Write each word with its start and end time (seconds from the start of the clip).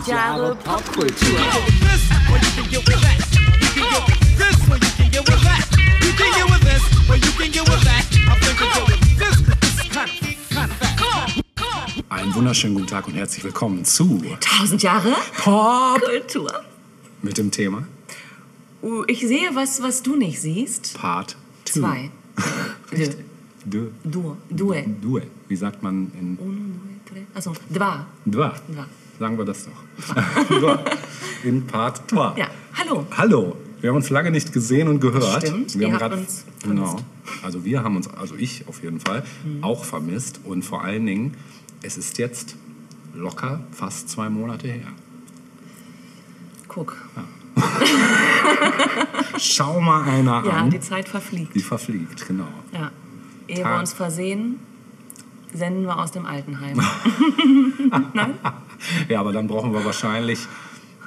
1000 0.00 0.06
Jahre 0.08 0.56
Popkultur. 0.56 1.38
Einen 12.08 12.34
wunderschönen 12.34 12.74
guten 12.74 12.86
Tag 12.86 13.06
und 13.06 13.14
herzlich 13.14 13.44
willkommen 13.44 13.84
zu 13.84 14.22
1000 14.24 14.82
Jahre 14.82 15.14
Popkultur 15.36 16.20
Kultur. 16.20 16.64
mit 17.22 17.38
dem 17.38 17.50
Thema 17.50 17.84
Uh, 18.82 19.04
Ich 19.08 19.20
sehe 19.20 19.50
was, 19.54 19.82
was 19.82 20.02
du 20.02 20.16
nicht 20.16 20.40
siehst. 20.40 20.94
Part 20.94 21.36
2. 21.66 21.80
Zwei. 21.80 22.10
Richtig. 22.92 23.24
Du. 23.66 23.90
Du. 24.02 24.36
Due. 24.48 24.82
Due. 25.02 25.22
Wie 25.48 25.56
sagt 25.56 25.82
man 25.82 26.10
in 26.18 26.38
Uno, 26.38 26.52
due, 26.52 27.00
tre. 27.06 27.26
Also, 27.34 27.52
dva. 27.68 28.06
Dwa? 28.24 28.54
Dva. 28.68 28.86
Sagen 29.20 29.36
wir 29.36 29.44
das 29.44 29.66
doch. 29.66 30.48
Dwa. 30.48 30.82
in 31.44 31.66
Part 31.66 32.08
2. 32.10 32.38
Ja, 32.38 32.48
hallo. 32.74 33.06
Hallo. 33.18 33.54
Wir 33.82 33.90
haben 33.90 33.96
uns 33.96 34.08
lange 34.08 34.30
nicht 34.30 34.50
gesehen 34.54 34.88
und 34.88 34.98
gehört. 35.00 35.46
Stimmt, 35.46 35.78
Wir 35.78 35.88
haben 35.88 35.98
grad- 35.98 36.12
uns 36.14 36.44
Genau. 36.62 36.96
Also 37.42 37.62
wir 37.64 37.82
haben 37.84 37.96
uns, 37.96 38.08
also 38.08 38.34
ich 38.36 38.66
auf 38.66 38.82
jeden 38.82 38.98
Fall, 38.98 39.22
Mhm. 39.44 39.62
auch 39.62 39.84
vermisst. 39.84 40.40
Und 40.44 40.62
vor 40.64 40.82
allen 40.84 41.04
Dingen, 41.04 41.34
es 41.82 41.98
ist 41.98 42.16
jetzt 42.16 42.56
locker 43.14 43.60
fast 43.72 44.08
zwei 44.08 44.30
Monate 44.30 44.68
her. 44.68 44.86
Guck. 46.68 46.96
Schau 49.38 49.80
mal 49.82 50.02
einer 50.04 50.44
Ja, 50.46 50.52
an. 50.52 50.70
die 50.70 50.80
Zeit 50.80 51.10
verfliegt. 51.10 51.54
Die 51.54 51.60
verfliegt, 51.60 52.26
genau. 52.26 52.48
Ja. 52.72 52.90
Ehe 53.48 53.64
wir 53.66 53.78
uns 53.80 53.92
versehen, 53.92 54.60
senden 55.52 55.82
wir 55.84 55.98
aus 55.98 56.10
dem 56.10 56.24
Altenheim. 56.24 56.80
Nein? 58.14 58.34
Ja, 59.08 59.20
aber 59.20 59.32
dann 59.32 59.46
brauchen 59.46 59.72
wir 59.72 59.84
wahrscheinlich 59.84 60.40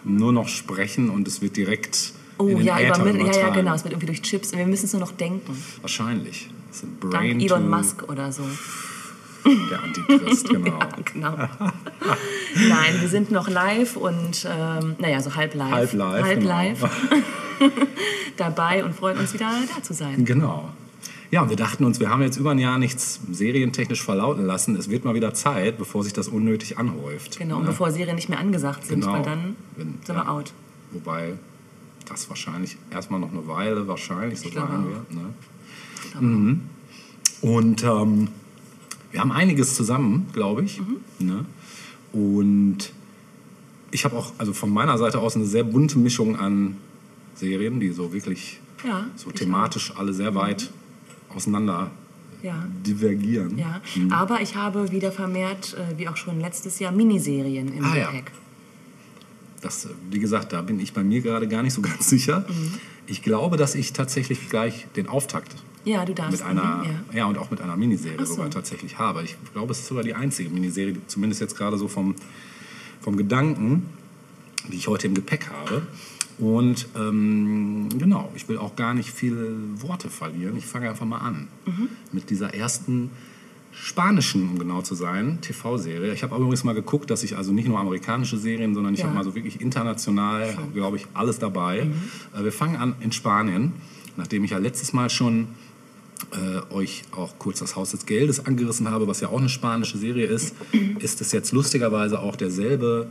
nur 0.03 0.33
noch 0.33 0.47
sprechen 0.47 1.09
und 1.09 1.27
es 1.27 1.41
wird 1.41 1.55
direkt 1.57 2.13
Oh 2.37 2.47
in 2.47 2.57
den 2.57 2.65
ja, 2.67 2.79
Äther 2.79 3.05
über, 3.05 3.25
ja, 3.25 3.31
ja, 3.31 3.49
genau. 3.49 3.73
Es 3.73 3.83
wird 3.83 3.93
irgendwie 3.93 4.07
durch 4.07 4.21
Chips. 4.21 4.53
Wir 4.53 4.65
müssen 4.65 4.85
es 4.85 4.93
nur 4.93 4.99
noch 4.99 5.11
denken. 5.11 5.55
Wahrscheinlich. 5.81 6.49
Das 6.67 6.77
ist 6.77 6.83
ein 6.83 6.97
Dank 6.99 7.13
Brain 7.13 7.39
Elon 7.39 7.69
Musk 7.69 8.03
oder 8.09 8.31
so. 8.31 8.43
der 9.69 9.83
Antichrist, 9.83 10.49
genau. 10.49 10.79
Ja, 10.79 10.89
genau. 11.13 11.35
Nein, 12.55 13.01
wir 13.01 13.07
sind 13.07 13.31
noch 13.31 13.49
live 13.49 13.97
und, 13.97 14.47
ähm, 14.49 14.95
naja, 14.99 15.21
so 15.21 15.35
halb 15.35 15.53
live. 15.53 15.71
Halb 15.71 15.93
live, 15.93 16.23
Halb 16.23 16.39
genau. 16.39 16.49
live 16.49 16.89
dabei 18.37 18.83
und 18.83 18.95
freuen 18.95 19.17
uns 19.17 19.33
wieder 19.33 19.51
da 19.75 19.83
zu 19.83 19.93
sein. 19.93 20.23
Genau. 20.25 20.69
Ja, 21.33 21.49
wir 21.49 21.55
dachten 21.55 21.83
uns, 21.83 21.99
wir 21.99 22.11
haben 22.11 22.21
jetzt 22.21 22.37
über 22.37 22.51
ein 22.51 22.59
Jahr 22.59 22.77
nichts 22.77 23.19
serientechnisch 23.31 24.03
verlauten 24.03 24.45
lassen. 24.45 24.75
Es 24.75 24.87
wird 24.91 25.03
mal 25.03 25.15
wieder 25.15 25.33
Zeit, 25.33 25.79
bevor 25.79 26.03
sich 26.03 26.13
das 26.13 26.27
unnötig 26.27 26.77
anhäuft. 26.77 27.39
Genau, 27.39 27.55
und 27.55 27.63
Ne? 27.63 27.69
bevor 27.69 27.89
Serien 27.89 28.15
nicht 28.15 28.29
mehr 28.29 28.37
angesagt 28.37 28.85
sind, 28.85 28.99
Genau. 28.99 29.13
weil 29.13 29.23
dann 29.23 29.55
Wenn- 29.75 29.95
sind 30.05 30.09
ja. 30.09 30.13
wir 30.13 30.29
out. 30.29 30.53
Wobei 30.91 31.33
das 32.07 32.29
wahrscheinlich 32.29 32.77
erstmal 32.91 33.19
noch 33.19 33.31
eine 33.31 33.47
Weile 33.47 33.87
wahrscheinlich 33.87 34.41
so 34.41 34.49
sein 34.51 34.85
wird. 34.85 35.11
Ne? 35.11 36.21
Mhm. 36.21 36.61
Und 37.41 37.83
ähm, 37.83 38.27
wir 39.09 39.19
haben 39.19 39.31
einiges 39.31 39.75
zusammen, 39.75 40.27
glaube 40.33 40.61
ich. 40.65 40.81
Mhm. 40.81 40.97
Ne? 41.25 41.45
Und 42.11 42.93
ich 43.89 44.05
habe 44.05 44.15
auch, 44.15 44.33
also 44.37 44.53
von 44.53 44.69
meiner 44.69 44.99
Seite 44.99 45.17
aus, 45.17 45.35
eine 45.35 45.45
sehr 45.45 45.63
bunte 45.63 45.97
Mischung 45.97 46.35
an 46.35 46.77
Serien, 47.33 47.79
die 47.79 47.89
so 47.89 48.13
wirklich 48.13 48.59
Ja, 48.85 49.07
so 49.15 49.31
thematisch 49.31 49.93
alle 49.97 50.13
sehr 50.13 50.35
weit 50.35 50.69
auseinander 51.35 51.91
Ja. 52.41 52.65
divergieren. 52.85 53.57
Ja, 53.57 53.81
Mhm. 53.95 54.11
aber 54.11 54.41
ich 54.41 54.55
habe 54.55 54.91
wieder 54.91 55.11
vermehrt, 55.11 55.75
äh, 55.77 55.97
wie 55.97 56.07
auch 56.09 56.17
schon 56.17 56.39
letztes 56.41 56.79
Jahr, 56.79 56.91
Miniserien 56.91 57.71
im 57.73 57.83
Ah, 57.85 57.95
ja. 57.95 58.05
Gepäck. 58.11 58.31
Das, 59.61 59.85
äh, 59.85 59.89
wie 60.11 60.19
gesagt, 60.19 60.51
da 60.53 60.61
bin 60.61 60.79
ich 60.79 60.93
bei 60.93 61.03
mir 61.03 61.21
gerade 61.21 61.47
gar 61.47 61.63
nicht 61.63 61.73
so 61.73 61.81
ganz 61.81 62.09
sicher. 62.09 62.45
Mhm. 62.49 62.73
Ich 63.07 63.21
glaube, 63.21 63.57
dass 63.57 63.75
ich 63.75 63.93
tatsächlich 63.93 64.49
gleich 64.49 64.87
den 64.95 65.07
Auftakt 65.07 65.55
Ja, 65.85 66.05
du 66.05 66.13
darfst. 66.13 66.31
mit 66.31 66.41
einer, 66.41 66.77
mhm, 66.77 66.83
ja. 67.11 67.17
ja. 67.19 67.25
und 67.25 67.37
auch 67.37 67.49
mit 67.51 67.61
einer 67.61 67.75
Miniserie 67.77 68.25
so. 68.25 68.35
sogar 68.35 68.49
tatsächlich 68.49 68.97
habe. 68.97 69.23
Ich 69.23 69.35
glaube, 69.53 69.71
es 69.71 69.79
ist 69.79 69.87
sogar 69.87 70.03
die 70.03 70.13
einzige 70.13 70.49
Miniserie, 70.49 70.95
zumindest 71.07 71.41
jetzt 71.41 71.57
gerade 71.57 71.77
so 71.77 71.87
vom, 71.87 72.15
vom 73.01 73.15
Gedanken, 73.17 73.85
die 74.69 74.77
ich 74.77 74.87
heute 74.87 75.07
im 75.07 75.13
Gepäck 75.13 75.49
habe. 75.49 75.85
Und 76.39 76.87
ähm, 76.97 77.89
genau, 77.97 78.31
ich 78.35 78.47
will 78.49 78.57
auch 78.57 78.75
gar 78.75 78.93
nicht 78.93 79.11
viele 79.11 79.55
Worte 79.81 80.09
verlieren. 80.09 80.57
Ich 80.57 80.65
fange 80.65 80.89
einfach 80.89 81.05
mal 81.05 81.19
an 81.19 81.47
Mhm. 81.65 81.89
mit 82.11 82.29
dieser 82.29 82.53
ersten 82.53 83.11
spanischen, 83.71 84.49
um 84.49 84.59
genau 84.59 84.81
zu 84.81 84.93
sein, 84.95 85.39
TV-Serie. 85.41 86.13
Ich 86.13 86.21
habe 86.23 86.35
übrigens 86.35 86.63
mal 86.63 86.73
geguckt, 86.75 87.09
dass 87.09 87.23
ich 87.23 87.35
also 87.37 87.51
nicht 87.51 87.67
nur 87.67 87.79
amerikanische 87.79 88.37
Serien, 88.37 88.73
sondern 88.75 88.93
ich 88.93 88.99
Ja. 88.99 89.05
Mhm. 89.05 89.09
habe 89.09 89.17
mal 89.19 89.23
so 89.23 89.35
wirklich 89.35 89.61
international, 89.61 90.55
glaube 90.73 90.97
ich, 90.97 91.07
alles 91.13 91.39
dabei. 91.39 91.87
Äh, 92.37 92.43
wir 92.43 92.51
fangen 92.51 92.75
an 92.75 92.95
in 92.99 93.11
Spanien, 93.11 93.73
nachdem 94.17 94.43
ich 94.43 94.51
ja 94.51 94.57
letztes 94.59 94.93
Mal 94.93 95.09
schon 95.09 95.47
äh, 96.31 96.73
euch 96.73 97.03
auch 97.11 97.37
kurz 97.37 97.59
das 97.59 97.75
Haus 97.75 97.91
des 97.91 98.05
Geldes 98.05 98.45
angerissen 98.45 98.89
habe, 98.89 99.07
was 99.07 99.19
ja 99.19 99.27
auch 99.29 99.39
eine 99.39 99.49
spanische 99.49 99.97
Serie 99.97 100.25
ist, 100.27 100.55
ist 100.99 101.19
es 101.21 101.31
jetzt 101.31 101.51
lustigerweise 101.51 102.19
auch 102.19 102.35
derselbe 102.35 103.07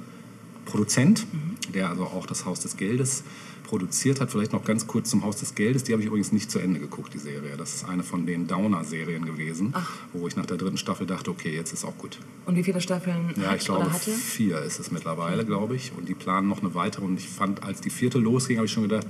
Produzent, 0.64 1.26
der 1.72 1.88
also 1.90 2.04
auch 2.04 2.26
das 2.26 2.44
Haus 2.44 2.60
des 2.60 2.76
Geldes 2.76 3.24
produziert 3.64 4.20
hat. 4.20 4.30
Vielleicht 4.30 4.52
noch 4.52 4.64
ganz 4.64 4.86
kurz 4.86 5.10
zum 5.10 5.24
Haus 5.24 5.36
des 5.36 5.54
Geldes. 5.54 5.84
Die 5.84 5.92
habe 5.92 6.02
ich 6.02 6.06
übrigens 6.08 6.30
nicht 6.32 6.50
zu 6.50 6.58
Ende 6.58 6.78
geguckt, 6.78 7.14
die 7.14 7.18
Serie. 7.18 7.56
Das 7.56 7.74
ist 7.74 7.88
eine 7.88 8.02
von 8.02 8.26
den 8.26 8.46
Downer-Serien 8.46 9.24
gewesen, 9.24 9.74
wo 10.12 10.26
ich 10.28 10.36
nach 10.36 10.46
der 10.46 10.56
dritten 10.58 10.76
Staffel 10.76 11.06
dachte, 11.06 11.30
okay, 11.30 11.54
jetzt 11.54 11.72
ist 11.72 11.84
auch 11.84 11.96
gut. 11.96 12.18
Und 12.46 12.56
wie 12.56 12.62
viele 12.64 12.80
Staffeln 12.80 13.32
Ja, 13.40 13.50
hat 13.50 13.56
ich 13.60 13.64
glaube, 13.64 13.92
hatte? 13.92 14.10
vier 14.10 14.60
ist 14.62 14.78
es 14.78 14.90
mittlerweile, 14.90 15.44
glaube 15.46 15.74
ich. 15.76 15.92
Und 15.96 16.08
die 16.08 16.14
planen 16.14 16.48
noch 16.48 16.60
eine 16.60 16.74
weitere. 16.74 17.04
Und 17.04 17.18
ich 17.18 17.28
fand, 17.28 17.62
als 17.62 17.80
die 17.80 17.90
vierte 17.90 18.18
losging, 18.18 18.56
habe 18.58 18.66
ich 18.66 18.72
schon 18.72 18.84
gedacht, 18.84 19.06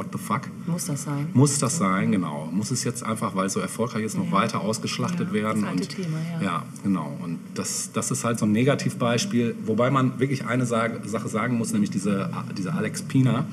what 0.00 0.06
the 0.12 0.18
fuck? 0.18 0.42
Muss 0.66 0.86
das 0.86 1.02
sein? 1.02 1.28
Muss 1.34 1.58
das 1.58 1.76
sein, 1.76 2.10
genau. 2.10 2.48
Muss 2.50 2.70
es 2.70 2.84
jetzt 2.84 3.02
einfach, 3.04 3.34
weil 3.34 3.46
es 3.46 3.52
so 3.52 3.60
erfolgreich 3.60 4.04
ist, 4.04 4.16
noch 4.16 4.24
Ja. 4.26 4.32
weiter 4.32 4.60
ausgeschlachtet 4.62 5.28
Ja, 5.28 5.34
werden. 5.34 5.60
das 5.62 5.70
alte 5.70 5.82
und, 5.82 5.88
Thema, 5.90 6.18
ja. 6.40 6.42
Ja, 6.42 6.62
genau. 6.82 7.18
Und 7.22 7.38
das, 7.54 7.90
das 7.92 8.10
ist 8.10 8.24
halt 8.24 8.38
so 8.38 8.46
ein 8.46 8.52
Negativbeispiel. 8.52 9.54
Wobei 9.66 9.90
man 9.90 10.18
wirklich 10.18 10.46
eine 10.46 10.64
Sage, 10.64 11.06
Sache 11.06 11.28
sagen 11.28 11.58
muss, 11.58 11.72
nämlich 11.72 11.90
diese, 11.90 12.30
diese 12.56 12.72
Alex 12.72 13.02
Pina, 13.02 13.44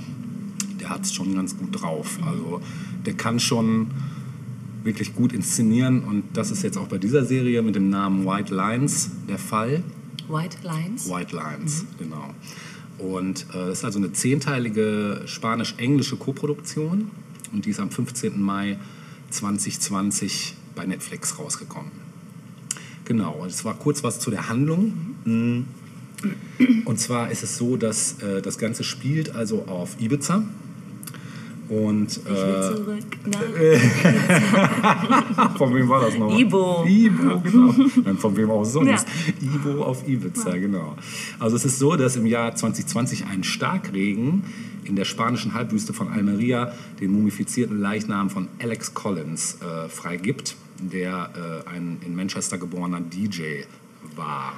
der 0.80 0.90
hat 0.90 1.02
es 1.04 1.14
schon 1.14 1.36
ganz 1.36 1.58
gut 1.58 1.82
drauf. 1.82 2.18
Mhm. 2.22 2.28
Also 2.28 2.62
der 3.06 3.14
kann 3.16 3.40
schon 3.42 3.88
wirklich 4.84 5.14
gut 5.16 5.34
inszenieren. 5.34 6.06
Und 6.06 6.24
das 6.34 6.50
ist 6.50 6.64
jetzt 6.64 6.78
auch 6.78 6.88
bei 6.88 6.98
dieser 6.98 7.26
Serie 7.26 7.62
mit 7.62 7.76
dem 7.76 7.90
Namen 7.90 8.26
White 8.26 8.56
Lines 8.56 9.10
der 9.28 9.38
Fall. 9.38 9.84
White 10.30 10.58
Lines? 10.64 11.10
White 11.10 11.36
Lines, 11.36 11.86
genau. 12.00 12.34
Und 12.98 13.46
äh, 13.54 13.72
ist 13.72 13.86
also 13.86 14.00
eine 14.00 14.12
zehnteilige 14.12 15.22
spanisch-englische 15.26 16.18
Koproduktion 16.18 17.12
und 17.54 17.66
die 17.66 17.70
ist 17.70 17.80
am 17.80 17.92
15. 17.92 18.42
Mai 18.42 18.78
2020 19.30 20.56
bei 20.76 20.86
Netflix 20.86 21.38
rausgekommen. 21.38 21.92
Genau, 23.06 23.46
es 23.46 23.64
war 23.64 23.76
kurz 23.76 24.04
was 24.04 24.20
zu 24.20 24.32
der 24.32 24.50
Handlung. 24.50 24.94
Mm. 25.26 25.64
Und 26.86 27.00
zwar 27.00 27.32
ist 27.32 27.44
es 27.44 27.58
so, 27.58 27.78
dass 27.78 28.22
äh, 28.22 28.42
das 28.42 28.58
Ganze 28.58 28.84
spielt 28.84 29.36
also 29.36 29.66
auf 29.68 30.02
Ibiza. 30.02 30.44
Und 31.70 32.18
Ich 32.18 32.26
will 32.26 32.34
äh, 32.34 32.76
zurück 32.76 33.06
nach 33.26 33.42
von 35.58 35.76
wem 35.76 35.90
war 35.90 36.02
das 36.02 36.18
noch? 36.18 36.38
Ibo. 36.38 36.86
Ibo, 36.88 37.40
genau. 37.44 37.74
Nein, 38.04 38.18
von 38.18 38.38
wem 38.38 38.50
auch 38.52 38.64
sonst. 38.64 39.06
Ja. 39.42 39.56
Ibo 39.56 39.84
auf 39.84 40.08
Ibiza, 40.08 40.58
genau. 40.58 40.96
Also 41.40 41.58
es 41.58 41.66
ist 41.66 41.80
so, 41.80 41.96
dass 41.98 42.16
im 42.16 42.26
Jahr 42.26 42.56
2020 42.56 43.26
ein 43.26 43.44
Starkregen 43.44 44.44
in 44.86 44.96
der 44.96 45.06
spanischen 45.06 45.54
Halbwüste 45.54 45.92
von 45.94 46.08
Almeria 46.08 46.72
den 47.02 47.12
mumifizierten 47.12 47.78
Leichnam 47.80 48.30
von 48.30 48.48
Alex 48.62 48.94
Collins 48.94 49.58
äh, 49.62 49.90
freigibt, 49.90 50.56
der 50.80 51.64
äh, 51.66 51.70
ein 51.70 51.98
in 52.06 52.16
Manchester 52.16 52.58
geborener 52.58 53.02
DJ 53.02 53.64
war. 54.16 54.54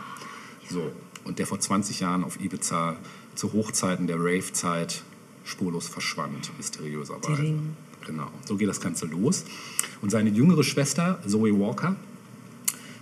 So, 0.70 0.92
und 1.24 1.40
der 1.40 1.48
vor 1.48 1.60
20 1.60 2.02
Jahren 2.02 2.24
auf 2.24 2.40
Ibiza 2.40 2.98
zu 3.34 3.52
Hochzeiten 3.54 4.06
der 4.06 4.18
Rave-Zeit 4.18 5.02
spurlos 5.50 5.88
verschwand, 5.88 6.52
mysteriöserweise. 6.58 7.36
Tiding. 7.36 7.76
Genau, 8.06 8.30
so 8.46 8.56
geht 8.56 8.70
das 8.70 8.80
Ganze 8.80 9.06
los. 9.06 9.46
Und 10.02 10.10
seine 10.10 10.30
jüngere 10.30 10.64
Schwester, 10.64 11.20
Zoe 11.28 11.60
Walker, 11.60 11.96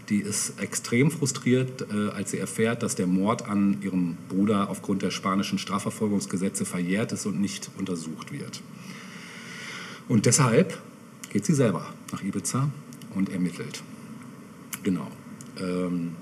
die 0.09 0.19
ist 0.19 0.59
extrem 0.61 1.11
frustriert, 1.11 1.85
äh, 1.93 2.09
als 2.11 2.31
sie 2.31 2.39
erfährt, 2.39 2.81
dass 2.81 2.95
der 2.95 3.07
Mord 3.07 3.47
an 3.47 3.81
ihrem 3.81 4.17
Bruder 4.29 4.69
aufgrund 4.69 5.01
der 5.01 5.11
spanischen 5.11 5.59
Strafverfolgungsgesetze 5.59 6.65
verjährt 6.65 7.11
ist 7.11 7.25
und 7.25 7.39
nicht 7.39 7.69
untersucht 7.77 8.31
wird. 8.31 8.61
Und 10.07 10.25
deshalb 10.25 10.81
geht 11.29 11.45
sie 11.45 11.53
selber 11.53 11.93
nach 12.11 12.23
Ibiza 12.23 12.69
und 13.15 13.29
ermittelt. 13.29 13.83
Genau. 14.83 15.07
Ähm, 15.59 16.15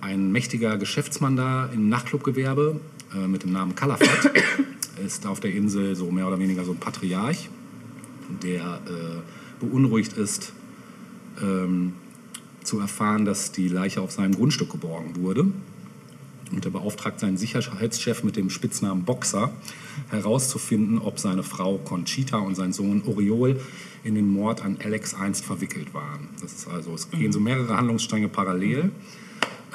ein 0.00 0.30
mächtiger 0.30 0.76
Geschäftsmann 0.76 1.36
da 1.36 1.66
im 1.66 1.88
Nachtclubgewerbe 1.88 2.78
äh, 3.14 3.26
mit 3.26 3.42
dem 3.42 3.52
Namen 3.52 3.74
Calafat 3.74 4.30
ist 5.04 5.26
auf 5.26 5.40
der 5.40 5.54
Insel 5.54 5.96
so 5.96 6.10
mehr 6.10 6.26
oder 6.26 6.38
weniger 6.38 6.64
so 6.64 6.72
ein 6.72 6.78
Patriarch, 6.78 7.48
der 8.42 8.80
äh, 8.86 9.64
beunruhigt 9.64 10.14
ist, 10.14 10.52
ähm, 11.42 11.94
zu 12.62 12.78
erfahren, 12.80 13.24
dass 13.24 13.52
die 13.52 13.68
Leiche 13.68 14.00
auf 14.00 14.12
seinem 14.12 14.34
Grundstück 14.34 14.70
geborgen 14.70 15.16
wurde. 15.16 15.46
und 16.50 16.64
er 16.64 16.70
beauftragt 16.70 17.20
seinen 17.20 17.36
Sicherheitschef 17.36 18.24
mit 18.24 18.36
dem 18.36 18.48
Spitznamen 18.48 19.04
Boxer 19.04 19.52
herauszufinden, 20.10 20.98
ob 20.98 21.18
seine 21.18 21.42
Frau 21.42 21.76
Conchita 21.76 22.38
und 22.38 22.54
sein 22.54 22.72
Sohn 22.72 23.02
Oriol 23.06 23.60
in 24.02 24.14
den 24.14 24.32
Mord 24.32 24.64
an 24.64 24.78
Alex 24.82 25.14
einst 25.14 25.44
verwickelt 25.44 25.92
waren. 25.92 26.28
Das 26.40 26.52
ist 26.52 26.68
also, 26.68 26.94
es 26.94 27.10
gehen 27.10 27.32
so 27.32 27.40
mehrere 27.40 27.76
Handlungsstränge 27.76 28.28
parallel. 28.28 28.90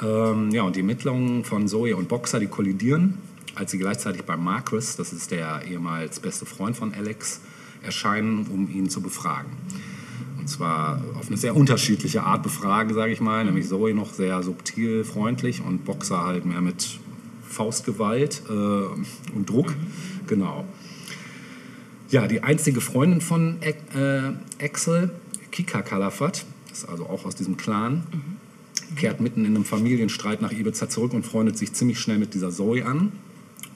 Ähm, 0.02 0.50
ja, 0.50 0.62
und 0.62 0.74
die 0.74 0.80
Ermittlungen 0.80 1.44
von 1.44 1.68
Zoe 1.68 1.94
und 1.94 2.08
Boxer, 2.08 2.40
die 2.40 2.48
kollidieren, 2.48 3.18
als 3.54 3.70
sie 3.70 3.78
gleichzeitig 3.78 4.24
bei 4.24 4.36
Marcus, 4.36 4.96
das 4.96 5.12
ist 5.12 5.30
der 5.30 5.62
ehemals 5.68 6.20
beste 6.20 6.46
Freund 6.46 6.76
von 6.76 6.94
Alex, 6.94 7.40
erscheinen, 7.82 8.46
um 8.46 8.70
ihn 8.70 8.88
zu 8.88 9.00
befragen. 9.00 9.52
Und 10.38 10.48
zwar 10.48 11.02
auf 11.18 11.28
eine 11.28 11.36
sehr 11.36 11.56
unterschiedliche 11.56 12.22
Art 12.22 12.42
befragen, 12.42 12.92
sage 12.94 13.12
ich 13.12 13.20
mal. 13.20 13.44
Nämlich 13.44 13.66
Zoe 13.66 13.94
noch 13.94 14.12
sehr 14.12 14.42
subtil, 14.42 15.04
freundlich 15.04 15.62
und 15.62 15.84
Boxer 15.84 16.24
halt 16.24 16.44
mehr 16.44 16.60
mit 16.60 16.98
Faustgewalt 17.48 18.42
äh, 18.48 18.52
und 18.52 19.48
Druck. 19.48 19.70
Mhm. 19.70 20.26
Genau. 20.26 20.64
Ja, 22.10 22.26
die 22.26 22.42
einzige 22.42 22.80
Freundin 22.80 23.20
von 23.20 23.56
äh, 23.62 24.32
Axel, 24.62 25.10
Kika 25.50 25.82
Kalafat, 25.82 26.44
ist 26.70 26.88
also 26.88 27.06
auch 27.06 27.24
aus 27.24 27.34
diesem 27.34 27.56
Clan, 27.56 28.04
mhm. 28.12 28.96
kehrt 28.96 29.20
mitten 29.20 29.44
in 29.44 29.56
einem 29.56 29.64
Familienstreit 29.64 30.42
nach 30.42 30.52
Ibiza 30.52 30.88
zurück 30.88 31.14
und 31.14 31.24
freundet 31.24 31.56
sich 31.56 31.72
ziemlich 31.72 31.98
schnell 31.98 32.18
mit 32.18 32.34
dieser 32.34 32.50
Zoe 32.50 32.84
an. 32.84 33.12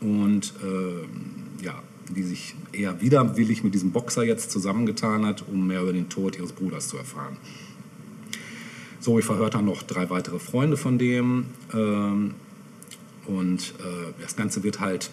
Und 0.00 0.54
äh, 0.62 1.64
ja, 1.64 1.82
die 2.10 2.22
sich 2.22 2.54
eher 2.72 3.00
widerwillig 3.00 3.64
mit 3.64 3.74
diesem 3.74 3.90
Boxer 3.90 4.24
jetzt 4.24 4.50
zusammengetan 4.50 5.26
hat, 5.26 5.44
um 5.46 5.66
mehr 5.66 5.82
über 5.82 5.92
den 5.92 6.08
Tod 6.08 6.36
ihres 6.36 6.52
Bruders 6.52 6.88
zu 6.88 6.96
erfahren. 6.96 7.36
Zoe 9.00 9.22
verhört 9.22 9.54
dann 9.54 9.64
noch 9.64 9.82
drei 9.82 10.10
weitere 10.10 10.38
Freunde 10.38 10.76
von 10.76 10.98
dem. 10.98 11.46
Ähm, 11.72 12.34
und 13.26 13.74
äh, 13.78 14.12
das 14.20 14.36
Ganze 14.36 14.62
wird 14.62 14.80
halt 14.80 15.10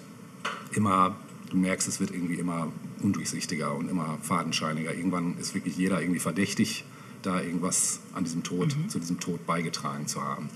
immer, 0.73 1.15
du 1.49 1.57
merkst, 1.57 1.87
es 1.87 1.99
wird 1.99 2.11
irgendwie 2.11 2.35
immer 2.35 2.71
undurchsichtiger 3.01 3.75
und 3.75 3.89
immer 3.89 4.17
fadenscheiniger. 4.21 4.93
Irgendwann 4.93 5.37
ist 5.37 5.53
wirklich 5.53 5.77
jeder 5.77 6.01
irgendwie 6.01 6.19
verdächtig, 6.19 6.85
da 7.21 7.41
irgendwas 7.41 7.99
an 8.13 8.23
diesem 8.23 8.43
Tod, 8.43 8.75
mhm. 8.75 8.89
zu 8.89 8.99
diesem 8.99 9.19
Tod 9.19 9.45
beigetragen 9.45 10.07
zu 10.07 10.21
haben. 10.23 10.49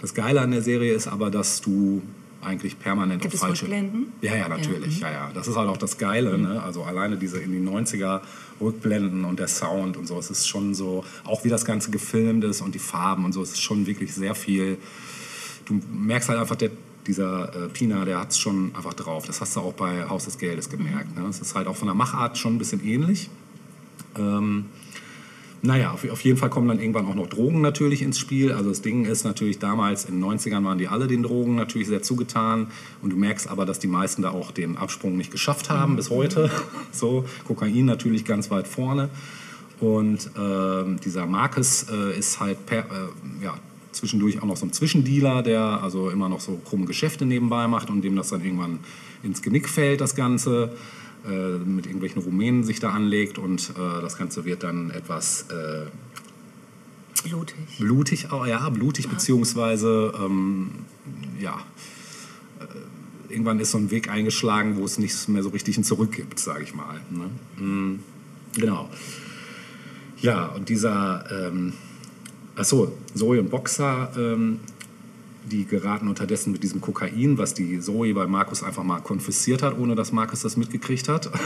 Das 0.00 0.14
Geile 0.14 0.40
an 0.40 0.50
der 0.50 0.62
Serie 0.62 0.94
ist 0.94 1.06
aber, 1.06 1.30
dass 1.30 1.60
du 1.60 2.02
eigentlich 2.46 2.78
permanent 2.78 3.20
Gibt 3.20 3.34
auf 3.34 3.40
falsche... 3.40 3.64
Rückblenden? 3.64 4.12
Ja, 4.22 4.36
ja, 4.36 4.48
natürlich. 4.48 5.00
Ja, 5.00 5.08
mhm. 5.08 5.14
ja, 5.14 5.26
ja. 5.26 5.30
Das 5.34 5.48
ist 5.48 5.56
halt 5.56 5.68
auch 5.68 5.76
das 5.76 5.98
Geile. 5.98 6.38
Mhm. 6.38 6.44
Ne? 6.44 6.62
Also 6.62 6.82
alleine 6.84 7.16
diese 7.16 7.38
in 7.38 7.52
die 7.52 7.60
90er 7.60 8.20
Rückblenden 8.60 9.24
und 9.24 9.38
der 9.38 9.48
Sound 9.48 9.96
und 9.96 10.06
so. 10.06 10.18
Es 10.18 10.30
ist 10.30 10.46
schon 10.46 10.74
so, 10.74 11.04
auch 11.24 11.44
wie 11.44 11.48
das 11.48 11.64
Ganze 11.64 11.90
gefilmt 11.90 12.44
ist 12.44 12.60
und 12.60 12.74
die 12.74 12.78
Farben 12.78 13.24
und 13.24 13.32
so. 13.32 13.42
Es 13.42 13.52
ist 13.52 13.62
schon 13.62 13.86
wirklich 13.86 14.14
sehr 14.14 14.34
viel. 14.34 14.78
Du 15.66 15.80
merkst 15.92 16.28
halt 16.28 16.38
einfach, 16.38 16.56
der, 16.56 16.70
dieser 17.06 17.64
äh, 17.64 17.68
Pina, 17.68 18.04
der 18.04 18.20
hat 18.20 18.30
es 18.30 18.38
schon 18.38 18.74
einfach 18.74 18.94
drauf. 18.94 19.26
Das 19.26 19.40
hast 19.40 19.56
du 19.56 19.60
auch 19.60 19.74
bei 19.74 20.08
Haus 20.08 20.24
des 20.24 20.38
Geldes 20.38 20.70
gemerkt. 20.70 21.16
Mhm. 21.16 21.24
Ne? 21.24 21.28
Es 21.28 21.40
ist 21.40 21.54
halt 21.54 21.66
auch 21.66 21.76
von 21.76 21.88
der 21.88 21.94
Machart 21.94 22.38
schon 22.38 22.54
ein 22.54 22.58
bisschen 22.58 22.84
ähnlich. 22.84 23.28
Ähm, 24.16 24.66
naja, 25.66 25.92
auf, 25.92 26.08
auf 26.08 26.20
jeden 26.22 26.38
Fall 26.38 26.48
kommen 26.48 26.68
dann 26.68 26.80
irgendwann 26.80 27.06
auch 27.06 27.14
noch 27.14 27.26
Drogen 27.26 27.60
natürlich 27.60 28.02
ins 28.02 28.18
Spiel. 28.18 28.52
Also 28.52 28.70
das 28.70 28.82
Ding 28.82 29.04
ist 29.04 29.24
natürlich 29.24 29.58
damals, 29.58 30.04
in 30.04 30.20
den 30.20 30.24
90ern 30.24 30.64
waren 30.64 30.78
die 30.78 30.88
alle 30.88 31.06
den 31.06 31.22
Drogen 31.22 31.56
natürlich 31.56 31.88
sehr 31.88 32.02
zugetan. 32.02 32.68
Und 33.02 33.10
du 33.10 33.16
merkst 33.16 33.48
aber, 33.48 33.66
dass 33.66 33.78
die 33.78 33.88
meisten 33.88 34.22
da 34.22 34.30
auch 34.30 34.52
den 34.52 34.76
Absprung 34.76 35.16
nicht 35.16 35.30
geschafft 35.30 35.68
haben 35.68 35.92
mhm. 35.92 35.96
bis 35.96 36.10
heute. 36.10 36.50
So, 36.92 37.24
Kokain 37.46 37.84
natürlich 37.84 38.24
ganz 38.24 38.50
weit 38.50 38.66
vorne. 38.66 39.10
Und 39.80 40.30
äh, 40.36 40.96
dieser 41.04 41.26
Marcus 41.26 41.86
äh, 41.90 42.18
ist 42.18 42.40
halt 42.40 42.64
per, 42.64 42.84
äh, 42.84 43.44
ja, 43.44 43.54
zwischendurch 43.92 44.40
auch 44.40 44.46
noch 44.46 44.56
so 44.56 44.64
ein 44.66 44.72
Zwischendealer, 44.72 45.42
der 45.42 45.60
also 45.82 46.10
immer 46.10 46.28
noch 46.28 46.40
so 46.40 46.60
krumme 46.64 46.86
Geschäfte 46.86 47.26
nebenbei 47.26 47.66
macht 47.68 47.90
und 47.90 48.02
dem 48.02 48.16
das 48.16 48.30
dann 48.30 48.42
irgendwann 48.42 48.78
ins 49.22 49.42
Genick 49.42 49.68
fällt, 49.68 50.00
das 50.00 50.14
Ganze. 50.14 50.72
Äh, 51.28 51.58
mit 51.58 51.86
irgendwelchen 51.86 52.22
Rumänen 52.22 52.64
sich 52.64 52.80
da 52.80 52.90
anlegt 52.90 53.38
und 53.38 53.70
äh, 53.70 54.00
das 54.00 54.16
Ganze 54.16 54.44
wird 54.44 54.62
dann 54.62 54.90
etwas 54.90 55.46
äh, 55.50 55.86
blutig. 57.28 57.56
Blutig, 57.78 58.28
oh, 58.32 58.44
ja, 58.44 58.68
blutig, 58.70 59.06
ja. 59.06 59.10
beziehungsweise 59.10 60.12
ähm, 60.20 60.70
ja, 61.40 61.58
irgendwann 63.28 63.60
ist 63.60 63.72
so 63.72 63.78
ein 63.78 63.90
Weg 63.90 64.08
eingeschlagen, 64.08 64.76
wo 64.76 64.84
es 64.84 64.98
nicht 64.98 65.28
mehr 65.28 65.42
so 65.42 65.50
richtig 65.50 65.76
ein 65.78 65.84
Zurück 65.84 66.12
gibt, 66.12 66.38
sage 66.38 66.64
ich 66.64 66.74
mal. 66.74 67.00
Ne? 67.10 67.30
Mhm. 67.58 68.00
Genau. 68.54 68.88
Ja, 70.20 70.46
und 70.46 70.68
dieser, 70.68 71.48
ähm, 71.48 71.74
achso, 72.56 72.96
Zoe 73.14 73.40
und 73.40 73.50
Boxer 73.50 74.10
ähm, 74.16 74.60
die 75.50 75.64
geraten 75.64 76.08
unterdessen 76.08 76.52
mit 76.52 76.62
diesem 76.62 76.80
Kokain, 76.80 77.38
was 77.38 77.54
die 77.54 77.80
Zoe 77.80 78.12
bei 78.14 78.26
Markus 78.26 78.62
einfach 78.62 78.82
mal 78.82 79.00
konfisziert 79.00 79.62
hat, 79.62 79.78
ohne 79.78 79.94
dass 79.94 80.12
Markus 80.12 80.40
das 80.42 80.56
mitgekriegt 80.56 81.08
hat. 81.08 81.30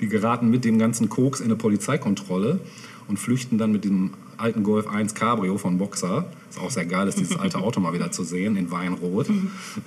Die 0.00 0.08
geraten 0.08 0.50
mit 0.50 0.64
dem 0.64 0.78
ganzen 0.78 1.08
Koks 1.08 1.38
in 1.38 1.46
eine 1.46 1.54
Polizeikontrolle 1.54 2.58
und 3.06 3.18
flüchten 3.18 3.56
dann 3.56 3.70
mit 3.70 3.84
dem 3.84 4.10
alten 4.36 4.64
Golf 4.64 4.88
1 4.88 5.14
Cabrio 5.14 5.58
von 5.58 5.78
Boxer. 5.78 6.26
Ist 6.50 6.58
auch 6.58 6.70
sehr 6.70 6.86
geil, 6.86 7.06
ist 7.06 7.20
dieses 7.20 7.36
alte 7.36 7.58
Auto 7.58 7.78
mal 7.78 7.92
wieder 7.92 8.10
zu 8.10 8.24
sehen 8.24 8.56
in 8.56 8.70
Weinrot. 8.72 9.28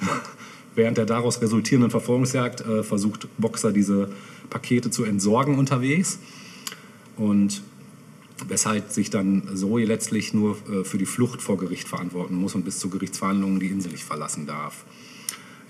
Während 0.75 0.97
der 0.97 1.05
daraus 1.05 1.41
resultierenden 1.41 1.91
Verfolgungsjagd 1.91 2.61
äh, 2.61 2.83
versucht 2.83 3.27
Boxer 3.37 3.73
diese 3.73 4.09
Pakete 4.49 4.89
zu 4.89 5.03
entsorgen 5.03 5.57
unterwegs. 5.57 6.19
Und 7.17 7.61
weshalb 8.47 8.91
sich 8.91 9.09
dann 9.09 9.55
Zoe 9.55 9.85
letztlich 9.85 10.33
nur 10.33 10.57
äh, 10.69 10.83
für 10.83 10.97
die 10.97 11.05
Flucht 11.05 11.41
vor 11.41 11.57
Gericht 11.57 11.87
verantworten 11.87 12.35
muss 12.35 12.55
und 12.55 12.65
bis 12.65 12.79
zu 12.79 12.89
Gerichtsverhandlungen 12.89 13.59
die 13.59 13.67
Insel 13.67 13.91
nicht 13.91 14.03
verlassen 14.03 14.45
darf. 14.45 14.85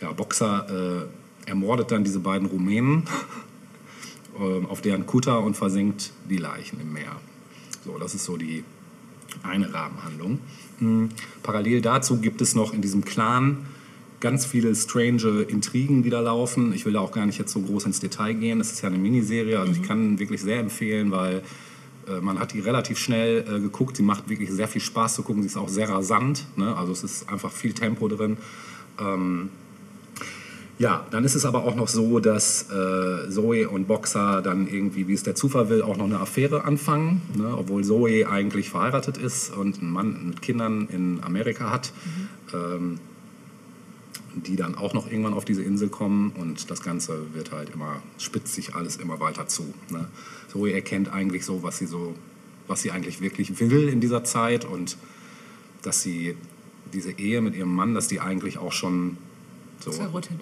Ja, 0.02 0.12
Boxer 0.12 1.08
äh, 1.46 1.50
ermordet 1.50 1.92
dann 1.92 2.04
diese 2.04 2.20
beiden 2.20 2.48
Rumänen 2.48 3.04
äh, 4.40 4.66
auf 4.66 4.82
deren 4.82 5.06
Kutter 5.06 5.42
und 5.42 5.56
versenkt 5.56 6.12
die 6.30 6.38
Leichen 6.38 6.80
im 6.82 6.94
Meer. 6.94 7.16
So, 7.86 7.98
das 7.98 8.16
ist 8.16 8.26
so 8.26 8.36
die 8.38 8.64
eine 9.44 9.74
Rahmenhandlung. 9.74 10.40
Mhm. 10.80 11.10
Parallel 11.44 11.82
dazu 11.82 12.18
gibt 12.18 12.42
es 12.42 12.56
noch 12.56 12.74
in 12.74 12.82
diesem 12.82 13.06
Clan 13.06 13.66
ganz 14.20 14.46
viele 14.46 14.74
strange 14.76 15.46
Intrigen, 15.48 16.02
die 16.02 16.10
da 16.10 16.20
laufen. 16.20 16.74
Ich 16.74 16.86
will 16.86 16.94
da 16.94 17.00
auch 17.00 17.12
gar 17.12 17.26
nicht 17.26 17.38
jetzt 17.38 17.52
so 17.52 17.60
groß 17.60 17.86
ins 17.86 18.00
Detail 18.00 18.34
gehen. 18.34 18.60
Es 18.60 18.72
ist 18.72 18.82
ja 18.82 18.90
eine 18.90 18.98
Miniserie, 18.98 19.60
also 19.60 19.72
mhm. 19.72 19.82
ich 19.82 19.88
kann 19.88 20.20
wirklich 20.20 20.42
sehr 20.42 20.60
empfehlen, 20.60 21.12
weil 21.12 21.44
man 22.22 22.40
hat 22.40 22.54
die 22.54 22.60
relativ 22.60 22.98
schnell 22.98 23.40
äh, 23.48 23.60
geguckt. 23.60 23.98
Sie 23.98 24.04
macht 24.04 24.30
wirklich 24.30 24.52
sehr 24.52 24.68
viel 24.68 24.82
Spaß 24.82 25.16
zu 25.16 25.24
gucken. 25.24 25.42
Sie 25.42 25.48
ist 25.48 25.58
auch 25.58 25.70
sehr 25.70 25.90
rasant. 25.90 26.46
Ne? 26.56 26.76
Also 26.76 26.92
es 26.92 27.04
ist 27.04 27.30
einfach 27.30 27.52
viel 27.52 27.74
Tempo 27.74 28.08
drin. 28.08 28.38
Ähm, 29.00 29.50
ja, 30.78 31.06
dann 31.10 31.24
ist 31.24 31.36
es 31.36 31.46
aber 31.46 31.64
auch 31.64 31.76
noch 31.76 31.88
so, 31.88 32.20
dass 32.20 32.70
äh, 32.70 33.30
Zoe 33.30 33.70
und 33.70 33.88
Boxer 33.88 34.42
dann 34.42 34.68
irgendwie, 34.68 35.08
wie 35.08 35.14
es 35.14 35.24
der 35.24 35.34
Zufall 35.34 35.70
will, 35.70 35.82
auch 35.82 35.96
noch 35.96 36.06
eine 36.06 36.20
Affäre 36.20 36.66
anfangen. 36.66 37.22
Ne? 37.34 37.56
Obwohl 37.58 37.84
Zoe 37.84 38.28
eigentlich 38.30 38.70
verheiratet 38.70 39.18
ist 39.18 39.56
und 39.56 39.80
einen 39.80 39.92
Mann 39.92 40.28
mit 40.28 40.42
Kindern 40.42 40.88
in 40.92 41.24
Amerika 41.24 41.72
hat. 41.72 41.94
Mhm. 42.06 42.30
Ähm, 42.54 43.00
die 44.36 44.56
dann 44.56 44.76
auch 44.76 44.94
noch 44.94 45.10
irgendwann 45.10 45.34
auf 45.34 45.46
diese 45.46 45.64
Insel 45.64 45.90
kommen 45.90 46.32
und 46.32 46.70
das 46.70 46.82
Ganze 46.82 47.34
wird 47.34 47.52
halt 47.52 47.70
immer, 47.70 48.02
spitzt 48.18 48.54
sich 48.54 48.76
alles 48.76 48.98
immer 48.98 49.20
weiter 49.20 49.48
zu. 49.48 49.74
Ne? 49.90 50.08
Zoe 50.52 50.74
erkennt 50.74 51.12
eigentlich 51.12 51.46
so, 51.46 51.64
was 51.64 51.78
sie 51.78 51.86
so, 51.86 52.16
was 52.68 52.82
sie 52.82 52.92
eigentlich 52.92 53.22
wirklich 53.22 53.60
will 53.60 53.88
in 53.88 54.02
dieser 54.02 54.24
Zeit 54.24 54.66
und 54.66 54.98
dass 55.82 56.02
sie 56.02 56.36
diese 56.94 57.12
Ehe 57.12 57.42
mit 57.42 57.56
ihrem 57.56 57.74
Mann, 57.74 57.94
dass 57.94 58.08
die 58.08 58.20
eigentlich 58.20 58.58
auch 58.58 58.72
schon 58.72 59.18
so 59.80 59.92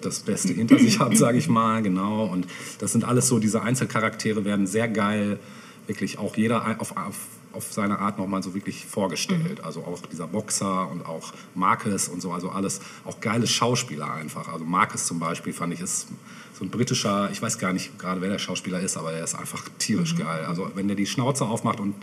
das 0.00 0.20
Beste 0.20 0.52
hinter 0.52 0.78
sich 0.78 0.98
hat, 1.00 1.16
sage 1.16 1.38
ich 1.38 1.48
mal, 1.48 1.82
genau. 1.82 2.24
Und 2.24 2.46
das 2.78 2.92
sind 2.92 3.04
alles 3.04 3.28
so, 3.28 3.38
diese 3.38 3.62
Einzelcharaktere 3.62 4.44
werden 4.44 4.66
sehr 4.66 4.88
geil, 4.88 5.38
wirklich 5.86 6.18
auch 6.18 6.36
jeder 6.36 6.80
auf, 6.80 6.96
auf 6.96 7.16
auf 7.54 7.72
seine 7.72 7.98
Art 7.98 8.18
nochmal 8.18 8.42
so 8.42 8.54
wirklich 8.54 8.84
vorgestellt. 8.84 9.58
Mhm. 9.58 9.64
Also 9.64 9.80
auch 9.80 10.00
dieser 10.10 10.26
Boxer 10.26 10.90
und 10.90 11.06
auch 11.06 11.32
Marcus 11.54 12.08
und 12.08 12.20
so, 12.20 12.32
also 12.32 12.50
alles, 12.50 12.80
auch 13.04 13.20
geile 13.20 13.46
Schauspieler 13.46 14.12
einfach. 14.12 14.52
Also 14.52 14.64
Marcus 14.64 15.06
zum 15.06 15.18
Beispiel 15.18 15.52
fand 15.52 15.72
ich 15.72 15.80
ist 15.80 16.08
so 16.52 16.64
ein 16.64 16.70
britischer, 16.70 17.30
ich 17.32 17.42
weiß 17.42 17.58
gar 17.58 17.72
nicht 17.72 17.98
gerade 17.98 18.20
wer 18.20 18.28
der 18.28 18.38
Schauspieler 18.38 18.80
ist, 18.80 18.96
aber 18.96 19.10
der 19.12 19.24
ist 19.24 19.34
einfach 19.34 19.64
tierisch 19.78 20.14
mhm. 20.14 20.18
geil. 20.18 20.44
Also 20.46 20.70
wenn 20.74 20.88
der 20.88 20.96
die 20.96 21.06
Schnauze 21.06 21.44
aufmacht 21.44 21.80
und 21.80 21.94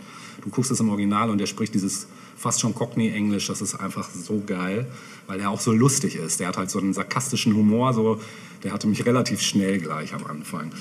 du 0.42 0.50
guckst 0.50 0.70
es 0.70 0.80
im 0.80 0.90
Original 0.90 1.30
und 1.30 1.38
der 1.38 1.46
spricht 1.46 1.74
dieses 1.74 2.06
fast 2.36 2.60
schon 2.60 2.74
Cockney-Englisch, 2.74 3.46
das 3.46 3.62
ist 3.62 3.76
einfach 3.76 4.10
so 4.10 4.42
geil, 4.44 4.86
weil 5.26 5.38
der 5.38 5.50
auch 5.50 5.60
so 5.60 5.72
lustig 5.72 6.16
ist. 6.16 6.40
Der 6.40 6.48
hat 6.48 6.56
halt 6.56 6.70
so 6.70 6.78
einen 6.78 6.92
sarkastischen 6.92 7.54
Humor, 7.54 7.94
so, 7.94 8.20
der 8.62 8.72
hatte 8.72 8.86
mich 8.88 9.06
relativ 9.06 9.40
schnell 9.40 9.78
gleich 9.78 10.12
am 10.12 10.26
Anfang. 10.26 10.72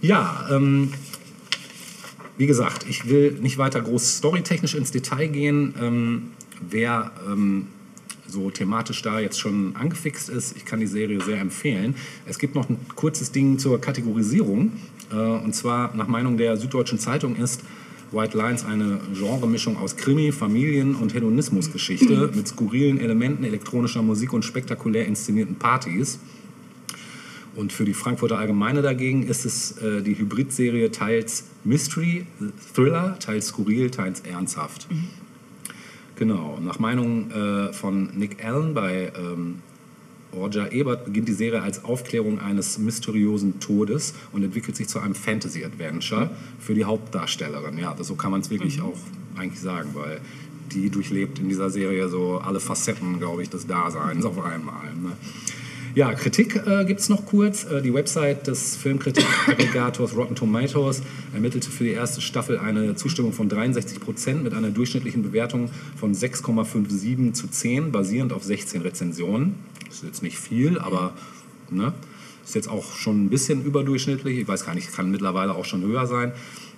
Ja, 0.00 0.48
ähm, 0.50 0.92
wie 2.40 2.46
gesagt, 2.46 2.86
ich 2.88 3.06
will 3.06 3.32
nicht 3.42 3.58
weiter 3.58 3.82
groß 3.82 4.16
storytechnisch 4.16 4.74
ins 4.74 4.90
Detail 4.90 5.28
gehen. 5.28 5.74
Ähm, 5.78 6.22
wer 6.70 7.12
ähm, 7.30 7.66
so 8.26 8.50
thematisch 8.50 9.02
da 9.02 9.20
jetzt 9.20 9.38
schon 9.38 9.76
angefixt 9.76 10.30
ist, 10.30 10.56
ich 10.56 10.64
kann 10.64 10.80
die 10.80 10.86
Serie 10.86 11.20
sehr 11.20 11.38
empfehlen. 11.38 11.94
Es 12.24 12.38
gibt 12.38 12.54
noch 12.54 12.70
ein 12.70 12.78
kurzes 12.96 13.30
Ding 13.30 13.58
zur 13.58 13.78
Kategorisierung. 13.78 14.72
Äh, 15.12 15.16
und 15.16 15.54
zwar 15.54 15.94
nach 15.94 16.08
Meinung 16.08 16.38
der 16.38 16.56
Süddeutschen 16.56 16.98
Zeitung 16.98 17.36
ist 17.36 17.60
White 18.10 18.38
Lines 18.38 18.64
eine 18.64 19.00
Genremischung 19.12 19.76
aus 19.76 19.98
Krimi, 19.98 20.32
Familien- 20.32 20.94
und 20.94 21.12
Hedonismusgeschichte 21.12 22.30
mit 22.34 22.48
skurrilen 22.48 22.98
Elementen 22.98 23.44
elektronischer 23.44 24.00
Musik 24.00 24.32
und 24.32 24.46
spektakulär 24.46 25.04
inszenierten 25.04 25.56
Partys. 25.56 26.18
Und 27.60 27.74
für 27.74 27.84
die 27.84 27.92
Frankfurter 27.92 28.38
Allgemeine 28.38 28.80
dagegen 28.80 29.22
ist 29.22 29.44
es 29.44 29.76
äh, 29.82 30.00
die 30.00 30.16
Hybrid-Serie 30.16 30.90
teils 30.92 31.44
Mystery, 31.62 32.24
Thriller, 32.74 33.18
teils 33.18 33.48
skurril, 33.48 33.90
teils 33.90 34.20
ernsthaft. 34.20 34.88
Genau, 36.16 36.58
nach 36.58 36.78
Meinung 36.78 37.30
äh, 37.30 37.70
von 37.74 38.16
Nick 38.16 38.42
Allen 38.42 38.72
bei 38.72 39.12
ähm, 39.14 39.56
Roger 40.32 40.72
Ebert 40.72 41.04
beginnt 41.04 41.28
die 41.28 41.34
Serie 41.34 41.60
als 41.60 41.84
Aufklärung 41.84 42.38
eines 42.38 42.78
mysteriösen 42.78 43.60
Todes 43.60 44.14
und 44.32 44.42
entwickelt 44.42 44.76
sich 44.76 44.88
zu 44.88 44.98
einem 44.98 45.14
Fantasy-Adventure 45.14 46.30
für 46.58 46.72
die 46.72 46.86
Hauptdarstellerin. 46.86 47.76
Ja, 47.76 47.92
das, 47.92 48.06
so 48.06 48.14
kann 48.14 48.30
man 48.30 48.40
es 48.40 48.48
wirklich 48.48 48.80
auch 48.80 48.96
eigentlich 49.36 49.60
sagen, 49.60 49.90
weil 49.92 50.22
die 50.72 50.88
durchlebt 50.88 51.38
in 51.38 51.50
dieser 51.50 51.68
Serie 51.68 52.08
so 52.08 52.38
alle 52.38 52.58
Facetten, 52.58 53.18
glaube 53.18 53.42
ich, 53.42 53.50
des 53.50 53.66
Daseins 53.66 54.24
auf 54.24 54.42
einmal. 54.42 54.94
Ne? 54.94 55.12
Ja, 55.94 56.12
Kritik 56.14 56.62
äh, 56.66 56.84
gibt 56.84 57.00
es 57.00 57.08
noch 57.08 57.26
kurz. 57.26 57.64
Äh, 57.64 57.82
die 57.82 57.92
Website 57.92 58.46
des 58.46 58.76
Filmkritik-Aggregators 58.76 60.14
Rotten 60.16 60.36
Tomatoes 60.36 61.02
ermittelte 61.34 61.70
für 61.70 61.84
die 61.84 61.90
erste 61.90 62.20
Staffel 62.20 62.58
eine 62.58 62.94
Zustimmung 62.94 63.32
von 63.32 63.48
63 63.48 63.98
Prozent 63.98 64.44
mit 64.44 64.54
einer 64.54 64.70
durchschnittlichen 64.70 65.22
Bewertung 65.22 65.68
von 65.96 66.14
6,57 66.14 67.32
zu 67.32 67.48
10, 67.48 67.90
basierend 67.90 68.32
auf 68.32 68.44
16 68.44 68.82
Rezensionen. 68.82 69.56
Das 69.86 69.96
ist 69.96 70.04
jetzt 70.04 70.22
nicht 70.22 70.38
viel, 70.38 70.78
aber 70.78 71.12
ne, 71.70 71.92
ist 72.44 72.54
jetzt 72.54 72.68
auch 72.68 72.94
schon 72.94 73.24
ein 73.24 73.30
bisschen 73.30 73.64
überdurchschnittlich. 73.64 74.38
Ich 74.38 74.48
weiß 74.48 74.66
gar 74.66 74.74
nicht, 74.74 74.92
kann 74.92 75.10
mittlerweile 75.10 75.54
auch 75.54 75.64
schon 75.64 75.82
höher 75.82 76.06
sein. 76.06 76.32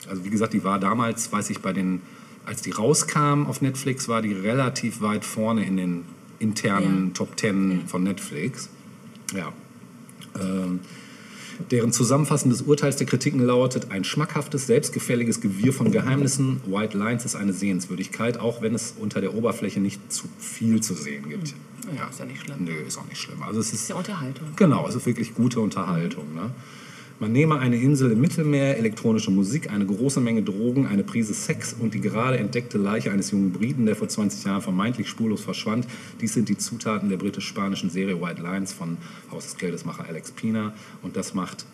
Also 0.09 0.25
wie 0.25 0.31
gesagt, 0.31 0.55
die 0.55 0.65
war 0.65 0.79
damals, 0.79 1.31
weiß 1.31 1.51
ich, 1.51 1.61
bei 1.61 1.75
den, 1.75 2.01
als 2.47 2.63
die 2.63 2.71
rauskam 2.71 3.47
auf 3.47 3.61
Netflix, 3.61 4.09
war 4.09 4.23
die 4.23 4.33
relativ 4.33 5.03
weit 5.03 5.25
vorne 5.25 5.67
in 5.67 5.77
den 5.77 6.05
internen 6.39 7.09
Ja. 7.09 7.13
Top 7.15 7.39
10 7.39 7.83
von 7.87 8.03
Netflix. 8.03 8.71
Ja. 9.35 9.53
Ähm, 10.41 10.81
deren 11.71 11.93
zusammenfassendes 11.93 12.63
Urteils 12.63 12.97
der 12.97 13.07
Kritiken 13.07 13.41
lautet, 13.45 13.91
ein 13.91 14.05
schmackhaftes, 14.05 14.67
selbstgefälliges 14.67 15.41
Gewirr 15.41 15.73
von 15.73 15.93
Geheimnissen. 15.93 16.61
White 16.67 16.97
Lines 16.97 17.25
ist 17.25 17.37
eine 17.37 17.53
Sehenswürdigkeit, 17.53 18.39
auch 18.39 18.63
wenn 18.63 18.75
es 18.75 18.95
unter 18.99 19.21
der 19.21 19.35
Oberfläche 19.35 19.81
nicht 19.81 20.13
zu 20.13 20.25
viel 20.39 20.81
zu 20.81 20.95
sehen 20.95 21.29
gibt. 21.29 21.55
Ja, 21.97 22.09
ist 22.09 22.19
ja 22.19 22.25
nicht 22.25 22.41
schlimm. 22.41 22.65
Nö, 22.65 22.73
ist 22.73 22.99
auch 22.99 23.07
nicht 23.07 23.21
schlimm. 23.21 23.43
Also 23.43 23.61
es 23.61 23.73
ist 23.73 23.83
Ist 23.83 23.89
ja 23.91 23.97
Unterhaltung. 23.97 24.49
Genau, 24.57 24.87
es 24.89 24.95
ist 24.95 25.07
wirklich 25.07 25.35
gute 25.35 25.61
Unterhaltung. 25.61 26.35
Ne? 26.35 26.51
Man 27.23 27.31
nehme 27.31 27.61
eine 27.61 27.77
Insel 27.77 28.11
im 28.11 28.21
Mittelmeer, 28.21 28.79
elektronische 28.79 29.31
Musik, 29.31 29.71
eine 29.71 29.87
große 29.87 30.21
Menge 30.21 30.43
Drogen, 30.43 30.89
eine 30.89 31.05
Prise 31.05 31.35
Sex 31.35 31.73
und 31.73 31.95
die 31.95 32.01
gerade 32.01 32.37
entdeckte 32.37 32.79
Leiche 32.79 33.13
eines 33.13 33.31
jungen 33.31 33.53
Briten, 33.53 33.87
der 33.87 33.95
vor 33.95 34.09
20 34.09 34.45
Jahren 34.45 34.61
vermeintlich 34.61 35.09
spurlos 35.09 35.41
verschwand. 35.41 35.87
Dies 36.21 36.35
sind 36.35 36.49
die 36.49 36.59
Zutaten 36.59 37.11
der 37.11 37.19
britisch-spanischen 37.19 37.91
Serie 37.91 38.21
White 38.21 38.43
Lines 38.43 38.73
von 38.73 38.97
Haus 39.31 39.45
des 39.45 39.57
Geldesmacher 39.57 40.05
Alex 40.09 40.33
Pina 40.33 40.73
und 41.03 41.15
das 41.15 41.33
macht 41.33 41.65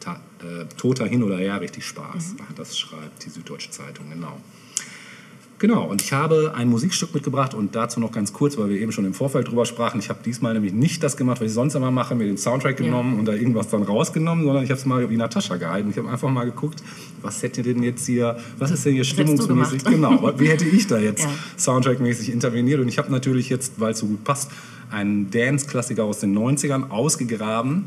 ta 0.00 0.20
äh, 0.40 0.64
toter 0.76 1.06
hin 1.06 1.22
oder 1.22 1.36
her 1.36 1.60
richtig 1.60 1.84
Spaß. 1.84 2.34
Das 2.56 2.76
schreibt 2.76 3.24
die 3.24 3.30
Süddeutsche 3.30 3.70
Zeitung, 3.70 4.06
genau. 4.10 4.40
Genau, 5.58 5.84
und 5.84 6.02
ich 6.02 6.12
habe 6.12 6.52
ein 6.54 6.68
Musikstück 6.68 7.14
mitgebracht 7.14 7.54
und 7.54 7.74
dazu 7.74 7.98
noch 7.98 8.12
ganz 8.12 8.34
kurz, 8.34 8.58
weil 8.58 8.68
wir 8.68 8.78
eben 8.78 8.92
schon 8.92 9.06
im 9.06 9.14
Vorfeld 9.14 9.48
drüber 9.48 9.64
sprachen. 9.64 9.98
Ich 9.98 10.10
habe 10.10 10.18
diesmal 10.22 10.52
nämlich 10.52 10.74
nicht 10.74 11.02
das 11.02 11.16
gemacht, 11.16 11.40
was 11.40 11.48
ich 11.48 11.54
sonst 11.54 11.74
immer 11.74 11.90
mache, 11.90 12.14
mir 12.14 12.26
den 12.26 12.36
Soundtrack 12.36 12.76
genommen 12.76 13.18
und 13.18 13.24
da 13.24 13.32
irgendwas 13.32 13.68
dann 13.68 13.82
rausgenommen, 13.82 14.44
sondern 14.44 14.64
ich 14.64 14.70
habe 14.70 14.78
es 14.78 14.84
mal 14.84 15.08
wie 15.08 15.16
Natascha 15.16 15.56
gehalten. 15.56 15.88
Ich 15.88 15.96
habe 15.96 16.10
einfach 16.10 16.28
mal 16.28 16.44
geguckt, 16.44 16.82
was 17.22 17.42
hätte 17.42 17.62
denn 17.62 17.82
jetzt 17.82 18.04
hier, 18.04 18.36
was 18.58 18.70
ist 18.70 18.84
denn 18.84 18.92
hier 18.92 19.04
stimmungsmäßig? 19.04 19.84
Genau, 19.84 20.38
wie 20.38 20.48
hätte 20.48 20.66
ich 20.66 20.86
da 20.88 20.98
jetzt 20.98 21.24
Ja. 21.24 21.30
Soundtrackmäßig 21.56 22.32
interveniert? 22.32 22.80
Und 22.80 22.88
ich 22.88 22.98
habe 22.98 23.10
natürlich 23.10 23.48
jetzt, 23.48 23.80
weil 23.80 23.92
es 23.92 24.00
so 24.00 24.06
gut 24.06 24.24
passt, 24.24 24.50
einen 24.90 25.30
Dance-Klassiker 25.30 26.04
aus 26.04 26.20
den 26.20 26.36
90ern 26.36 26.90
ausgegraben. 26.90 27.84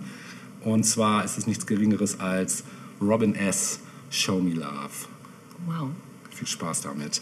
Und 0.64 0.86
zwar 0.86 1.24
ist 1.24 1.38
es 1.38 1.46
nichts 1.46 1.68
Geringeres 1.68 2.20
als 2.20 2.64
Robin 3.00 3.36
S. 3.36 3.80
Show 4.10 4.40
Me 4.40 4.56
Love. 4.56 5.08
Wow. 5.68 5.90
Viel 6.32 6.48
Spaß 6.48 6.82
damit. 6.82 7.22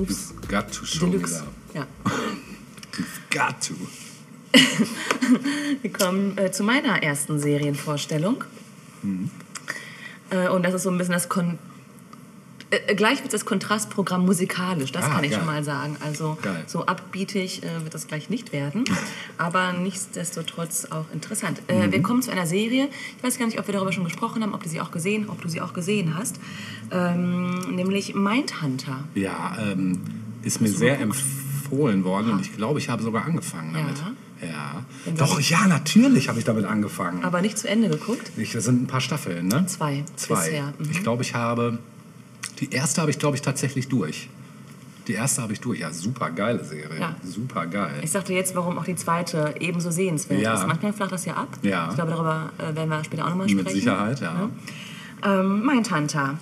Moves. 0.00 0.32
You've 0.32 0.48
got 0.48 0.72
to 0.72 0.86
show 0.86 1.06
Deluxe. 1.06 1.30
me 1.30 1.38
love. 1.38 1.48
Ja. 1.74 1.86
You've 2.96 3.20
got 3.30 3.60
to. 3.62 3.74
Wir 5.82 5.92
kommen 5.92 6.36
äh, 6.38 6.50
zu 6.50 6.64
meiner 6.64 7.02
ersten 7.02 7.38
Serienvorstellung. 7.38 8.44
Äh, 10.30 10.48
und 10.48 10.64
das 10.64 10.74
ist 10.74 10.82
so 10.84 10.90
ein 10.90 10.98
bisschen 10.98 11.12
das 11.12 11.28
Kon 11.28 11.58
äh, 12.70 12.94
gleich 12.94 13.22
wird 13.22 13.32
das 13.32 13.44
Kontrastprogramm 13.44 14.24
musikalisch, 14.24 14.92
das 14.92 15.04
Ah, 15.04 15.08
kann 15.14 15.24
ich 15.24 15.30
geil. 15.30 15.40
schon 15.40 15.46
mal 15.46 15.64
sagen. 15.64 15.96
Also 16.00 16.38
Geil. 16.40 16.62
so 16.66 16.86
abbietig 16.86 17.62
äh, 17.62 17.82
wird 17.82 17.94
das 17.94 18.06
gleich 18.06 18.30
nicht 18.30 18.52
werden, 18.52 18.84
aber 19.38 19.72
nichtsdestotrotz 19.72 20.86
auch 20.90 21.06
interessant. 21.12 21.60
Äh, 21.68 21.86
Mhm. 21.86 21.92
Wir 21.92 22.02
kommen 22.02 22.22
zu 22.22 22.30
einer 22.30 22.46
Serie, 22.46 22.88
ich 23.16 23.24
weiß 23.24 23.38
gar 23.38 23.46
nicht, 23.46 23.58
ob 23.58 23.66
wir 23.66 23.72
darüber 23.74 23.92
schon 23.92 24.04
gesprochen 24.04 24.42
haben, 24.42 24.54
ob 24.54 24.62
du 24.62 24.68
sie 24.68 24.80
auch 24.80 24.90
gesehen, 24.90 25.28
ob 25.28 25.40
du 25.42 25.48
sie 25.48 25.60
auch 25.60 25.72
gesehen 25.72 26.14
hast, 26.16 26.38
ähm, 26.90 27.74
nämlich 27.74 28.14
Mindhunter. 28.14 29.04
Ja, 29.14 29.56
ähm, 29.60 30.00
ist 30.42 30.60
mir 30.60 30.68
sehr 30.68 31.00
empfohlen 31.00 32.04
worden 32.04 32.32
und 32.32 32.40
ich 32.40 32.56
glaube, 32.56 32.78
ich 32.78 32.88
habe 32.88 33.02
sogar 33.02 33.24
angefangen 33.24 33.72
damit. 33.74 33.98
Ja. 34.42 34.84
Wenn 35.04 35.16
Doch, 35.16 35.38
ja, 35.40 35.66
natürlich 35.66 36.28
habe 36.30 36.38
ich 36.38 36.46
damit 36.46 36.64
angefangen. 36.64 37.24
Aber 37.24 37.42
nicht 37.42 37.58
zu 37.58 37.68
Ende 37.68 37.90
geguckt. 37.90 38.30
Ich, 38.38 38.52
das 38.52 38.64
sind 38.64 38.82
ein 38.82 38.86
paar 38.86 39.02
Staffeln, 39.02 39.48
ne? 39.48 39.66
Zwei 39.66 40.02
Zwei. 40.16 40.34
bisher, 40.36 40.72
mhm. 40.78 40.90
Ich 40.90 41.02
glaube, 41.02 41.22
ich 41.22 41.34
habe. 41.34 41.78
Die 42.60 42.70
erste 42.70 43.00
habe 43.00 43.10
ich, 43.10 43.18
glaube 43.18 43.36
ich, 43.36 43.42
tatsächlich 43.42 43.88
durch. 43.88 44.28
Die 45.06 45.14
erste 45.14 45.42
habe 45.42 45.52
ich 45.52 45.60
durch. 45.60 45.80
Ja, 45.80 45.92
super 45.92 46.30
geile 46.30 46.62
Serie. 46.64 47.00
Ja. 47.00 47.16
Super 47.24 47.66
geil. 47.66 47.94
Ich 48.02 48.10
sagte 48.10 48.32
jetzt, 48.32 48.54
warum 48.54 48.78
auch 48.78 48.84
die 48.84 48.94
zweite 48.96 49.54
ebenso 49.58 49.90
sehenswert 49.90 50.40
Ja. 50.40 50.54
ist. 50.54 50.66
Manchmal 50.66 50.92
flacht 50.92 51.12
das 51.12 51.24
ja 51.24 51.34
ab. 51.34 51.48
Ja. 51.62 51.88
Ich 51.88 51.94
glaube, 51.96 52.10
darüber 52.12 52.50
äh, 52.58 52.74
werden 52.76 52.90
wir 52.90 53.02
später 53.04 53.24
auch 53.24 53.30
nochmal 53.30 53.48
sprechen. 53.48 53.64
Mit 53.64 53.72
Sicherheit, 53.74 54.20
ja. 54.20 54.50
Ähm, 55.24 55.64
Mindhunter 55.66 56.38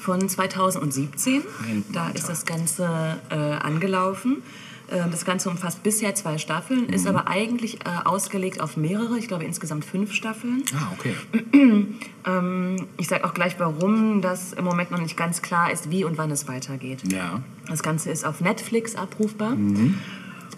von 0.00 0.28
2017. 0.28 1.42
Mindhunter. 1.66 1.92
Da 1.92 2.08
ist 2.10 2.28
das 2.28 2.46
Ganze 2.46 2.88
äh, 3.28 3.34
angelaufen. 3.34 4.42
Ähm, 4.90 5.10
Das 5.10 5.24
Ganze 5.24 5.48
umfasst 5.50 5.82
bisher 5.82 6.14
zwei 6.14 6.36
Staffeln, 6.38 6.88
ist 6.88 7.02
Mhm. 7.04 7.10
aber 7.16 7.28
eigentlich 7.28 7.76
äh, 7.86 7.88
ausgelegt 8.04 8.60
auf 8.60 8.76
mehrere, 8.76 9.18
ich 9.18 9.28
glaube 9.28 9.44
insgesamt 9.44 9.84
fünf 9.84 10.12
Staffeln. 10.14 10.62
Ah, 10.74 10.92
okay. 10.98 11.14
Ähm, 12.26 12.76
ich 12.98 13.08
sage 13.08 13.24
auch 13.24 13.32
gleich, 13.32 13.58
warum 13.58 14.20
das 14.20 14.52
im 14.52 14.64
Moment 14.64 14.90
noch 14.90 15.00
nicht 15.00 15.16
ganz 15.16 15.40
klar 15.40 15.72
ist, 15.72 15.90
wie 15.90 16.04
und 16.04 16.18
wann 16.18 16.30
es 16.30 16.46
weitergeht. 16.48 17.10
Ja. 17.10 17.40
Das 17.66 17.82
Ganze 17.82 18.10
ist 18.10 18.26
auf 18.26 18.42
Netflix 18.42 18.94
abrufbar. 18.94 19.56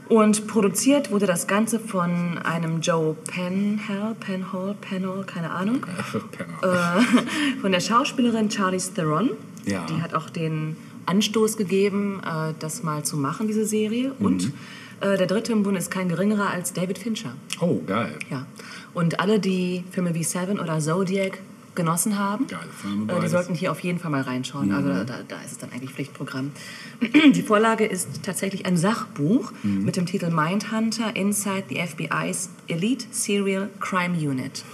Und 0.09 0.47
produziert 0.49 1.13
wurde 1.13 1.27
das 1.27 1.47
Ganze 1.47 1.79
von 1.79 2.39
einem 2.39 2.81
Joe 2.81 3.15
Penhall, 3.31 4.17
Penhall, 4.19 4.75
Penhall, 4.81 5.25
keine 5.25 5.51
Ahnung, 5.53 5.87
Penner. 6.33 6.99
äh, 6.99 7.61
von 7.61 7.71
der 7.71 7.81
Schauspielerin 7.81 8.51
Charlize 8.51 8.93
Theron. 8.93 9.31
Ja. 9.65 9.87
Die 9.87 10.03
hat 10.03 10.15
auch 10.15 10.29
den 10.29 10.77
Anstoß 11.07 11.57
gegeben, 11.57 12.21
äh, 12.25 12.55
das 12.59 12.83
mal 12.83 13.05
zu 13.05 13.17
machen, 13.17 13.47
diese 13.47 13.65
Serie. 13.67 14.15
Mhm. 14.19 14.27
Und 14.27 14.53
äh, 15.01 15.17
der 15.17 15.27
dritte 15.27 15.53
im 15.53 15.63
Bunde 15.63 15.79
ist 15.79 15.91
kein 15.91 16.09
geringerer 16.09 16.51
als 16.51 16.73
David 16.73 16.99
Fincher. 16.99 17.35
Oh, 17.61 17.81
geil. 17.87 18.19
Ja. 18.31 18.47
Und 18.95 19.21
alle, 19.21 19.41
die 19.41 19.85
Filme 19.91 20.15
wie 20.15 20.23
Seven 20.25 20.61
oder 20.61 20.79
Zodiac 20.79 21.39
genossen 21.75 22.19
haben, 22.19 22.47
Geile 22.49 22.69
Filme, 22.71 23.11
äh, 23.13 23.21
die 23.21 23.29
sollten 23.29 23.55
hier 23.55 23.73
auf 23.73 23.81
jeden 23.81 23.99
Fall 23.99 24.11
mal 24.11 24.21
reinschauen. 24.21 24.69
Mhm. 24.69 24.75
Also 24.75 24.89
da, 25.05 25.21
da 25.27 25.41
ist 25.41 25.53
es 25.53 25.59
dann 25.59 25.73
eigentlich 25.73 25.91
Pflichtprogramm. 25.93 26.53
Die 27.35 27.43
Vorlage 27.43 27.87
ist 27.87 28.23
tatsächlich 28.23 28.67
ein 28.67 28.77
Sachbuch 28.77 29.53
Mhm. 29.63 29.85
mit 29.85 29.97
dem 29.97 30.05
Titel 30.05 30.31
Mindhunter 30.31 31.17
Inside 31.17 31.65
the 31.71 31.77
FBI's 31.77 32.51
Elite 32.69 33.07
Serial 33.11 33.71
Crime 33.81 34.17
Unit. 34.19 34.65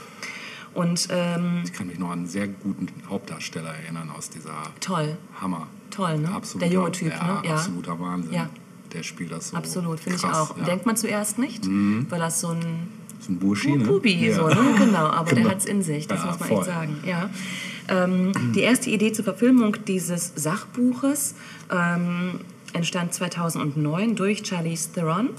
Und 0.75 1.09
ähm, 1.11 1.62
Ich 1.64 1.73
kann 1.73 1.87
mich 1.87 1.99
noch 2.01 2.11
an 2.11 2.19
einen 2.21 2.27
sehr 2.29 2.49
guten 2.49 2.88
Hauptdarsteller 3.09 3.73
erinnern 3.75 4.11
aus 4.11 4.29
dieser 4.29 4.55
toll, 4.81 5.17
Hammer. 5.41 5.69
Toll, 5.90 6.18
ne? 6.18 6.29
Absoluter, 6.31 6.66
Der 6.66 6.74
junge 6.74 6.92
Typ, 6.92 7.11
ja, 7.12 7.40
ne? 7.40 7.48
Ja. 7.48 7.55
absoluter 7.55 7.98
Wahnsinn. 8.01 8.33
Ja. 8.35 8.48
Der 8.92 9.03
spielt 9.03 9.33
das 9.33 9.48
so. 9.51 9.57
Absolut, 9.57 10.01
finde 10.01 10.18
ich 10.18 10.24
auch. 10.24 10.57
Ja. 10.57 10.64
Denkt 10.64 10.87
man 10.87 10.96
zuerst 10.96 11.38
nicht, 11.38 11.66
weil 11.66 12.18
das 12.20 12.40
so 12.40 12.48
ein 12.48 12.88
so 13.20 13.33
ein 13.33 13.38
Burschi, 13.40 13.77
ne? 13.77 13.85
Bubi, 13.85 14.33
so, 14.33 14.46
ne? 14.48 14.57
genau, 14.79 15.07
aber 15.09 15.29
Genau. 15.31 15.42
der 15.42 15.51
hat 15.51 15.59
es 15.59 15.64
in 15.66 15.83
sich, 15.83 16.07
das 16.07 16.24
muss 16.24 16.38
man 16.38 16.48
voll. 16.48 16.59
echt 16.59 16.66
sagen. 16.66 16.96
Ja. 17.05 17.29
Ähm, 17.88 18.33
die 18.55 18.61
erste 18.61 18.90
Idee 18.90 19.12
zur 19.12 19.24
Verfilmung 19.24 19.77
dieses 19.87 20.33
Sachbuches 20.37 21.35
ähm, 21.70 22.38
entstand 22.74 23.12
2009 23.12 24.14
durch 24.14 24.46
Charlize 24.46 24.92
Theron. 24.92 25.31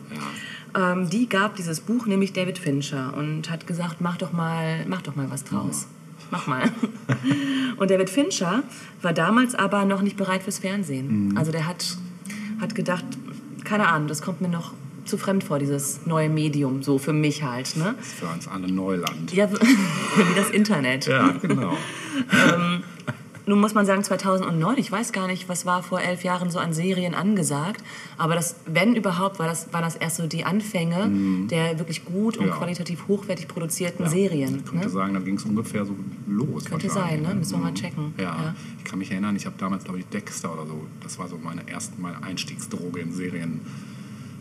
Ähm, 0.78 1.10
die 1.10 1.30
gab 1.30 1.56
dieses 1.56 1.80
Buch 1.80 2.06
nämlich 2.06 2.34
David 2.34 2.58
Fincher 2.60 3.14
und 3.18 3.50
hat 3.50 3.66
gesagt, 3.66 4.02
mach 4.02 4.18
doch 4.18 4.34
mal, 4.34 4.86
mach 4.88 5.02
doch 5.02 5.16
mal 5.16 5.32
was 5.32 5.44
draus. 5.46 5.88
Mach 6.32 6.48
mal. 6.48 6.72
Und 7.78 7.90
David 7.90 8.10
Fincher 8.10 8.64
war 9.02 9.14
damals 9.14 9.56
aber 9.56 9.86
noch 9.86 10.02
nicht 10.02 10.18
bereit 10.18 10.44
fürs 10.44 10.60
Fernsehen. 10.60 11.34
Also 11.38 11.52
der 11.52 11.66
hat, 11.66 11.98
hat 12.62 12.76
gedacht, 12.76 13.06
keine 13.64 13.88
Ahnung, 13.88 14.08
das 14.08 14.22
kommt 14.22 14.42
mir 14.42 14.50
noch 14.50 14.74
zu 15.06 15.18
fremd 15.18 15.44
vor, 15.44 15.60
dieses 15.60 16.06
neue 16.06 16.30
Medium, 16.30 16.84
so 16.84 17.00
für 17.00 17.14
mich 17.14 17.44
halt. 17.44 17.76
Ne? 17.76 17.96
Das 17.98 18.08
ist 18.08 18.16
für 18.20 18.28
uns 18.28 18.48
alle 18.48 18.72
Neuland. 18.72 19.34
Ja, 19.34 19.52
wie 19.52 20.36
das 20.36 20.52
Internet. 20.52 21.08
Ja, 21.08 21.32
genau. 21.42 21.76
Nun 23.50 23.60
muss 23.62 23.74
man 23.74 23.84
sagen, 23.88 24.04
2009, 24.04 24.78
ich 24.78 24.92
weiß 24.92 25.12
gar 25.12 25.26
nicht, 25.26 25.50
was 25.50 25.66
war 25.66 25.82
vor 25.82 26.00
elf 26.00 26.24
Jahren 26.24 26.52
so 26.52 26.60
an 26.60 26.72
Serien 26.72 27.16
angesagt, 27.16 27.84
aber 28.16 28.36
das, 28.36 28.58
wenn 28.68 28.96
überhaupt, 28.96 29.40
war 29.40 29.48
das, 29.48 29.74
waren 29.74 29.82
das 29.82 29.96
erst 29.96 30.18
so 30.18 30.28
die 30.28 30.46
Anfänge 30.46 31.48
der 31.50 31.80
wirklich 31.80 32.06
gut 32.06 32.38
und 32.38 32.44
Mhm. 32.46 32.50
Ja. 32.52 32.58
qualitativ 32.58 33.08
hochwertig 33.08 33.48
produzierten 33.48 34.08
Serien. 34.08 34.58
Ich 34.58 34.66
könnte 34.66 34.86
Ne? 34.86 34.90
sagen, 34.92 35.16
da 35.16 35.20
ging 35.20 35.36
es 35.38 35.46
ungefähr 35.46 35.84
so 35.84 35.96
los. 36.28 36.66
Könnte 36.66 36.92
sein, 36.92 37.24
ne? 37.24 37.34
Müssen 37.34 37.54
wir 37.54 37.58
mal 37.58 37.74
checken. 37.74 38.14
Ja. 38.18 38.24
Ja. 38.24 38.56
ich 38.78 38.84
kann 38.84 39.00
mich 39.00 39.10
erinnern, 39.12 39.36
ich 39.36 39.48
habe 39.48 39.56
damals, 39.58 39.84
glaube 39.84 39.98
ich, 40.00 40.06
Dexter 40.06 40.54
oder 40.54 40.68
so, 40.68 40.86
das 41.02 41.18
war 41.18 41.28
so 41.28 41.38
meine 41.44 41.68
erste 41.68 42.00
meine 42.00 42.22
Einstiegsdroge 42.22 43.00
in 43.00 43.12
Serien. 43.14 43.62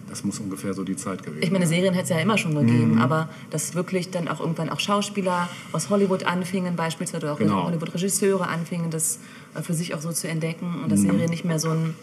Das 0.08 0.24
muss 0.24 0.38
ungefähr 0.38 0.72
so 0.74 0.84
die 0.84 0.96
Zeit 0.96 1.22
gewesen 1.22 1.42
Ich 1.42 1.50
meine, 1.50 1.66
sein. 1.66 1.74
Serien 1.76 1.92
hätte 1.94 2.04
es 2.04 2.10
ja 2.10 2.18
immer 2.18 2.38
schon 2.38 2.54
gegeben, 2.54 2.94
Mhm. 2.94 3.00
aber 3.00 3.28
dass 3.50 3.74
wirklich 3.74 4.10
dann 4.10 4.26
auch 4.28 4.40
irgendwann 4.40 4.70
auch 4.70 4.80
Schauspieler 4.80 5.48
aus 5.72 5.90
Hollywood 5.90 6.24
anfingen, 6.24 6.76
beispielsweise 6.76 7.24
oder 7.26 7.34
auch 7.34 7.38
Genau. 7.38 7.64
Hollywood-Regisseure 7.64 8.46
anfingen, 8.48 8.90
das 8.90 9.18
äh, 9.54 9.62
für 9.62 9.74
sich 9.74 9.94
auch 9.94 10.00
so 10.00 10.10
zu 10.12 10.26
entdecken 10.28 10.66
und 10.76 10.84
Mhm. 10.86 10.88
dass 10.88 11.00
Serien 11.00 11.28
nicht 11.30 11.44
mehr 11.44 11.58
so 11.58 11.70
ein 11.70 11.94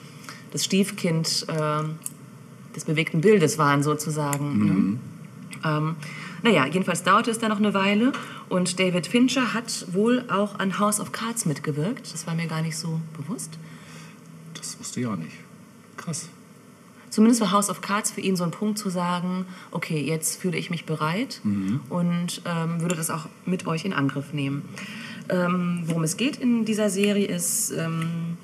das 0.52 0.64
Stiefkind 0.64 1.48
äh, 1.50 1.84
des 2.76 2.86
bewegten 2.86 3.22
Bildes 3.22 3.58
waren 3.58 3.82
sozusagen. 3.84 4.58
Mhm. 4.58 4.66
Ne? 4.66 5.00
Ähm, 5.66 5.96
naja, 6.44 6.66
jedenfalls 6.68 7.02
dauerte 7.04 7.32
es 7.32 7.40
dann 7.40 7.50
noch 7.50 7.58
eine 7.58 7.74
Weile 7.74 8.12
und 8.50 8.80
David 8.80 9.08
Fincher 9.08 9.54
hat 9.54 9.88
wohl 9.94 10.24
auch 10.30 10.60
an 10.60 10.78
House 10.80 11.00
of 11.00 11.12
Cards 11.12 11.46
mitgewirkt. 11.46 12.14
Das 12.14 12.28
war 12.28 12.36
mir 12.36 12.46
gar 12.48 12.62
nicht 12.62 12.78
so 12.78 13.00
bewusst. 13.18 13.58
Das 14.54 14.78
wusste 14.80 15.00
ich 15.00 15.08
auch 15.08 15.16
nicht. 15.16 15.34
Krass. 15.98 16.30
Zumindest 17.16 17.40
war 17.40 17.52
House 17.54 17.70
of 17.70 17.80
Cards 17.80 18.12
für 18.12 18.20
ihn 18.20 18.36
so 18.36 18.44
ein 18.44 18.52
Punkt 18.52 18.78
zu 18.78 18.90
sagen, 18.90 19.46
okay, 19.72 20.02
jetzt 20.02 20.42
fühle 20.42 20.58
ich 20.58 20.70
mich 20.70 20.84
bereit 20.84 21.40
und 21.88 22.42
ähm, 22.44 22.82
würde 22.82 22.98
das 22.98 23.10
auch 23.10 23.28
mit 23.46 23.66
euch 23.68 23.86
in 23.86 23.94
Angriff 23.94 24.34
nehmen. 24.34 24.64
Ähm, 25.30 25.84
worum 25.86 26.04
es 26.04 26.18
geht 26.18 26.36
in 26.36 26.66
dieser 26.66 26.90
Serie 26.90 27.26
ist 27.26 27.72
ähm, 27.72 28.36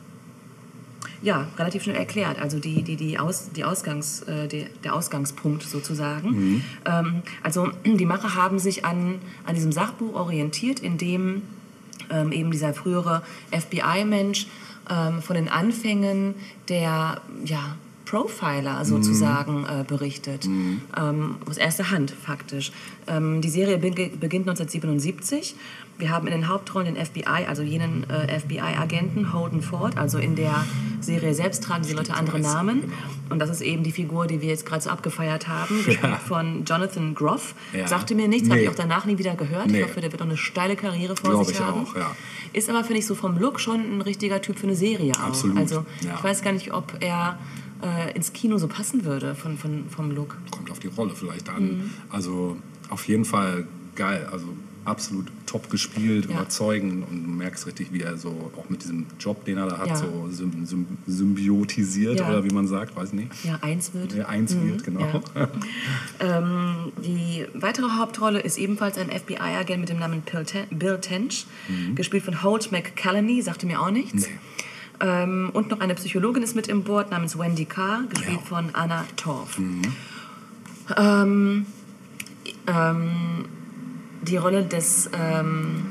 ja 1.22 1.50
relativ 1.58 1.84
schnell 1.84 1.98
erklärt. 1.98 2.40
Also 2.40 2.60
die, 2.60 2.82
die, 2.84 2.96
die 2.96 3.20
Aus, 3.20 3.50
die 3.54 3.66
Ausgangs, 3.66 4.22
äh, 4.22 4.48
die, 4.48 4.68
der 4.86 4.96
Ausgangspunkt 4.96 5.64
sozusagen. 5.64 6.64
Ähm, 6.86 7.24
also 7.44 7.72
die 7.86 8.06
Macher 8.06 8.36
haben 8.36 8.58
sich 8.58 8.86
an, 8.86 9.16
an 9.46 9.54
diesem 9.54 9.74
Sachbuch 9.74 10.16
orientiert, 10.16 10.80
in 10.80 10.98
dem 10.98 11.42
ähm, 12.10 12.32
eben 12.32 12.52
dieser 12.52 12.74
frühere 12.74 13.22
FBI-Mensch 13.52 14.48
ähm, 14.90 15.22
von 15.22 15.36
den 15.36 15.50
Anfängen 15.50 16.36
der 16.70 17.20
ja, 17.44 17.76
Profiler 18.06 18.84
sozusagen 18.86 19.66
äh, 19.66 19.84
berichtet. 19.88 20.46
Ähm, 20.46 21.36
aus 21.50 21.58
erster 21.58 21.92
Hand 21.92 22.12
faktisch. 22.12 22.72
Ähm, 23.08 23.42
die 23.42 23.50
Serie 23.50 23.78
beg- 23.78 24.20
beginnt 24.20 24.50
1977. 24.50 25.56
Wir 25.98 26.10
haben 26.10 26.26
in 26.26 26.34
den 26.34 26.48
Hauptrollen 26.48 26.94
den 26.96 27.06
FBI, 27.06 27.46
also 27.48 27.62
jenen 27.62 28.10
äh, 28.10 28.40
FBI-Agenten 28.40 29.34
Holden 29.34 29.62
Ford. 29.62 29.98
Also 29.98 30.18
in 30.18 30.36
der 30.36 30.66
Serie 31.00 31.34
selbst 31.36 31.64
tragen 31.64 31.84
die 31.86 31.94
Leute 31.94 32.16
andere 32.16 32.40
Namen. 32.40 32.82
genau. 32.82 32.94
Und 33.30 33.40
das 33.40 33.50
ist 33.50 33.62
eben 33.62 33.84
die 33.84 33.92
Figur, 33.92 34.26
die 34.28 34.42
wir 34.42 34.50
jetzt 34.50 34.66
gerade 34.66 34.82
so 34.82 34.90
abgefeiert 34.90 35.48
haben, 35.48 35.76
gespielt 35.86 36.00
Ja. 36.04 36.16
von 36.18 36.66
Jonathan 36.66 37.14
Groff. 37.14 37.54
Ja. 37.72 37.88
Sagte 37.88 38.16
mir 38.16 38.28
nichts, 38.28 38.50
habe 38.50 38.58
Nee. 38.60 38.66
ich 38.66 38.70
auch 38.72 38.76
danach 38.76 39.06
nie 39.06 39.18
wieder 39.20 39.36
gehört. 39.36 39.68
Nee. 39.68 39.80
Ich 39.82 39.84
hoffe, 39.86 40.02
der 40.02 40.12
wird 40.12 40.20
noch 40.22 40.28
eine 40.28 40.38
steile 40.38 40.76
Karriere 40.76 41.16
vor 41.16 41.30
Glaub 41.32 41.46
sich 41.46 41.56
ich 41.56 41.62
haben. 41.64 41.86
auch, 41.86 41.96
ja. 41.96 42.12
Ist 42.54 42.70
aber, 42.70 42.84
finde 42.84 43.00
ich, 43.00 43.06
so 43.06 43.14
vom 43.16 43.38
Look 43.38 43.60
schon 43.60 43.80
ein 43.80 44.02
richtiger 44.02 44.42
Typ 44.42 44.58
für 44.58 44.68
eine 44.68 44.76
Serie 44.76 45.14
auch. 45.14 45.28
Absolut, 45.28 45.58
Also 45.58 45.86
ich 46.02 46.24
weiß 46.24 46.42
gar 46.42 46.52
nicht, 46.52 46.74
ob 46.74 46.94
er 47.00 47.38
äh, 47.82 48.12
ins 48.15 48.34
Kino 48.34 48.58
so 48.58 48.67
passen 48.67 49.06
würde 49.06 49.36
von, 49.36 49.58
von, 49.58 49.86
vom 49.89 50.12
Look. 50.12 50.38
Kommt 50.52 50.70
auf 50.72 50.80
die 50.80 50.88
Rolle 50.88 51.13
vielleicht 51.15 51.50
an. 51.50 51.63
Mhm. 51.63 51.89
Also 52.10 52.58
auf 52.89 53.08
jeden 53.08 53.26
Fall 53.26 53.65
geil. 53.96 54.28
Also 54.32 54.48
absolut 54.84 55.28
top 55.46 55.70
gespielt, 55.70 56.26
Ja. 56.26 56.32
überzeugend 56.38 57.08
und 57.08 57.24
du 57.24 57.30
merkst 57.30 57.67
richtig, 57.67 57.94
wie 57.94 58.02
er 58.02 58.17
so 58.17 58.52
auch 58.58 58.67
mit 58.70 58.82
diesem 58.82 59.06
Job, 59.20 59.46
den 59.46 59.58
er 59.60 59.67
da 59.67 59.78
hat, 59.78 59.88
Ja. 59.89 59.96
so 59.96 60.28
sym 60.32 60.65
sym 60.65 60.88
symbiotisiert 61.06 62.20
Ja. 62.20 62.30
oder 62.30 62.44
wie 62.44 62.50
man 62.54 62.67
sagt, 62.67 62.96
weiß 62.96 63.13
nicht. 63.13 63.30
Ja, 63.46 63.60
eins 63.62 63.94
wird. 63.94 64.13
Der 64.15 64.28
eins 64.30 64.56
wird, 64.60 64.84
genau. 64.84 65.02
Mhm. 65.02 65.22
ja. 65.36 65.50
Ähm, 66.20 66.91
die 67.04 67.46
weitere 67.54 67.89
Hauptrolle 67.98 68.39
ist 68.39 68.58
ebenfalls 68.58 68.98
ein 68.98 69.10
FBI-Agent 69.10 69.80
mit 69.80 69.89
dem 69.89 70.00
Namen 70.00 70.22
Bill, 70.22 70.46
Ten 70.46 70.67
Bill 70.72 71.00
Tench, 71.00 71.46
gespielt 71.96 72.24
von 72.24 72.44
Holt 72.44 72.72
McCallany, 72.72 73.41
sagte 73.41 73.65
mir 73.65 73.82
auch 73.82 73.89
nichts. 73.91 74.28
Nee. 74.28 74.34
Ähm, 75.02 75.50
und 75.54 75.70
noch 75.70 75.80
eine 75.80 75.96
Psychologin 75.96 76.44
ist 76.44 76.56
mit 76.56 76.68
im 76.68 76.84
Board 76.84 77.12
namens 77.12 77.38
Wendy 77.38 77.66
Carr, 77.66 78.04
gespielt 78.10 78.40
ja. 78.42 78.46
von 78.46 78.70
Anna 78.74 79.06
Torf. 79.16 79.58
Mhm. 79.58 79.82
Ähm, 80.98 81.66
ähm, 82.68 83.46
die 84.22 84.38
Rolle 84.38 84.64
des, 84.64 85.10
ähm, 85.14 85.86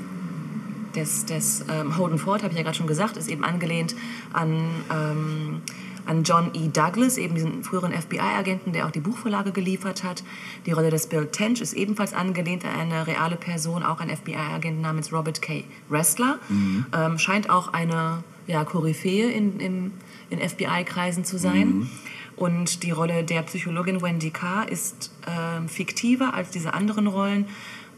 des, 0.95 1.27
des 1.27 1.65
ähm, 1.69 1.97
Holden 1.97 2.19
Ford, 2.19 2.43
habe 2.43 2.53
ich 2.53 2.59
ja 2.59 2.63
gerade 2.63 2.77
schon 2.77 2.87
gesagt, 2.87 3.17
ist 3.17 3.29
eben 3.29 3.45
angelehnt 3.45 3.97
an 4.33 4.65
ähm, 4.91 5.63
an 6.11 6.25
John 6.25 6.51
E. 6.55 6.69
Douglas, 6.69 7.17
eben 7.19 7.35
diesen 7.37 7.63
früheren 7.63 7.93
FBI-Agenten, 7.93 8.73
der 8.73 8.87
auch 8.87 8.91
die 8.91 9.01
Buchvorlage 9.01 9.53
geliefert 9.53 10.03
hat. 10.03 10.25
Die 10.67 10.73
Rolle 10.73 10.91
des 10.91 11.07
Bill 11.07 11.27
Tench 11.27 11.61
ist 11.61 11.73
ebenfalls 11.73 12.15
angelehnt 12.15 12.65
an 12.65 12.73
eine 12.73 13.07
reale 13.07 13.37
Person, 13.37 13.85
auch 13.85 14.01
ein 14.01 14.11
FBI-Agent 14.11 14.81
namens 14.81 15.13
Robert 15.13 15.41
K. 15.41 15.65
Ressler. 15.89 16.39
Mhm. 16.49 16.87
Ähm, 16.93 17.19
scheint 17.19 17.49
auch 17.49 17.73
eine 17.73 18.25
ja, 18.47 18.65
Koryphäe 18.65 19.31
in, 19.31 19.61
in, 19.61 19.93
in 20.31 20.41
FBI-Kreisen 20.41 21.25
zu 21.25 21.39
sein. 21.39 21.69
Mhm. 21.69 21.91
Und 22.37 22.83
die 22.85 22.91
Rolle 22.91 23.23
der 23.23 23.43
Psychologin 23.43 24.01
Wendy 24.01 24.31
Carr 24.31 24.69
ist 24.69 25.13
ähm, 25.29 25.69
fiktiver 25.69 26.33
als 26.33 26.51
diese 26.51 26.73
anderen 26.73 27.07
Rollen. 27.07 27.47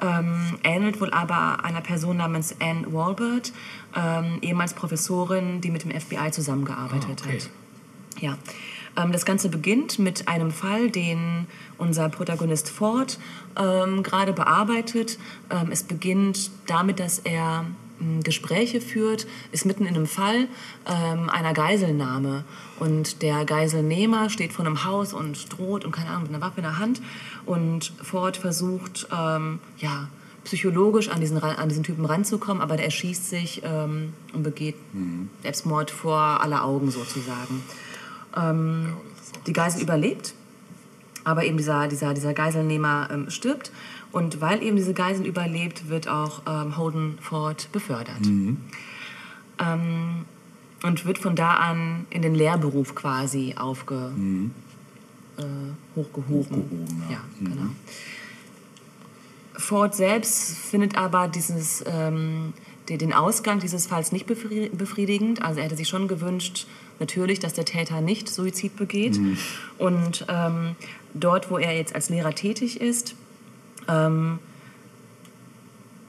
Ähm, 0.01 0.59
ähnelt 0.65 1.01
wohl 1.01 1.11
aber 1.11 1.65
einer 1.65 1.81
Person 1.81 2.17
namens 2.17 2.57
Anne 2.61 2.93
Walbert, 2.93 3.53
ähm, 3.95 4.39
ehemals 4.43 4.75
Professorin, 4.75 5.61
die 5.61 5.71
mit 5.71 5.85
dem 5.85 5.93
FBI 5.93 6.33
zusammengearbeitet 6.33 7.23
oh, 7.25 7.25
okay. 7.25 7.39
hat. 7.39 7.51
Ja. 8.21 8.37
Ähm, 8.97 9.13
das 9.13 9.25
Ganze 9.25 9.49
beginnt 9.49 9.99
mit 9.99 10.27
einem 10.27 10.51
Fall, 10.51 10.91
den 10.91 11.47
unser 11.79 12.09
Protagonist 12.09 12.69
Ford 12.69 13.19
ähm, 13.57 14.03
gerade 14.03 14.33
bearbeitet. 14.33 15.19
Ähm, 15.51 15.69
es 15.71 15.85
beginnt 15.85 16.51
damit, 16.67 16.99
dass 16.99 17.21
er 17.21 17.67
Gespräche 18.23 18.81
führt, 18.81 19.27
ist 19.53 19.67
mitten 19.67 19.87
in 19.87 19.95
einem 19.95 20.07
Fall 20.07 20.49
ähm, 20.87 21.29
einer 21.31 21.53
Geiselnahme. 21.53 22.45
Und 22.79 23.23
der 23.23 23.45
Geiselnehmer 23.45 24.31
steht 24.31 24.53
vor 24.53 24.65
einem 24.65 24.85
Haus 24.85 25.13
und 25.13 25.57
droht 25.57 25.85
und 25.85 25.93
keine 25.93 26.11
Ahnung, 26.11 26.25
mit 26.25 26.35
einer 26.35 26.45
Waffe 26.45 26.59
in 26.59 26.65
der 26.65 26.79
Hand. 26.79 27.01
Und 27.47 27.93
Ford 28.03 28.37
versucht, 28.37 29.09
ähm, 29.13 29.61
ja, 29.79 30.09
psychologisch 30.45 31.09
an 31.09 31.21
diesen, 31.21 31.39
an 31.43 31.69
diesen 31.69 31.85
Typen 31.85 32.05
ranzukommen, 32.05 32.63
aber 32.63 32.77
der 32.77 32.87
erschießt 32.87 33.31
sich 33.31 33.63
ähm, 33.65 34.13
und 34.33 34.43
begeht 34.43 34.77
mhm. 34.93 35.31
Selbstmord 35.43 35.91
vor 35.91 36.19
aller 36.19 36.65
Augen 36.65 36.91
sozusagen. 36.91 37.63
Ähm, 38.37 38.95
die 39.47 39.53
Geisel 39.53 39.83
überlebt, 39.83 40.35
aber 41.25 41.45
eben 41.45 41.57
dieser, 41.57 41.89
dieser, 41.89 42.15
dieser 42.15 42.35
Geiselnehmer 42.35 43.09
ähm, 43.13 43.31
stirbt. 43.31 43.71
Und 44.13 44.41
weil 44.41 44.63
eben 44.63 44.77
diese 44.77 44.93
Geisel 44.93 45.27
überlebt, 45.27 45.89
wird 45.89 46.07
auch 46.07 46.43
ähm, 46.47 46.77
Holden 46.77 47.19
Ford 47.21 47.69
befördert. 47.73 48.21
Mhm. 48.21 48.59
Ähm, 49.59 50.27
und 50.83 51.07
wird 51.07 51.19
von 51.19 51.35
da 51.35 51.55
an 51.55 52.07
in 52.11 52.23
den 52.23 52.35
Lehrberuf 52.35 52.95
quasi 52.95 53.55
aufge, 53.57 54.13
mhm. 54.15 54.51
äh, 55.39 55.43
hochgehoben. 55.97 56.29
hochgehoben 56.29 57.03
ja. 57.09 57.15
ja 57.15 57.21
mhm. 57.41 57.45
genau. 57.45 57.69
Ford 59.55 59.95
selbst 59.95 60.59
findet 60.59 60.97
aber 60.97 61.29
dieses, 61.29 61.85
ähm, 61.87 62.53
den 62.89 63.13
Ausgang 63.13 63.61
dieses 63.61 63.87
Falls 63.87 64.13
nicht 64.13 64.27
befriedigend. 64.27 65.43
Also 65.43 65.61
er 65.61 65.67
hätte 65.67 65.77
sich 65.77 65.89
schon 65.89 66.09
gewünscht, 66.09 66.67
natürlich, 66.99 67.39
dass 67.39 67.53
der 67.53 67.65
Täter 67.65 68.01
nicht 68.01 68.29
Suizid 68.29 68.77
begeht. 68.77 69.19
Mhm. 69.19 69.39
Und 69.79 70.27
ähm, 70.29 70.77
dort, 71.15 71.51
wo 71.51 71.59
er 71.59 71.77
jetzt 71.77 71.95
als 71.95 72.11
Lehrer 72.11 72.35
tätig 72.35 72.81
ist, 72.81 73.15
ähm, 73.89 74.39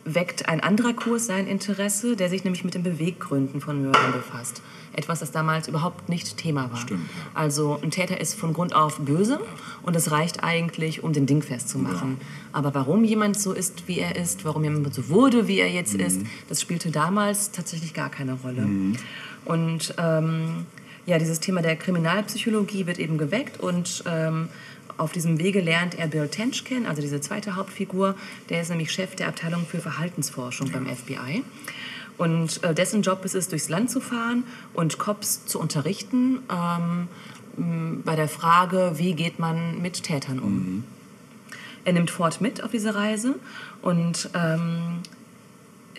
weckt 0.06 0.50
ein 0.50 0.60
anderer 0.60 0.94
Kurs 0.94 1.26
sein 1.26 1.48
Interesse, 1.48 2.16
der 2.16 2.30
sich 2.30 2.44
nämlich 2.44 2.64
mit 2.64 2.74
den 2.74 2.84
Beweggründen 2.84 3.62
von 3.62 3.82
Mördern 3.82 4.12
befasst. 4.12 4.62
Etwas, 4.92 5.20
das 5.20 5.32
damals 5.32 5.68
überhaupt 5.68 6.10
nicht 6.10 6.38
Thema 6.38 6.70
war. 6.70 6.78
Stimmt, 6.78 7.10
ja. 7.10 7.40
Also 7.40 7.80
ein 7.82 7.90
Täter 7.90 8.20
ist 8.20 8.36
von 8.36 8.54
Grund 8.54 8.76
auf 8.76 9.00
böse 9.00 9.40
und 9.82 9.96
es 9.96 10.12
reicht 10.12 10.44
eigentlich, 10.44 11.04
um 11.04 11.14
den 11.14 11.26
Ding 11.26 11.42
festzumachen. 11.42 12.18
Ja. 12.20 12.28
Aber 12.52 12.76
warum 12.76 13.04
jemand 13.04 13.40
so 13.40 13.54
ist, 13.54 13.88
wie 13.88 14.00
er 14.00 14.16
ist, 14.16 14.46
warum 14.46 14.64
jemand 14.64 14.94
so 14.94 15.10
wurde, 15.10 15.48
wie 15.48 15.60
er 15.60 15.70
jetzt 15.70 15.96
mhm. 15.96 16.02
ist, 16.02 16.22
das 16.50 16.62
spielte 16.62 16.92
damals 16.92 17.52
tatsächlich 17.52 17.94
gar 17.94 18.10
keine 18.10 18.34
Rolle. 18.34 18.62
Mhm. 18.62 18.98
Und 19.46 19.96
ähm, 19.98 20.66
ja, 21.06 21.18
dieses 21.18 21.40
Thema 21.40 21.62
der 21.62 21.76
Kriminalpsychologie 21.76 22.86
wird 22.86 23.00
eben 23.00 23.18
geweckt 23.18 23.60
und 23.60 24.04
ähm, 24.08 24.50
auf 24.98 25.12
diesem 25.12 25.40
Wege 25.40 25.62
lernt 25.62 25.98
er 25.98 26.08
Bill 26.08 26.28
Tench 26.28 26.64
kennen, 26.66 26.86
also 26.86 27.02
diese 27.02 27.22
zweite 27.22 27.56
Hauptfigur. 27.56 28.16
Der 28.50 28.62
ist 28.62 28.70
nämlich 28.70 28.92
Chef 28.92 29.16
der 29.16 29.28
Abteilung 29.28 29.66
für 29.66 29.80
Verhaltensforschung 29.80 30.68
ja. 30.68 30.74
beim 30.74 30.88
FBI. 30.88 31.44
Und 32.18 32.64
äh, 32.64 32.74
dessen 32.74 33.02
Job 33.02 33.26
ist 33.26 33.36
es, 33.36 33.48
durchs 33.48 33.70
Land 33.70 33.90
zu 33.90 34.00
fahren 34.00 34.44
und 34.74 35.00
Cops 35.00 35.46
zu 35.46 35.60
unterrichten 35.60 36.40
ähm, 36.52 37.08
bei 38.06 38.16
der 38.16 38.28
Frage, 38.28 38.94
wie 38.96 39.14
geht 39.14 39.40
man 39.40 39.82
mit 39.82 40.04
Tätern 40.04 40.40
um. 40.40 40.54
Mhm. 40.54 40.84
Er 41.86 41.94
nimmt 41.94 42.12
Ford 42.12 42.40
mit 42.40 42.64
auf 42.64 42.72
diese 42.72 42.96
Reise 42.96 43.36
und 43.82 44.30
ähm, 44.34 45.02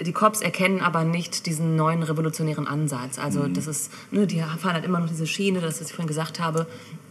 die 0.00 0.12
Cops 0.12 0.40
erkennen 0.40 0.80
aber 0.80 1.04
nicht 1.04 1.46
diesen 1.46 1.76
neuen 1.76 2.02
revolutionären 2.02 2.66
Ansatz. 2.66 3.18
Also 3.18 3.42
mhm. 3.42 3.54
das 3.54 3.66
ist, 3.66 3.92
ne, 4.10 4.26
die 4.26 4.40
fahren 4.40 4.74
halt 4.74 4.84
immer 4.84 5.00
noch 5.00 5.08
diese 5.08 5.26
Schiene, 5.26 5.60
das, 5.60 5.80
was 5.80 5.88
ich 5.88 5.94
vorhin 5.94 6.08
gesagt 6.08 6.40
habe, 6.40 6.66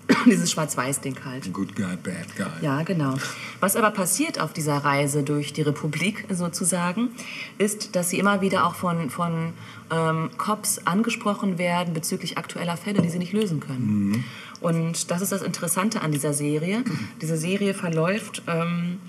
dieses 0.26 0.52
Schwarz-Weiß-Ding 0.52 1.18
halt. 1.26 1.54
Good 1.54 1.76
guy, 1.76 1.96
bad 1.96 2.36
guy. 2.36 2.48
Ja, 2.62 2.84
genau. 2.84 3.16
Was 3.60 3.76
aber 3.76 3.92
passiert 3.92 4.40
auf 4.40 4.54
dieser 4.54 4.78
Reise 4.78 5.24
durch 5.24 5.54
die 5.54 5.62
Republik 5.62 6.26
sozusagen, 6.30 7.10
ist, 7.58 7.96
dass 7.96 8.10
sie 8.10 8.20
immer 8.20 8.42
wieder 8.42 8.66
auch 8.66 8.76
von, 8.76 9.10
von 9.10 9.54
ähm, 9.92 10.30
Cops 10.38 10.80
angesprochen 10.86 11.58
werden 11.58 11.94
bezüglich 11.94 12.38
aktueller 12.38 12.78
Fälle, 12.78 13.02
die 13.02 13.10
sie 13.10 13.20
nicht 13.20 13.34
lösen 13.34 13.60
können. 13.60 14.10
Mhm. 14.10 14.24
Und 14.60 15.12
das 15.12 15.22
ist 15.22 15.32
das 15.32 15.42
Interessante 15.42 16.02
an 16.02 16.12
dieser 16.12 16.34
Serie. 16.34 16.84
Diese 17.22 17.38
Serie 17.38 17.74
verläuft 17.74 18.44
ähm, 18.48 19.00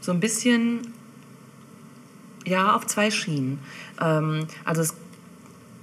so 0.00 0.12
ein 0.12 0.20
bisschen 0.20 0.92
ja, 2.46 2.74
auf 2.74 2.86
zwei 2.86 3.10
Schienen. 3.10 3.58
Ähm, 4.00 4.46
also 4.64 4.82
es 4.82 4.94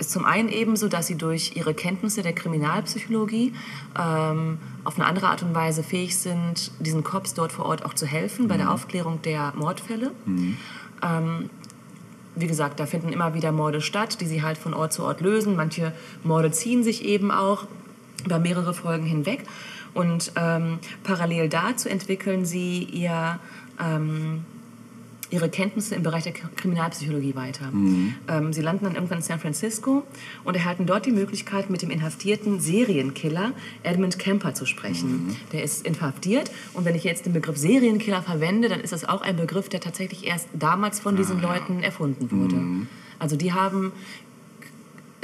ist 0.03 0.11
zum 0.11 0.25
einen 0.25 0.49
eben 0.49 0.75
so, 0.75 0.89
dass 0.89 1.07
sie 1.07 1.15
durch 1.15 1.55
ihre 1.55 1.73
Kenntnisse 1.73 2.21
der 2.21 2.33
Kriminalpsychologie 2.33 3.53
ähm, 3.97 4.57
auf 4.83 4.95
eine 4.99 5.05
andere 5.05 5.27
Art 5.27 5.43
und 5.43 5.55
Weise 5.55 5.81
fähig 5.81 6.17
sind, 6.17 6.71
diesen 6.79 7.03
Cops 7.03 7.33
dort 7.33 7.53
vor 7.53 7.65
Ort 7.65 7.85
auch 7.85 7.93
zu 7.93 8.05
helfen 8.05 8.45
mhm. 8.45 8.49
bei 8.49 8.57
der 8.57 8.65
mhm. 8.65 8.71
Aufklärung 8.73 9.21
der 9.21 9.53
Mordfälle. 9.55 10.11
Mhm. 10.25 10.57
Ähm, 11.01 11.49
wie 12.35 12.47
gesagt, 12.47 12.79
da 12.79 12.85
finden 12.85 13.13
immer 13.13 13.33
wieder 13.33 13.51
Morde 13.51 13.79
statt, 13.79 14.19
die 14.19 14.25
sie 14.25 14.41
halt 14.41 14.57
von 14.57 14.73
Ort 14.73 14.91
zu 14.91 15.03
Ort 15.03 15.21
lösen. 15.21 15.55
Manche 15.55 15.93
Morde 16.23 16.51
ziehen 16.51 16.83
sich 16.83 17.05
eben 17.05 17.31
auch 17.31 17.67
über 18.25 18.39
mehrere 18.39 18.73
Folgen 18.73 19.05
hinweg. 19.05 19.43
Und 19.93 20.33
ähm, 20.35 20.79
parallel 21.03 21.47
dazu 21.47 21.87
entwickeln 21.87 22.45
sie 22.45 22.83
ihr 22.83 23.39
ähm, 23.79 24.43
ihre 25.33 25.49
Kenntnisse 25.49 25.95
im 25.95 26.03
Bereich 26.03 26.23
der 26.23 26.33
Kriminalpsychologie 26.33 27.35
weiter. 27.35 27.71
Mhm. 27.71 28.15
Ähm, 28.27 28.53
sie 28.53 28.61
landen 28.61 28.85
dann 28.85 28.93
irgendwann 28.93 29.17
in 29.17 29.23
San 29.23 29.39
Francisco 29.39 30.03
und 30.43 30.55
erhalten 30.55 30.85
dort 30.85 31.07
die 31.07 31.11
Möglichkeit, 31.11 31.71
mit 31.71 31.81
dem 31.81 31.89
inhaftierten 31.89 32.59
Serienkiller 32.59 33.53
Edmund 33.81 34.19
Kemper 34.19 34.53
zu 34.53 34.67
sprechen. 34.67 35.27
Mhm. 35.27 35.35
Der 35.51 35.63
ist 35.63 35.87
inhaftiert 35.87 36.51
und 36.73 36.85
wenn 36.85 36.93
ich 36.93 37.03
jetzt 37.03 37.25
den 37.25 37.33
Begriff 37.33 37.57
Serienkiller 37.57 38.21
verwende, 38.21 38.69
dann 38.69 38.79
ist 38.79 38.93
das 38.93 39.05
auch 39.05 39.21
ein 39.21 39.35
Begriff, 39.35 39.69
der 39.69 39.79
tatsächlich 39.79 40.27
erst 40.27 40.47
damals 40.53 40.99
von 40.99 41.15
diesen 41.15 41.43
ah, 41.43 41.53
Leuten 41.53 41.81
erfunden 41.81 42.29
wurde. 42.29 42.55
Mhm. 42.55 42.87
Also 43.17 43.35
die 43.35 43.53
haben 43.53 43.91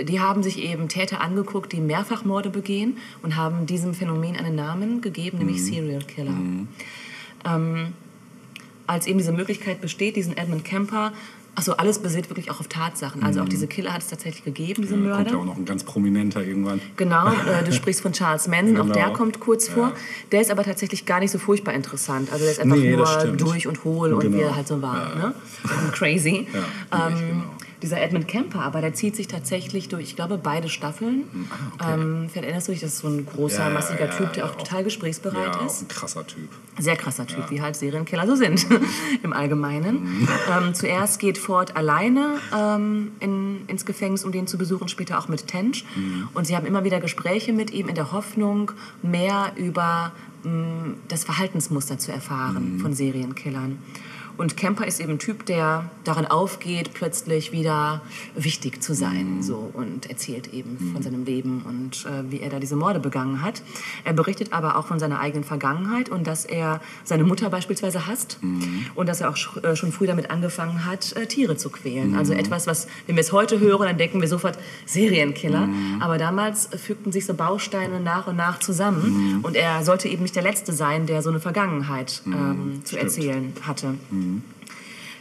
die 0.01 0.21
haben 0.21 0.43
sich 0.43 0.59
eben 0.59 0.87
Täter 0.87 1.19
angeguckt, 1.19 1.73
die 1.73 1.81
Mehrfachmorde 1.81 2.49
begehen 2.49 2.97
und 3.21 3.35
haben 3.35 3.65
diesem 3.65 3.93
Phänomen 3.93 4.37
einen 4.37 4.55
Namen 4.55 5.01
gegeben, 5.01 5.39
nämlich 5.39 5.57
mhm. 5.57 5.65
Serial 5.65 6.03
Killer. 6.03 6.31
Mhm. 6.31 6.67
Ähm, 7.45 7.93
als 8.89 9.07
eben 9.07 9.17
diese 9.19 9.31
Möglichkeit 9.31 9.81
besteht, 9.81 10.15
diesen 10.15 10.35
Edmund 10.35 10.65
Kemper 10.65 11.13
Achso, 11.59 11.73
alles 11.73 11.99
basiert 11.99 12.29
wirklich 12.29 12.51
auch 12.51 12.61
auf 12.61 12.69
Tatsachen. 12.69 13.21
Also 13.21 13.41
auch 13.41 13.45
mhm. 13.45 13.49
diese 13.49 13.67
Killer 13.67 13.91
hat 13.91 14.01
es 14.01 14.07
tatsächlich 14.07 14.45
gegeben, 14.45 14.83
diese 14.83 14.95
ja, 14.95 15.01
Mörder. 15.01 15.17
Kommt 15.17 15.31
ja 15.31 15.37
auch 15.39 15.45
noch 15.45 15.57
ein 15.57 15.65
ganz 15.65 15.83
prominenter 15.83 16.41
irgendwann. 16.41 16.79
Genau, 16.95 17.27
äh, 17.31 17.65
du 17.65 17.73
sprichst 17.73 18.01
von 18.01 18.13
Charles 18.13 18.47
Manson, 18.47 18.75
genau. 18.75 18.87
auch 18.87 18.93
der 18.93 19.09
kommt 19.09 19.41
kurz 19.41 19.67
ja. 19.67 19.73
vor. 19.73 19.91
Der 20.31 20.39
ist 20.39 20.51
aber 20.51 20.63
tatsächlich 20.63 21.05
gar 21.05 21.19
nicht 21.19 21.31
so 21.31 21.37
furchtbar 21.37 21.73
interessant. 21.73 22.31
Also 22.31 22.45
der 22.45 22.53
ist 22.53 22.61
einfach 22.61 22.77
nee, 22.77 22.95
nur 22.95 23.05
durch 23.35 23.67
und 23.67 23.83
hohl 23.83 24.09
genau. 24.09 24.21
und 24.21 24.33
wie 24.33 24.41
er 24.41 24.55
halt 24.55 24.69
so 24.69 24.81
war. 24.81 25.15
Ja. 25.15 25.15
Ne? 25.15 25.33
Crazy. 25.91 26.47
Ja, 26.91 27.07
ähm, 27.07 27.17
genau 27.17 27.43
dieser 27.81 28.01
Edmund 28.01 28.27
Kemper, 28.27 28.61
aber 28.61 28.81
der 28.81 28.93
zieht 28.93 29.15
sich 29.15 29.27
tatsächlich 29.27 29.87
durch, 29.87 30.03
ich 30.03 30.15
glaube, 30.15 30.37
beide 30.37 30.69
Staffeln. 30.69 31.23
Ah, 31.49 31.55
okay. 31.73 31.93
ähm, 31.93 32.29
vielleicht 32.29 32.45
erinnerst 32.45 32.67
du 32.67 32.71
dich, 32.73 32.81
das 32.81 32.93
ist 32.93 32.99
so 32.99 33.07
ein 33.07 33.25
großer, 33.25 33.65
ja, 33.65 33.69
massiger 33.69 34.05
ja, 34.05 34.11
Typ, 34.11 34.33
der 34.33 34.45
auch 34.45 34.55
total 34.55 34.83
gesprächsbereit 34.83 35.55
ja, 35.55 35.65
ist. 35.65 35.83
ein 35.83 35.87
krasser 35.87 36.25
Typ. 36.27 36.49
Sehr 36.77 36.95
krasser 36.95 37.25
Typ, 37.25 37.49
wie 37.49 37.61
halt 37.61 37.75
Serienkiller 37.75 38.27
so 38.27 38.35
sind 38.35 38.65
im 39.23 39.33
Allgemeinen. 39.33 40.03
Mhm. 40.03 40.27
ähm, 40.51 40.73
zuerst 40.73 41.19
geht 41.19 41.37
Ford 41.37 41.75
alleine 41.75 42.37
ähm, 42.55 43.11
in, 43.19 43.65
ins 43.67 43.85
Gefängnis, 43.85 44.25
um 44.25 44.31
den 44.31 44.47
zu 44.47 44.57
besuchen, 44.57 44.87
später 44.87 45.19
auch 45.19 45.27
mit 45.27 45.47
Tench. 45.47 45.85
Mhm. 45.95 46.29
Und 46.33 46.47
sie 46.47 46.55
haben 46.55 46.65
immer 46.65 46.83
wieder 46.83 46.99
Gespräche 46.99 47.53
mit 47.53 47.71
ihm 47.71 47.87
in 47.87 47.95
der 47.95 48.11
Hoffnung, 48.11 48.71
mehr 49.01 49.53
über 49.55 50.11
mh, 50.43 50.51
mm, 50.51 50.95
das 51.07 51.23
Verhaltensmuster 51.23 51.97
zu 51.97 52.11
erfahren 52.11 52.75
mhm. 52.75 52.79
von 52.79 52.93
Serienkillern. 52.93 53.79
Und 54.39 54.55
Kemper 54.55 54.87
ist 54.87 55.01
eben 55.01 55.11
ein 55.13 55.19
Typ, 55.19 55.45
der 55.45 55.91
darin 56.05 56.25
aufgeht, 56.25 56.93
plötzlich 56.93 57.51
wieder 57.51 58.01
wichtig 58.35 58.81
zu 58.81 58.93
sein. 58.93 59.35
Mhm. 59.35 59.41
So, 59.43 59.69
und 59.73 60.09
erzählt 60.09 60.53
eben 60.53 60.91
von 60.93 61.03
seinem 61.03 61.25
Leben 61.25 61.61
und 61.67 62.05
äh, 62.05 62.31
wie 62.31 62.39
er 62.39 62.49
da 62.49 62.57
diese 62.59 62.77
Morde 62.77 63.01
begangen 63.01 63.41
hat. 63.43 63.61
Er 64.05 64.13
berichtet 64.13 64.53
aber 64.53 64.77
auch 64.77 64.87
von 64.87 64.97
seiner 64.97 65.19
eigenen 65.19 65.43
Vergangenheit 65.43 66.07
und 66.09 66.25
dass 66.25 66.45
er 66.45 66.79
seine 67.03 67.25
Mutter 67.25 67.49
beispielsweise 67.49 68.07
hasst 68.07 68.37
Mhm. 68.41 68.85
und 68.95 69.09
dass 69.09 69.19
er 69.19 69.29
auch 69.29 69.35
sch 69.35 69.57
äh, 69.61 69.75
schon 69.75 69.91
früh 69.91 70.07
damit 70.07 70.31
angefangen 70.31 70.85
hat, 70.85 71.11
äh, 71.17 71.25
Tiere 71.25 71.57
zu 71.57 71.69
quälen. 71.69 72.11
Mhm. 72.11 72.17
Also 72.17 72.31
etwas, 72.33 72.65
was, 72.65 72.87
wenn 73.07 73.17
wir 73.17 73.21
es 73.21 73.33
heute 73.33 73.59
hören, 73.59 73.87
dann 73.87 73.97
denken 73.97 74.21
wir 74.21 74.29
sofort 74.29 74.57
Serienkiller. 74.85 75.67
Mhm. 75.67 76.01
Aber 76.01 76.17
damals 76.17 76.69
fügten 76.81 77.11
sich 77.11 77.25
so 77.25 77.33
Bausteine 77.33 77.99
nach 77.99 78.27
und 78.27 78.37
nach 78.37 78.59
zusammen 78.59 79.35
Mhm. 79.39 79.39
und 79.43 79.55
er 79.57 79.83
sollte 79.83 80.07
eben 80.07 80.21
nicht 80.23 80.35
der 80.37 80.43
Letzte 80.43 80.71
sein, 80.71 81.05
der 81.07 81.21
so 81.21 81.29
eine 81.29 81.41
Vergangenheit 81.41 82.21
ähm, 82.25 82.81
zu 82.85 82.95
stimmt. 82.95 83.03
erzählen 83.03 83.53
hatte. 83.67 83.95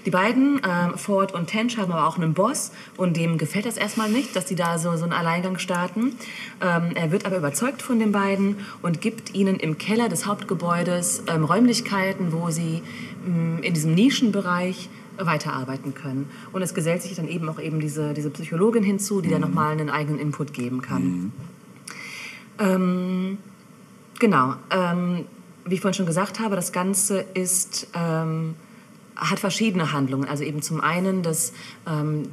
Die 0.07 0.11
beiden, 0.11 0.61
ähm, 0.67 0.97
Ford 0.97 1.35
und 1.35 1.49
Tench, 1.49 1.77
haben 1.77 1.93
aber 1.93 2.07
auch 2.07 2.17
einen 2.17 2.33
Boss 2.33 2.73
und 2.97 3.17
dem 3.17 3.37
gefällt 3.37 3.67
das 3.67 3.77
erstmal 3.77 4.09
nicht, 4.09 4.35
dass 4.35 4.47
die 4.47 4.55
da 4.55 4.79
so, 4.79 4.97
so 4.97 5.05
einen 5.05 5.13
Alleingang 5.13 5.59
starten. 5.59 6.15
Ähm, 6.63 6.93
er 6.95 7.11
wird 7.11 7.27
aber 7.27 7.37
überzeugt 7.37 7.83
von 7.83 7.99
den 7.99 8.13
beiden 8.13 8.57
und 8.81 9.01
gibt 9.01 9.35
ihnen 9.35 9.57
im 9.57 9.77
Keller 9.77 10.09
des 10.09 10.25
Hauptgebäudes 10.25 11.25
ähm, 11.27 11.45
Räumlichkeiten, 11.45 12.33
wo 12.33 12.51
sie 12.51 12.83
ähm, 13.27 13.59
in 13.63 13.75
diesem 13.75 13.95
Nischenbereich 13.95 14.89
weiterarbeiten 15.19 15.95
können. 15.95 16.31
Und 16.53 16.63
es 16.63 16.75
gesellt 16.75 17.03
sich 17.03 17.15
dann 17.15 17.29
eben 17.29 17.49
auch 17.49 17.61
eben 17.61 17.81
diese, 17.81 18.15
diese 18.15 18.31
Psychologin 18.31 18.85
hinzu, 18.85 19.21
die 19.21 19.31
dann 19.31 19.41
nochmal 19.41 19.73
einen 19.73 19.91
eigenen 19.91 20.21
Input 20.21 20.53
geben 20.53 20.81
kann. 20.81 21.33
Ähm, 22.59 23.39
genau. 24.19 24.55
Ähm, 24.71 25.27
wie 25.65 25.75
ich 25.75 25.81
vorhin 25.81 25.95
schon 25.95 26.07
gesagt 26.07 26.41
habe, 26.41 26.57
das 26.57 26.73
Ganze 26.73 27.27
ist, 27.35 27.89
ähm, 27.95 28.55
hat 29.19 29.39
verschiedene 29.39 29.93
Handlungen. 29.93 30.29
Also 30.29 30.45
eben 30.45 30.63
zum 30.63 30.81
einen 30.81 31.23
das, 31.23 31.53
ähm, 31.87 32.29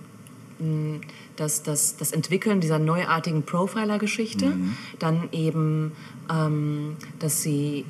das, 1.36 1.64
das, 1.64 1.98
das 1.98 2.12
Entwickeln 2.12 2.62
dieser 2.62 2.80
neuartigen 2.80 3.44
Profiler-Geschichte, 3.44 4.54
dann 5.00 5.28
eben, 5.32 5.92
ähm, 6.32 6.96
dass 7.20 7.42
sie 7.42 7.86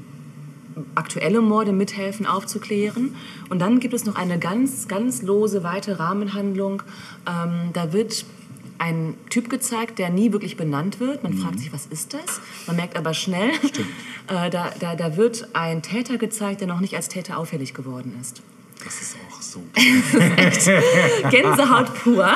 aktuelle 0.95 1.41
Morde 1.41 1.71
mithelfen 1.71 2.25
aufzuklären. 2.25 3.15
Und 3.49 3.59
dann 3.59 3.79
gibt 3.79 3.93
es 3.93 4.05
noch 4.05 4.15
eine 4.15 4.39
ganz, 4.39 4.87
ganz 4.87 5.21
lose, 5.21 5.63
weite 5.63 5.99
Rahmenhandlung. 5.99 6.81
Ähm, 7.27 7.69
da 7.73 7.93
wird 7.93 8.25
ein 8.77 9.15
Typ 9.29 9.49
gezeigt, 9.49 9.99
der 9.99 10.09
nie 10.09 10.33
wirklich 10.33 10.57
benannt 10.57 10.99
wird. 10.99 11.23
Man 11.23 11.33
fragt 11.33 11.59
sich, 11.59 11.71
was 11.71 11.85
ist 11.85 12.13
das? 12.13 12.41
Man 12.67 12.75
merkt 12.75 12.97
aber 12.97 13.13
schnell, 13.13 13.51
äh, 14.27 14.49
da, 14.49 14.71
da, 14.79 14.95
da 14.95 15.15
wird 15.15 15.49
ein 15.53 15.81
Täter 15.81 16.17
gezeigt, 16.17 16.61
der 16.61 16.67
noch 16.67 16.81
nicht 16.81 16.95
als 16.95 17.07
Täter 17.07 17.37
auffällig 17.37 17.73
geworden 17.73 18.17
ist. 18.19 18.41
Das 18.85 19.01
ist 19.01 19.17
auch 19.27 19.41
so. 19.41 19.63
Gänsehaut 21.31 21.93
pur. 21.95 22.27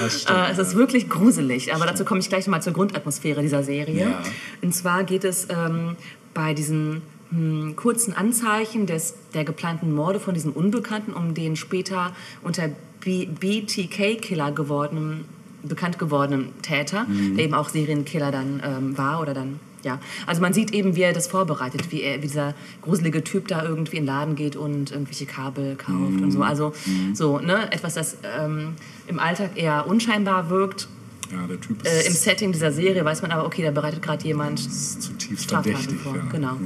das 0.00 0.22
stimmt, 0.22 0.38
äh, 0.38 0.50
es 0.50 0.58
ist 0.58 0.74
wirklich 0.74 1.08
gruselig. 1.08 1.72
Aber 1.74 1.86
dazu 1.86 2.04
komme 2.04 2.20
ich 2.20 2.28
gleich 2.28 2.46
nochmal 2.46 2.62
zur 2.62 2.72
Grundatmosphäre 2.72 3.40
dieser 3.40 3.62
Serie. 3.62 4.00
Ja. 4.00 4.22
Und 4.62 4.74
zwar 4.74 5.04
geht 5.04 5.22
es 5.24 5.46
ähm, 5.48 5.96
bei 6.34 6.54
diesen 6.54 7.02
hm, 7.30 7.76
kurzen 7.76 8.14
Anzeichen 8.16 8.86
des, 8.86 9.14
der 9.32 9.44
geplanten 9.44 9.94
Morde 9.94 10.18
von 10.18 10.34
diesem 10.34 10.52
Unbekannten 10.52 11.12
um 11.12 11.34
den 11.34 11.54
später 11.56 12.12
unter 12.42 12.68
BTK-Killer 13.04 14.52
gewordenen, 14.52 15.24
bekannt 15.62 15.98
gewordenen 15.98 16.50
Täter, 16.62 17.04
Mhm. 17.04 17.36
der 17.36 17.44
eben 17.44 17.54
auch 17.54 17.68
Serienkiller 17.68 18.32
dann 18.32 18.60
ähm, 18.64 18.98
war 18.98 19.20
oder 19.20 19.34
dann 19.34 19.60
ja, 19.82 19.98
also 20.26 20.40
man 20.40 20.52
sieht 20.52 20.72
eben, 20.72 20.94
wie 20.96 21.02
er 21.02 21.12
das 21.12 21.26
vorbereitet, 21.26 21.90
wie, 21.90 22.02
er, 22.02 22.18
wie 22.18 22.26
dieser 22.28 22.54
gruselige 22.82 23.24
Typ 23.24 23.48
da 23.48 23.64
irgendwie 23.64 23.96
in 23.96 24.02
den 24.04 24.06
Laden 24.06 24.34
geht 24.36 24.56
und 24.56 24.90
irgendwelche 24.92 25.26
Kabel 25.26 25.76
kauft 25.76 25.92
und 25.92 26.20
Mhm. 26.26 26.30
so. 26.30 26.42
Also 26.42 26.72
so, 27.14 27.38
ne, 27.38 27.70
etwas, 27.72 27.94
das 27.94 28.16
ähm, 28.38 28.74
im 29.06 29.18
Alltag 29.18 29.50
eher 29.56 29.86
unscheinbar 29.86 30.50
wirkt. 30.50 30.88
Ja, 31.32 31.46
der 31.46 31.60
Typ 31.60 31.84
Äh, 31.86 32.02
Im 32.06 32.12
ist, 32.12 32.22
Setting 32.22 32.52
dieser 32.52 32.72
Serie 32.72 33.04
weiß 33.04 33.22
man 33.22 33.30
aber, 33.30 33.46
okay, 33.46 33.62
da 33.62 33.70
bereitet 33.70 34.02
gerade 34.02 34.24
jemand 34.26 34.60
ist 34.60 35.00
zutiefst 35.02 35.44
Straftaten 35.44 35.98
vor. 35.98 36.14
Ja. 36.16 36.22
Mhm. 36.22 36.28
Genau. 36.30 36.56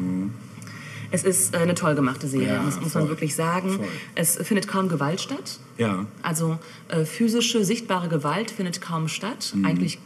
Es 1.13 1.23
ist 1.23 1.55
äh, 1.55 1.59
eine 1.59 1.75
toll 1.75 1.95
gemachte 1.95 2.27
Serie, 2.27 2.55
Ja, 2.55 2.63
muss, 2.63 2.75
muss 2.81 2.95
man 2.95 3.05
voll. 3.05 3.09
wirklich 3.11 3.37
sagen. 3.37 3.71
Voll. 3.77 3.87
Es 4.17 4.37
findet 4.37 4.67
kaum 4.67 4.89
Gewalt 4.89 5.21
statt. 5.21 5.61
ja. 5.79 6.05
Also 6.23 6.59
äh, 6.89 7.05
physische, 7.05 7.65
sichtbare 7.65 8.09
Gewalt 8.09 8.51
findet 8.51 8.81
kaum 8.81 9.07
statt. 9.09 9.53
Mhm. 9.55 9.65
Eigentlich 9.65 9.99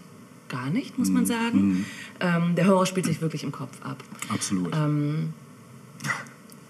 gar 0.50 0.68
nicht, 0.68 0.98
muss 0.98 1.08
man 1.08 1.24
sagen. 1.24 1.86
Ähm, 2.20 2.54
der 2.54 2.66
Horror 2.66 2.84
spielt 2.84 3.06
sich 3.06 3.22
wirklich 3.22 3.44
im 3.44 3.52
Kopf 3.52 3.80
ab. 3.82 4.02
absolut. 4.28 4.74
Ähm, 4.76 5.32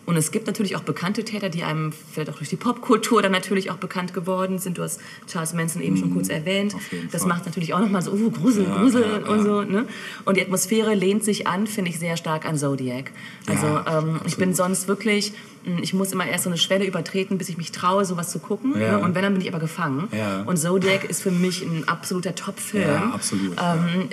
Und 0.07 0.17
es 0.17 0.33
gibt 0.33 0.47
natürlich 0.47 0.75
auch 0.77 0.81
bekannte 0.83 1.25
Täter, 1.25 1.51
die 1.51 1.63
einem 1.63 1.93
vielleicht 1.93 2.31
auch 2.31 2.37
durch 2.37 2.49
die 2.49 2.57
Popkultur 2.57 3.23
dann 3.23 3.33
natürlich 3.33 3.71
auch 3.71 3.77
bekannt 3.77 4.13
geworden 4.13 4.59
sind. 4.59 4.79
Du 4.79 4.83
hast 4.83 5.01
Charles 5.29 5.53
Manson 5.53 5.83
eben 5.83 5.97
schon 5.97 6.13
kurz 6.13 6.29
erwähnt. 6.29 6.75
Mhm. 6.75 7.09
Das 7.13 7.23
Fall. 7.23 7.29
macht 7.29 7.47
natürlich 7.47 7.75
auch 7.75 7.79
nochmal 7.81 8.03
so, 8.03 8.13
uh, 8.13 8.31
Grusel, 8.31 8.65
Ja, 8.65 8.77
Grusel 8.77 9.03
ja, 9.03 9.29
und 9.29 9.39
ja. 9.39 9.45
so. 9.45 9.63
Ne? 9.63 9.87
Und 10.25 10.37
die 10.37 10.43
Atmosphäre 10.43 10.95
lehnt 10.95 11.23
sich 11.23 11.47
an, 11.47 11.67
finde 11.67 11.91
ich, 11.91 11.99
sehr 11.99 12.17
stark 12.17 12.45
an 12.45 12.57
Zodiac. 12.57 13.13
Also 13.47 13.67
ähm, 13.67 14.21
ich 14.27 14.37
bin 14.37 14.53
sonst 14.55 14.89
wirklich, 14.89 15.33
mh, 15.65 15.81
ich 15.83 15.95
muss 15.95 16.13
immer 16.13 16.27
erst 16.27 16.45
so 16.45 16.51
eine 16.51 16.59
Schwelle 16.59 16.87
übertreten, 16.87 17.39
bis 17.39 17.49
ich 17.49 17.57
mich 17.57 17.71
traue, 17.71 18.05
sowas 18.05 18.31
zu 18.31 18.41
gucken. 18.41 18.79
Ne? 18.79 18.99
Und 18.99 19.15
wenn, 19.15 19.23
dann 19.23 19.35
bin 19.35 19.43
ich 19.43 19.49
aber 19.49 19.61
gefangen. 19.61 20.09
Und 20.47 20.57
Zodiac 20.57 21.05
ist 21.05 21.23
für 21.23 21.31
mich 21.31 21.63
ein 21.63 21.87
absoluter 21.87 22.35
Top-Film. 22.35 22.89
Ja, 22.89 23.11
absolut. 23.15 23.57
Ähm, 23.63 24.09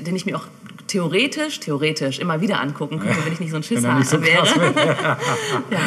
den 0.00 0.14
ich 0.16 0.26
mir 0.26 0.36
auch 0.36 0.44
theoretisch, 0.86 1.58
theoretisch 1.58 2.20
immer 2.20 2.40
wieder 2.40 2.60
angucken 2.60 3.00
könnte, 3.00 3.18
wenn 3.24 3.32
ich 3.32 3.40
nicht 3.40 3.50
so 3.50 3.56
ein 3.56 3.64
Schisser 3.64 3.88
er 3.88 4.04
so 4.04 4.22
wäre. 4.22 4.44
krass 4.44 4.54
ja. 5.70 5.78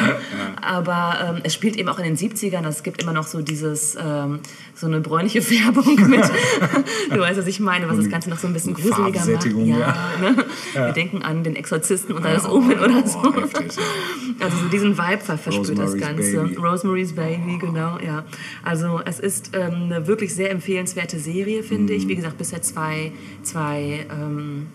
Aber 0.62 1.36
ähm, 1.36 1.42
es 1.44 1.54
spielt 1.54 1.78
eben 1.78 1.88
auch 1.88 2.00
in 2.00 2.04
den 2.04 2.18
70ern, 2.18 2.68
es 2.68 2.84
gibt 2.84 3.02
immer 3.02 3.14
noch 3.14 3.26
so 3.26 3.42
dieses, 3.42 3.96
ähm, 3.96 4.40
so 4.76 4.88
eine 4.88 5.00
bräunliche 5.00 5.42
Färbung 5.52 5.96
mit, 6.10 6.22
du 7.12 7.18
weißt, 7.18 7.40
was 7.40 7.48
ich 7.48 7.62
meine, 7.62 7.88
was 7.88 7.96
das 7.96 8.10
Ganze 8.10 8.30
noch 8.30 8.38
so 8.40 8.48
ein 8.48 8.54
bisschen 8.54 8.76
Und 8.76 8.82
gruseliger 8.84 9.26
macht. 9.26 9.46
Ja. 9.46 9.96
Ne? 10.22 10.46
Wir 10.74 10.92
denken 10.92 11.22
an 11.22 11.44
den 11.46 11.56
Exorzisten 11.56 12.16
oder 12.18 12.34
das 12.34 12.46
Omen 12.46 12.78
oder 12.78 13.08
so. 13.08 13.20
Oh, 13.24 13.34
heftig, 13.42 13.78
ja. 13.78 14.46
Also 14.46 14.58
so 14.58 14.68
diesen 14.68 14.98
Vibe 14.98 15.22
ver- 15.24 15.38
verspürt 15.38 15.80
das 15.80 15.98
Ganze. 15.98 16.42
Baby. 16.42 16.56
Rosemary's 16.58 17.14
Baby, 17.14 17.58
genau, 17.58 17.98
ja. 18.06 18.26
Also 18.64 19.00
es 19.06 19.20
ist 19.22 19.52
ähm, 19.54 19.84
eine 19.86 20.08
wirklich 20.08 20.36
sehr 20.36 20.52
empfehlenswerte 20.52 21.20
Serie, 21.20 21.64
finde 21.64 21.94
Mhm. 21.94 22.00
ich. 22.00 22.08
Wie 22.10 22.16
gesagt, 22.16 22.38
bisher 22.38 22.62
zwei, 22.62 23.12
zwei, 23.44 23.89
ähm, 23.94 24.68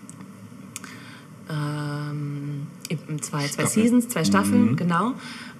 ähm, 1.49 2.67
eben 2.89 3.21
zwei, 3.21 3.47
zwei. 3.47 3.65
Seasons, 3.65 4.07
zwei 4.09 4.23
Staffeln, 4.23 4.75
genau. 4.75 5.13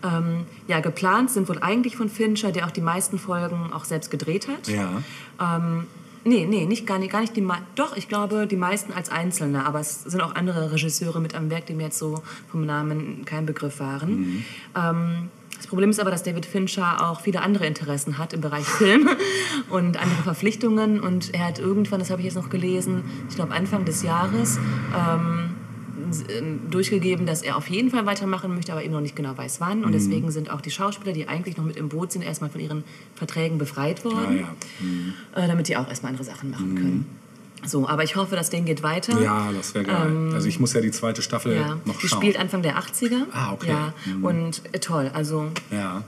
Ähm, 0.04 0.46
ja, 0.68 0.80
geplant 0.80 1.32
sind 1.32 1.48
wohl 1.48 1.60
eigentlich 1.60 1.96
von 1.96 2.10
Fincher, 2.10 2.52
der 2.52 2.66
auch 2.66 2.72
die 2.72 2.82
meisten 2.82 3.18
Folgen 3.18 3.72
auch 3.74 3.86
selbst 3.86 4.12
gedreht 4.12 4.48
hat. 4.48 4.68
Ja. 4.68 5.02
Ähm, 5.40 5.86
nee, 6.24 6.46
nee, 6.46 6.66
nicht, 6.66 6.86
gar 6.86 7.00
nicht, 7.00 7.12
gar 7.12 7.22
nicht 7.22 7.36
die 7.36 7.48
Doch, 7.76 7.96
ich 7.96 8.08
glaube, 8.08 8.48
die 8.48 8.56
meisten 8.56 8.94
als 8.94 9.10
Einzelne, 9.10 9.66
aber 9.66 9.80
es 9.80 10.04
sind 10.04 10.22
auch 10.22 10.36
andere 10.36 10.72
Regisseure 10.72 11.20
mit 11.20 11.36
am 11.36 11.50
Werk, 11.50 11.68
die 11.68 11.74
mir 11.74 11.84
jetzt 11.84 12.00
so 12.00 12.22
vom 12.52 12.66
Namen 12.66 13.24
kein 13.26 13.46
Begriff 13.46 13.80
waren. 13.80 14.44
Ähm, 14.76 15.30
das 15.58 15.68
Problem 15.68 15.90
ist 15.90 16.00
aber, 16.00 16.12
dass 16.12 16.24
David 16.24 16.46
Fincher 16.46 17.10
auch 17.10 17.22
viele 17.22 17.42
andere 17.42 17.66
Interessen 17.66 18.18
hat 18.18 18.34
im 18.34 18.42
Bereich 18.42 18.66
Film 18.66 19.10
und 19.70 20.02
andere 20.02 20.24
Verpflichtungen. 20.24 21.00
Und 21.00 21.34
er 21.34 21.48
hat 21.48 21.60
irgendwann, 21.60 22.00
das 22.00 22.10
habe 22.10 22.22
ich 22.22 22.26
jetzt 22.26 22.36
noch 22.36 22.50
gelesen, 22.50 23.04
ich 23.30 23.36
glaube 23.36 23.54
Anfang 23.54 23.86
des 23.86 24.04
Jahres, 24.04 24.60
ähm, 24.96 25.52
ähm, 26.30 26.60
durchgegeben, 26.70 27.26
dass 27.26 27.42
er 27.42 27.58
auf 27.58 27.68
jeden 27.68 27.90
Fall 27.90 28.06
weitermachen 28.06 28.54
möchte, 28.54 28.72
aber 28.72 28.84
eben 28.84 28.94
noch 28.94 29.02
nicht 29.02 29.16
genau 29.16 29.36
weiß 29.38 29.60
wann. 29.60 29.84
Und 29.84 29.92
deswegen 29.94 30.30
sind 30.32 30.52
auch 30.52 30.62
die 30.62 30.72
Schauspieler, 30.72 31.14
die 31.14 31.28
eigentlich 31.28 31.58
noch 31.58 31.66
mit 31.66 31.78
im 31.78 31.90
Boot 31.90 32.12
sind, 32.12 32.22
erstmal 32.22 32.50
von 32.50 32.62
ihren 32.62 32.84
Verträgen 33.16 33.58
befreit 33.58 34.02
Ah, 34.02 34.12
worden 34.12 34.40
ja. 35.36 35.44
äh, 35.44 35.48
damit 35.48 35.68
die 35.68 35.78
auch 35.78 35.88
erstmal 35.88 36.12
andere 36.12 36.26
Sachen 36.26 36.52
machen 36.52 36.76
können. 36.76 37.06
So, 37.66 37.88
aber 37.88 38.04
ich 38.04 38.16
hoffe, 38.16 38.36
das 38.36 38.50
Ding 38.50 38.66
geht 38.66 38.84
weiter. 38.84 39.20
ja, 39.22 39.52
das 39.52 39.74
wäre 39.74 39.86
geil. 39.86 40.32
also 40.34 40.48
ich 40.48 40.60
muss 40.60 40.74
ja 40.74 40.82
die 40.82 40.92
zweite 40.92 41.22
Staffel 41.22 41.54
Ähm, 41.54 41.60
Ja, 41.62 41.78
noch 41.86 41.98
die 42.00 42.08
schauen. 42.08 42.20
spielt 42.22 42.38
Anfang 42.40 42.62
der 42.62 42.78
80er. 42.78 43.24
Ah, 43.32 43.54
okay. 43.54 43.70
Ja, 43.70 43.94
und 44.22 44.62
äh, 44.74 44.80
toll. 44.80 45.10
Also 45.14 45.48
ja. 45.72 46.04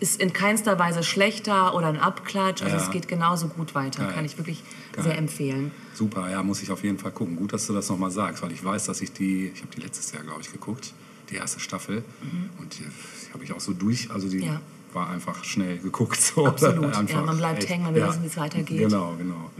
ist 0.00 0.20
in 0.20 0.32
keinster 0.32 0.78
Weise 0.78 1.02
schlechter 1.02 1.74
oder 1.74 1.88
ein 1.88 1.98
Abklatsch. 2.00 2.62
Also 2.62 2.76
Ja. 2.76 2.82
es 2.82 2.90
geht 2.90 3.08
genauso 3.08 3.48
gut 3.48 3.74
weiter. 3.74 4.04
Geil. 4.04 4.14
Kann 4.14 4.24
ich 4.24 4.38
wirklich 4.38 4.62
Geil. 4.92 5.04
sehr 5.04 5.18
empfehlen. 5.18 5.70
Super, 5.94 6.30
ja, 6.30 6.42
muss 6.42 6.62
ich 6.62 6.70
auf 6.70 6.82
jeden 6.82 6.98
Fall 6.98 7.12
gucken. 7.12 7.36
Gut, 7.36 7.52
dass 7.52 7.66
du 7.66 7.72
das 7.74 7.88
nochmal 7.90 8.10
sagst, 8.10 8.42
weil 8.42 8.52
ich 8.52 8.64
weiß, 8.64 8.86
dass 8.86 9.00
ich 9.02 9.12
die, 9.12 9.52
ich 9.54 9.60
habe 9.62 9.70
die 9.76 9.80
letztes 9.82 10.12
Jahr, 10.12 10.22
glaube 10.22 10.40
ich, 10.42 10.50
geguckt, 10.52 10.92
die 11.30 11.34
erste 11.36 11.60
Staffel. 11.60 12.04
Und 12.58 12.78
die, 12.78 12.84
die 12.84 13.32
habe 13.34 13.44
ich 13.44 13.52
auch 13.52 13.60
so 13.60 13.72
durch, 13.74 14.10
also 14.10 14.28
die 14.28 14.38
Mhm. 14.38 14.42
Ja. 14.44 14.60
war 14.94 15.10
einfach 15.10 15.44
schnell 15.44 15.76
geguckt. 15.78 16.20
So. 16.22 16.46
Absolut, 16.46 16.94
ja, 17.10 17.20
man 17.20 17.36
bleibt 17.36 17.58
echt, 17.64 17.68
hängen, 17.70 17.84
man 17.84 17.94
will 17.94 18.00
ja. 18.00 18.08
wissen, 18.08 18.22
wie 18.22 18.28
es 18.28 18.36
weitergeht. 18.38 18.78
Genau, 18.78 19.14
genau. 19.18 19.50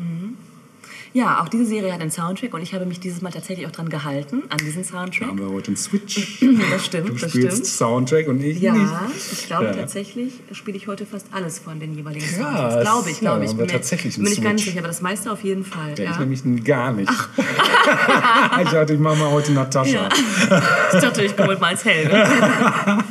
Ja, 1.17 1.41
auch 1.41 1.49
diese 1.49 1.65
Serie 1.65 1.95
hat 1.95 2.03
einen 2.03 2.11
Soundtrack 2.11 2.53
und 2.53 2.61
ich 2.61 2.75
habe 2.75 2.85
mich 2.85 3.01
dieses 3.01 3.23
Mal 3.23 3.33
tatsächlich 3.33 3.67
auch 3.67 3.71
dran 3.71 3.89
gehalten, 3.89 4.43
an 4.51 4.59
diesen 4.59 4.83
Da 4.83 4.89
Soundtrack. 4.89 5.29
haben 5.29 5.39
wir 5.39 5.49
heute 5.49 5.69
einen 5.69 5.77
Switch. 5.79 6.43
Das 6.71 6.85
stimmt, 6.85 7.09
Du 7.09 7.15
das 7.15 7.31
spielst 7.31 7.57
stimmt. 7.57 7.67
Soundtrack 7.67 8.29
und 8.29 8.43
ich 8.43 8.61
Ja, 8.61 8.75
nicht. 8.75 8.93
ich 9.33 9.47
glaube 9.47 9.65
Ja. 9.65 9.73
tatsächlich 9.73 10.35
spiele 10.53 10.77
ich 10.77 10.89
heute 10.89 11.07
fast 11.07 11.29
alles 11.33 11.59
von 11.59 11.81
den 11.81 11.95
jeweiligen 11.95 12.27
Krass. 12.27 12.37
Soundtracks. 12.37 12.83
Glaube 12.83 13.11
ich, 13.11 13.21
glaube 13.21 13.45
Ja, 13.47 13.51
ich. 13.51 13.57
Bin 13.57 13.67
tatsächlich 13.69 14.17
bin 14.17 14.27
ich 14.27 14.43
ganz 14.43 14.61
Switch. 14.61 14.73
sicher, 14.73 14.81
aber 14.81 14.89
das 14.89 15.01
meiste 15.01 15.33
auf 15.33 15.43
jeden 15.43 15.65
Fall. 15.65 15.93
Ich 15.95 16.01
ja. 16.01 16.19
nämlich 16.19 16.43
gar 16.65 16.93
nicht. 16.93 17.11
ich 18.63 18.69
dachte, 18.69 18.93
ich 18.93 19.01
mache 19.01 19.17
mal 19.17 19.31
heute 19.31 19.53
Natascha. 19.53 19.89
Ja. 19.91 20.09
Ich 20.93 21.01
dachte, 21.01 21.23
ich 21.25 21.35
komme 21.35 21.57
mal 21.59 21.69
als 21.69 21.85
Helge. 21.87 22.13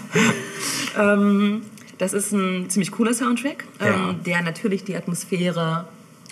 ähm, 1.00 1.62
das 1.98 2.14
ist 2.14 2.32
ein 2.34 2.70
ziemlich 2.70 2.92
cooler 2.92 3.14
Soundtrack, 3.16 3.64
Ja. 3.80 4.10
ähm, 4.12 4.24
der 4.26 4.42
natürlich 4.44 4.84
die 4.84 4.96
Atmosphäre 4.96 5.86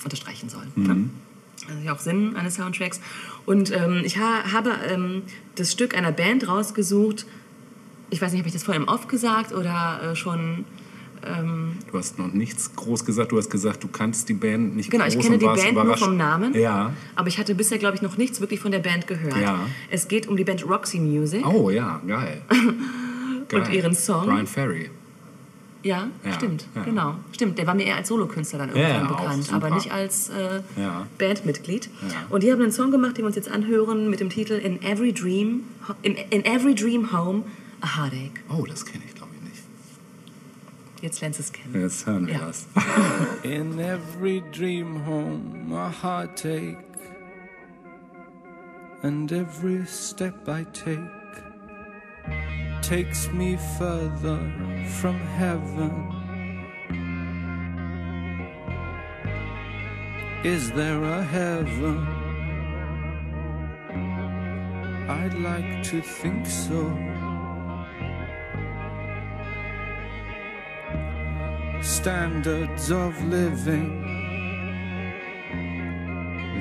unterstreichen 0.03 0.49
soll. 0.49 0.63
Ne? 0.75 1.09
Das 1.67 1.77
ist 1.77 1.83
ja 1.85 1.93
auch 1.93 1.99
Sinn 1.99 2.35
eines 2.35 2.55
Soundtracks. 2.55 2.99
Und 3.45 3.71
ähm, 3.71 4.01
ich 4.03 4.17
ha 4.17 4.51
habe 4.51 4.71
ähm, 4.89 5.23
das 5.55 5.71
Stück 5.71 5.95
einer 5.95 6.11
Band 6.11 6.47
rausgesucht. 6.47 7.25
Ich 8.09 8.21
weiß 8.21 8.31
nicht, 8.31 8.39
habe 8.39 8.47
ich 8.47 8.53
das 8.53 8.63
vorher 8.63 8.81
im 8.81 8.87
Off 8.87 9.07
gesagt 9.07 9.53
oder 9.53 10.11
äh, 10.11 10.15
schon. 10.15 10.65
Du 11.89 11.97
hast 11.97 12.19
noch 12.19 12.33
nichts 12.33 12.75
groß 12.75 13.05
gesagt. 13.05 13.31
Du 13.31 13.37
hast 13.37 13.49
gesagt, 13.49 13.81
du 13.81 13.87
kannst 13.87 14.27
die 14.27 14.33
Band 14.33 14.75
nicht 14.75 14.91
Genau, 14.91 15.05
groß 15.05 15.13
ich 15.13 15.21
kenne 15.21 15.35
und 15.35 15.41
die 15.41 15.45
Band 15.45 15.73
nur 15.73 15.95
vom 15.95 16.17
Namen. 16.17 16.53
Ja. 16.53 16.91
Aber 17.15 17.29
ich 17.29 17.37
hatte 17.37 17.55
bisher, 17.55 17.77
glaube 17.77 17.95
ich, 17.95 18.01
noch 18.01 18.17
nichts 18.17 18.41
wirklich 18.41 18.59
von 18.59 18.73
der 18.73 18.79
Band 18.79 19.07
gehört. 19.07 19.37
Ja. 19.37 19.65
Es 19.89 20.09
geht 20.09 20.27
um 20.27 20.35
die 20.35 20.43
Band 20.43 20.67
Roxy 20.67 20.99
Music. 20.99 21.47
Oh 21.47 21.69
ja, 21.69 22.01
geil. 22.05 22.41
geil. 23.47 23.73
ihren 23.73 23.95
Song? 23.95 24.25
Brian 24.25 24.47
Ferry. 24.47 24.89
Ja, 25.83 26.07
Ja, 26.23 26.33
stimmt, 26.33 26.65
ja. 26.75 26.83
genau. 26.83 27.15
Stimmt, 27.33 27.57
der 27.57 27.67
war 27.67 27.75
mir 27.75 27.85
eher 27.85 27.97
als 27.97 28.07
Solokünstler 28.07 28.59
dann 28.59 28.69
irgendwann 28.75 29.07
bekannt, 29.09 29.51
aber 29.53 29.69
nicht 29.71 29.91
als 29.91 30.29
äh, 30.29 30.61
Ja. 30.79 31.05
Bandmitglied. 31.17 31.89
Ja. 32.01 32.15
Und 32.29 32.41
die 32.43 32.51
haben 32.51 32.61
einen 32.61 32.71
Song 32.71 32.89
gemacht, 32.89 33.17
den 33.17 33.23
wir 33.23 33.27
uns 33.27 33.35
jetzt 33.35 33.51
anhören, 33.51 34.09
mit 34.09 34.19
dem 34.21 34.29
Titel 34.29 34.53
In 34.53 34.81
Every 34.81 35.11
Dream, 35.11 35.63
in, 36.01 36.15
in 36.15 36.45
Every 36.45 36.73
Dream 36.73 37.11
Home, 37.11 37.43
a 37.81 37.97
Heartache. 37.97 38.31
Oh, 38.49 38.65
das 38.65 38.85
kenne 38.85 39.03
ich, 39.05 39.13
glaube 39.13 39.31
ich, 39.35 39.49
nicht. 39.49 39.63
Jetzt 41.01 41.19
lernst 41.19 41.39
du 41.39 41.43
es 41.43 41.51
kennen. 41.51 41.81
Jetzt 41.81 42.05
hören 42.05 42.27
wir 42.27 42.33
Ja. 42.35 42.39
das. 42.47 42.65
In 43.43 43.77
every 43.77 44.41
dream 44.57 45.05
home, 45.05 45.75
a 45.75 45.91
heartache, 46.01 46.77
and 49.01 49.29
every 49.33 49.85
step 49.85 50.47
I 50.47 50.63
take 50.71 51.01
takes 52.83 53.29
me 53.29 53.57
further 53.79 54.37
from 54.99 55.17
heaven. 55.39 55.93
Is 60.43 60.69
there 60.73 61.01
a 61.01 61.23
heaven? 61.23 61.99
I'd 65.09 65.33
like 65.33 65.83
to 65.83 66.01
think 66.01 66.45
so. 66.45 66.83
standards 71.83 72.91
of 72.91 73.13
living. 73.25 73.89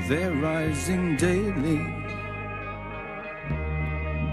They're 0.09 0.33
rising 0.33 1.17
daily. 1.17 2.02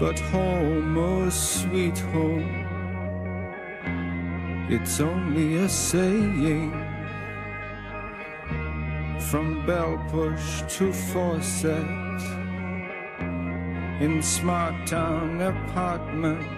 But 0.00 0.18
home, 0.18 0.96
oh 0.96 1.28
sweet 1.28 1.98
home, 1.98 2.66
it's 4.70 4.98
only 4.98 5.58
a 5.58 5.68
saying. 5.68 6.72
From 9.30 9.66
bell 9.66 10.02
push 10.08 10.62
to 10.78 10.90
faucet, 10.90 12.22
in 14.00 14.22
smart 14.22 14.86
town 14.86 15.42
apartment. 15.42 16.48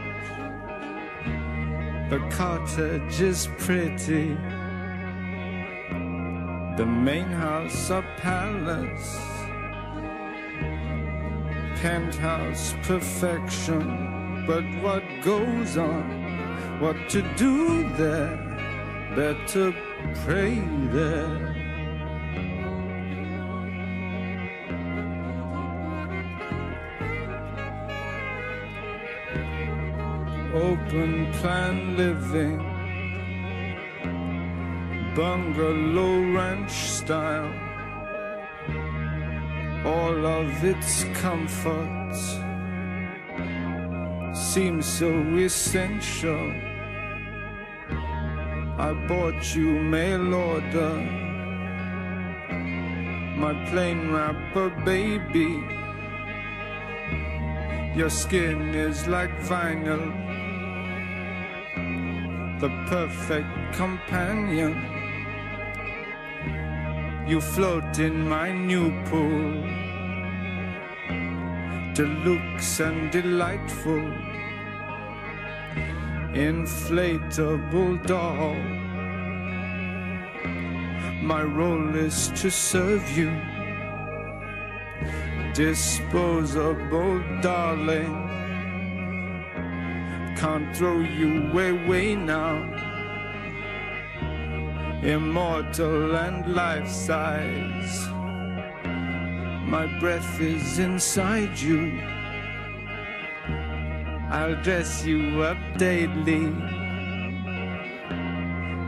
The 2.10 2.20
cottage 2.30 3.20
is 3.20 3.48
pretty. 3.58 4.36
The 6.76 6.86
main 6.86 7.26
house 7.26 7.90
a 7.90 8.02
palace. 8.18 9.41
Penthouse 11.82 12.74
perfection. 12.84 14.44
But 14.46 14.64
what 14.80 15.02
goes 15.20 15.76
on? 15.76 16.80
What 16.80 16.96
to 17.10 17.22
do 17.34 17.88
there? 17.96 18.36
Better 19.16 19.74
pray 20.24 20.62
there. 20.92 21.52
open 30.54 31.32
plan 31.32 31.96
living, 31.96 32.58
bungalow 35.16 36.20
ranch 36.34 36.70
style, 36.70 37.50
all 40.12 40.26
of 40.26 40.64
its 40.64 41.04
comforts 41.14 42.20
seem 44.34 44.82
so 44.82 45.10
essential. 45.36 46.52
I 48.78 48.92
bought 49.08 49.54
you 49.54 49.70
mail 49.94 50.34
order, 50.34 50.96
my 53.42 53.54
plain 53.70 54.12
wrapper 54.12 54.68
baby. 54.84 55.52
Your 57.96 58.10
skin 58.10 58.74
is 58.74 59.06
like 59.06 59.34
vinyl 59.40 60.22
the 62.62 62.68
perfect 62.86 63.48
companion. 63.72 64.74
You 67.26 67.40
float 67.40 67.98
in 67.98 68.28
my 68.28 68.52
new 68.52 68.92
pool, 69.06 69.81
deluxe 71.94 72.80
and 72.80 73.10
delightful, 73.10 74.04
inflatable 76.34 78.06
doll. 78.06 78.54
My 81.22 81.42
role 81.42 81.94
is 81.94 82.28
to 82.40 82.50
serve 82.50 83.08
you, 83.16 83.30
disposable 85.54 87.22
darling 87.40 88.32
can't 90.42 90.76
throw 90.76 90.98
you 90.98 91.56
away 91.56 92.16
now. 92.16 92.56
Immortal 95.04 96.16
and 96.16 96.52
life 96.52 96.88
size. 96.88 98.21
My 99.72 99.86
breath 99.98 100.38
is 100.38 100.78
inside 100.78 101.58
you. 101.58 101.98
I'll 104.30 104.62
dress 104.62 105.02
you 105.06 105.42
up 105.42 105.56
daily 105.78 106.44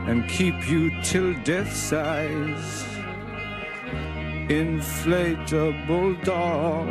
and 0.09 0.29
keep 0.29 0.69
you 0.69 0.91
till 1.01 1.33
death 1.43 1.75
size. 1.75 2.85
Inflatable 4.47 6.23
doll 6.23 6.85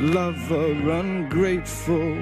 lover 0.00 0.72
ungrateful. 0.90 2.16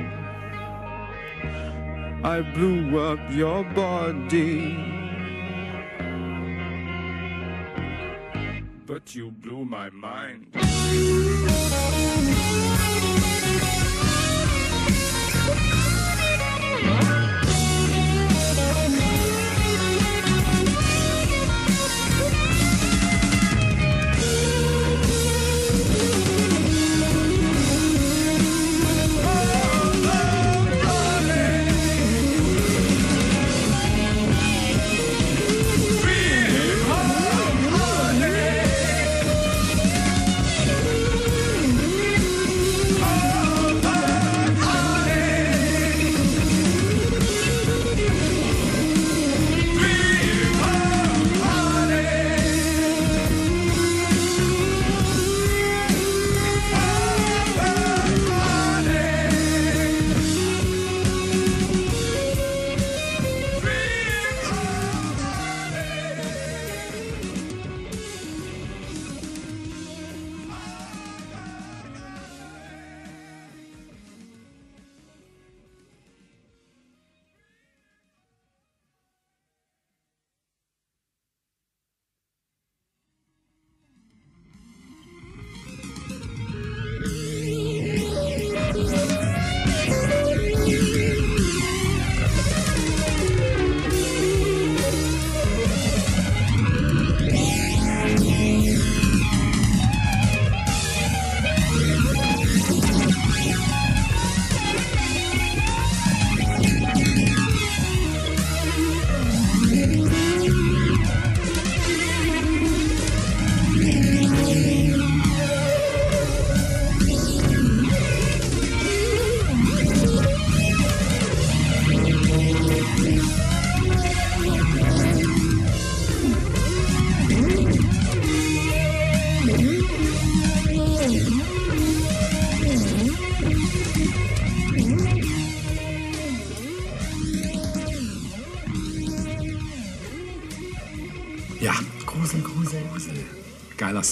I 2.24 2.42
blew 2.54 2.98
up 2.98 3.20
your 3.30 3.64
body, 3.64 4.97
you 9.14 9.30
blew 9.30 9.64
my 9.64 9.90
mind. 9.90 11.77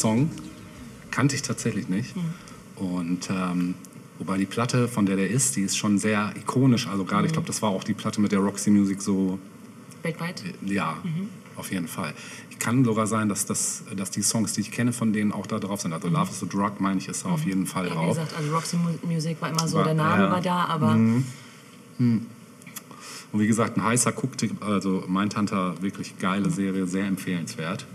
Song. 0.07 0.30
Kannte 1.11 1.34
ich 1.34 1.42
tatsächlich 1.42 1.88
nicht. 1.88 2.14
Und 2.76 3.28
ähm, 3.30 3.74
wobei 4.18 4.36
die 4.38 4.46
Platte, 4.46 4.86
von 4.88 5.07
der 5.07 5.16
der 5.16 5.30
ist, 5.30 5.57
die 5.57 5.62
ist 5.62 5.76
schon 5.76 5.98
sehr 5.98 6.32
ikonisch. 6.36 6.86
Also 6.88 7.04
gerade, 7.04 7.26
ich 7.26 7.32
glaube, 7.32 7.46
das 7.46 7.62
war 7.62 7.70
auch 7.70 7.84
die 7.84 7.94
Platte 7.94 8.20
mit 8.20 8.32
der 8.32 8.38
Roxy 8.40 8.70
Music 8.70 9.00
so, 9.02 9.38
Weltweit? 10.02 10.42
ja, 10.64 10.96
auf 11.57 11.72
jeden 11.72 11.88
Fall. 11.88 12.12
Ich 12.50 12.59
kann 12.59 12.84
sogar 12.84 13.07
sein, 13.07 13.28
dass, 13.28 13.46
das, 13.46 13.82
dass 13.96 14.11
die 14.11 14.22
Songs, 14.22 14.52
die 14.52 14.61
ich 14.61 14.70
kenne 14.70 14.92
von 14.92 15.12
denen 15.12 15.32
auch 15.32 15.46
da 15.46 15.59
drauf 15.59 15.80
sind. 15.80 15.92
Also 15.92 16.09
Love 16.09 16.30
is 16.30 16.42
a 16.42 16.46
Drug, 16.46 16.80
meine 16.80 16.98
ich, 16.98 17.09
ist 17.09 17.24
da 17.24 17.30
auf 17.30 17.44
jeden 17.44 17.66
Fall 17.66 17.86
Ja, 17.86 17.92
wie 17.92 17.96
drauf. 17.96 18.09
gesagt, 18.16 18.34
also 18.36 18.54
Roxy 18.54 18.76
Mu- 18.76 18.98
Music 19.12 19.40
war 19.40 19.50
immer 19.50 19.66
so, 19.66 19.78
War- 19.78 19.84
der 19.84 19.94
Name 19.94 20.22
ja. 20.24 20.30
war 20.30 20.40
da, 20.40 20.64
aber 20.66 20.92
Und 20.92 22.26
wie 23.32 23.46
gesagt, 23.46 23.76
ein 23.76 23.82
heißer 23.84 24.12
Cook-Tipp, 24.16 24.62
also 24.64 25.04
Mindhunter, 25.09 25.80
wirklich 25.82 26.18
geile 26.18 26.50
Serie, 26.50 26.86
sehr 26.86 27.07
empfehlenswert. 27.07 27.86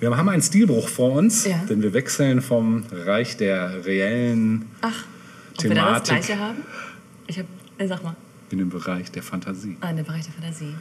Wir 0.00 0.16
haben 0.16 0.28
einen 0.28 0.42
Stilbruch 0.42 0.88
vor 0.88 1.12
uns, 1.12 1.44
Ja. 1.44 1.58
denn 1.68 1.82
wir 1.82 1.92
wechseln 1.92 2.40
vom 2.40 2.84
Reich 2.92 3.36
der 3.36 3.84
reellen 3.84 4.66
ach, 4.80 5.04
ob 5.56 5.64
wir 5.64 5.74
da 5.74 5.98
das 5.98 6.08
Thematik 6.08 6.26
Gleiche 6.26 6.38
haben? 6.42 6.58
Ich 7.26 7.38
hab, 7.38 7.46
äh, 7.78 7.86
sag 7.88 8.04
mal, 8.04 8.14
in 8.50 8.58
den 8.58 8.68
Bereich 8.70 9.10
der 9.10 9.22
Fantasie. 9.22 9.76
ah, 9.80 9.90
in 9.90 9.96
der 9.96 10.04
Bereich 10.04 10.24
der 10.24 10.32
Fantasie. 10.34 10.74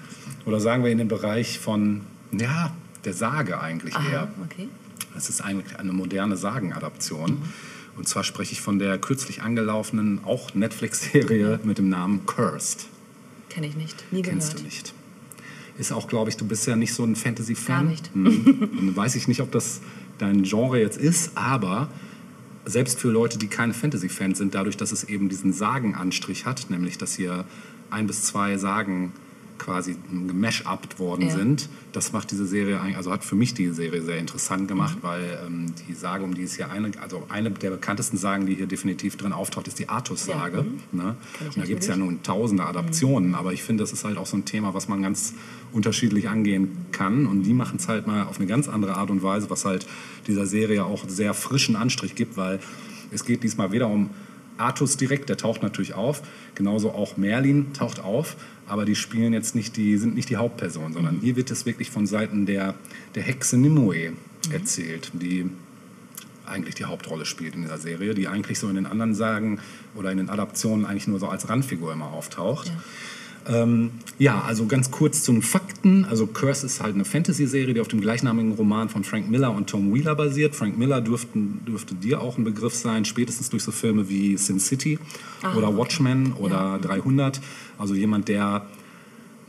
Oder 0.46 0.60
sagen 0.60 0.84
wir 0.84 0.92
in 0.92 1.00
den 1.00 1.08
Bereich 1.08 1.60
von, 1.60 2.02
ja, 2.32 2.72
der 3.06 3.14
Sage 3.14 3.60
eigentlich 3.60 3.96
Aha, 3.96 4.10
eher. 4.10 4.28
okay. 4.46 4.68
Es 5.16 5.30
ist 5.30 5.42
eigentlich 5.42 5.78
eine 5.80 5.94
moderne 5.94 6.38
Sagenadaption. 6.38 7.42
Und 7.98 8.08
zwar 8.08 8.24
spreche 8.24 8.52
ich 8.54 8.62
von 8.62 8.78
der 8.78 9.00
kürzlich 9.00 9.42
angelaufenen, 9.42 10.24
auch 10.24 10.54
Netflix-Serie 10.54 11.60
mit 11.64 11.80
dem 11.80 11.90
Namen 11.90 12.26
Cursed. 12.28 12.86
Kenne 13.50 13.66
ich 13.68 13.76
nicht, 13.76 14.04
nie 14.14 14.22
gehört. 14.22 14.40
Kennst 14.42 14.60
du 14.60 14.64
nicht. 14.64 14.94
Ist 15.78 15.92
auch, 15.92 16.08
glaube 16.08 16.30
ich, 16.30 16.38
du 16.38 16.46
bist 16.46 16.66
ja 16.68 16.76
nicht 16.76 16.94
so 16.94 17.04
ein 17.04 17.16
Fantasy-Fan. 17.16 17.84
Gar 17.86 17.92
nicht. 17.92 18.12
Und 18.16 18.96
weiß 18.96 19.16
ich 19.16 19.28
nicht, 19.28 19.42
ob 19.42 19.52
das 19.52 19.82
dein 20.18 20.44
Genre 20.44 20.80
jetzt 20.80 20.98
ist, 20.98 21.32
aber 21.36 21.90
selbst 22.66 23.00
für 23.00 23.10
Leute, 23.10 23.38
die 23.38 23.48
keine 23.48 23.74
Fantasy-Fans 23.74 24.38
sind, 24.40 24.56
dadurch, 24.56 24.76
dass 24.78 24.92
es 24.92 25.06
eben 25.06 25.30
diesen 25.30 25.54
Sagenanstrich 25.54 26.46
hat, 26.46 26.70
nämlich 26.70 26.98
dass 26.98 27.16
hier 27.16 27.46
ein 27.90 28.08
bis 28.08 28.24
zwei 28.24 28.58
Sagen 28.58 29.14
quasi 29.58 29.96
gemashupt 30.28 31.00
worden 31.00 31.28
Ja. 31.28 31.36
sind, 31.36 31.70
das 31.92 32.14
macht 32.14 32.32
diese 32.32 32.46
Serie, 32.46 32.80
also 32.96 33.12
hat 33.12 33.24
für 33.24 33.36
mich 33.36 33.54
die 33.54 33.70
Serie 33.70 34.02
sehr 34.02 34.18
interessant 34.18 34.68
gemacht, 34.68 34.98
weil 35.02 35.40
ähm, 35.46 35.74
die 35.88 35.94
Sage, 35.94 36.24
um 36.24 36.34
die 36.34 36.44
es 36.44 36.56
hier 36.56 36.70
eine, 36.70 36.92
also 37.02 37.24
eine 37.30 37.52
der 37.52 37.72
bekanntesten 37.72 38.18
Sagen, 38.18 38.46
die 38.46 38.56
hier 38.56 38.68
definitiv 38.68 39.18
drin 39.18 39.34
auftaucht, 39.34 39.68
ist 39.68 39.80
die 39.80 39.90
Artus-Sage. 39.90 40.58
Ja, 40.58 41.04
Ne? 41.04 41.16
Ich 41.40 41.56
Und 41.56 41.58
da 41.58 41.66
gibt 41.66 41.82
es 41.82 41.88
ja 41.88 41.96
nun 41.96 42.24
tausende 42.24 42.66
Adaptionen, 42.66 43.36
aber 43.36 43.54
ich 43.54 43.64
finde, 43.64 43.84
das 43.84 43.92
ist 43.94 44.04
halt 44.06 44.18
auch 44.18 44.26
so 44.26 44.38
ein 44.38 44.46
Thema, 44.46 44.74
was 44.74 44.88
man 44.88 45.02
ganz 45.02 45.34
unterschiedlich 45.72 46.30
angehen 46.30 46.78
kann. 46.92 47.26
Und 47.26 47.44
die 47.44 47.54
machen 47.54 47.78
es 47.78 47.88
halt 47.88 48.08
mal 48.08 48.24
auf 48.24 48.38
eine 48.38 48.48
ganz 48.48 48.68
andere 48.68 48.96
Art 48.96 49.10
und 49.10 49.24
Weise, 49.24 49.50
was 49.50 49.66
halt 49.66 49.88
dieser 50.28 50.46
Serie 50.46 50.86
auch 50.86 51.08
sehr 51.08 51.34
frischen 51.34 51.76
Anstrich 51.76 52.16
gibt, 52.16 52.38
weil 52.38 52.60
es 53.12 53.26
geht 53.26 53.44
diesmal 53.44 53.72
weder 53.72 53.88
um 53.88 54.10
Artus 54.58 54.98
direkt, 54.98 55.30
der 55.30 55.38
taucht 55.38 55.62
natürlich 55.62 55.94
auf, 55.94 56.22
genauso 56.56 56.92
auch 56.92 57.18
Merlin 57.18 57.74
taucht 57.74 58.00
auf, 58.00 58.36
aber 58.68 58.86
die 58.86 58.96
spielen 58.96 59.34
jetzt 59.34 59.56
nicht 59.56 59.78
die, 59.78 59.98
sind 59.98 60.16
nicht 60.16 60.30
die 60.30 60.38
Hauptperson, 60.38 60.94
sondern 60.94 61.20
hier 61.22 61.36
wird 61.36 61.52
es 61.52 61.66
wirklich 61.66 61.90
von 61.90 62.06
Seiten 62.06 62.46
der, 62.46 62.76
der 63.16 63.24
Hexe 63.24 63.58
Nimue 63.58 64.14
erzählt, 64.52 65.12
die 65.14 65.50
eigentlich 66.46 66.76
die 66.76 66.86
Hauptrolle 66.86 67.26
spielt 67.26 67.56
in 67.56 67.62
dieser 67.62 67.78
Serie, 67.78 68.14
die 68.14 68.28
eigentlich 68.28 68.60
so 68.60 68.70
in 68.70 68.76
den 68.76 68.86
anderen 68.86 69.16
Sagen 69.16 69.60
oder 69.96 70.12
in 70.12 70.18
den 70.18 70.30
Adaptionen 70.30 70.86
eigentlich 70.86 71.08
nur 71.08 71.20
so 71.20 71.28
als 71.28 71.50
Randfigur 71.50 71.92
immer 71.94 72.12
auftaucht. 72.12 72.68
Ja, 72.68 72.74
ähm, 73.48 73.92
ja 74.18 74.42
also 74.42 74.66
ganz 74.66 74.92
kurz 74.92 75.24
zu 75.24 75.32
den 75.32 75.42
Fakten. 75.42 76.06
Also 76.06 76.28
Curse 76.28 76.66
ist 76.66 76.82
halt 76.82 76.96
eine 76.96 77.06
Fantasy-Serie, 77.06 77.74
die 77.74 77.82
auf 77.82 77.88
dem 77.88 78.02
gleichnamigen 78.02 78.54
Roman 78.54 78.90
von 78.90 79.04
Frank 79.04 79.30
Miller 79.30 79.52
und 79.52 79.70
Tom 79.70 79.94
Wheeler 79.94 80.16
basiert. 80.16 80.56
Frank 80.56 80.78
Miller 80.78 81.02
dürften, 81.02 81.62
dürfte 81.66 81.96
dir 81.96 82.22
auch 82.22 82.38
ein 82.38 82.44
Begriff 82.44 82.74
sein, 82.74 83.06
spätestens 83.06 83.50
durch 83.50 83.64
so 83.64 83.72
Filme 83.72 84.10
wie 84.10 84.38
Sin 84.38 84.60
City 84.60 85.00
oder 85.56 85.76
Watchmen 85.76 86.34
oder 86.34 86.80
300. 86.82 87.40
Also 87.78 87.94
jemand, 87.94 88.28
der 88.28 88.66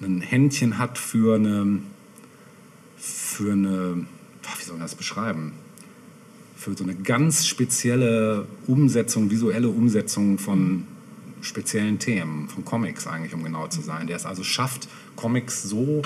ein 0.01 0.21
Händchen 0.21 0.79
hat 0.79 0.99
für 0.99 1.37
eine, 1.37 1.81
für 2.97 3.53
eine, 3.53 4.07
wie 4.59 4.65
soll 4.65 4.75
man 4.75 4.83
das 4.83 4.95
beschreiben? 4.95 5.53
für 6.59 6.77
so 6.77 6.83
eine 6.83 6.97
ganz 6.97 7.47
spezielle 7.47 8.47
Umsetzung, 8.67 9.31
visuelle 9.31 9.69
Umsetzung 9.69 10.39
von 10.39 10.85
speziellen 11.41 11.99
Themen, 11.99 12.49
von 12.49 12.65
Comics 12.65 13.07
eigentlich, 13.07 13.35
um 13.35 13.43
genau 13.43 13.67
zu 13.69 13.81
sein. 13.81 14.07
Der 14.07 14.17
es 14.17 14.27
also 14.27 14.43
schafft, 14.43 14.89
Comics 15.17 15.63
so 15.63 16.03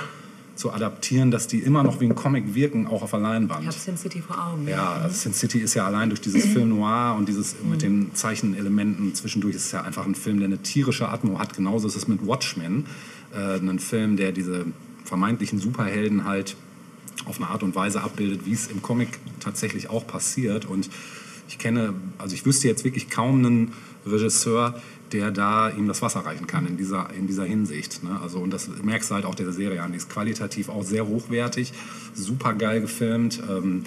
zu 0.55 0.73
adaptieren, 0.73 1.31
dass 1.31 1.47
die 1.47 1.61
immer 1.61 1.83
noch 1.83 2.01
wie 2.01 2.05
ein 2.05 2.15
Comic 2.15 2.55
wirken, 2.55 2.87
auch 2.87 3.03
auf 3.03 3.11
der 3.11 3.21
Ich 3.21 3.51
habe 3.51 3.73
Sin 3.73 3.97
City 3.97 4.21
vor 4.21 4.39
Augen. 4.39 4.69
Ja, 4.69 4.93
also 4.93 5.17
Sin 5.17 5.33
City 5.33 5.59
ist 5.59 5.75
ja 5.75 5.87
allein 5.87 6.11
durch 6.11 6.21
dieses 6.21 6.45
Film 6.45 6.69
Noir 6.69 7.17
und 7.17 7.29
dieses 7.29 7.57
mit 7.63 7.83
den 7.83 8.15
Zeichenelementen 8.15 9.15
zwischendurch 9.15 9.57
ist 9.57 9.67
es 9.67 9.73
ja 9.73 9.83
einfach 9.83 10.07
ein 10.07 10.15
Film, 10.15 10.39
der 10.39 10.47
eine 10.47 10.59
tierische 10.59 11.09
Atmo 11.09 11.39
hat. 11.39 11.55
Genauso 11.55 11.89
ist 11.89 11.97
es 11.97 12.07
mit 12.07 12.27
Watchmen, 12.27 12.87
äh, 13.35 13.57
ein 13.57 13.79
Film, 13.79 14.17
der 14.17 14.33
diese 14.33 14.67
vermeintlichen 15.05 15.59
Superhelden 15.59 16.25
halt 16.25 16.57
auf 17.25 17.39
eine 17.39 17.49
Art 17.49 17.63
und 17.63 17.75
Weise 17.75 18.03
abbildet, 18.03 18.47
wie 18.47 18.53
es 18.53 18.67
im 18.67 18.83
Comic 18.83 19.19
tatsächlich 19.41 19.91
auch 19.91 20.07
passiert. 20.07 20.67
Und 20.67 20.91
ich 21.49 21.59
kenne, 21.59 21.95
also 22.19 22.35
ich 22.35 22.45
wüsste 22.45 22.69
jetzt 22.69 22.85
wirklich 22.85 23.11
kaum 23.11 23.45
einen 23.45 23.73
Regisseur, 24.07 24.81
der 25.13 25.31
da 25.31 25.71
ihm 25.71 25.89
das 25.89 26.03
Wasser 26.03 26.21
reichen 26.21 26.47
kann 26.47 26.67
in 26.67 26.77
dieser, 26.77 27.11
in 27.13 27.27
dieser 27.27 27.45
Hinsicht. 27.45 28.03
Ne? 28.03 28.19
Also, 28.23 28.39
und 28.39 28.53
das 28.53 28.69
merkst 28.83 29.11
du 29.11 29.15
halt 29.15 29.25
auch 29.25 29.35
der 29.35 29.53
Serie 29.53 29.83
an. 29.83 29.93
Die 29.93 29.99
ist 29.99 30.11
qualitativ 30.11 30.69
auch 30.69 30.83
sehr 30.83 31.07
hochwertig, 31.07 31.73
super 32.15 32.55
geil 32.55 32.81
gefilmt. 32.81 33.43
Ähm, 33.51 33.85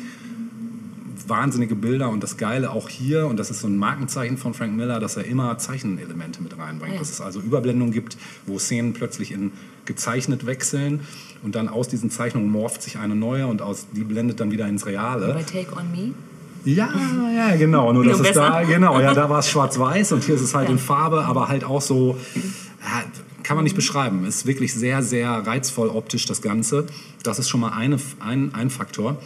wahnsinnige 1.28 1.76
Bilder 1.76 2.10
und 2.10 2.22
das 2.22 2.38
Geile 2.38 2.72
auch 2.72 2.90
hier, 2.90 3.26
und 3.28 3.38
das 3.38 3.50
ist 3.50 3.62
so 3.62 3.68
ein 3.68 3.78
Markenzeichen 3.78 4.38
von 4.38 4.54
Frank 4.54 4.76
Miller, 4.76 5.00
dass 5.00 5.18
er 5.18 5.26
immer 5.26 5.58
Zeichenelemente 5.58 6.44
mit 6.44 6.58
reinbringt. 6.58 6.94
Ja. 6.94 7.00
Dass 7.00 7.10
es 7.10 7.22
also 7.22 7.40
Überblendungen 7.40 7.94
gibt, 7.94 8.18
wo 8.46 8.60
Szenen 8.60 8.94
plötzlich 8.94 9.32
in 9.32 9.52
gezeichnet 9.86 10.46
wechseln 10.46 11.02
und 11.44 11.56
dann 11.56 11.70
aus 11.70 11.88
diesen 11.88 12.10
Zeichnungen 12.10 12.50
morpht 12.50 12.82
sich 12.82 12.98
eine 12.98 13.16
neue 13.16 13.48
und 13.48 13.62
aus, 13.62 13.88
die 13.92 14.04
blendet 14.04 14.40
dann 14.40 14.52
wieder 14.52 14.68
ins 14.68 14.86
Reale. 14.86 15.34
Bei 15.34 15.44
Take 15.44 15.76
On 15.76 15.92
Me. 15.92 16.14
Ja, 16.66 16.90
ja, 17.36 17.56
genau. 17.56 17.94
Nur 17.94 18.04
das 18.04 18.20
ist 18.20 18.36
da, 18.36 18.64
genau, 18.64 19.00
ja, 19.00 19.14
da 19.14 19.30
war 19.30 19.40
es 19.40 19.50
schwarz-weiß 19.50 20.12
und 20.14 20.24
hier 20.24 20.36
ist 20.36 20.42
es 20.42 20.56
halt 20.56 20.68
Ja. 20.68 20.74
in 20.74 20.80
Farbe, 20.80 21.24
aber 21.26 21.48
halt 21.48 21.64
auch 21.64 21.82
so, 21.82 22.18
kann 23.44 23.56
man 23.56 23.64
nicht 23.64 23.76
beschreiben. 23.76 24.26
Ist 24.26 24.48
wirklich 24.48 24.74
sehr, 24.74 25.04
sehr 25.04 25.30
reizvoll 25.30 25.90
optisch 25.90 26.26
das 26.26 26.42
Ganze. 26.42 26.88
Das 27.24 27.38
ist 27.38 27.48
schon 27.50 27.60
mal 27.62 27.70
eine, 27.74 27.98
ein, 28.20 28.54
ein 28.56 28.70
Faktor. 28.72 29.18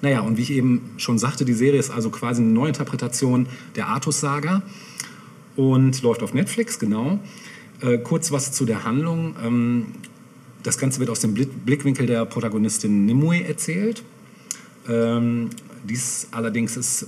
Naja, 0.00 0.20
und 0.20 0.36
wie 0.36 0.42
ich 0.42 0.52
eben 0.52 0.90
schon 0.96 1.18
sagte, 1.18 1.44
die 1.44 1.52
Serie 1.52 1.78
ist 1.80 1.90
also 1.90 2.10
quasi 2.10 2.42
eine 2.42 2.52
Neuinterpretation 2.52 3.46
der 3.76 3.88
Artus-Saga 3.88 4.62
und 5.56 6.02
läuft 6.02 6.22
auf 6.22 6.34
Netflix, 6.34 6.78
genau. 6.78 7.18
Äh, 7.80 7.98
kurz 7.98 8.30
was 8.30 8.52
zu 8.52 8.64
der 8.64 8.84
Handlung. 8.84 9.34
Ähm, 9.44 9.86
das 10.62 10.78
Ganze 10.78 11.00
wird 11.00 11.10
aus 11.10 11.20
dem 11.20 11.34
Blick- 11.34 11.64
Blickwinkel 11.66 12.06
der 12.06 12.24
Protagonistin 12.24 13.04
Nimue 13.06 13.44
erzählt. 13.44 14.02
Ähm, 14.88 15.50
dies 15.84 16.28
allerdings 16.30 16.76
ist 16.76 17.06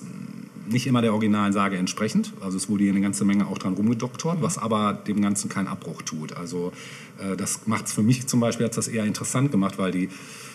nicht 0.67 0.87
immer 0.87 1.03
der 1.03 1.13
originalen 1.13 1.53
Sage 1.53 1.77
entsprechend. 1.77 2.33
Also 2.41 2.57
es 2.57 2.69
wurde 2.69 2.85
hier 2.85 2.93
eine 2.93 3.03
ganze 3.03 3.25
Menge 3.25 3.47
auch 3.47 3.59
dran 3.59 3.75
rumgedoktort, 3.75 4.41
was 4.41 4.59
aber 4.59 4.95
dem 4.95 5.21
Ganzen 5.21 5.49
keinen 5.49 5.69
Abbruch 5.69 6.03
tut. 6.03 6.37
Also 6.37 6.73
äh, 7.19 7.37
das 7.37 7.67
macht 7.67 7.87
es 7.87 7.93
für 7.93 8.03
mich 8.03 8.27
zum 8.27 8.41
Beispiel, 8.41 8.67
hat 8.67 8.77
das 8.77 8.89
eher 8.89 9.05
interessant 9.05 9.51
gemacht, 9.51 9.79
weil 9.79 9.93
die 9.93 10.09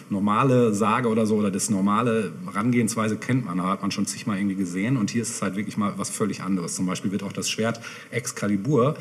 normale 0.10 0.74
Sage 0.74 1.08
oder 1.08 1.26
so 1.26 1.36
oder 1.36 1.52
das 1.52 1.70
normale 1.70 2.32
Herangehensweise 2.46 3.18
kennt 3.18 3.46
man, 3.46 3.62
hat 3.62 3.82
man 3.82 3.92
schon 3.92 4.08
zigmal 4.08 4.38
irgendwie 4.38 4.56
gesehen 4.56 4.98
und 4.98 5.12
hier 5.12 5.22
ist 5.22 5.30
es 5.30 5.42
halt 5.42 5.56
wirklich 5.56 5.78
mal 5.78 5.94
was 5.98 6.10
völlig 6.10 6.42
anderes. 6.42 6.76
Zum 6.76 6.86
Beispiel 6.86 7.12
wird 7.12 7.24
auch 7.24 7.32
das 7.32 7.50
Schwert 7.50 7.80
Excalibur, 8.10 8.98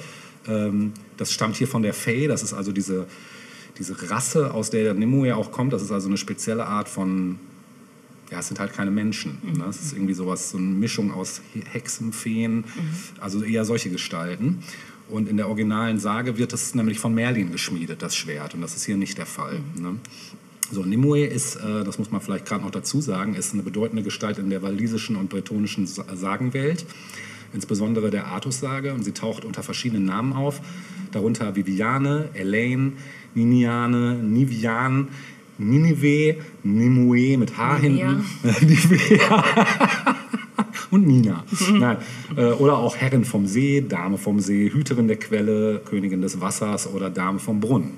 ähm, 0.47 0.93
das 1.17 1.33
stammt 1.33 1.57
hier 1.57 1.69
von 1.69 1.83
der 1.83 1.95
Fae, 1.95 2.27
das 2.27 2.43
ist 2.43 2.53
also 2.53 2.73
diese, 2.73 3.07
diese 3.79 4.11
Rasse, 4.11 4.53
aus 4.53 4.69
der 4.71 4.83
der 4.85 4.95
Nimue 4.95 5.35
auch 5.35 5.51
kommt, 5.51 5.73
das 5.73 5.83
ist 5.83 5.93
also 5.93 6.09
eine 6.09 6.19
spezielle 6.19 6.67
Art 6.67 6.89
von 6.91 7.39
ja, 8.31 8.41
es 8.41 8.49
sind 8.49 8.61
halt 8.61 8.73
keine 8.75 8.91
Menschen. 8.91 9.39
Ne? 9.57 9.65
Es 9.69 9.81
ist 9.81 9.93
irgendwie 9.95 10.15
sowas, 10.15 10.51
so 10.51 10.59
eine 10.59 10.67
Mischung 10.67 11.13
aus 11.13 11.41
He- 11.55 11.63
Hexen, 11.71 12.13
Feen, 12.13 12.65
also 13.21 13.43
eher 13.43 13.65
solche 13.65 13.91
Gestalten. 13.91 14.59
Und 15.09 15.29
in 15.29 15.39
der 15.39 15.49
originalen 15.49 15.99
Sage 15.99 16.37
wird 16.37 16.53
es 16.53 16.75
nämlich 16.75 16.99
von 16.99 17.15
Merlin 17.15 17.51
geschmiedet, 17.51 18.03
das 18.03 18.15
Schwert. 18.15 18.53
Und 18.55 18.61
das 18.61 18.77
ist 18.77 18.85
hier 18.85 18.99
nicht 18.99 19.17
der 19.17 19.25
Fall. 19.25 19.61
Ne? 19.81 19.97
So, 20.71 20.83
Nimue 20.83 21.25
ist, 21.25 21.57
äh, 21.57 21.83
das 21.85 21.99
muss 21.99 22.11
man 22.11 22.21
vielleicht 22.21 22.45
gerade 22.45 22.63
noch 22.63 22.71
dazu 22.71 23.01
sagen, 23.01 23.35
ist 23.35 23.55
eine 23.55 23.63
bedeutende 23.63 24.03
Gestalt 24.03 24.37
in 24.37 24.51
der 24.51 24.61
walisischen 24.61 25.17
und 25.17 25.31
bretonischen 25.31 25.87
Sa- 25.87 26.05
Sagenwelt, 26.15 26.85
insbesondere 27.55 28.11
der 28.11 28.27
Artus-Sage. 28.27 28.93
Und 28.93 29.03
sie 29.03 29.13
taucht 29.13 29.47
unter 29.47 29.63
verschiedenen 29.63 30.05
Namen 30.05 30.35
auf, 30.35 30.61
darunter 31.13 31.57
Viviane, 31.57 32.29
Elaine, 32.35 32.93
Niniane, 33.35 34.15
Nivian, 34.17 35.09
Ninive, 35.59 36.37
Nimue 36.63 37.37
mit 37.37 37.59
H 37.59 37.79
hinten. 37.79 38.25
Nivea. 38.61 39.45
Und 40.91 41.07
Nina. 41.07 41.45
Nein. 41.73 41.99
Äh, 42.37 42.53
Oder 42.53 42.79
auch 42.79 42.97
Herrin 42.97 43.25
vom 43.25 43.47
See, 43.47 43.85
Dame 43.87 44.19
vom 44.19 44.41
See, 44.41 44.71
Hüterin 44.73 45.09
der 45.09 45.19
Quelle, 45.19 45.81
Königin 45.85 46.23
des 46.23 46.41
Wassers 46.41 46.93
oder 46.93 47.11
Dame 47.11 47.39
vom 47.39 47.61
Brunnen. 47.61 47.93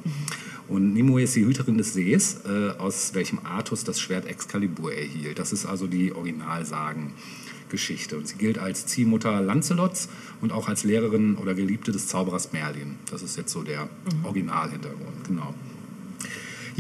Und 0.69 0.95
Nimue 0.95 1.23
ist 1.23 1.35
die 1.37 1.45
Hüterin 1.45 1.79
des 1.79 1.95
Sees, 1.95 2.41
äh, 2.47 2.71
aus 2.79 3.15
welchem 3.15 3.41
Artus 3.45 3.85
das 3.85 4.01
Schwert 4.01 4.27
Excalibur 4.27 4.93
erhielt. 4.93 5.39
Das 5.39 5.53
ist 5.53 5.67
also 5.67 5.87
die 5.87 6.13
Originalsagengeschichte. 6.13 8.17
Und 8.17 8.29
sie 8.29 8.37
gilt 8.37 8.59
als 8.59 8.87
Ziehmutter 8.87 9.41
Lancelots 9.41 10.09
und 10.41 10.53
auch 10.53 10.69
als 10.69 10.85
Lehrerin 10.85 11.37
oder 11.37 11.55
Geliebte 11.55 11.93
des 11.93 12.07
Zauberers 12.07 12.53
Merlin. 12.53 12.97
Das 13.11 13.23
ist 13.23 13.37
jetzt 13.37 13.53
so 13.53 13.63
der 13.63 13.89
Originalhintergrund, 14.25 15.25
genau. 15.27 15.55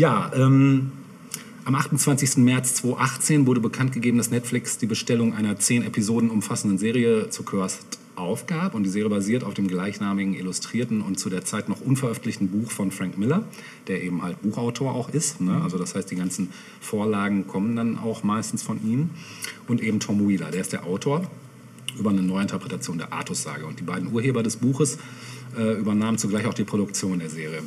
Ja, 0.00 0.32
ähm, 0.34 0.92
am 1.66 1.74
28. 1.74 2.38
März 2.38 2.72
2018 2.76 3.46
wurde 3.46 3.60
bekannt 3.60 3.92
gegeben, 3.92 4.16
dass 4.16 4.30
Netflix 4.30 4.78
die 4.78 4.86
Bestellung 4.86 5.34
einer 5.34 5.58
zehn 5.58 5.84
Episoden 5.84 6.30
umfassenden 6.30 6.78
Serie 6.78 7.28
zu 7.28 7.42
Cursed 7.42 7.98
aufgab. 8.16 8.74
Und 8.74 8.84
die 8.84 8.88
Serie 8.88 9.10
basiert 9.10 9.44
auf 9.44 9.52
dem 9.52 9.68
gleichnamigen 9.68 10.32
illustrierten 10.32 11.02
und 11.02 11.20
zu 11.20 11.28
der 11.28 11.44
Zeit 11.44 11.68
noch 11.68 11.82
unveröffentlichten 11.82 12.48
Buch 12.48 12.70
von 12.70 12.92
Frank 12.92 13.18
Miller, 13.18 13.44
der 13.88 14.02
eben 14.02 14.22
halt 14.22 14.40
Buchautor 14.40 14.94
auch 14.94 15.10
ist. 15.10 15.42
Ne? 15.42 15.60
Also 15.62 15.76
das 15.76 15.94
heißt, 15.94 16.10
die 16.10 16.16
ganzen 16.16 16.48
Vorlagen 16.80 17.46
kommen 17.46 17.76
dann 17.76 17.98
auch 17.98 18.22
meistens 18.22 18.62
von 18.62 18.82
ihm. 18.82 19.10
Und 19.68 19.82
eben 19.82 20.00
Tom 20.00 20.26
Wheeler, 20.26 20.50
der 20.50 20.62
ist 20.62 20.72
der 20.72 20.86
Autor 20.86 21.30
über 21.98 22.08
eine 22.08 22.22
Neuinterpretation 22.22 22.96
der 22.96 23.12
Artus-Sage. 23.12 23.66
Und 23.66 23.80
die 23.80 23.84
beiden 23.84 24.10
Urheber 24.10 24.42
des 24.42 24.56
Buches 24.56 24.96
äh, 25.58 25.78
übernahmen 25.78 26.16
zugleich 26.16 26.46
auch 26.46 26.54
die 26.54 26.64
Produktion 26.64 27.18
der 27.18 27.28
Serie. 27.28 27.62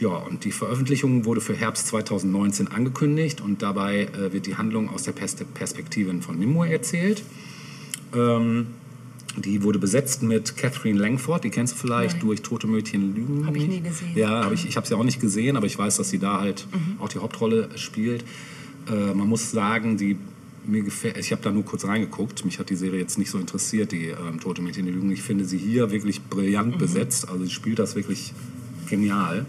Ja, 0.00 0.08
und 0.10 0.44
die 0.44 0.52
Veröffentlichung 0.52 1.24
wurde 1.24 1.40
für 1.40 1.54
Herbst 1.54 1.88
2019 1.88 2.68
angekündigt 2.68 3.40
und 3.40 3.62
dabei 3.62 4.02
äh, 4.04 4.32
wird 4.32 4.46
die 4.46 4.54
Handlung 4.56 4.88
aus 4.90 5.02
der 5.02 5.12
Pers 5.12 5.34
Perspektive 5.54 6.12
von 6.22 6.38
Nimue 6.38 6.68
erzählt. 6.70 7.24
Ähm, 8.14 8.66
die 9.36 9.62
wurde 9.62 9.78
besetzt 9.78 10.22
mit 10.22 10.56
Catherine 10.56 10.98
Langford, 10.98 11.44
die 11.44 11.50
kennst 11.50 11.74
du 11.74 11.78
vielleicht 11.78 12.16
Nein. 12.18 12.26
durch 12.26 12.42
Tote 12.42 12.66
Mädchen 12.66 13.14
Lügen. 13.14 13.46
Hab 13.46 13.54
ich 13.56 13.68
nie 13.68 13.80
gesehen. 13.80 14.12
Ja, 14.16 14.44
hab 14.44 14.52
ich, 14.52 14.66
ich 14.68 14.76
habe 14.76 14.86
sie 14.86 14.94
auch 14.94 15.04
nicht 15.04 15.20
gesehen, 15.20 15.56
aber 15.56 15.66
ich 15.66 15.78
weiß, 15.78 15.96
dass 15.96 16.10
sie 16.10 16.18
da 16.18 16.40
halt 16.40 16.66
Mhm. 16.72 17.00
auch 17.00 17.08
die 17.08 17.18
Hauptrolle 17.18 17.68
spielt. 17.76 18.24
Äh, 18.90 19.14
man 19.14 19.28
muss 19.28 19.50
sagen, 19.50 19.96
die, 19.96 20.16
mir 20.66 20.82
gefällt, 20.82 21.16
ich 21.18 21.30
habe 21.32 21.42
da 21.42 21.50
nur 21.50 21.64
kurz 21.64 21.84
reingeguckt, 21.84 22.44
mich 22.44 22.58
hat 22.58 22.70
die 22.70 22.76
Serie 22.76 23.00
jetzt 23.00 23.18
nicht 23.18 23.30
so 23.30 23.38
interessiert, 23.38 23.92
die 23.92 24.06
ähm, 24.06 24.38
Tote 24.40 24.62
Mädchen 24.62 24.86
Lügen. 24.86 25.10
Ich 25.10 25.22
finde 25.22 25.44
sie 25.44 25.58
hier 25.58 25.90
wirklich 25.90 26.22
brillant 26.22 26.74
Mhm. 26.76 26.78
besetzt, 26.78 27.28
also 27.28 27.44
sie 27.44 27.50
spielt 27.50 27.78
das 27.78 27.96
wirklich 27.96 28.32
genial. 28.88 29.44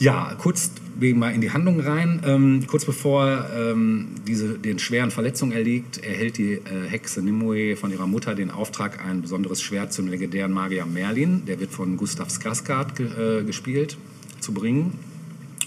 Ja, 0.00 0.34
kurz 0.38 0.70
mal 0.98 1.34
in 1.34 1.42
die 1.42 1.50
Handlung 1.50 1.78
rein. 1.78 2.22
Ähm, 2.24 2.66
kurz 2.66 2.86
bevor 2.86 3.46
ähm, 3.54 4.08
diese 4.26 4.58
den 4.58 4.78
schweren 4.78 5.10
Verletzungen 5.10 5.52
erliegt, 5.52 5.98
erhält 5.98 6.38
die 6.38 6.54
äh, 6.54 6.88
Hexe 6.88 7.20
Nimue 7.20 7.76
von 7.76 7.90
ihrer 7.92 8.06
Mutter 8.06 8.34
den 8.34 8.50
Auftrag, 8.50 9.04
ein 9.04 9.20
besonderes 9.20 9.60
Schwert 9.60 9.92
zum 9.92 10.08
legendären 10.08 10.52
Magier 10.52 10.86
Merlin, 10.86 11.44
der 11.44 11.60
wird 11.60 11.70
von 11.70 11.98
Gustav 11.98 12.28
Skarsgård 12.28 12.94
ge 12.94 13.40
äh, 13.40 13.44
gespielt, 13.44 13.98
zu 14.40 14.54
bringen. 14.54 14.98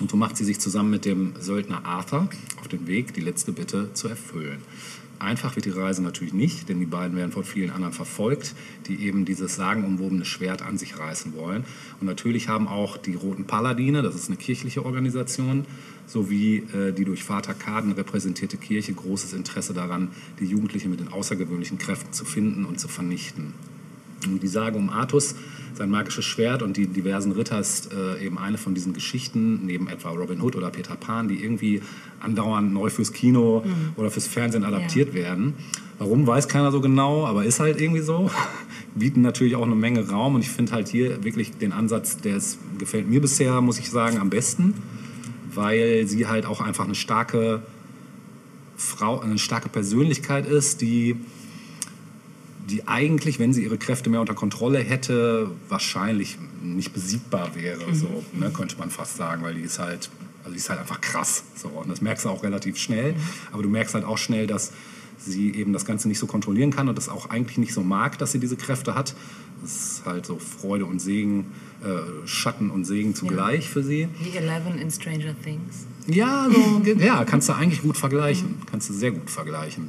Und 0.02 0.10
so 0.10 0.18
macht 0.18 0.36
sie 0.36 0.46
sich 0.46 0.60
zusammen 0.60 0.90
mit 0.90 1.06
dem 1.06 1.34
Söldner 1.40 1.86
Arthur 1.86 2.28
auf 2.60 2.68
den 2.68 2.88
Weg, 2.88 3.14
die 3.14 3.22
letzte 3.22 3.52
Bitte 3.52 3.94
zu 3.94 4.08
erfüllen. 4.08 4.58
Einfach 5.24 5.55
wird 5.55 5.65
die 5.65 5.69
Reise 5.69 6.03
natürlich 6.03 6.34
nicht, 6.34 6.67
denn 6.67 6.80
die 6.80 6.86
beiden 6.86 7.15
werden 7.15 7.32
von 7.32 7.45
vielen 7.45 7.69
anderen 7.69 7.93
verfolgt, 7.93 8.53
die 8.88 9.05
eben 9.05 9.24
dieses 9.24 9.55
sagenumwobene 9.55 10.26
Schwert 10.26 10.61
an 10.61 10.78
sich 10.78 10.99
reißen 10.99 11.34
wollen. 11.36 11.63
Und 12.01 12.07
natürlich 12.07 12.49
haben 12.49 12.67
auch 12.67 12.97
die 12.97 13.15
Roten 13.15 13.45
Paladine, 13.45 14.01
das 14.01 14.15
ist 14.15 14.28
eine 14.28 14.36
kirchliche 14.36 14.86
Organisation, 14.86 15.65
sowie 16.07 16.63
äh, 16.74 16.91
die 16.91 17.05
durch 17.05 17.24
Vater 17.24 17.53
Kaden 17.53 17.93
repräsentierte 17.93 18.57
Kirche 18.57 18.93
großes 18.93 19.32
Interesse 19.32 19.74
daran, 19.74 20.09
die 20.41 20.45
Jugendlichen 20.45 20.91
mit 20.91 20.99
den 20.99 21.07
außergewöhnlichen 21.07 21.78
Kräften 21.78 22.11
zu 22.11 22.26
finden 22.26 22.65
und 22.65 22.80
zu 22.80 22.89
vernichten. 22.89 23.53
Die 24.24 24.47
Sage 24.47 24.78
um 24.78 24.89
Artus, 24.89 25.36
sein 25.76 25.89
magisches 25.89 26.26
Schwert 26.26 26.61
und 26.61 26.78
die 26.78 26.88
diversen 26.88 27.32
Ritter 27.32 27.59
ist 27.59 27.91
äh, 27.93 28.24
eben 28.24 28.38
eine 28.38 28.57
von 28.57 28.74
diesen 28.76 28.93
Geschichten, 28.93 29.65
neben 29.65 29.88
etwa 29.88 30.09
Robin 30.09 30.41
Hood 30.41 30.55
oder 30.55 30.69
Peter 30.69 30.95
Pan, 30.95 31.28
die 31.28 31.43
irgendwie 31.43 31.82
andauernd 32.19 32.74
neu 32.74 32.89
fürs 32.89 33.11
Kino 33.11 33.63
oder 33.95 34.11
fürs 34.11 34.28
Fernsehen 34.28 34.63
adaptiert 34.63 35.13
werden. 35.13 35.53
Warum, 35.99 36.26
weiß 36.28 36.47
keiner 36.47 36.71
so 36.71 36.82
genau, 36.82 37.26
aber 37.26 37.45
ist 37.45 37.59
halt 37.59 37.80
irgendwie 37.80 38.01
so. 38.01 38.30
Bieten 38.95 39.21
natürlich 39.21 39.55
auch 39.55 39.63
eine 39.63 39.76
Menge 39.76 40.07
Raum 40.07 40.36
und 40.36 40.41
ich 40.41 40.49
finde 40.49 40.74
halt 40.74 40.88
hier 40.88 41.24
wirklich 41.24 41.51
den 41.57 41.71
Ansatz, 41.71 42.17
der 42.17 42.38
ist, 42.38 42.59
gefällt 42.78 43.09
mir 43.09 43.21
bisher, 43.21 43.59
muss 43.61 43.80
ich 43.80 43.89
sagen, 43.89 44.19
am 44.19 44.30
besten, 44.30 44.76
weil 45.53 46.05
sie 46.07 46.28
halt 46.28 46.45
auch 46.45 46.61
einfach 46.61 46.86
eine 46.86 46.95
starke 46.95 47.63
Frau, 48.76 49.19
eine 49.19 49.38
starke 49.38 49.69
Persönlichkeit 49.69 50.47
ist, 50.47 50.82
die 50.82 51.15
die 52.70 52.88
eigentlich, 52.88 53.39
wenn 53.39 53.53
sie 53.53 53.64
ihre 53.64 53.78
Kräfte 53.78 54.09
mehr 54.09 54.22
unter 54.22 54.36
Kontrolle 54.36 54.80
hätte, 54.80 55.51
wahrscheinlich 55.70 56.38
nicht 56.61 56.93
besiegbar 56.93 57.55
wäre, 57.55 57.93
so, 57.93 58.24
ne, 58.34 58.51
könnte 58.51 58.78
man 58.78 58.89
fast 58.89 59.18
sagen, 59.18 59.43
weil 59.43 59.55
die 59.55 59.61
ist 59.61 59.80
halt, 59.80 60.09
also 60.43 60.51
die 60.51 60.57
ist 60.57 60.70
halt 60.70 60.80
einfach 60.80 61.01
krass. 61.01 61.43
So, 61.55 61.70
und 61.70 61.89
das 61.89 62.01
merkst 62.01 62.26
du 62.26 62.30
auch 62.30 62.43
relativ 62.43 62.78
schnell. 62.78 63.16
Aber 63.51 63.64
du 63.64 63.70
merkst 63.70 63.93
halt 63.95 64.05
auch 64.05 64.18
schnell, 64.18 64.47
dass 64.47 64.72
sie 65.18 65.53
eben 65.53 65.74
das 65.74 65.86
Ganze 65.86 66.07
nicht 66.07 66.20
so 66.20 66.28
kontrollieren 66.28 66.72
kann 66.72 66.89
und 66.89 66.97
das 66.97 67.09
auch 67.09 67.30
eigentlich 67.30 67.57
nicht 67.57 67.74
so 67.74 67.82
mag, 67.82 68.18
dass 68.18 68.32
sie 68.32 68.39
diese 68.39 68.57
Kräfte 68.57 68.95
hat. 68.95 69.16
Das 69.61 69.72
ist 69.72 70.05
halt 70.05 70.26
so 70.26 70.39
Freude 70.39 70.86
und 70.86 70.99
Segen, 70.99 71.45
äh, 71.82 72.28
Schatten 72.28 72.70
und 72.70 72.86
Segen 72.86 73.16
zugleich 73.16 73.70
für 73.70 73.84
sie. 73.84 74.09
Wie 74.20 74.38
Eleven 74.38 74.78
in 74.78 74.91
Stranger 74.91 75.36
Things. 75.41 75.86
Ja, 76.07 76.49
so, 76.51 76.82
ja, 76.99 77.24
kannst 77.24 77.47
du 77.47 77.53
eigentlich 77.53 77.82
gut 77.82 77.97
vergleichen. 77.97 78.55
Kannst 78.70 78.89
du 78.89 78.93
sehr 78.93 79.11
gut 79.11 79.30
vergleichen. 79.30 79.88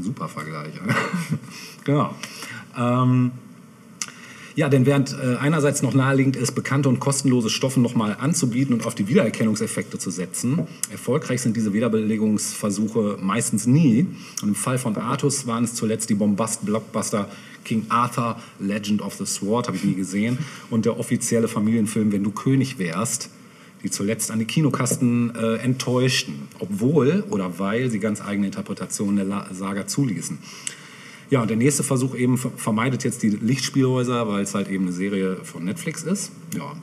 Super 0.00 0.28
Vergleich. 0.28 0.74
genau. 1.84 2.14
Ähm, 2.76 3.32
ja, 4.58 4.68
denn 4.68 4.86
während 4.86 5.12
äh, 5.12 5.36
einerseits 5.36 5.82
noch 5.82 5.94
naheliegend 5.94 6.34
ist, 6.34 6.52
bekannte 6.52 6.88
und 6.88 6.98
kostenlose 6.98 7.48
Stoffe 7.48 7.78
nochmal 7.78 8.16
anzubieten 8.18 8.74
und 8.74 8.86
auf 8.86 8.94
die 8.96 9.06
Wiedererkennungseffekte 9.06 9.98
zu 9.98 10.10
setzen, 10.10 10.66
erfolgreich 10.90 11.42
sind 11.42 11.56
diese 11.56 11.72
Wiederbelegungsversuche 11.72 13.18
meistens 13.20 13.68
nie. 13.68 14.06
Und 14.42 14.48
im 14.48 14.54
Fall 14.56 14.78
von 14.78 14.96
Artus 14.96 15.46
waren 15.46 15.62
es 15.62 15.74
zuletzt 15.74 16.10
die 16.10 16.14
Bombast-Blockbuster 16.14 17.28
King 17.64 17.86
Arthur, 17.88 18.40
Legend 18.58 19.00
of 19.02 19.14
the 19.14 19.26
Sword, 19.26 19.68
habe 19.68 19.76
ich 19.76 19.84
nie 19.84 19.94
gesehen, 19.94 20.38
und 20.70 20.86
der 20.86 20.98
offizielle 20.98 21.46
Familienfilm 21.46 22.10
Wenn 22.10 22.24
du 22.24 22.32
König 22.32 22.80
wärst, 22.80 23.30
die 23.82 23.90
zuletzt 23.90 24.30
an 24.30 24.38
die 24.38 24.44
Kinokasten 24.44 25.34
äh, 25.34 25.56
enttäuschten, 25.56 26.48
obwohl 26.58 27.24
oder 27.30 27.58
weil 27.58 27.90
sie 27.90 27.98
ganz 28.00 28.20
eigene 28.20 28.46
Interpretationen 28.46 29.16
der 29.16 29.24
La 29.24 29.48
Saga 29.52 29.86
zuließen. 29.86 30.38
Ja, 31.30 31.42
und 31.42 31.48
der 31.48 31.56
nächste 31.58 31.82
Versuch 31.82 32.14
eben 32.14 32.38
ver- 32.38 32.52
vermeidet 32.56 33.04
jetzt 33.04 33.22
die 33.22 33.28
Lichtspielhäuser, 33.28 34.26
weil 34.28 34.42
es 34.42 34.54
halt 34.54 34.68
eben 34.68 34.84
eine 34.84 34.92
Serie 34.92 35.36
von 35.44 35.64
Netflix 35.64 36.02
ist. 36.02 36.32
Ja, 36.56 36.74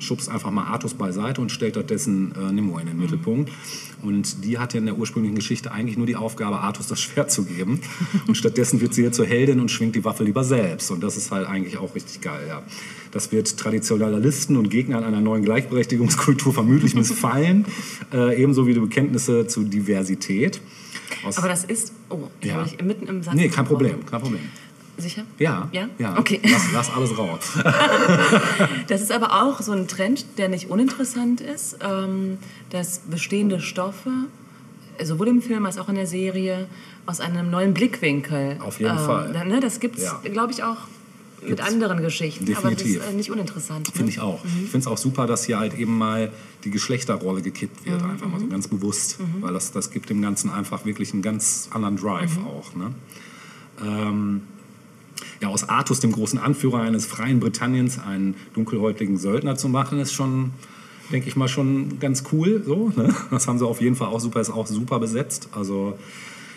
schubst 0.00 0.28
einfach 0.28 0.50
mal 0.50 0.64
Artus 0.64 0.94
beiseite 0.94 1.40
und 1.40 1.50
stellt 1.52 1.74
stattdessen 1.74 2.32
äh, 2.34 2.52
Nimue 2.52 2.80
in 2.80 2.86
den 2.88 2.98
Mittelpunkt. 2.98 3.50
Und 4.02 4.44
die 4.44 4.58
hatte 4.58 4.78
in 4.78 4.86
der 4.86 4.96
ursprünglichen 4.96 5.34
Geschichte 5.36 5.72
eigentlich 5.72 5.96
nur 5.96 6.06
die 6.06 6.16
Aufgabe, 6.16 6.58
Artus 6.60 6.86
das 6.86 7.00
Schwert 7.02 7.30
zu 7.32 7.44
geben. 7.44 7.80
Und 8.26 8.36
stattdessen 8.36 8.80
wird 8.80 8.94
sie 8.94 9.02
hier 9.02 9.12
zur 9.12 9.26
Heldin 9.26 9.60
und 9.60 9.70
schwingt 9.70 9.94
die 9.96 10.04
Waffe 10.04 10.24
lieber 10.24 10.44
selbst. 10.44 10.90
Und 10.90 11.02
das 11.02 11.16
ist 11.16 11.30
halt 11.30 11.46
eigentlich 11.46 11.78
auch 11.78 11.94
richtig 11.94 12.20
geil, 12.20 12.44
ja. 12.48 12.62
Das 13.10 13.32
wird 13.32 13.56
Traditionalisten 13.58 14.56
und 14.56 14.68
Gegnern 14.68 15.02
einer 15.02 15.20
neuen 15.20 15.44
Gleichberechtigungskultur 15.44 16.52
vermutlich 16.52 16.94
missfallen. 16.94 17.64
Äh, 18.12 18.40
ebenso 18.42 18.66
wie 18.66 18.74
die 18.74 18.80
Bekenntnisse 18.80 19.46
zu 19.46 19.64
Diversität. 19.64 20.60
Aus 21.24 21.38
Aber 21.38 21.48
das 21.48 21.64
ist. 21.64 21.92
Oh, 22.10 22.18
ich 22.40 22.48
Ja. 22.48 22.62
mich 22.62 22.80
mitten 22.82 23.06
im 23.06 23.22
Satz. 23.22 23.34
nee, 23.34 23.48
kein. 23.48 23.64
Problem, 23.64 24.04
kein 24.06 24.20
Problem. 24.20 24.40
Sicher? 24.98 25.22
Ja, 25.38 25.68
Ja? 25.72 25.88
ja. 25.98 26.18
Okay. 26.18 26.40
Lass, 26.42 26.62
lass 26.72 26.90
alles 26.94 27.16
raus. 27.16 27.40
Das 28.88 29.00
ist 29.00 29.12
aber 29.12 29.42
auch 29.44 29.60
so 29.60 29.72
ein 29.72 29.86
Trend, 29.86 30.24
der 30.38 30.48
nicht 30.48 30.70
uninteressant 30.70 31.40
ist, 31.40 31.78
ähm, 31.82 32.38
dass 32.70 32.98
bestehende 33.00 33.60
Stoffe, 33.60 34.10
sowohl 35.02 35.28
im 35.28 35.42
Film 35.42 35.66
als 35.66 35.78
auch 35.78 35.88
in 35.88 35.94
der 35.94 36.06
Serie, 36.06 36.66
aus 37.06 37.20
einem 37.20 37.50
neuen 37.50 37.74
Blickwinkel. 37.74 38.58
Auf 38.60 38.80
jeden 38.80 38.98
ähm, 38.98 39.04
Fall. 39.04 39.46
Ne, 39.46 39.60
das 39.60 39.80
gibt 39.80 39.98
es, 39.98 40.04
Ja. 40.04 40.20
glaube 40.24 40.52
ich, 40.52 40.62
auch 40.64 40.76
mit 41.40 41.50
Gibt's 41.56 41.66
anderen 41.72 42.02
Geschichten. 42.02 42.44
definitiv. 42.46 42.96
Aber 42.96 42.96
das 42.96 43.06
ist 43.06 43.12
äh, 43.12 43.16
nicht 43.16 43.30
uninteressant. 43.30 43.86
Ne? 43.86 43.92
Finde 43.94 44.10
ich 44.10 44.20
auch. 44.20 44.44
Ich 44.44 44.50
finde 44.70 44.78
es 44.78 44.86
auch 44.88 44.98
super, 44.98 45.26
dass 45.26 45.44
hier 45.44 45.58
halt 45.58 45.78
eben 45.78 45.96
mal 45.96 46.32
die 46.64 46.70
Geschlechterrolle 46.70 47.42
gekippt 47.42 47.86
wird, 47.86 48.02
einfach 48.02 48.26
mal 48.26 48.40
so 48.40 48.48
ganz 48.48 48.66
bewusst. 48.68 49.18
Weil 49.40 49.52
das, 49.54 49.70
das 49.70 49.90
gibt 49.90 50.10
dem 50.10 50.20
Ganzen 50.20 50.50
einfach 50.50 50.84
wirklich 50.84 51.12
einen 51.12 51.22
ganz 51.22 51.68
anderen 51.72 51.96
Drive 51.96 52.38
auch. 52.44 52.74
Ne? 52.74 52.92
Ähm, 53.86 54.42
ja, 55.40 55.48
aus 55.48 55.68
Artus, 55.68 56.00
dem 56.00 56.12
großen 56.12 56.38
Anführer 56.38 56.80
eines 56.80 57.06
freien 57.06 57.40
Britanniens, 57.40 57.98
einen 57.98 58.34
dunkelhäutigen 58.54 59.16
Söldner 59.16 59.56
zu 59.56 59.68
machen, 59.68 60.00
ist 60.00 60.12
schon, 60.12 60.52
denke 61.12 61.28
ich 61.28 61.36
mal, 61.36 61.48
schon 61.48 61.98
ganz 62.00 62.24
cool. 62.32 62.62
So, 62.64 62.92
ne? 62.96 63.14
Das 63.30 63.46
haben 63.46 63.58
sie 63.58 63.66
auf 63.66 63.80
jeden 63.80 63.96
Fall 63.96 64.08
auch 64.08 64.20
super, 64.20 64.40
ist 64.40 64.50
auch 64.50 64.66
super 64.66 64.98
besetzt. 64.98 65.48
Also 65.52 65.96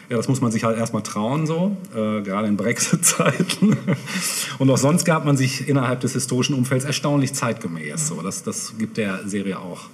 ja, 0.10 0.18
das 0.18 0.28
muss 0.28 0.42
man 0.42 0.52
sich 0.52 0.66
halt 0.66 0.78
erstmal 0.78 1.04
trauen, 1.04 1.48
so, 1.48 1.78
äh, 1.94 2.22
gerade 2.22 2.50
in 2.50 2.58
Brexit-Zeiten. 2.58 3.78
Und 4.60 4.70
auch 4.70 4.78
sonst 4.78 5.06
gab 5.06 5.24
man 5.24 5.38
sich 5.38 5.70
innerhalb 5.70 6.02
des 6.02 6.12
historischen 6.12 6.54
Umfelds 6.54 6.84
erstaunlich 6.84 7.34
zeitgemäß. 7.34 8.10
So. 8.10 8.22
Das, 8.22 8.44
das 8.44 8.78
gibt 8.78 8.98
der 8.98 9.26
Serie 9.26 9.58
auch. 9.58 9.88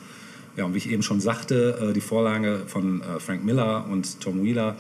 Ja, 0.56 0.66
und 0.66 0.74
wie 0.74 0.80
ich 0.80 0.90
eben 0.90 1.04
schon 1.04 1.20
sagte, 1.22 1.90
äh, 1.90 1.94
die 1.94 2.02
Vorlage 2.02 2.64
von 2.66 3.02
äh, 3.02 3.20
Frank 3.20 3.46
Miller 3.46 3.86
und 3.92 4.20
Tom 4.20 4.44
Wheeler, 4.44 4.76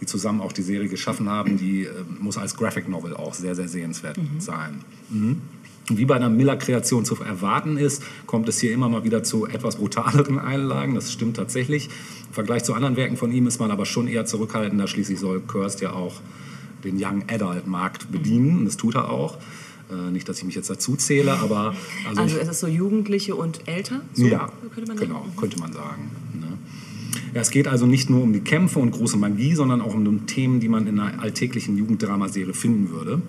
die 0.00 0.06
zusammen 0.06 0.40
auch 0.40 0.52
die 0.52 0.62
Serie 0.62 0.88
geschaffen 0.88 1.28
haben, 1.28 1.58
die 1.58 1.84
äh, 1.84 1.90
muss 2.20 2.38
als 2.38 2.56
Graphic 2.56 2.88
Novel 2.88 3.14
auch 3.14 3.34
sehr, 3.34 3.54
sehr 3.54 3.68
sehenswert 3.68 4.18
sein. 4.38 4.84
Mhm. 5.10 5.40
Wie 5.90 6.04
bei 6.04 6.16
einer 6.16 6.28
Miller-Kreation 6.28 7.04
zu 7.04 7.16
erwarten 7.22 7.78
ist, 7.78 8.02
kommt 8.26 8.48
es 8.48 8.60
hier 8.60 8.72
immer 8.72 8.88
mal 8.88 9.04
wieder 9.04 9.22
zu 9.22 9.46
etwas 9.46 9.76
brutaleren 9.76 10.38
Einlagen. 10.38 10.94
Das 10.94 11.12
stimmt 11.12 11.36
tatsächlich. 11.36 11.88
Im 12.28 12.34
Vergleich 12.34 12.64
zu 12.64 12.74
anderen 12.74 12.96
Werken 12.96 13.16
von 13.16 13.32
ihm 13.32 13.46
ist 13.46 13.58
man 13.58 13.70
aber 13.70 13.86
schon 13.86 14.06
eher 14.06 14.26
zurückhaltender. 14.26 14.86
Schließlich 14.86 15.18
soll 15.18 15.40
Kirst 15.40 15.80
ja 15.80 15.92
auch 15.92 16.20
den 16.84 17.02
Young 17.02 17.24
Adult 17.28 17.66
Markt 17.66 18.12
bedienen. 18.12 18.58
Und 18.58 18.64
das 18.66 18.76
tut 18.76 18.96
er 18.96 19.10
auch. 19.10 19.38
Äh, 19.90 20.10
nicht, 20.10 20.28
dass 20.28 20.38
ich 20.38 20.44
mich 20.44 20.54
jetzt 20.54 20.68
dazu 20.68 20.96
zähle, 20.96 21.32
aber 21.32 21.74
also, 22.08 22.20
Also 22.20 22.36
es 22.38 22.48
ist 22.48 22.60
so 22.60 22.66
Jugendliche 22.66 23.34
und 23.34 23.66
älter? 23.66 24.02
So, 24.12 24.26
ja, 24.26 24.50
könnte 24.74 24.90
man 24.92 24.98
genau, 24.98 25.20
sagen. 25.20 25.36
könnte 25.36 25.58
man 25.58 25.72
sagen. 25.72 26.10
Ne? 26.38 26.47
Es 27.34 27.50
geht 27.50 27.68
also 27.68 27.86
nicht 27.86 28.10
nur 28.10 28.22
um 28.22 28.32
die 28.32 28.40
Kämpfe 28.40 28.78
und 28.78 28.90
große 28.90 29.16
Magie, 29.16 29.54
sondern 29.54 29.80
auch 29.80 29.94
um 29.94 30.26
Themen, 30.26 30.60
die 30.60 30.68
man 30.68 30.86
in 30.86 30.98
einer 31.00 31.22
alltäglichen 31.22 31.76
Jugenddramaserie 31.76 32.54
finden 32.54 32.90
würde. 32.90 33.22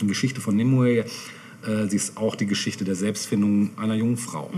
Die 0.00 0.06
Geschichte 0.06 0.40
von 0.40 0.56
Nimue, 0.56 0.98
äh, 0.98 1.06
sie 1.88 1.96
ist 1.96 2.16
auch 2.16 2.36
die 2.36 2.46
Geschichte 2.46 2.84
der 2.84 2.94
Selbstfindung 2.94 3.70
einer 3.76 3.94
jungen 3.94 4.16
Frau. 4.16 4.50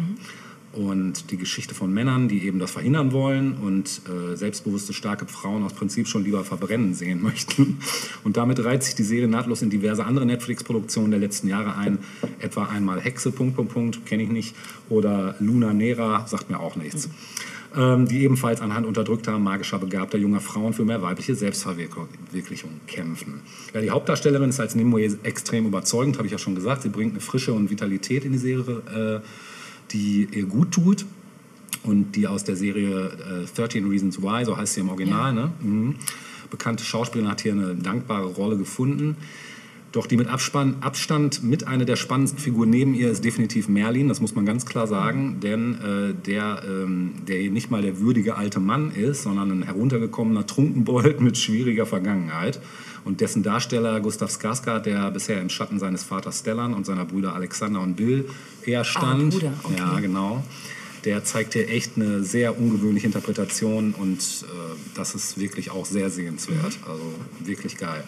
Und 0.73 1.31
die 1.31 1.39
Geschichte 1.39 1.75
von 1.75 1.93
Männern, 1.93 2.29
die 2.29 2.45
eben 2.45 2.59
das 2.59 2.71
verhindern 2.71 3.13
wollen 3.13 3.55
und 3.55 4.03
äh, 4.09 4.37
selbstbewusste, 4.37 4.93
starke 4.93 5.27
Frauen 5.27 5.63
aus 5.63 5.73
Prinzip 5.73 6.07
schon 6.07 6.23
lieber 6.23 6.45
verbrennen 6.45 6.93
sehen 6.93 7.23
möchten. 7.23 7.79
Und 8.25 8.37
damit 8.37 8.63
reiht 8.63 8.83
sich 8.83 8.95
die 8.95 9.03
Serie 9.03 9.27
nahtlos 9.27 9.63
in 9.63 9.71
diverse 9.71 10.05
andere 10.05 10.27
Netflix-Produktionen 10.27 11.13
der 11.13 11.21
letzten 11.21 11.49
Jahre 11.49 11.77
ein. 11.77 11.99
Etwa 12.41 12.67
einmal 12.67 13.01
Hexe, 13.01 13.33
Punkt, 13.33 13.57
Punkt, 13.57 13.73
Punkt, 13.73 14.07
kenne 14.07 14.25
ich 14.25 14.29
nicht. 14.29 14.55
Oder 14.91 15.37
Luna 15.41 15.73
Nera, 15.73 16.27
sagt 16.27 16.51
mir 16.51 16.61
auch 16.61 16.77
nichts. 16.77 17.07
Ähm, 17.07 17.13
die 17.77 18.23
ebenfalls 18.23 18.63
anhand 18.63 18.87
unterdrückter, 18.87 19.39
magischer, 19.39 19.79
begabter 19.79 20.17
junger 20.17 20.41
Frauen 20.41 20.73
für 20.73 20.85
mehr 20.85 21.03
weibliche 21.03 21.35
Selbstverwirklichung 21.35 22.71
kämpfen. 22.87 23.43
Ja, 23.75 23.83
die 23.83 23.91
Hauptdarstellerin 23.91 24.49
ist 24.49 24.61
als 24.61 24.75
Nimue 24.75 25.19
extrem 25.25 25.67
überzeugend, 25.67 26.17
habe 26.17 26.27
ich 26.27 26.33
ja 26.33 26.39
schon 26.39 26.55
gesagt. 26.55 26.83
Sie 26.83 26.89
bringt 26.89 27.13
eine 27.13 27.21
Frische 27.21 27.53
und 27.53 27.71
Vitalität 27.71 28.25
in 28.25 28.33
die 28.33 28.39
Serie, 28.39 29.21
äh, 29.23 29.27
die 29.93 30.27
ihr 30.33 30.47
gut 30.47 30.73
tut 30.73 31.05
und 31.83 32.17
die 32.17 32.27
aus 32.27 32.45
der 32.45 32.57
Serie 32.57 33.45
äh, 33.45 33.55
13 33.55 33.89
Reasons 33.89 34.23
Why, 34.23 34.45
so 34.45 34.57
heißt 34.57 34.75
sie 34.75 34.81
im 34.81 34.89
Original, 34.89 35.35
ne? 35.35 35.53
Mhm. 35.61 35.97
bekannte 36.51 36.83
Schauspielerin 36.85 37.31
hat 37.31 37.43
hier 37.43 37.53
eine 37.53 37.75
dankbare 37.75 38.27
Rolle 38.27 38.57
gefunden. 38.57 39.17
Doch 39.97 40.07
die 40.07 40.19
mit 40.19 40.29
Abspann, 40.29 40.77
Abstand 40.83 41.43
mit 41.43 41.67
einer 41.67 41.87
der 41.87 41.97
spannendsten 41.97 42.39
Figuren 42.39 42.69
neben 42.69 42.93
ihr 42.93 43.11
ist 43.11 43.25
definitiv 43.25 43.67
Merlin, 43.67 44.09
das 44.09 44.21
muss 44.21 44.35
man 44.35 44.45
ganz 44.45 44.67
klar 44.67 44.87
sagen, 44.87 45.41
denn 45.41 45.75
äh, 45.81 46.15
der, 46.27 46.63
ähm, 46.69 47.15
der 47.27 47.51
nicht 47.51 47.71
mal 47.71 47.81
der 47.81 47.99
würdige 47.99 48.37
alte 48.37 48.61
Mann 48.61 48.91
ist, 48.91 49.23
sondern 49.23 49.51
ein 49.51 49.63
heruntergekommener 49.63 50.47
Trunkenbold 50.47 51.21
mit 51.23 51.39
schwieriger 51.39 51.87
Vergangenheit. 51.87 52.61
Und 53.07 53.23
dessen 53.23 53.43
Darsteller 53.43 54.01
Gustav 54.01 54.29
Skarsgård, 54.31 54.81
der 54.81 55.11
bisher 55.13 55.41
im 55.41 55.49
Schatten 55.49 55.79
seines 55.79 56.03
Vaters 56.03 56.41
Stellan 56.41 56.75
und 56.75 56.85
seiner 56.85 57.07
Brüder 57.07 57.35
Alexander 57.35 57.81
und 57.81 57.97
Bill 57.97 58.29
eher 58.67 58.85
stand. 58.85 59.33
Bruder, 59.33 59.55
okay. 59.63 59.77
Ja, 59.79 59.99
genau. 60.01 60.45
Der 61.07 61.25
zeigt 61.25 61.55
hier 61.55 61.71
echt 61.71 61.93
eine 61.97 62.23
sehr 62.23 62.59
ungewöhnliche 62.59 63.07
Interpretation 63.07 63.95
und 63.95 64.19
äh, 64.19 64.47
das 64.95 65.15
ist 65.15 65.39
wirklich 65.39 65.71
auch 65.71 65.87
sehr 65.87 66.11
sehenswert. 66.11 66.79
Also 66.87 67.15
wirklich 67.39 67.79
geil. 67.79 68.05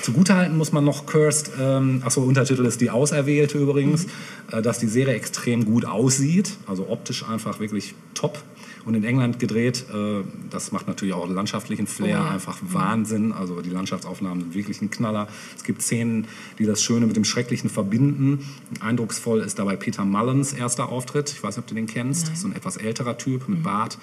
Zugutehalten 0.00 0.56
muss 0.56 0.72
man 0.72 0.84
noch 0.84 1.06
Cursed, 1.06 1.50
ähm, 1.60 2.02
achso, 2.04 2.22
Untertitel 2.22 2.64
ist 2.64 2.80
die 2.80 2.90
Auserwählte 2.90 3.58
übrigens, 3.58 4.06
äh, 4.52 4.62
dass 4.62 4.78
die 4.78 4.86
Serie 4.86 5.14
extrem 5.14 5.64
gut 5.64 5.84
aussieht, 5.84 6.52
also 6.66 6.88
optisch 6.88 7.28
einfach 7.28 7.60
wirklich 7.60 7.94
top. 8.14 8.42
Und 8.86 8.94
in 8.94 9.02
England 9.02 9.40
gedreht, 9.40 9.84
äh, 9.92 10.22
das 10.48 10.70
macht 10.70 10.86
natürlich 10.86 11.12
auch 11.12 11.28
landschaftlichen 11.28 11.88
Flair, 11.88 12.20
Oh 12.20 12.24
ja. 12.24 12.30
einfach 12.30 12.56
Wahnsinn. 12.62 13.32
Also 13.32 13.60
die 13.60 13.68
Landschaftsaufnahmen 13.70 14.40
sind 14.44 14.54
wirklich 14.54 14.80
ein 14.80 14.90
Knaller. 14.90 15.26
Es 15.56 15.64
gibt 15.64 15.82
Szenen, 15.82 16.28
die 16.60 16.66
das 16.66 16.80
Schöne 16.82 17.04
mit 17.06 17.16
dem 17.16 17.24
Schrecklichen 17.24 17.68
verbinden. 17.68 18.46
Eindrucksvoll 18.80 19.40
ist 19.40 19.58
dabei 19.58 19.74
Peter 19.74 20.04
Mullins 20.04 20.52
erster 20.52 20.88
Auftritt. 20.88 21.30
Ich 21.32 21.42
weiß 21.42 21.56
nicht, 21.56 21.64
ob 21.64 21.66
du 21.66 21.74
den 21.74 21.86
kennst. 21.88 22.36
So 22.36 22.46
ein 22.46 22.54
etwas 22.54 22.76
älterer 22.76 23.18
Typ 23.18 23.48
mit 23.48 23.64
Bart. 23.64 23.98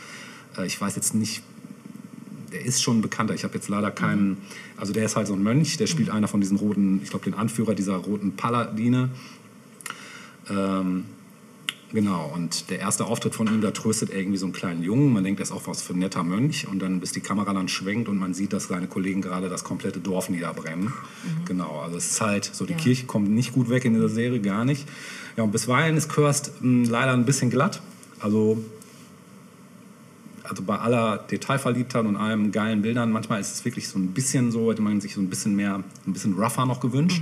Äh, 0.57 0.65
Ich 0.65 0.79
weiß 0.81 0.97
jetzt 0.97 1.15
nicht, 1.15 1.41
der 2.51 2.65
ist 2.65 2.83
schon 2.83 3.01
bekannter. 3.01 3.33
Ich 3.33 3.45
habe 3.45 3.53
jetzt 3.55 3.69
leider 3.69 3.89
keinen. 3.89 4.37
Also 4.75 4.91
der 4.91 5.05
ist 5.05 5.15
halt 5.15 5.27
so 5.27 5.33
ein 5.33 5.41
Mönch, 5.41 5.77
der 5.77 5.87
spielt 5.87 6.09
einer 6.09 6.27
von 6.27 6.41
diesen 6.41 6.57
roten, 6.57 6.99
ich 7.01 7.09
glaube 7.09 7.23
den 7.23 7.35
Anführer 7.35 7.73
dieser 7.73 7.95
roten 7.95 8.33
Paladine. 8.33 9.09
Ähm, 10.49 11.05
genau, 11.93 12.31
und 12.33 12.69
der 12.69 12.79
erste 12.79 13.05
Auftritt 13.05 13.35
von 13.35 13.47
ihm, 13.47 13.61
da 13.61 13.71
tröstet 13.71 14.09
er 14.09 14.19
irgendwie 14.19 14.37
so 14.37 14.45
einen 14.45 14.53
kleinen 14.53 14.83
Jungen. 14.83 15.13
Man 15.13 15.23
denkt, 15.23 15.39
er 15.39 15.43
ist 15.43 15.51
auch 15.51 15.67
was 15.67 15.81
für 15.81 15.93
ein 15.93 15.99
netter 15.99 16.23
Mönch. 16.23 16.67
Und 16.67 16.79
dann, 16.79 16.99
bis 16.99 17.11
die 17.11 17.21
Kamera 17.21 17.53
dann 17.53 17.67
schwenkt 17.67 18.09
und 18.09 18.17
man 18.17 18.33
sieht, 18.33 18.53
dass 18.53 18.67
seine 18.67 18.87
Kollegen 18.87 19.21
gerade 19.21 19.49
das 19.49 19.63
komplette 19.63 19.99
Dorf 19.99 20.29
niederbrennen. 20.29 20.91
Genau, 21.45 21.79
also 21.81 21.97
es 21.97 22.11
ist 22.11 22.21
halt 22.21 22.45
so, 22.45 22.65
die 22.65 22.73
Ja. 22.73 22.79
Kirche 22.79 23.05
kommt 23.05 23.29
nicht 23.29 23.53
gut 23.53 23.69
weg 23.69 23.85
in 23.85 23.93
dieser 23.93 24.09
Serie, 24.09 24.39
gar 24.41 24.65
nicht. 24.65 24.87
Ja, 25.37 25.43
und 25.43 25.51
bisweilen 25.51 25.95
ist 25.97 26.09
Kirst 26.13 26.51
mh, 26.61 26.89
leider 26.89 27.13
ein 27.13 27.25
bisschen 27.25 27.49
glatt. 27.49 27.81
Also 28.19 28.63
also 30.43 30.61
bei 30.63 30.77
aller 30.77 31.17
Detailverliebtheit 31.31 32.05
und 32.05 32.17
allen 32.17 32.51
geilen 32.51 32.81
Bildern, 32.81 33.11
manchmal 33.11 33.39
ist 33.39 33.53
es 33.53 33.63
wirklich 33.65 33.87
so 33.87 33.97
ein 33.97 34.07
bisschen 34.09 34.51
so, 34.51 34.69
hätte 34.71 34.81
man 34.81 34.99
sich 34.99 35.13
so 35.15 35.21
ein 35.21 35.29
bisschen 35.29 35.55
mehr, 35.55 35.81
ein 36.05 36.13
bisschen 36.13 36.33
rougher 36.33 36.65
noch 36.65 36.81
gewünscht. 36.81 37.21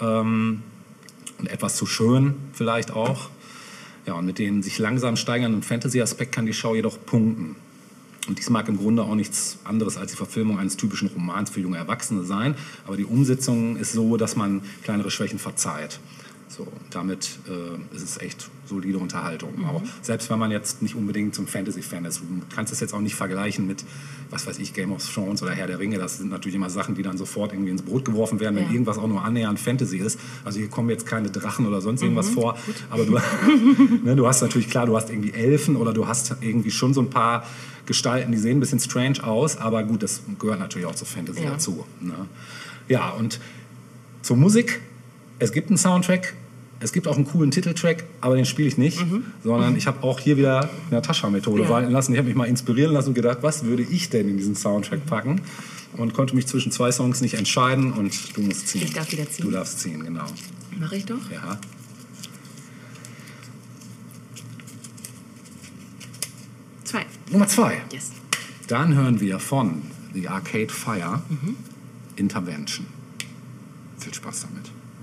Ähm, 0.00 0.62
und 1.38 1.46
etwas 1.48 1.76
zu 1.76 1.86
schön 1.86 2.34
vielleicht 2.52 2.90
auch. 2.90 3.28
Ja, 4.08 4.14
und 4.14 4.24
mit 4.24 4.38
den 4.38 4.62
sich 4.62 4.78
langsam 4.78 5.16
steigernden 5.16 5.62
Fantasy-Aspekt 5.62 6.32
kann 6.32 6.46
die 6.46 6.54
Show 6.54 6.74
jedoch 6.74 6.96
punkten. 7.04 7.56
Und 8.26 8.38
dies 8.38 8.48
mag 8.48 8.66
im 8.66 8.78
Grunde 8.78 9.02
auch 9.02 9.14
nichts 9.14 9.58
anderes 9.64 9.98
als 9.98 10.12
die 10.12 10.16
Verfilmung 10.16 10.58
eines 10.58 10.78
typischen 10.78 11.08
Romans 11.08 11.50
für 11.50 11.60
junge 11.60 11.76
Erwachsene 11.76 12.24
sein, 12.24 12.54
aber 12.86 12.96
die 12.96 13.04
Umsetzung 13.04 13.76
ist 13.76 13.92
so, 13.92 14.16
dass 14.16 14.34
man 14.34 14.62
kleinere 14.82 15.10
Schwächen 15.10 15.38
verzeiht. 15.38 16.00
So, 16.50 16.66
damit 16.90 17.38
äh, 17.46 17.94
ist 17.94 18.02
es 18.02 18.18
echt 18.18 18.48
solide 18.66 18.96
Unterhaltung. 18.98 19.64
Auch 19.66 19.82
selbst 20.00 20.30
wenn 20.30 20.38
man 20.38 20.50
jetzt 20.50 20.80
nicht 20.80 20.94
unbedingt 20.94 21.34
zum 21.34 21.46
Fantasy-Fan 21.46 22.04
ist, 22.06 22.20
du 22.20 22.24
kannst 22.54 22.72
es 22.72 22.80
jetzt 22.80 22.94
auch 22.94 23.00
nicht 23.00 23.14
vergleichen 23.14 23.66
mit, 23.66 23.84
was 24.30 24.46
weiß 24.46 24.58
ich, 24.58 24.72
Game 24.72 24.92
of 24.92 25.06
Thrones 25.12 25.42
oder 25.42 25.52
Herr 25.52 25.66
der 25.66 25.78
Ringe. 25.78 25.98
Das 25.98 26.16
sind 26.18 26.30
natürlich 26.30 26.54
immer 26.56 26.70
Sachen, 26.70 26.94
die 26.94 27.02
dann 27.02 27.18
sofort 27.18 27.52
irgendwie 27.52 27.70
ins 27.70 27.82
Brot 27.82 28.06
geworfen 28.06 28.40
werden, 28.40 28.56
wenn 28.56 28.64
Ja. 28.64 28.70
irgendwas 28.72 28.96
auch 28.96 29.06
nur 29.06 29.22
annähernd 29.22 29.60
Fantasy 29.60 29.98
ist. 29.98 30.18
Also 30.44 30.58
hier 30.58 30.68
kommen 30.68 30.88
jetzt 30.88 31.04
keine 31.06 31.30
Drachen 31.30 31.66
oder 31.66 31.80
sonst 31.82 32.02
irgendwas 32.02 32.30
vor, 32.30 32.56
aber 32.88 33.04
du, 33.04 33.12
ne, 34.04 34.16
du 34.16 34.26
hast 34.26 34.40
natürlich 34.40 34.70
klar, 34.70 34.86
du 34.86 34.96
hast 34.96 35.10
irgendwie 35.10 35.32
Elfen 35.32 35.76
oder 35.76 35.92
du 35.92 36.06
hast 36.08 36.34
irgendwie 36.40 36.70
schon 36.70 36.94
so 36.94 37.02
ein 37.02 37.10
paar 37.10 37.44
Gestalten, 37.84 38.32
die 38.32 38.38
sehen 38.38 38.56
ein 38.56 38.60
bisschen 38.60 38.80
strange 38.80 39.22
aus, 39.22 39.56
aber 39.58 39.82
gut, 39.84 40.02
das 40.02 40.22
gehört 40.38 40.60
natürlich 40.60 40.86
auch 40.86 40.94
zur 40.94 41.06
Fantasy 41.06 41.42
Ja. 41.42 41.50
dazu. 41.50 41.84
Ne? 42.00 42.14
Ja, 42.88 43.10
und 43.10 43.38
zur 44.22 44.36
Musik. 44.36 44.80
Es 45.38 45.52
gibt 45.52 45.68
einen 45.68 45.78
Soundtrack, 45.78 46.34
es 46.80 46.92
gibt 46.92 47.06
auch 47.08 47.16
einen 47.16 47.26
coolen 47.26 47.50
Titeltrack, 47.50 48.04
aber 48.20 48.36
den 48.36 48.44
spiele 48.44 48.68
ich 48.68 48.78
nicht, 48.78 48.98
sondern 49.44 49.76
ich 49.76 49.86
habe 49.86 50.02
auch 50.02 50.18
hier 50.20 50.36
wieder 50.36 50.68
Natascha-Methode 50.90 51.64
Ja. 51.64 51.68
walten 51.68 51.90
lassen. 51.92 52.12
Ich 52.12 52.18
habe 52.18 52.28
mich 52.28 52.36
mal 52.36 52.46
inspirieren 52.46 52.92
lassen 52.92 53.08
und 53.08 53.14
gedacht, 53.14 53.38
was 53.42 53.64
würde 53.64 53.82
ich 53.82 54.10
denn 54.10 54.28
in 54.28 54.36
diesen 54.36 54.54
Soundtrack 54.56 55.06
packen? 55.06 55.40
Und 55.96 56.12
konnte 56.12 56.34
mich 56.36 56.46
zwischen 56.46 56.70
zwei 56.70 56.92
Songs 56.92 57.20
nicht 57.20 57.34
entscheiden 57.34 57.92
und 57.92 58.36
du 58.36 58.42
musst 58.42 58.68
ziehen. 58.68 58.82
Ich 58.84 58.92
darf 58.92 59.10
wieder 59.10 59.28
ziehen? 59.28 59.46
Du 59.46 59.50
darfst 59.50 59.80
ziehen, 59.80 60.04
genau. 60.04 60.26
Mache 60.78 60.96
ich 60.96 61.06
doch. 61.06 61.30
Ja. 61.32 61.58
Zwei. 66.84 67.06
Nummer 67.30 67.48
zwei. 67.48 67.82
Yes. 67.92 68.12
Dann 68.66 68.94
hören 68.94 69.20
wir 69.20 69.38
von 69.38 69.82
The 70.14 70.28
Arcade 70.28 70.68
Fire 70.68 71.22
Intervention. 72.16 72.86
Viel 73.98 74.14
Spaß 74.14 74.42
damit. 74.48 74.67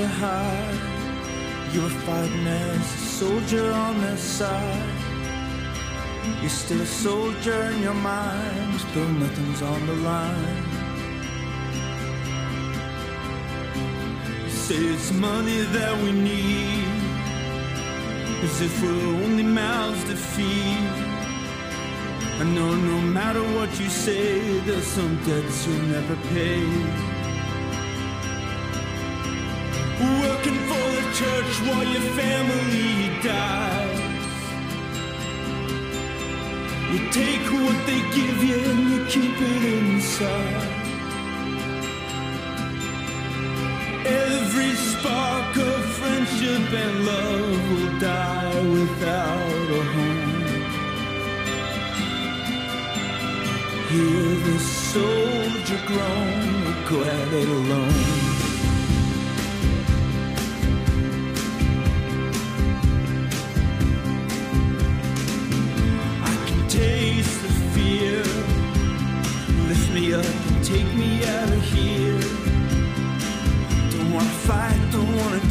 to 0.00 0.06
hide. 0.06 0.80
You're 1.72 1.94
fighting 2.06 2.46
as 2.46 2.80
a 2.80 3.02
soldier 3.20 3.70
on 3.70 4.00
their 4.00 4.16
side. 4.16 4.98
You're 6.40 6.58
still 6.64 6.80
a 6.80 6.86
soldier 6.86 7.60
in 7.72 7.82
your 7.82 8.00
mind, 8.14 8.80
though 8.94 9.12
nothing's 9.24 9.62
on 9.62 9.80
the 9.86 9.96
line. 10.10 10.62
You 14.44 14.50
Say 14.66 14.80
it's 14.94 15.12
money 15.12 15.60
that 15.76 15.94
we 16.02 16.12
need, 16.12 17.02
as 18.46 18.60
if 18.66 18.82
we're 18.82 19.24
only 19.24 19.42
mouths 19.42 20.02
to 20.04 20.16
feed. 20.16 20.94
I 22.42 22.44
know 22.56 22.74
no 22.74 22.98
matter 23.18 23.42
what 23.56 23.70
you 23.78 23.90
say, 23.90 24.60
there's 24.60 24.86
some 24.86 25.14
debts 25.24 25.66
you'll 25.66 25.88
never 25.96 26.16
pay. 26.32 27.19
Working 30.00 30.58
for 30.68 30.86
the 30.96 31.06
church 31.20 31.52
while 31.66 31.84
your 31.84 32.06
family 32.20 33.20
dies. 33.22 34.00
You 36.90 37.00
take 37.10 37.46
what 37.52 37.78
they 37.86 38.00
give 38.16 38.42
you 38.42 38.58
and 38.70 38.90
you 38.90 39.04
keep 39.14 39.36
it 39.38 39.62
inside. 39.74 40.80
Every 44.06 44.72
spark 44.72 45.56
of 45.56 45.84
friendship 45.98 46.72
and 46.82 47.06
love 47.06 47.70
will 47.70 47.98
die 48.00 48.60
without 48.78 49.66
a 49.80 49.82
home. 49.94 50.30
Hear 53.90 54.28
the 54.48 54.58
soldier 54.58 55.80
groan, 55.86 56.74
go 56.88 57.02
at 57.04 57.32
it 57.34 57.48
alone. 57.48 58.19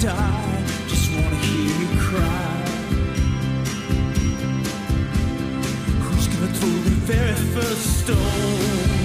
Just 0.01 1.11
wanna 1.11 1.35
hear 1.35 1.75
you 1.77 1.87
cry. 1.99 2.63
Who's 6.03 6.27
gonna 6.27 6.53
throw 6.53 6.69
the 6.69 6.95
very 7.03 7.33
first 7.53 8.05
stone? 8.05 8.98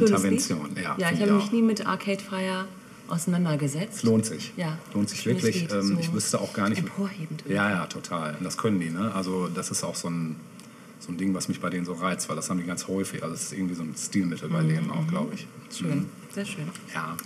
Intervention. 0.00 0.68
Lied. 0.74 0.84
Ja, 0.84 0.96
ja 0.98 1.10
ich 1.12 1.20
habe 1.20 1.32
mich 1.32 1.52
nie 1.52 1.62
mit 1.62 1.86
Arcade 1.86 2.22
Fire 2.22 2.66
auseinandergesetzt. 3.08 4.02
Lohnt 4.04 4.24
sich. 4.26 4.52
Ja. 4.56 4.78
Lohnt 4.94 5.08
sich 5.10 5.24
wirklich. 5.26 5.70
Ähm, 5.72 5.82
so 5.82 5.98
ich 5.98 6.12
wüsste 6.12 6.40
auch 6.40 6.52
gar 6.52 6.68
nicht. 6.68 6.78
emporhebend 6.78 7.44
Ja, 7.48 7.70
ja, 7.70 7.86
total. 7.86 8.36
Und 8.36 8.44
das 8.44 8.56
können 8.56 8.80
die, 8.80 8.90
ne? 8.90 9.12
Also, 9.14 9.48
das 9.48 9.70
ist 9.70 9.84
auch 9.84 9.94
so 9.94 10.08
ein, 10.08 10.36
so 10.98 11.12
ein 11.12 11.18
Ding, 11.18 11.34
was 11.34 11.48
mich 11.48 11.60
bei 11.60 11.68
denen 11.68 11.84
so 11.84 11.92
reizt, 11.92 12.28
weil 12.28 12.36
das 12.36 12.48
haben 12.48 12.58
die 12.60 12.66
ganz 12.66 12.88
häufig. 12.88 13.22
Also, 13.22 13.34
das 13.34 13.44
ist 13.44 13.52
irgendwie 13.52 13.74
so 13.74 13.82
ein 13.82 13.94
Stilmittel 13.96 14.48
bei 14.48 14.62
denen 14.62 14.90
auch, 14.90 15.06
glaube 15.08 15.34
ich. 15.34 15.46
Schön, 15.76 15.90
Mhm. 15.90 16.06
sehr 16.32 16.46
schön. 16.46 16.64
Ja. 16.94 17.16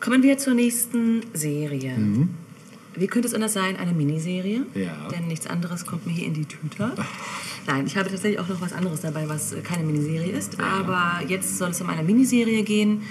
Kommen 0.00 0.22
wir 0.22 0.38
zur 0.38 0.54
nächsten 0.54 1.22
Serie. 1.34 1.96
Wie 2.94 3.06
könnte 3.08 3.28
es 3.28 3.34
anders 3.34 3.52
sein? 3.52 3.76
Eine 3.76 3.92
Miniserie. 3.92 4.60
Mhm. 4.60 4.80
Ja. 4.80 5.08
Denn 5.08 5.26
nichts 5.26 5.46
anderes 5.46 5.86
kommt 5.86 6.06
mir 6.06 6.12
hier 6.12 6.26
in 6.26 6.34
die 6.34 6.44
Tüte. 6.46 6.92
Nein, 7.68 7.86
ich 7.86 7.98
habe 7.98 8.08
tatsächlich 8.08 8.40
auch 8.40 8.48
noch 8.48 8.62
was 8.62 8.72
anderes 8.72 9.02
dabei, 9.02 9.28
was 9.28 9.52
äh, 9.52 9.60
keine 9.60 9.84
Miniserie 9.84 10.32
ist. 10.32 10.58
Aber 10.58 11.20
jetzt 11.28 11.58
soll 11.58 11.68
es 11.70 11.80
um 11.82 11.90
eine 11.90 12.02
Miniserie 12.02 12.62
gehen, 12.62 13.02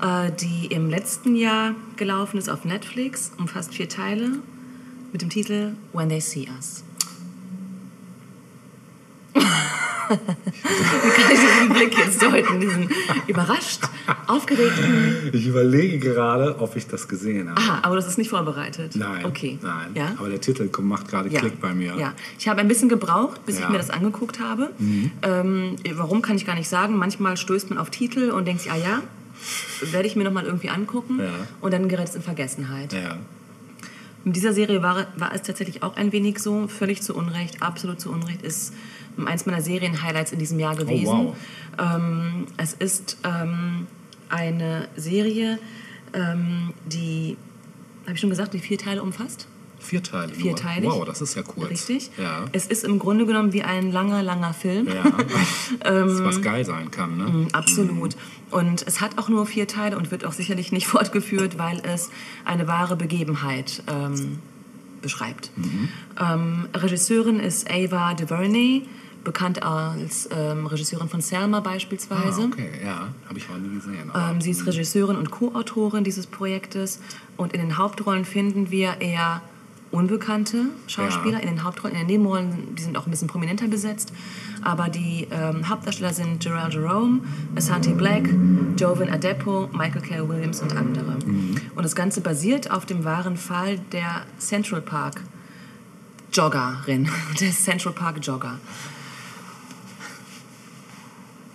äh, 0.00 0.30
die 0.32 0.68
im 0.68 0.88
letzten 0.88 1.36
Jahr 1.36 1.74
gelaufen 1.96 2.38
ist 2.38 2.48
auf 2.48 2.64
Netflix, 2.64 3.32
umfasst 3.36 3.74
vier 3.74 3.90
Teile 3.90 4.38
mit 5.12 5.20
dem 5.20 5.28
Titel 5.28 5.74
When 5.92 6.08
They 6.08 6.22
See 6.22 6.48
Us. 6.56 6.84
Wie 10.12 11.22
kann 11.22 11.32
ich 11.32 11.40
diesen 11.40 11.68
Blick 11.72 11.98
jetzt 11.98 12.22
deuten? 12.22 12.60
Diesen 12.60 12.88
überrascht, 13.26 13.80
aufgeregten. 14.26 15.30
Ich 15.32 15.46
überlege 15.46 15.98
gerade, 15.98 16.58
ob 16.60 16.76
ich 16.76 16.86
das 16.86 17.08
gesehen 17.08 17.50
habe. 17.50 17.60
Aha, 17.60 17.78
aber 17.82 17.96
das 17.96 18.06
ist 18.06 18.18
nicht 18.18 18.30
vorbereitet. 18.30 18.96
Nein. 18.96 19.24
Okay. 19.24 19.58
Nein. 19.62 19.90
Ja? 19.94 20.14
Aber 20.18 20.28
der 20.28 20.40
Titel 20.40 20.68
macht 20.82 21.08
gerade 21.08 21.28
Ja. 21.28 21.40
Klick 21.40 21.60
bei 21.60 21.72
mir. 21.74 21.94
Ja, 21.96 22.12
ich 22.38 22.48
habe 22.48 22.60
ein 22.60 22.68
bisschen 22.68 22.88
gebraucht, 22.88 23.44
bis 23.46 23.56
ich 23.56 23.60
Ja. 23.62 23.66
Mhm. 23.68 23.72
mir 23.72 23.78
das 23.78 23.90
angeguckt 23.90 24.40
habe. 24.40 24.70
Ähm, 25.22 25.76
warum 25.94 26.22
kann 26.22 26.36
ich 26.36 26.46
gar 26.46 26.54
nicht 26.56 26.68
sagen. 26.68 26.96
Manchmal 26.96 27.36
stößt 27.36 27.70
man 27.70 27.78
auf 27.78 27.90
Titel 27.90 28.30
und 28.30 28.46
denkt 28.46 28.62
sich, 28.62 28.72
ah 28.72 28.76
ja, 28.76 29.02
werde 29.90 30.06
ich 30.06 30.16
mir 30.16 30.24
noch 30.24 30.32
mal 30.32 30.44
irgendwie 30.44 30.68
angucken. 30.68 31.18
Ja. 31.20 31.30
Und 31.60 31.72
dann 31.72 31.88
gerät 31.88 32.08
es 32.08 32.14
in 32.14 32.22
Vergessenheit. 32.22 32.92
Ja. 32.92 33.18
Mit 34.24 34.36
dieser 34.36 34.52
Serie 34.52 34.82
war, 34.82 35.08
war 35.16 35.34
es 35.34 35.42
tatsächlich 35.42 35.82
auch 35.82 35.96
ein 35.96 36.12
wenig 36.12 36.38
so, 36.38 36.68
völlig 36.68 37.02
zu 37.02 37.14
Unrecht, 37.14 37.60
absolut 37.60 38.00
zu 38.00 38.10
Unrecht, 38.12 38.42
ist 38.42 38.72
eins 39.26 39.46
meiner 39.46 39.62
Serien-Highlights 39.62 40.32
in 40.32 40.38
diesem 40.38 40.58
Jahr 40.58 40.76
gewesen. 40.76 41.06
Oh, 41.08 41.34
wow. 41.78 41.96
ähm, 41.96 42.46
es 42.56 42.74
ist 42.74 43.18
ähm, 43.24 43.86
eine 44.28 44.88
Serie, 44.96 45.58
ähm, 46.14 46.72
die, 46.86 47.36
habe 48.02 48.14
ich 48.14 48.20
schon 48.20 48.30
gesagt, 48.30 48.54
die 48.54 48.58
vier 48.58 48.78
Teile 48.78 49.02
umfasst. 49.02 49.46
Vier 49.82 50.02
Teile. 50.02 50.28
nur. 50.28 50.40
Vierteilig. 50.40 50.88
Wow, 50.88 51.04
das 51.04 51.20
ist 51.20 51.34
ja 51.34 51.42
kurz. 51.42 51.70
Richtig. 51.70 52.10
Ja. 52.16 52.44
Es 52.52 52.66
ist 52.66 52.84
im 52.84 53.00
Grunde 53.00 53.26
genommen 53.26 53.52
wie 53.52 53.62
ein 53.62 53.90
langer, 53.90 54.22
langer 54.22 54.54
Film. 54.54 54.86
Ja. 54.86 55.02
das, 55.80 56.24
was 56.24 56.40
geil 56.40 56.64
sein 56.64 56.90
kann, 56.90 57.16
ne? 57.16 57.24
Ähm, 57.24 57.48
Absolut. 57.52 58.16
Und 58.50 58.86
es 58.86 59.00
hat 59.00 59.18
auch 59.18 59.28
nur 59.28 59.44
vier 59.44 59.66
Teile 59.66 59.96
und 59.96 60.10
wird 60.10 60.24
auch 60.24 60.32
sicherlich 60.32 60.70
nicht 60.70 60.86
fortgeführt, 60.96 61.58
weil 61.58 61.80
es 61.82 62.10
eine 62.44 62.68
wahre 62.68 62.96
Begebenheit 62.96 63.82
ähm, 63.88 64.38
beschreibt. 65.00 65.50
Ähm, 66.20 66.68
Regisseurin 66.74 67.40
ist 67.40 67.68
Ava 67.68 68.14
DuVernay. 68.14 68.82
Bekannt 69.24 69.62
als 69.62 70.28
ähm, 70.32 70.66
Regisseurin 70.66 71.08
von 71.08 71.20
Selma 71.20 71.60
beispielsweise. 71.60 72.42
Ah, 72.42 72.46
okay, 72.46 72.70
ja, 72.84 73.08
habe 73.28 73.38
ich 73.38 73.48
auch 73.48 73.58
nie 73.58 73.74
gesehen. 73.74 74.10
Ähm, 74.14 74.40
sie 74.40 74.50
ist 74.50 74.66
Regisseurin 74.66 75.16
und 75.16 75.30
Co-Autorin 75.30 76.04
dieses 76.04 76.26
Projektes 76.26 77.00
und 77.36 77.52
in 77.52 77.60
den 77.60 77.78
Hauptrollen 77.78 78.24
finden 78.24 78.70
wir 78.70 79.00
eher 79.00 79.42
unbekannte 79.92 80.64
Schauspieler. 80.86 81.34
Ja. 81.34 81.40
In 81.40 81.48
den 81.48 81.64
Hauptrollen, 81.64 81.94
in 81.94 82.02
den 82.02 82.06
Nebenrollen, 82.08 82.74
die 82.74 82.82
sind 82.82 82.96
auch 82.96 83.06
ein 83.06 83.10
bisschen 83.10 83.28
prominenter 83.28 83.68
besetzt. 83.68 84.12
Aber 84.62 84.88
die 84.88 85.28
ähm, 85.30 85.68
Hauptdarsteller 85.68 86.14
sind 86.14 86.42
Gerald 86.42 86.72
Jerome, 86.72 87.20
Asante 87.54 87.90
Black, 87.90 88.28
Jovan 88.76 89.10
Adepo, 89.10 89.68
Michael 89.72 90.00
K. 90.02 90.28
Williams 90.28 90.62
und 90.62 90.74
andere. 90.74 91.18
Und 91.74 91.82
das 91.82 91.94
Ganze 91.94 92.22
basiert 92.22 92.70
auf 92.70 92.86
dem 92.86 93.04
wahren 93.04 93.36
Fall 93.36 93.78
der 93.92 94.22
Central 94.38 94.80
Park 94.80 95.20
Joggerin, 96.32 97.10
des 97.40 97.62
Central 97.62 97.92
Park 97.92 98.18
Jogger. 98.22 98.58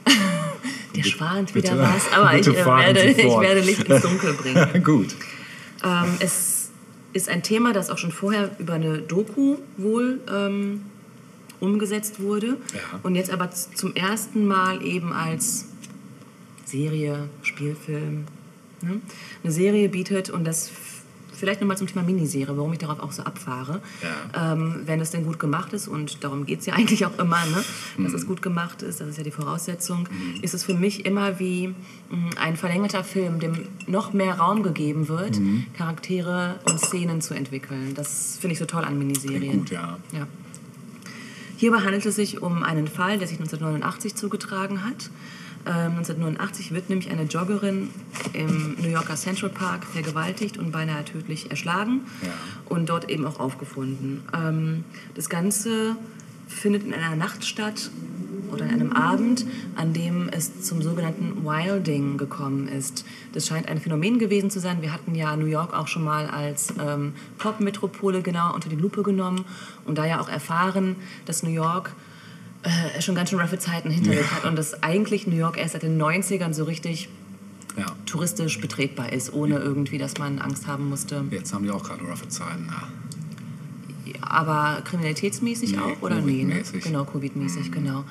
Der 0.95 1.03
schwant 1.03 1.53
wieder 1.53 1.71
bitte- 1.71 1.83
was, 1.83 2.11
aber 2.11 2.37
ich, 2.37 2.47
äh, 2.47 2.65
werde, 2.65 3.03
ich 3.03 3.17
werde 3.17 3.59
Licht 3.61 3.83
ins 3.83 4.01
Dunkel 4.01 4.33
bringen. 4.41 4.83
Gut. 4.83 5.15
Ähm, 5.83 6.05
es 6.19 6.69
ist 7.13 7.29
ein 7.29 7.43
Thema, 7.43 7.71
das 7.73 7.89
auch 7.89 7.97
schon 7.97 8.11
vorher 8.11 8.49
über 8.59 8.73
eine 8.73 8.99
Doku 8.99 9.57
wohl 9.77 10.19
ähm, 10.33 10.81
umgesetzt 11.59 12.19
wurde 12.19 12.47
Ja. 12.47 12.99
und 13.03 13.15
jetzt 13.15 13.29
aber 13.31 13.49
zum 13.51 13.95
ersten 13.95 14.45
Mal 14.47 14.83
eben 14.83 15.13
als 15.13 15.65
Serie, 16.65 17.29
Spielfilm, 17.43 18.25
ne? 18.81 18.99
eine 19.43 19.51
Serie 19.53 19.89
bietet 19.89 20.29
und 20.29 20.43
das 20.45 20.69
vielleicht 21.37 21.61
nochmal 21.61 21.77
zum 21.77 21.87
Thema 21.87 22.03
Miniserie, 22.03 22.57
warum 22.57 22.73
ich 22.73 22.79
darauf 22.79 22.99
auch 22.99 23.11
so 23.11 23.23
abfahre. 23.23 23.81
Ja. 24.33 24.53
Ähm, 24.53 24.81
wenn 24.85 24.99
es 24.99 25.11
denn 25.11 25.23
gut 25.23 25.39
gemacht 25.39 25.71
ist, 25.73 25.87
und 25.87 26.23
darum 26.23 26.45
geht 26.45 26.59
es 26.61 26.65
ja 26.65 26.73
eigentlich 26.77 27.05
auch 27.05 27.17
immer, 27.17 27.45
ne? 27.45 27.63
dass 27.97 28.11
Mhm. 28.11 28.15
es 28.15 28.27
gut 28.27 28.41
gemacht 28.41 28.81
ist, 28.81 28.99
das 28.99 29.07
ist 29.09 29.17
ja 29.17 29.23
die 29.23 29.31
Voraussetzung, 29.31 30.07
ist 30.41 30.53
es 30.53 30.63
für 30.63 30.73
mich 30.73 31.05
immer 31.05 31.39
wie 31.39 31.67
mh, 32.09 32.31
ein 32.41 32.57
verlängerter 32.57 33.03
Film, 33.03 33.39
dem 33.39 33.67
noch 33.87 34.13
mehr 34.13 34.37
Raum 34.39 34.63
gegeben 34.63 35.07
wird, 35.07 35.37
Mhm. 35.39 35.65
Charaktere 35.77 36.55
und 36.65 36.79
Szenen 36.79 37.21
zu 37.21 37.33
entwickeln. 37.33 37.93
Das 37.95 38.37
finde 38.41 38.53
ich 38.53 38.59
so 38.59 38.65
toll 38.65 38.83
an 38.83 38.97
Miniserien. 38.97 39.59
Gut, 39.59 39.69
ja. 39.71 39.97
Ja. 40.11 40.27
Hierbei 41.57 41.79
handelt 41.79 42.05
es 42.05 42.15
sich 42.15 42.41
um 42.41 42.63
einen 42.63 42.87
Fall, 42.87 43.17
der 43.17 43.27
sich 43.27 43.37
1989 43.39 44.15
zugetragen 44.15 44.83
hat. 44.85 45.09
Ähm, 45.67 45.97
1989 45.97 46.71
wird 46.71 46.89
nämlich 46.89 47.11
eine 47.11 47.23
Joggerin 47.23 47.89
im 48.33 48.75
New 48.81 48.87
Yorker 48.89 49.15
Central 49.15 49.49
Park 49.49 49.85
vergewaltigt 49.85 50.57
und 50.57 50.71
beinahe 50.71 51.03
tödlich 51.03 51.49
erschlagen 51.51 52.01
Ja. 52.21 52.29
und 52.65 52.87
dort 52.89 53.09
eben 53.09 53.25
auch 53.25 53.39
aufgefunden. 53.39 54.23
Ähm, 54.33 54.85
das 55.15 55.29
Ganze 55.29 55.97
findet 56.47 56.83
in 56.85 56.93
einer 56.93 57.15
Nacht 57.17 57.43
statt 57.43 57.91
oder 58.51 58.63
in 58.63 58.71
einem 58.71 58.93
Abend, 58.93 59.45
an 59.75 59.91
dem 59.91 60.29
es 60.31 60.61
zum 60.61 60.81
sogenannten 60.81 61.43
Wilding 61.43 62.17
gekommen 62.17 62.69
ist. 62.69 63.03
Das 63.33 63.45
scheint 63.45 63.67
ein 63.67 63.79
Phänomen 63.81 64.19
gewesen 64.19 64.49
zu 64.49 64.61
sein. 64.61 64.81
Wir 64.81 64.93
hatten 64.93 65.13
ja 65.15 65.35
New 65.35 65.47
York 65.47 65.73
auch 65.73 65.89
schon 65.89 66.05
mal 66.05 66.27
als 66.27 66.73
ähm, 66.79 67.11
Pop-Metropole 67.39 68.21
genau 68.21 68.53
unter 68.55 68.69
die 68.69 68.77
Lupe 68.77 69.03
genommen 69.03 69.43
und 69.83 69.97
da 69.97 70.05
ja 70.05 70.21
auch 70.21 70.29
erfahren, 70.29 70.95
dass 71.25 71.43
New 71.43 71.49
York 71.51 71.91
äh, 72.95 73.01
schon 73.01 73.15
ganz 73.15 73.29
schön 73.29 73.39
roughe 73.39 73.59
Zeiten 73.59 73.89
hinter 73.89 74.11
sich 74.11 74.31
hat 74.31 74.45
und 74.45 74.55
dass 74.57 74.81
eigentlich 74.83 75.27
New 75.27 75.35
York 75.35 75.57
erst 75.57 75.73
seit 75.73 75.83
den 75.83 76.01
90ern 76.01 76.53
so 76.53 76.63
richtig 76.65 77.09
Ja. 77.77 77.85
touristisch 78.05 78.59
betretbar 78.59 79.11
ist, 79.13 79.33
ohne 79.33 79.57
irgendwie, 79.59 79.97
dass 79.97 80.17
man 80.17 80.39
Angst 80.39 80.67
haben 80.67 80.89
musste. 80.89 81.23
Jetzt 81.31 81.53
haben 81.53 81.63
die 81.63 81.71
auch 81.71 81.83
gerade 81.83 82.03
roughe 82.03 82.27
Zeiten. 82.27 82.67
Ja. 82.69 82.87
Aber 84.21 84.81
kriminalitätsmäßig 84.83 85.71
Nee, 85.73 85.77
auch, 85.79 86.01
oder 86.01 86.19
nee? 86.21 86.43
Ne? 86.43 86.63
Genau, 86.83 87.03
Covid-mäßig, 87.03 87.71
genau. 87.71 88.03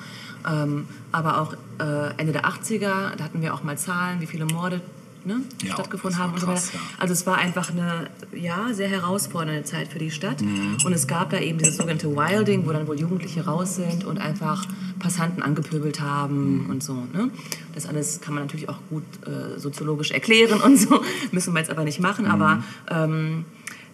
Ähm, 0.49 0.85
aber 1.11 1.41
auch 1.41 1.53
äh, 1.79 2.13
Ende 2.17 2.33
der 2.33 2.45
80er, 2.45 3.15
da 3.15 3.23
hatten 3.23 3.41
wir 3.41 3.53
auch 3.53 3.63
mal 3.63 3.77
Zahlen, 3.77 4.21
wie 4.21 4.25
viele 4.27 4.45
Morde 4.45 4.81
ne, 5.27 5.41
Ja, 5.63 5.73
stattgefunden 5.73 6.19
haben 6.19 6.33
und 6.33 6.39
krass, 6.39 6.71
ja. 6.73 6.79
Also 6.97 7.13
es 7.13 7.25
war 7.27 7.37
einfach 7.37 7.69
eine 7.71 8.09
ja, 8.33 8.73
sehr 8.73 8.87
herausfordernde 8.89 9.63
Zeit 9.63 9.89
für 9.89 9.99
die 9.99 10.09
Stadt. 10.09 10.41
Mhm. 10.41 10.77
Und 10.83 10.93
es 10.93 11.05
gab 11.07 11.29
da 11.29 11.39
eben 11.39 11.59
dieses 11.59 11.77
sogenannte 11.77 12.15
Wilding, 12.15 12.65
wo 12.65 12.71
dann 12.71 12.87
wohl 12.87 12.99
Jugendliche 12.99 13.45
raus 13.45 13.75
sind 13.75 14.05
und 14.05 14.17
einfach 14.17 14.65
Passanten 14.99 15.43
angepöbelt 15.43 16.01
haben 16.01 16.63
Mhm. 16.63 16.69
und 16.71 16.81
so. 16.83 16.93
Ne? 16.93 17.29
Das 17.75 17.85
alles 17.85 18.21
kann 18.21 18.33
man 18.33 18.43
natürlich 18.43 18.69
auch 18.69 18.79
gut 18.89 19.03
äh, 19.27 19.59
soziologisch 19.59 20.11
erklären 20.11 20.61
und 20.61 20.77
so. 20.77 21.01
Müssen 21.31 21.53
wir 21.53 21.59
jetzt 21.59 21.69
aber 21.69 21.83
nicht 21.83 21.99
machen. 21.99 22.25
Aber 22.25 22.55
Mhm. 22.55 22.63
ähm, 22.89 23.45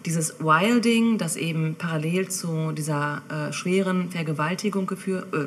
dieses 0.06 0.38
Wilding, 0.40 1.18
das 1.18 1.36
eben 1.36 1.74
parallel 1.76 2.28
zu 2.28 2.72
dieser 2.72 3.22
äh, 3.28 3.52
schweren 3.52 4.10
Vergewaltigung 4.10 4.86
geführt, 4.86 5.26
äh, 5.34 5.46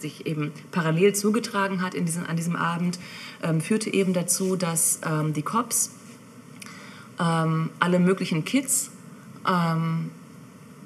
sich 0.00 0.26
eben 0.26 0.50
parallel 0.72 1.14
zugetragen 1.14 1.80
hat 1.80 1.94
in 1.94 2.04
diesem, 2.04 2.26
an 2.26 2.36
diesem 2.36 2.56
Abend, 2.56 2.98
ähm, 3.42 3.60
führte 3.60 3.92
eben 3.92 4.12
dazu, 4.12 4.56
dass 4.56 5.00
ähm, 5.04 5.32
die 5.32 5.42
Cops 5.42 5.90
ähm, 7.20 7.70
alle 7.78 7.98
möglichen 7.98 8.44
Kids 8.44 8.90
ähm, 9.48 10.10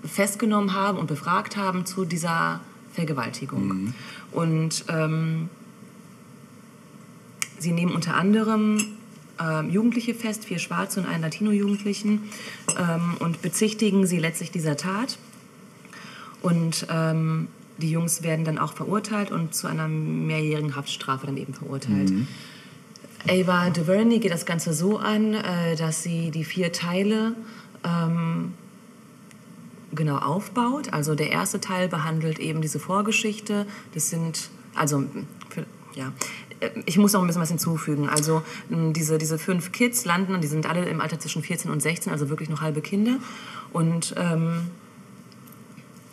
festgenommen 0.05 0.75
haben 0.75 0.99
und 0.99 1.07
befragt 1.07 1.57
haben 1.57 1.87
zu 1.87 2.05
dieser 2.05 2.61
Vergewaltigung. 2.93 3.95
Und 4.33 4.85
ähm, 4.89 5.49
sie 7.59 7.73
nehmen 7.73 7.95
unter 7.95 8.15
anderem 8.15 8.79
Jugendliche 9.69 10.15
fest, 10.15 10.47
vier 10.47 10.59
Schwarze 10.59 10.99
und 10.99 11.07
einen 11.07 11.21
Latino-Jugendlichen, 11.21 12.31
und 13.19 13.43
bezichtigen 13.43 14.07
sie 14.07 14.19
letztlich 14.19 14.51
dieser 14.51 14.79
Tat. 14.79 15.19
Und 16.41 16.87
ähm, 16.89 17.49
die 17.79 17.91
Jungs 17.91 18.23
werden 18.23 18.45
dann 18.45 18.59
auch 18.59 18.73
verurteilt 18.73 19.31
und 19.31 19.55
zu 19.55 19.67
einer 19.67 19.89
mehrjährigen 19.89 20.77
Haftstrafe 20.77 21.27
dann 21.27 21.37
eben 21.37 21.55
verurteilt. 21.55 22.13
Ava 23.29 23.71
DuVernay 23.71 24.19
geht 24.19 24.33
das 24.33 24.47
Ganze 24.47 24.73
so 24.73 24.99
an, 24.99 25.35
äh, 25.35 25.77
dass 25.77 26.03
sie 26.03 26.31
die 26.31 26.45
vier 26.45 26.73
Teile 26.73 27.35
ähm, 27.85 28.55
genau 29.93 30.19
aufbaut. 30.19 30.93
Also 30.93 31.15
der 31.15 31.31
erste 31.31 31.61
Teil 31.61 31.89
behandelt 31.89 32.39
eben 32.39 32.61
diese 32.61 32.79
Vorgeschichte. 32.79 33.67
Das 33.95 34.11
sind, 34.11 34.51
also, 34.75 35.05
für, 35.51 35.67
ja, 35.95 36.13
äh, 36.61 36.71
ich 36.85 36.99
muss 36.99 37.15
noch 37.15 37.21
ein 37.21 37.27
bisschen 37.27 37.43
was 37.43 37.49
hinzufügen. 37.49 38.09
Also 38.09 38.43
diese, 38.71 39.19
diese 39.19 39.39
fünf 39.39 39.73
Kids 39.73 40.05
landen 40.05 40.35
und 40.35 40.43
die 40.43 40.49
sind 40.49 40.67
alle 40.67 40.85
im 40.85 41.01
Alter 41.01 41.19
zwischen 41.19 41.43
14 41.43 41.71
und 41.71 41.81
16, 41.83 42.13
also 42.13 42.29
wirklich 42.29 42.49
noch 42.49 42.61
halbe 42.61 42.81
Kinder. 42.81 43.17
Und 43.73 44.15
ähm, 44.17 44.71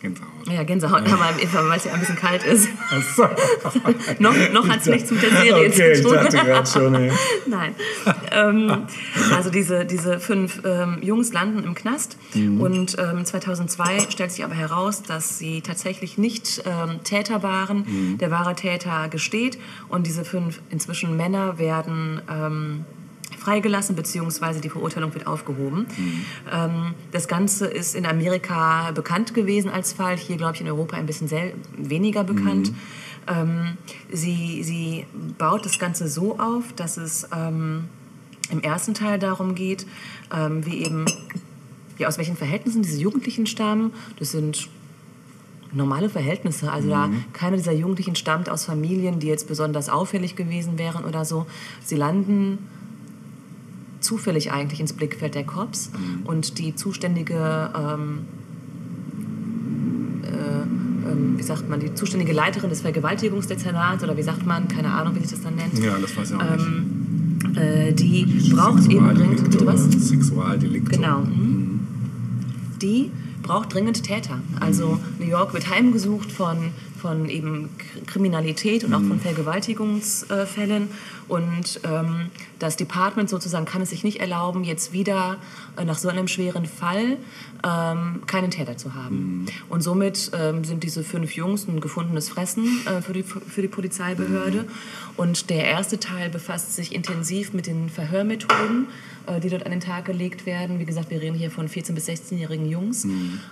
Gänsehaut. 0.04 0.48
ja, 0.52 0.64
Gänsehaut 0.64 1.10
man 1.10 1.22
einfach, 1.22 1.68
weil 1.70 1.78
es 1.78 1.86
ja 1.86 1.94
ein 1.94 2.00
bisschen 2.02 2.18
kalt 2.18 2.44
ist. 2.44 2.68
Achso. 2.92 3.24
noch 4.20 4.36
noch 4.52 4.68
hat 4.68 4.82
es 4.82 4.86
nichts 4.88 5.10
mit 5.10 5.24
der 5.24 5.30
Serie 5.32 5.54
Okay, 5.70 5.92
ich 5.94 5.98
zu 5.98 6.04
tun. 6.04 6.14
dachte 6.16 6.38
gerade 6.38 6.70
schon, 6.70 6.94
ey. 6.96 7.12
Nein. 7.48 7.74
ähm, 8.32 8.84
also 9.34 9.50
diese, 9.50 9.86
diese 9.86 10.20
fünf 10.20 10.62
ähm, 10.66 10.98
Jungs 11.02 11.32
landen 11.34 11.64
im 11.64 11.74
Knast 11.74 12.18
Mhm. 12.36 12.60
und 12.62 12.98
ähm, 13.00 13.24
2002 13.24 14.00
stellt 14.10 14.32
sich 14.32 14.44
aber 14.44 14.56
heraus, 14.56 15.04
dass 15.04 15.38
sie 15.40 15.62
tatsächlich 15.62 16.18
nicht 16.18 16.64
ähm, 16.66 17.02
Täter 17.04 17.42
waren. 17.44 17.86
Mhm. 17.88 18.18
Der 18.18 18.30
wahre 18.30 18.56
Täter 18.56 19.08
gesteht 19.10 19.58
und 19.88 20.06
diese 20.06 20.26
fünf 20.26 20.60
inzwischen 20.70 21.16
Männer 21.16 21.58
werden 21.60 22.22
ähm, 22.30 22.86
freigelassen 23.44 23.96
beziehungsweise 23.96 24.62
die 24.62 24.70
Verurteilung 24.70 25.14
wird 25.14 25.28
aufgehoben. 25.28 25.86
Ähm, 26.52 26.94
das 27.12 27.28
Ganze 27.28 27.68
ist 27.68 27.96
in 27.96 28.06
Amerika 28.06 28.92
bekannt 28.92 29.34
gewesen 29.34 29.70
als 29.70 29.94
Fall, 29.94 30.18
hier 30.18 30.38
glaube 30.38 30.56
ich 30.56 30.62
in 30.62 30.68
Europa 30.68 30.98
ein 30.98 31.06
bisschen 31.06 31.30
weniger 31.78 32.24
bekannt. 32.24 32.72
Ähm, 33.28 33.78
sie, 34.12 34.64
sie 34.64 35.06
baut 35.38 35.66
das 35.66 35.80
Ganze 35.80 36.08
so 36.08 36.40
auf, 36.40 36.74
dass 36.74 36.98
es 36.98 37.28
ähm, 37.36 37.86
im 38.50 38.62
ersten 38.62 38.94
Teil 38.94 39.20
darum 39.20 39.56
geht, 39.56 39.86
ähm, 40.34 40.66
wie 40.66 40.84
eben, 40.84 41.06
ja, 41.98 42.08
aus 42.08 42.18
welchen 42.18 42.36
Verhältnissen 42.36 42.82
diese 42.82 43.00
Jugendlichen 43.00 43.46
stammen. 43.46 43.94
Das 44.20 44.32
sind 44.32 44.70
normale 45.72 46.10
Verhältnisse. 46.10 46.72
Also 46.72 46.90
da 46.90 47.10
keiner 47.34 47.58
dieser 47.58 47.72
Jugendlichen 47.72 48.16
stammt 48.16 48.50
aus 48.50 48.66
Familien, 48.66 49.20
die 49.20 49.28
jetzt 49.28 49.48
besonders 49.48 49.90
auffällig 49.90 50.36
gewesen 50.36 50.78
wären 50.78 51.06
oder 51.06 51.26
so. 51.26 51.46
Sie 51.84 51.96
landen 51.96 52.60
zufällig 54.04 54.52
eigentlich 54.52 54.80
ins 54.80 54.94
Blickfeld 54.94 55.36
der 55.36 55.44
Cops 55.44 55.92
und 56.26 56.60
die 56.60 56.76
zuständige 56.76 57.72
ähm, 57.76 58.20
äh, 60.24 60.64
ähm, 61.12 61.38
wie 61.38 61.44
sagt 61.44 61.70
man, 61.70 61.80
die 61.80 61.94
zuständige 61.94 62.34
Leiterin 62.34 62.70
des 62.70 62.82
Vergewaltigungsdezernats 62.82 64.04
oder 64.04 64.16
wie 64.18 64.24
sagt 64.24 64.46
man, 64.46 64.68
keine 64.68 64.92
Ahnung, 64.92 65.16
wie 65.16 65.20
sich 65.20 65.32
das 65.32 65.42
dann 65.42 65.56
nennt. 65.56 65.78
Ja, 65.80 65.98
das 66.00 66.16
weiß 66.16 66.32
ich 66.32 66.38
auch 66.38 66.56
nicht. 66.56 66.66
Ähm, 66.66 67.56
äh, 67.56 67.94
die 67.94 68.26
braucht 68.54 68.90
eben 68.90 69.14
dringend, 69.14 69.44
bitte 69.44 69.66
was? 69.66 69.84
Sexualdelikte. 69.84 70.98
Genau. 70.98 71.20
mhm. 71.20 71.80
Die 72.82 73.12
braucht 73.42 73.74
dringend 73.74 74.04
Täter. 74.04 74.40
Also 74.60 75.00
New 75.20 75.26
York 75.28 75.54
wird 75.54 75.70
heimgesucht 75.70 76.32
von, 76.32 76.72
von 77.04 77.28
eben 77.28 77.70
Kriminalität 78.08 78.86
und 78.86 78.94
auch 78.94 79.02
von 79.02 79.20
Vergewaltigungsfällen. 79.20 80.88
Und 81.28 81.82
ähm, 81.84 82.32
das 82.60 82.78
Department 82.78 83.30
sozusagen 83.30 83.66
kann 83.66 83.82
es 83.82 83.90
sich 83.90 84.06
nicht 84.06 84.22
erlauben, 84.22 84.64
jetzt 84.64 84.94
wieder 84.94 85.36
äh, 85.76 85.84
nach 85.84 85.98
so 85.98 86.08
einem 86.08 86.30
schweren 86.30 86.66
Fall 86.66 87.18
ähm, 87.66 88.22
keinen 88.26 88.52
Täter 88.52 88.78
zu 88.78 88.96
haben. 88.96 89.48
Und 89.68 89.82
somit 89.82 90.32
ähm, 90.34 90.64
sind 90.64 90.84
diese 90.84 91.04
fünf 91.04 91.36
Jungs 91.36 91.68
ein 91.68 91.82
gefundenes 91.82 92.30
Fressen 92.30 92.66
äh, 92.86 93.02
für, 93.02 93.12
die, 93.12 93.24
für 93.24 93.62
die 93.62 93.68
Polizeibehörde. 93.68 94.64
Und 95.18 95.50
der 95.50 95.66
erste 95.66 96.00
Teil 96.00 96.30
befasst 96.30 96.74
sich 96.74 96.96
intensiv 96.96 97.52
mit 97.52 97.68
den 97.68 97.90
Verhörmethoden, 97.90 98.88
äh, 99.28 99.42
die 99.42 99.50
dort 99.50 99.66
an 99.66 99.72
den 99.72 99.82
Tag 99.82 100.06
gelegt 100.06 100.46
werden. 100.46 100.80
Wie 100.80 100.86
gesagt, 100.86 101.10
wir 101.10 101.20
reden 101.20 101.36
hier 101.36 101.52
von 101.52 101.68
14- 101.68 101.92
bis 101.92 102.08
16-jährigen 102.08 102.70
Jungs. 102.70 103.04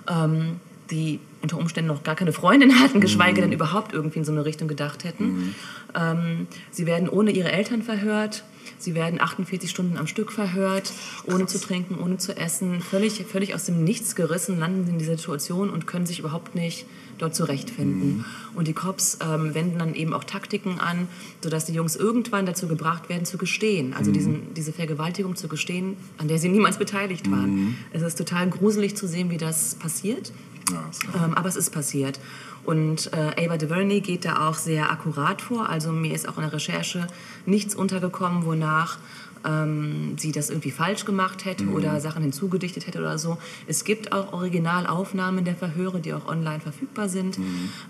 Ähm, 0.10 0.62
die 0.92 1.20
unter 1.42 1.58
Umständen 1.58 1.88
noch 1.88 2.04
gar 2.04 2.16
keine 2.16 2.34
Freundin 2.34 2.80
hatten, 2.80 3.02
geschweige 3.02 3.42
denn 3.42 3.52
überhaupt 3.52 3.94
irgendwie 3.94 4.20
in 4.20 4.26
so 4.26 4.32
eine 4.32 4.46
Richtung 4.46 4.68
gedacht 4.68 5.04
hätten. 5.04 5.56
Ähm, 5.96 6.48
sie 6.70 6.86
werden 6.86 7.10
ohne 7.10 7.32
ihre 7.32 7.52
Eltern 7.52 7.82
verhört. 7.82 8.44
Sie 8.78 8.96
werden 8.96 9.22
48 9.22 9.70
Stunden 9.70 9.98
am 9.98 10.08
Stück 10.08 10.32
verhört, 10.32 10.92
ohne 11.28 11.46
zu 11.46 11.60
trinken, 11.60 12.00
ohne 12.00 12.18
zu 12.18 12.36
essen. 12.36 12.82
Völlig, 12.82 13.26
völlig 13.26 13.54
aus 13.54 13.66
dem 13.66 13.84
Nichts 13.84 14.16
gerissen 14.16 14.60
landen 14.60 14.86
sie 14.86 14.92
in 14.92 15.00
dieser 15.00 15.18
Situation 15.18 15.70
und 15.70 15.88
können 15.88 16.06
sich 16.06 16.20
überhaupt 16.20 16.56
nicht 16.56 16.86
dort 17.18 17.36
zurechtfinden. 17.36 18.26
Und 18.56 18.68
die 18.68 18.74
Cops 18.74 19.20
ähm, 19.22 19.54
wenden 19.54 19.80
dann 19.80 19.94
eben 19.94 20.14
auch 20.14 20.24
Taktiken 20.24 20.80
an, 20.80 21.08
sodass 21.44 21.66
die 21.66 21.74
Jungs 21.74 21.96
irgendwann 21.96 22.46
dazu 22.46 22.68
gebracht 22.68 23.10
werden, 23.10 23.26
zu 23.26 23.38
gestehen. 23.38 23.94
Also 23.94 24.12
diesen, 24.12 24.54
diese 24.56 24.74
Vergewaltigung 24.74 25.36
zu 25.36 25.48
gestehen, 25.48 25.96
an 26.18 26.28
der 26.28 26.40
sie 26.40 26.50
niemals 26.50 26.78
beteiligt 26.78 27.30
waren. 27.30 27.78
Es 27.94 28.02
ist 28.02 28.18
total 28.18 28.50
gruselig 28.50 28.96
zu 28.96 29.08
sehen, 29.08 29.30
wie 29.30 29.38
das 29.38 29.76
passiert. 29.76 30.32
Ja. 30.70 31.26
Ähm, 31.26 31.34
aber 31.34 31.50
es 31.50 31.56
ist 31.56 31.72
passiert. 31.72 32.20
Und 32.64 33.12
äh, 33.14 33.46
Ava 33.46 33.58
DuVernay 33.58 34.02
geht 34.02 34.26
da 34.26 34.48
auch 34.48 34.56
sehr 34.56 34.92
akkurat 34.92 35.42
vor. 35.42 35.70
Also 35.70 35.92
mir 35.92 36.14
ist 36.14 36.30
auch 36.30 36.38
in 36.38 36.44
der 36.44 36.54
Recherche 36.54 37.08
nichts 37.46 37.74
untergekommen, 37.74 38.46
wonach 38.46 38.98
ähm, 39.44 40.16
sie 40.18 40.32
das 40.32 40.50
irgendwie 40.50 40.72
falsch 40.72 41.06
gemacht 41.06 41.46
hätte 41.46 41.66
oder 41.68 42.00
Sachen 42.00 42.22
hinzugedichtet 42.22 42.86
hätte 42.88 43.00
oder 43.00 43.18
so. 43.18 43.38
Es 43.68 43.84
gibt 43.84 44.12
auch 44.12 44.34
Originalaufnahmen 44.34 45.44
der 45.46 45.56
Verhöre, 45.56 46.00
die 46.00 46.14
auch 46.14 46.28
online 46.28 46.60
verfügbar 46.60 47.10
sind. 47.10 47.40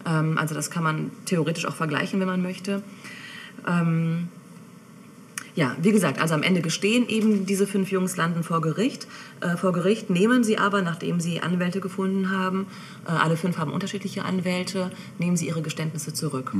Ähm, 0.05 0.37
also 0.37 0.55
das 0.55 0.71
kann 0.71 0.83
man 0.83 1.11
theoretisch 1.25 1.65
auch 1.65 1.75
vergleichen, 1.75 2.19
wenn 2.19 2.27
man 2.27 2.41
möchte. 2.41 2.81
Ähm, 3.67 4.29
ja, 5.55 5.75
wie 5.81 5.91
gesagt, 5.91 6.19
also 6.19 6.33
am 6.33 6.43
Ende 6.43 6.61
gestehen 6.61 7.07
eben 7.07 7.45
diese 7.45 7.67
fünf 7.67 7.91
Jungs 7.91 8.15
landen 8.17 8.43
vor 8.43 8.61
Gericht. 8.61 9.07
Äh, 9.41 9.57
vor 9.57 9.73
Gericht 9.73 10.09
nehmen 10.09 10.43
sie 10.43 10.57
aber, 10.57 10.81
nachdem 10.81 11.19
sie 11.19 11.41
Anwälte 11.41 11.81
gefunden 11.81 12.29
haben, 12.29 12.67
äh, 13.05 13.11
alle 13.11 13.37
fünf 13.37 13.57
haben 13.57 13.71
unterschiedliche 13.71 14.23
Anwälte, 14.23 14.91
nehmen 15.19 15.35
sie 15.35 15.47
ihre 15.47 15.61
Geständnisse 15.61 16.13
zurück. 16.13 16.53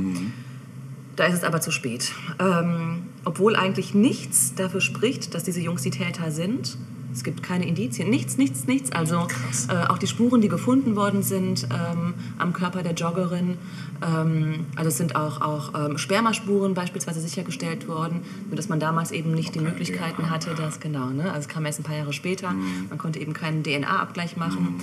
Da 1.16 1.24
ist 1.26 1.34
es 1.34 1.44
aber 1.44 1.60
zu 1.60 1.70
spät. 1.70 2.12
Ähm, 2.38 3.02
obwohl 3.24 3.56
eigentlich 3.56 3.94
nichts 3.94 4.54
dafür 4.54 4.80
spricht, 4.80 5.34
dass 5.34 5.44
diese 5.44 5.60
Jungs 5.60 5.82
die 5.82 5.90
Täter 5.90 6.30
sind. 6.30 6.76
Es 7.12 7.24
gibt 7.24 7.42
keine 7.42 7.66
Indizien, 7.66 8.08
nichts, 8.08 8.38
nichts, 8.38 8.66
nichts. 8.66 8.92
Also 8.92 9.26
äh, 9.68 9.86
auch 9.88 9.98
die 9.98 10.06
Spuren, 10.06 10.40
die 10.40 10.48
gefunden 10.48 10.96
worden 10.96 11.22
sind 11.22 11.64
ähm, 11.64 12.14
am 12.38 12.52
Körper 12.52 12.82
der 12.82 12.94
Joggerin, 12.94 13.58
ähm, 14.02 14.66
also 14.76 14.88
es 14.88 14.96
sind 14.96 15.16
auch, 15.16 15.40
auch 15.40 15.72
ähm, 15.74 15.98
Spermaspuren 15.98 16.74
beispielsweise 16.74 17.20
sichergestellt 17.20 17.88
worden, 17.88 18.22
nur 18.46 18.56
dass 18.56 18.68
man 18.68 18.80
damals 18.80 19.10
eben 19.10 19.32
nicht 19.32 19.54
die 19.54 19.58
keine 19.58 19.70
Möglichkeiten 19.70 20.22
DNA, 20.22 20.30
hatte, 20.30 20.54
das 20.56 20.80
genau. 20.80 21.10
Ne? 21.10 21.24
Also 21.24 21.40
es 21.40 21.48
kam 21.48 21.64
erst 21.66 21.80
ein 21.80 21.84
paar 21.84 21.96
Jahre 21.96 22.12
später, 22.12 22.52
man 22.88 22.98
konnte 22.98 23.20
eben 23.20 23.32
keinen 23.32 23.62
DNA-Abgleich 23.62 24.36
machen. 24.36 24.80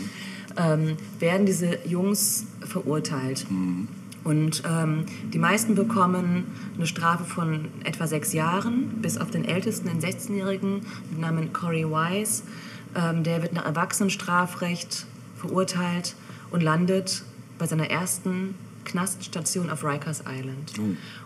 Ähm, 0.58 0.98
werden 1.20 1.46
diese 1.46 1.78
Jungs 1.88 2.46
verurteilt. 2.62 3.46
Und 4.24 4.64
ähm, 4.70 5.06
die 5.34 5.40
meisten 5.40 5.76
bekommen 5.76 6.46
eine 6.76 6.88
Strafe 6.88 7.24
von 7.24 7.66
etwa 7.84 8.06
sechs 8.08 8.34
Jahren, 8.34 8.90
bis 9.02 9.18
auf 9.18 9.32
den 9.32 9.46
ältesten, 9.46 9.88
den 9.88 10.02
16-Jährigen, 10.02 10.82
mit 11.10 11.20
Namen 11.20 11.54
Corey 11.54 11.86
Wise. 11.86 12.44
Ähm, 12.96 13.24
der 13.24 13.42
wird 13.42 13.54
nach 13.54 13.66
Erwachsenenstrafrecht 13.66 15.06
verurteilt 15.38 16.16
und 16.52 16.62
landet 16.62 17.24
bei 17.58 17.66
seiner 17.66 17.90
ersten 17.90 18.56
Knaststation 18.86 19.70
auf 19.70 19.84
Rikers 19.84 20.24
Island. 20.28 20.74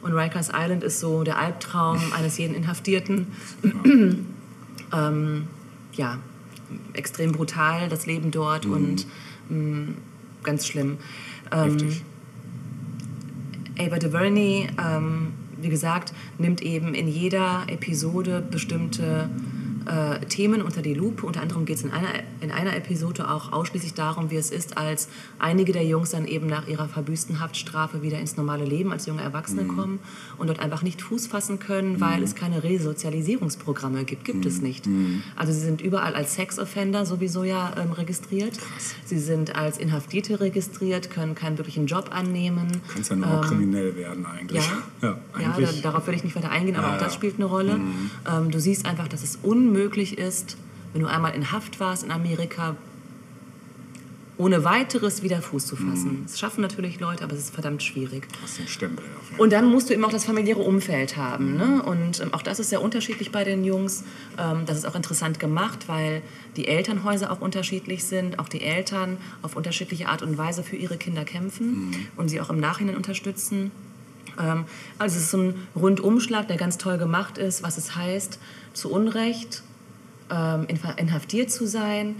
Und 0.01 0.13
Rikers 0.13 0.49
Island 0.53 0.83
ist 0.83 0.99
so 0.99 1.23
der 1.23 1.39
Albtraum 1.39 1.99
eines 2.17 2.37
jeden 2.37 2.55
Inhaftierten. 2.55 3.27
ähm, 4.93 5.47
ja, 5.93 6.17
extrem 6.93 7.31
brutal, 7.31 7.89
das 7.89 8.05
Leben 8.05 8.31
dort 8.31 8.65
und 8.65 9.05
mh, 9.49 9.93
ganz 10.43 10.67
schlimm. 10.67 10.97
Ähm, 11.51 11.71
Heftig. 11.71 12.03
Ava 13.79 13.97
DuVernay, 13.97 14.67
ähm, 14.79 15.33
wie 15.59 15.69
gesagt, 15.69 16.13
nimmt 16.37 16.61
eben 16.61 16.93
in 16.93 17.07
jeder 17.07 17.63
Episode 17.67 18.43
bestimmte 18.49 19.29
äh, 19.85 20.25
Themen 20.25 20.61
unter 20.61 20.81
die 20.81 20.93
Lupe. 20.93 21.25
Unter 21.25 21.41
anderem 21.41 21.65
geht 21.65 21.77
es 21.77 21.83
in 21.83 21.91
einer, 21.91 22.09
in 22.41 22.51
einer 22.51 22.75
Episode 22.75 23.29
auch 23.29 23.51
ausschließlich 23.51 23.93
darum, 23.93 24.31
wie 24.31 24.37
es 24.37 24.51
ist, 24.51 24.77
als 24.77 25.07
einige 25.39 25.71
der 25.73 25.85
Jungs 25.85 26.11
dann 26.11 26.25
eben 26.25 26.47
nach 26.47 26.67
ihrer 26.67 26.87
verbüßten 26.87 27.39
Haftstrafe 27.39 28.01
wieder 28.01 28.19
ins 28.19 28.37
normale 28.37 28.65
Leben 28.65 28.91
als 28.91 29.05
junge 29.05 29.21
Erwachsene 29.21 29.65
kommen 29.65 29.99
und 30.37 30.47
dort 30.47 30.59
einfach 30.59 30.81
nicht 30.83 31.01
Fuß 31.01 31.27
fassen 31.27 31.59
können, 31.59 31.99
weil 32.01 32.23
es 32.23 32.35
keine 32.35 32.63
Resozialisierungsprogramme 32.63 34.03
gibt. 34.05 34.25
Gibt 34.25 34.45
es 34.45 34.61
nicht. 34.61 34.87
Also 35.35 35.53
sie 35.53 35.59
sind 35.59 35.81
überall 35.81 36.15
als 36.15 36.35
Sex-Offender 36.35 37.05
sowieso 37.05 37.43
ja 37.43 37.73
ähm, 37.77 37.91
registriert. 37.91 38.57
Sie 39.05 39.19
sind 39.19 39.55
als 39.55 39.77
Inhaftierte 39.77 40.39
registriert, 40.39 41.09
können 41.09 41.35
keinen 41.35 41.57
wirklichen 41.57 41.85
Job 41.87 42.09
annehmen. 42.13 42.67
Du 42.71 42.93
kannst 42.93 43.09
ja 43.09 43.15
nur 43.15 43.27
noch 43.27 43.47
kriminell 43.47 43.95
werden 43.95 44.25
eigentlich. 44.25 44.65
Ja, 44.65 44.83
ja 45.01 45.09
ja 45.09 45.19
da, 45.33 45.53
eigentlich. 45.55 45.81
darauf 45.81 46.07
will 46.07 46.13
ich 46.15 46.23
nicht 46.23 46.35
weiter 46.35 46.51
eingehen, 46.51 46.75
aber 46.75 46.87
Ja, 46.87 46.93
auch 46.95 46.99
das 46.99 47.13
ja. 47.13 47.17
spielt 47.17 47.35
eine 47.35 47.45
Rolle. 47.45 47.79
Ähm, 48.31 48.51
du 48.51 48.59
siehst 48.59 48.85
einfach, 48.85 49.07
dass 49.07 49.23
es 49.23 49.37
unmöglich 49.41 49.72
ist, 50.17 50.57
wenn 50.93 51.01
du 51.01 51.07
einmal 51.07 51.33
in 51.35 51.51
Haft 51.51 51.79
warst 51.79 52.03
in 52.03 52.11
Amerika, 52.11 52.75
ohne 54.37 54.63
weiteres 54.63 55.21
wieder 55.21 55.41
Fuß 55.41 55.67
zu 55.67 55.75
fassen. 55.75 56.23
Das 56.25 56.39
schaffen 56.39 56.61
natürlich 56.61 56.99
Leute, 56.99 57.23
aber 57.23 57.33
es 57.33 57.39
ist 57.39 57.53
verdammt 57.53 57.83
schwierig. 57.83 58.27
Stempel 58.67 59.05
auf 59.19 59.29
jeden 59.29 59.41
Und 59.41 59.53
dann 59.53 59.65
musst 59.69 59.89
du 59.89 59.93
eben 59.93 60.03
auch 60.03 60.11
das 60.11 60.25
familiäre 60.25 60.59
Umfeld 60.59 61.17
haben. 61.17 61.55
Ne? 61.55 61.83
Und 61.83 62.19
ähm, 62.19 62.33
auch 62.33 62.41
das 62.41 62.59
ist 62.59 62.69
sehr 62.69 62.81
unterschiedlich 62.81 63.31
bei 63.31 63.43
den 63.43 63.63
Jungs. 63.63 64.03
Ähm, 64.39 64.63
das 64.65 64.77
ist 64.77 64.85
auch 64.85 64.95
interessant 64.95 65.39
gemacht, 65.39 65.87
weil 65.87 66.23
die 66.57 66.67
Elternhäuser 66.67 67.31
auch 67.31 67.41
unterschiedlich 67.41 68.05
sind. 68.05 68.39
Auch 68.39 68.49
die 68.49 68.61
Eltern 68.61 69.17
auf 69.43 69.55
unterschiedliche 69.55 70.07
Art 70.07 70.23
und 70.23 70.37
Weise 70.37 70.63
für 70.63 70.77
ihre 70.77 70.97
Kinder 70.97 71.25
kämpfen 71.25 71.95
und 72.17 72.29
sie 72.29 72.41
auch 72.41 72.49
im 72.49 72.59
Nachhinein 72.59 72.95
unterstützen. 72.95 73.71
Ähm, 74.39 74.65
also 74.97 75.17
es 75.17 75.23
ist 75.23 75.31
so 75.31 75.37
ein 75.37 75.67
Rundumschlag, 75.75 76.47
der 76.47 76.57
ganz 76.57 76.77
toll 76.77 76.97
gemacht 76.97 77.37
ist, 77.37 77.63
was 77.63 77.77
es 77.77 77.95
heißt, 77.95 78.39
zu 78.73 78.91
Unrecht 78.91 79.63
ähm, 80.29 80.67
inhaftiert 80.97 81.51
zu 81.51 81.67
sein, 81.67 82.15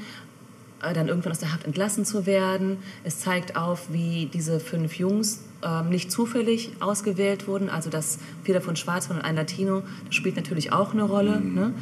äh, 0.84 0.93
dann 0.93 1.08
irgendwann 1.08 1.32
aus 1.32 1.39
der 1.39 1.54
Haft 1.54 1.66
entlassen 1.66 2.06
zu 2.06 2.26
werden. 2.26 2.78
Es 3.04 3.20
zeigt 3.20 3.56
auf, 3.56 3.91
wie 3.91 4.30
diese 4.34 4.60
fünf 4.60 4.95
Jungs 4.95 5.43
ähm, 5.64 5.89
nicht 5.89 6.12
zufällig 6.12 6.72
ausgewählt 6.80 7.47
wurden. 7.47 7.70
Also 7.70 7.89
dass 7.89 8.20
vier 8.43 8.54
davon 8.54 8.76
schwarz 8.76 9.10
waren 9.10 9.18
und 9.18 9.26
ein 9.26 9.36
Latino, 9.36 9.84
das 10.06 10.16
spielt 10.16 10.36
natürlich 10.36 10.72
auch 10.72 10.93
eine 10.93 11.04
Rolle. 11.04 11.39
Ne? 11.39 11.74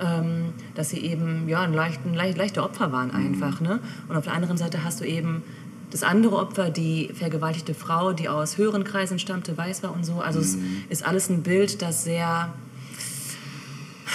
Ähm, 0.00 0.52
dass 0.74 0.90
sie 0.90 0.98
eben 0.98 1.48
ja, 1.48 1.62
ein, 1.62 1.72
leicht, 1.72 2.04
ein 2.04 2.14
leicht, 2.14 2.38
leichte 2.38 2.62
Opfer 2.62 2.92
waren 2.92 3.10
einfach. 3.10 3.60
Ne? 3.60 3.80
Und 4.08 4.16
auf 4.16 4.24
der 4.24 4.34
anderen 4.34 4.56
Seite 4.56 4.84
hast 4.84 5.00
du 5.00 5.04
eben 5.04 5.42
das 5.90 6.02
andere 6.04 6.36
Opfer, 6.36 6.70
die 6.70 7.10
vergewaltigte 7.14 7.74
Frau, 7.74 8.12
die 8.12 8.28
aus 8.28 8.58
höheren 8.58 8.84
Kreisen 8.84 9.18
stammte, 9.18 9.56
weiß 9.56 9.82
war 9.82 9.92
und 9.92 10.04
so. 10.04 10.20
Also 10.20 10.38
es 10.38 10.56
ist 10.88 11.04
alles 11.04 11.28
ein 11.28 11.42
Bild, 11.42 11.82
das 11.82 12.04
sehr 12.04 12.52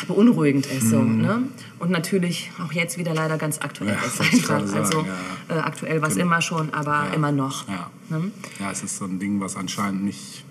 beunruhigend 0.08 0.66
ist. 0.68 0.90
So, 0.90 1.02
ne? 1.02 1.44
Und 1.80 1.92
natürlich 1.92 2.52
auch 2.64 2.72
jetzt 2.74 2.98
wieder 2.98 3.14
leider 3.14 3.38
ganz 3.38 3.60
aktuell 3.62 3.94
Ja, 3.96 4.06
ist 4.06 4.22
einfach. 4.22 4.48
sagen, 4.68 4.74
Also 4.74 5.06
ja. 5.50 5.56
äh, 5.56 5.60
aktuell 5.60 6.02
war 6.02 6.10
es 6.10 6.16
Genau. 6.16 6.28
immer 6.28 6.42
schon, 6.42 6.74
aber 6.74 7.08
Ja. 7.10 7.14
immer 7.14 7.32
noch. 7.32 7.68
Ja. 7.68 7.90
Ne? 8.10 8.32
ja, 8.60 8.72
es 8.72 8.84
ist 8.84 8.98
so 8.98 9.06
ein 9.06 9.20
Ding, 9.20 9.40
was 9.40 9.56
anscheinend 9.56 10.04
nicht, 10.04 10.44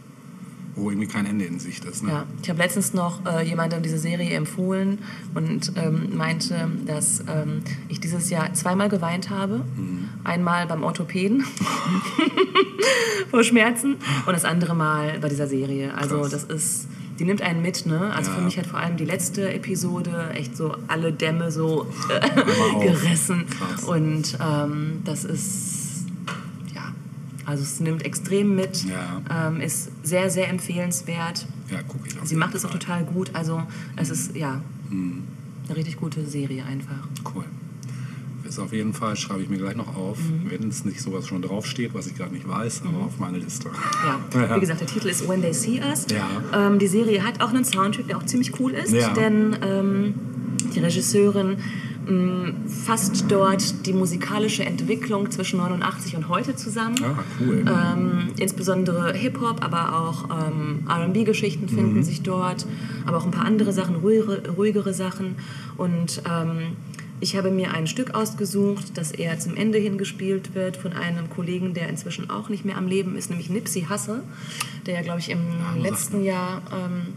wo 0.76 0.90
irgendwie 0.90 1.06
kein 1.08 1.24
Ende 1.26 1.44
in 1.44 1.60
Sicht 1.60 1.84
ist. 1.84 2.02
Ne? 2.02 2.10
Ja, 2.10 2.24
ich 2.42 2.50
habe 2.50 2.58
letztens 2.60 2.94
noch 2.94 3.24
äh, 3.26 3.44
jemandem 3.46 3.82
diese 3.82 3.98
Serie 3.98 4.30
empfohlen 4.34 4.98
und 5.34 5.72
ähm, 5.76 6.16
meinte, 6.16 6.68
dass 6.86 7.20
ähm, 7.28 7.62
ich 7.88 8.00
dieses 8.00 8.28
Jahr 8.30 8.52
zweimal 8.54 8.88
geweint 8.88 9.30
habe. 9.30 9.64
Einmal 10.24 10.66
beim 10.66 10.82
Orthopäden 10.82 11.44
vor 13.30 13.44
Schmerzen 13.44 13.96
und 14.26 14.32
das 14.32 14.44
andere 14.44 14.74
Mal 14.74 15.18
bei 15.20 15.28
dieser 15.28 15.46
Serie. 15.46 15.94
Also 15.94 16.20
Krass. 16.20 16.30
das 16.30 16.44
ist, 16.44 16.88
die 17.18 17.24
nimmt 17.24 17.42
einen 17.42 17.62
mit. 17.62 17.86
Ne? 17.86 18.12
Also 18.14 18.30
Ja. 18.30 18.36
für 18.38 18.42
mich 18.42 18.58
hat 18.58 18.66
vor 18.66 18.80
allem 18.80 18.96
die 18.96 19.04
letzte 19.04 19.52
Episode 19.52 20.30
echt 20.34 20.56
so 20.56 20.74
alle 20.88 21.12
Dämme 21.12 21.50
so 21.52 21.86
äh, 22.08 22.84
gerissen. 22.86 23.46
Krass. 23.48 23.84
Und 23.84 24.36
ähm, 24.40 25.00
das 25.04 25.24
ist, 25.24 26.06
ja, 26.74 26.92
also 27.46 27.62
es 27.62 27.80
nimmt 27.80 28.04
extrem 28.04 28.54
mit, 28.56 28.84
Ja. 28.84 29.48
ähm, 29.48 29.60
ist 29.60 29.90
sehr, 30.02 30.30
sehr 30.30 30.48
empfehlenswert. 30.48 31.46
Ja, 31.70 31.78
guck 31.86 32.06
ich 32.06 32.18
auf 32.20 32.26
Sie 32.26 32.36
macht 32.36 32.54
es 32.54 32.64
auch 32.64 32.70
total 32.70 33.04
gut. 33.04 33.30
Also 33.34 33.62
es 33.96 34.10
ist 34.10 34.36
ja 34.36 34.60
eine 34.90 35.76
richtig 35.76 35.96
gute 35.96 36.26
Serie 36.26 36.64
einfach. 36.64 37.08
Cool. 37.34 37.44
Ist 38.48 38.58
auf 38.58 38.72
jeden 38.72 38.92
Fall, 38.92 39.16
schreibe 39.16 39.42
ich 39.42 39.48
mir 39.48 39.58
gleich 39.58 39.76
noch 39.76 39.96
auf, 39.96 40.18
Mhm. 40.18 40.50
wenn 40.50 40.68
es 40.68 40.84
nicht 40.84 41.00
sowas 41.00 41.26
schon 41.26 41.42
draufsteht, 41.42 41.94
was 41.94 42.06
ich 42.06 42.14
gerade 42.16 42.32
nicht 42.34 42.46
weiß, 42.48 42.82
aber 42.86 43.04
auf 43.06 43.18
meine 43.18 43.38
Liste. 43.38 43.68
Ja. 44.34 44.56
Wie 44.56 44.60
gesagt, 44.60 44.80
der 44.80 44.86
Titel 44.88 45.08
ist 45.08 45.28
When 45.28 45.40
They 45.40 45.52
See 45.54 45.80
Us. 45.80 46.06
Ja. 46.10 46.68
Ähm, 46.68 46.78
die 46.78 46.86
Serie 46.88 47.22
hat 47.24 47.40
auch 47.40 47.50
einen 47.50 47.64
Soundtrack, 47.64 48.06
der 48.08 48.18
auch 48.18 48.26
ziemlich 48.26 48.58
cool 48.60 48.72
ist, 48.72 48.92
Ja. 48.92 49.12
denn 49.14 49.56
ähm, 49.62 50.14
die 50.74 50.80
Regisseurin 50.80 51.56
mh, 52.06 52.52
fasst 52.84 53.24
dort 53.30 53.86
die 53.86 53.94
musikalische 53.94 54.62
Entwicklung 54.64 55.30
zwischen 55.30 55.56
89 55.56 56.16
und 56.16 56.28
heute 56.28 56.54
zusammen. 56.54 56.96
Ah, 57.02 57.14
cool. 57.40 57.64
Ähm, 57.66 58.28
insbesondere 58.36 59.14
Hip-Hop, 59.14 59.64
aber 59.64 59.98
auch 59.98 60.28
ähm, 60.48 60.80
RB-Geschichten 60.86 61.66
finden 61.68 61.94
Mhm. 61.96 62.02
sich 62.02 62.20
dort, 62.22 62.66
aber 63.06 63.16
auch 63.16 63.24
ein 63.24 63.30
paar 63.30 63.46
andere 63.46 63.72
Sachen, 63.72 63.94
ruhigere, 63.96 64.42
ruhigere 64.54 64.92
Sachen. 64.92 65.36
Und 65.78 66.20
ähm, 66.30 66.76
ich 67.20 67.36
habe 67.36 67.50
mir 67.50 67.72
ein 67.72 67.86
Stück 67.86 68.14
ausgesucht, 68.14 68.96
das 68.98 69.12
eher 69.12 69.38
zum 69.38 69.56
Ende 69.56 69.78
hin 69.78 69.98
gespielt 69.98 70.54
wird 70.54 70.76
von 70.76 70.92
einem 70.92 71.30
Kollegen, 71.30 71.72
der 71.74 71.88
inzwischen 71.88 72.28
auch 72.30 72.48
nicht 72.48 72.64
mehr 72.64 72.76
am 72.76 72.86
Leben 72.86 73.16
ist, 73.16 73.30
nämlich 73.30 73.48
Nipsey 73.50 73.86
Hussle, 73.88 74.22
der 74.86 74.94
ja, 74.94 75.02
glaube 75.02 75.20
ich, 75.20 75.30
im 75.30 75.40
Ah, 75.40 75.76
letzten 75.80 76.22
Jahr 76.24 76.60
ähm, 76.72 77.14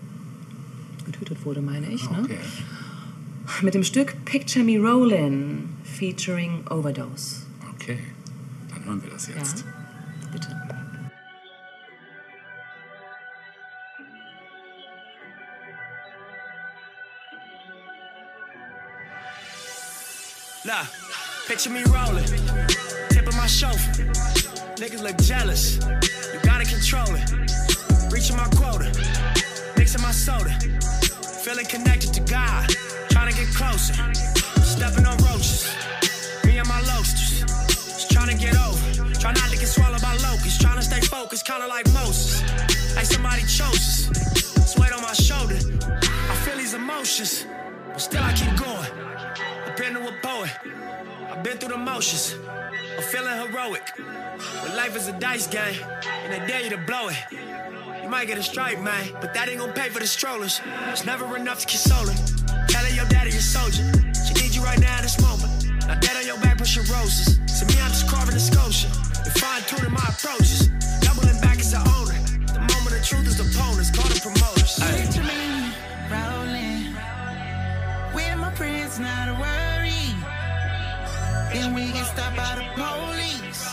getötet 1.05 1.43
wurde, 1.45 1.61
meine 1.61 1.89
ich. 1.91 2.09
Ne? 2.09 2.21
Okay. 2.23 2.37
Mit 3.61 3.73
dem 3.73 3.83
Stück 3.83 4.13
Picture 4.25 4.63
Me 4.63 4.77
Rollin' 4.79 5.63
featuring 5.83 6.61
Overdose. 6.69 7.41
okay, 7.75 7.97
dann 8.69 8.85
hören 8.85 9.03
wir 9.03 9.09
das 9.11 9.27
jetzt. 9.27 9.59
Ja, 9.65 9.73
Nah, 20.67 20.83
picture 21.47 21.69
me 21.69 21.81
rolling, 21.85 22.25
tip 23.07 23.25
of 23.25 23.37
my 23.37 23.47
chauffeur. 23.47 24.03
Niggas 24.75 25.01
look 25.01 25.15
jealous, 25.19 25.77
you 26.33 26.41
gotta 26.43 26.65
control 26.65 27.07
it. 27.15 28.11
Reaching 28.11 28.35
my 28.35 28.49
quota, 28.49 28.91
mixing 29.77 30.01
my 30.01 30.11
soda. 30.11 30.51
Feeling 31.41 31.65
connected 31.67 32.13
to 32.15 32.19
God, 32.29 32.67
trying 33.11 33.31
to 33.31 33.37
get 33.39 33.47
closer. 33.55 33.93
Stepping 34.61 35.05
on 35.05 35.15
roaches, 35.23 35.73
me 36.45 36.57
and 36.57 36.67
my 36.67 36.81
loasters. 36.81 37.45
Just 37.69 38.11
trying 38.11 38.27
to 38.27 38.35
get 38.35 38.57
over, 38.57 39.13
try 39.21 39.31
not 39.31 39.49
to 39.49 39.55
get 39.57 39.69
swallowed 39.69 40.01
by 40.01 40.17
locusts. 40.17 40.57
Trying 40.57 40.75
to 40.75 40.83
stay 40.83 40.99
focused, 40.99 41.47
kinda 41.47 41.65
like 41.65 41.87
Moses. 41.93 42.43
Like 42.93 43.05
somebody 43.05 43.43
chose 43.43 44.11
us. 44.11 44.77
Weight 44.77 44.91
on 44.91 45.01
my 45.01 45.13
shoulder. 45.13 45.55
I 45.93 46.35
feel 46.43 46.57
these 46.57 46.73
emotions, 46.73 47.45
but 47.87 48.01
still 48.01 48.21
I 48.21 48.33
keep 48.33 48.53
going. 48.57 49.07
I've 49.77 49.83
been 49.83 49.93
to 49.93 50.09
a 50.09 50.11
poet. 50.23 50.49
I've 51.29 51.43
been 51.43 51.57
through 51.59 51.69
the 51.69 51.77
motions. 51.77 52.33
I'm 52.97 53.03
feeling 53.03 53.37
heroic. 53.45 53.93
But 53.95 54.75
life 54.75 54.95
is 54.95 55.07
a 55.07 55.11
dice 55.19 55.45
game, 55.45 55.77
and 56.23 56.33
they 56.33 56.47
dare 56.47 56.63
you 56.63 56.71
to 56.71 56.77
blow 56.77 57.09
it. 57.09 57.17
You 58.01 58.09
might 58.09 58.25
get 58.25 58.39
a 58.39 58.43
strike, 58.43 58.81
man, 58.81 59.13
but 59.21 59.35
that 59.35 59.47
ain't 59.47 59.59
gonna 59.59 59.73
pay 59.73 59.89
for 59.89 59.99
the 59.99 60.07
strollers. 60.07 60.61
It's 60.89 61.05
never 61.05 61.37
enough 61.37 61.59
to 61.59 61.67
console 61.67 62.07
her. 62.07 62.65
Tell 62.67 62.83
her 62.85 62.95
your 62.95 63.05
daddy 63.05 63.29
a 63.29 63.33
soldier. 63.33 63.85
She 64.25 64.33
need 64.41 64.55
you 64.55 64.63
right 64.63 64.79
now 64.79 64.97
in 64.97 65.03
this 65.03 65.21
moment. 65.21 65.69
Now 65.85 65.99
dead 65.99 66.17
on 66.17 66.25
your 66.25 66.39
back, 66.39 66.57
pushing 66.57 66.81
roses. 66.91 67.37
To 67.59 67.65
me, 67.67 67.79
I'm 67.79 67.91
just 67.93 68.09
carving 68.09 68.33
a 68.33 68.39
sculpture. 68.39 68.89
And 68.89 69.33
fine 69.37 69.61
tuning 69.69 69.93
my 69.93 70.09
approaches. 70.09 70.69
Doubling 71.05 71.39
back 71.39 71.59
as 71.59 71.69
the 71.69 71.85
owner. 72.01 72.17
The 72.49 72.65
moment 72.65 72.97
of 72.97 73.05
truth 73.05 73.27
is 73.27 73.37
the 73.37 73.45
opponents, 73.45 73.91
call 73.93 74.09
them 74.09 74.17
promoters. 74.25 74.81
Me 75.21 75.69
rolling 76.09 76.66
with 78.17 78.37
my 78.37 78.51
friends, 78.59 78.97
not 78.99 79.25
a 79.33 79.35
worry. 79.43 80.05
Then 81.53 81.67
we 81.75 81.83
get 81.95 82.05
stopped 82.13 82.35
by 82.35 82.51
the 82.59 82.65
police. 82.79 83.63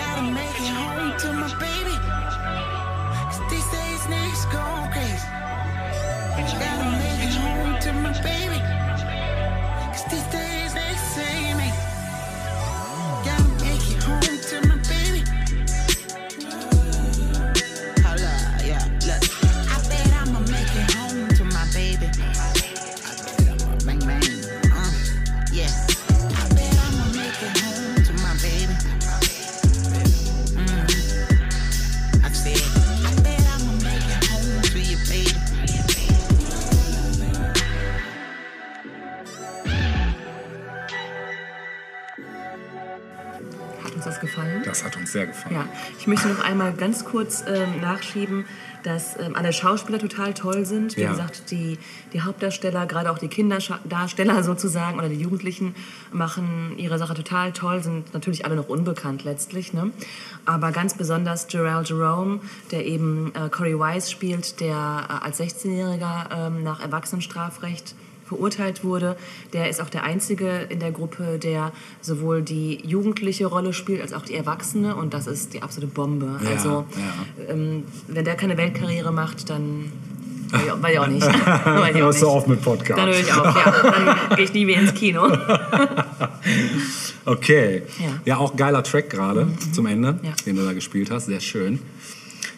Gotta 0.00 0.22
make 0.38 0.58
it 0.66 0.74
home 0.82 1.12
to 1.22 1.28
my 1.42 1.50
baby. 1.66 1.96
'Cause 3.26 3.40
these 3.50 3.68
days 3.76 4.02
niggas 4.12 4.44
going 4.56 4.88
crazy. 4.94 5.28
Gotta 6.64 6.86
make 7.02 7.20
it 7.28 7.36
home 7.44 7.74
to 7.84 7.90
my 8.04 8.12
baby. 8.28 8.60
'Cause 9.90 10.04
these 10.12 10.28
days 10.36 10.59
einmal 46.70 46.76
ganz 46.76 47.04
kurz 47.04 47.44
ähm, 47.46 47.80
nachschieben, 47.80 48.44
dass 48.82 49.18
ähm, 49.18 49.36
alle 49.36 49.52
Schauspieler 49.52 49.98
total 49.98 50.32
toll 50.34 50.64
sind. 50.64 50.96
Wie 50.96 51.02
Ja. 51.02 51.10
gesagt, 51.10 51.50
die, 51.50 51.78
die 52.12 52.22
Hauptdarsteller, 52.22 52.86
gerade 52.86 53.10
auch 53.10 53.18
die 53.18 53.28
Kinderdarsteller 53.28 54.42
sozusagen 54.42 54.98
oder 54.98 55.08
die 55.08 55.20
Jugendlichen, 55.20 55.74
machen 56.12 56.74
ihre 56.78 56.98
Sache 56.98 57.14
total 57.14 57.52
toll, 57.52 57.82
sind 57.82 58.14
natürlich 58.14 58.44
alle 58.44 58.56
noch 58.56 58.68
unbekannt 58.68 59.24
letztlich. 59.24 59.72
Ne? 59.72 59.90
Aber 60.46 60.72
ganz 60.72 60.94
besonders 60.94 61.46
Gerald 61.48 61.88
Jerome, 61.88 62.40
der 62.70 62.86
eben 62.86 63.32
äh, 63.34 63.48
Corey 63.50 63.78
Wise 63.78 64.10
spielt, 64.10 64.60
der 64.60 65.06
äh, 65.08 65.24
als 65.24 65.40
16-Jähriger 65.40 66.46
ähm, 66.46 66.62
nach 66.62 66.80
Erwachsenenstrafrecht 66.80 67.94
verurteilt 68.30 68.84
wurde. 68.84 69.16
Der 69.52 69.68
ist 69.68 69.80
auch 69.82 69.90
der 69.90 70.04
Einzige 70.04 70.66
in 70.70 70.78
der 70.80 70.92
Gruppe, 70.92 71.38
der 71.42 71.72
sowohl 72.00 72.42
die 72.42 72.80
jugendliche 72.86 73.46
Rolle 73.46 73.72
spielt 73.72 74.00
als 74.00 74.12
auch 74.12 74.22
die 74.24 74.34
Erwachsene 74.36 74.94
und 74.96 75.12
das 75.12 75.26
ist 75.26 75.52
die 75.52 75.62
absolute 75.62 75.92
Bombe. 75.92 76.38
Ja, 76.44 76.50
also 76.50 76.86
ja. 76.96 77.52
Ähm, 77.52 77.84
wenn 78.08 78.24
der 78.24 78.36
keine 78.36 78.56
Weltkarriere 78.56 79.12
macht, 79.12 79.50
dann 79.50 79.90
weiß 80.52 80.92
ich 80.92 80.98
auch- 80.98 81.06
nicht. 81.08 81.26
Weiß 81.64 81.90
ich 81.94 82.02
auch 82.02 82.06
Hörst 82.06 82.22
du 82.22 82.28
auf 82.28 82.46
mit 82.46 82.62
Podcast? 82.62 82.98
Dann 82.98 83.08
höre 83.08 83.18
ich 83.20 83.32
auf, 83.32 83.54
ja. 83.56 83.90
Dann 84.28 84.36
gehe 84.36 84.44
ich 84.44 84.52
nie 84.52 84.64
mehr 84.64 84.80
ins 84.80 84.94
Kino. 84.94 85.28
Okay. 87.26 87.82
Ja. 87.98 88.06
Mhm. 88.08 88.20
Ja, 88.24 88.36
auch 88.38 88.56
geiler 88.56 88.82
Track 88.82 89.10
gerade 89.10 89.46
zum 89.72 89.86
Ende, 89.86 90.18
Ja. 90.22 90.30
den 90.46 90.56
du 90.56 90.64
da 90.64 90.72
gespielt 90.72 91.10
hast. 91.10 91.26
Sehr 91.26 91.40
schön. 91.40 91.80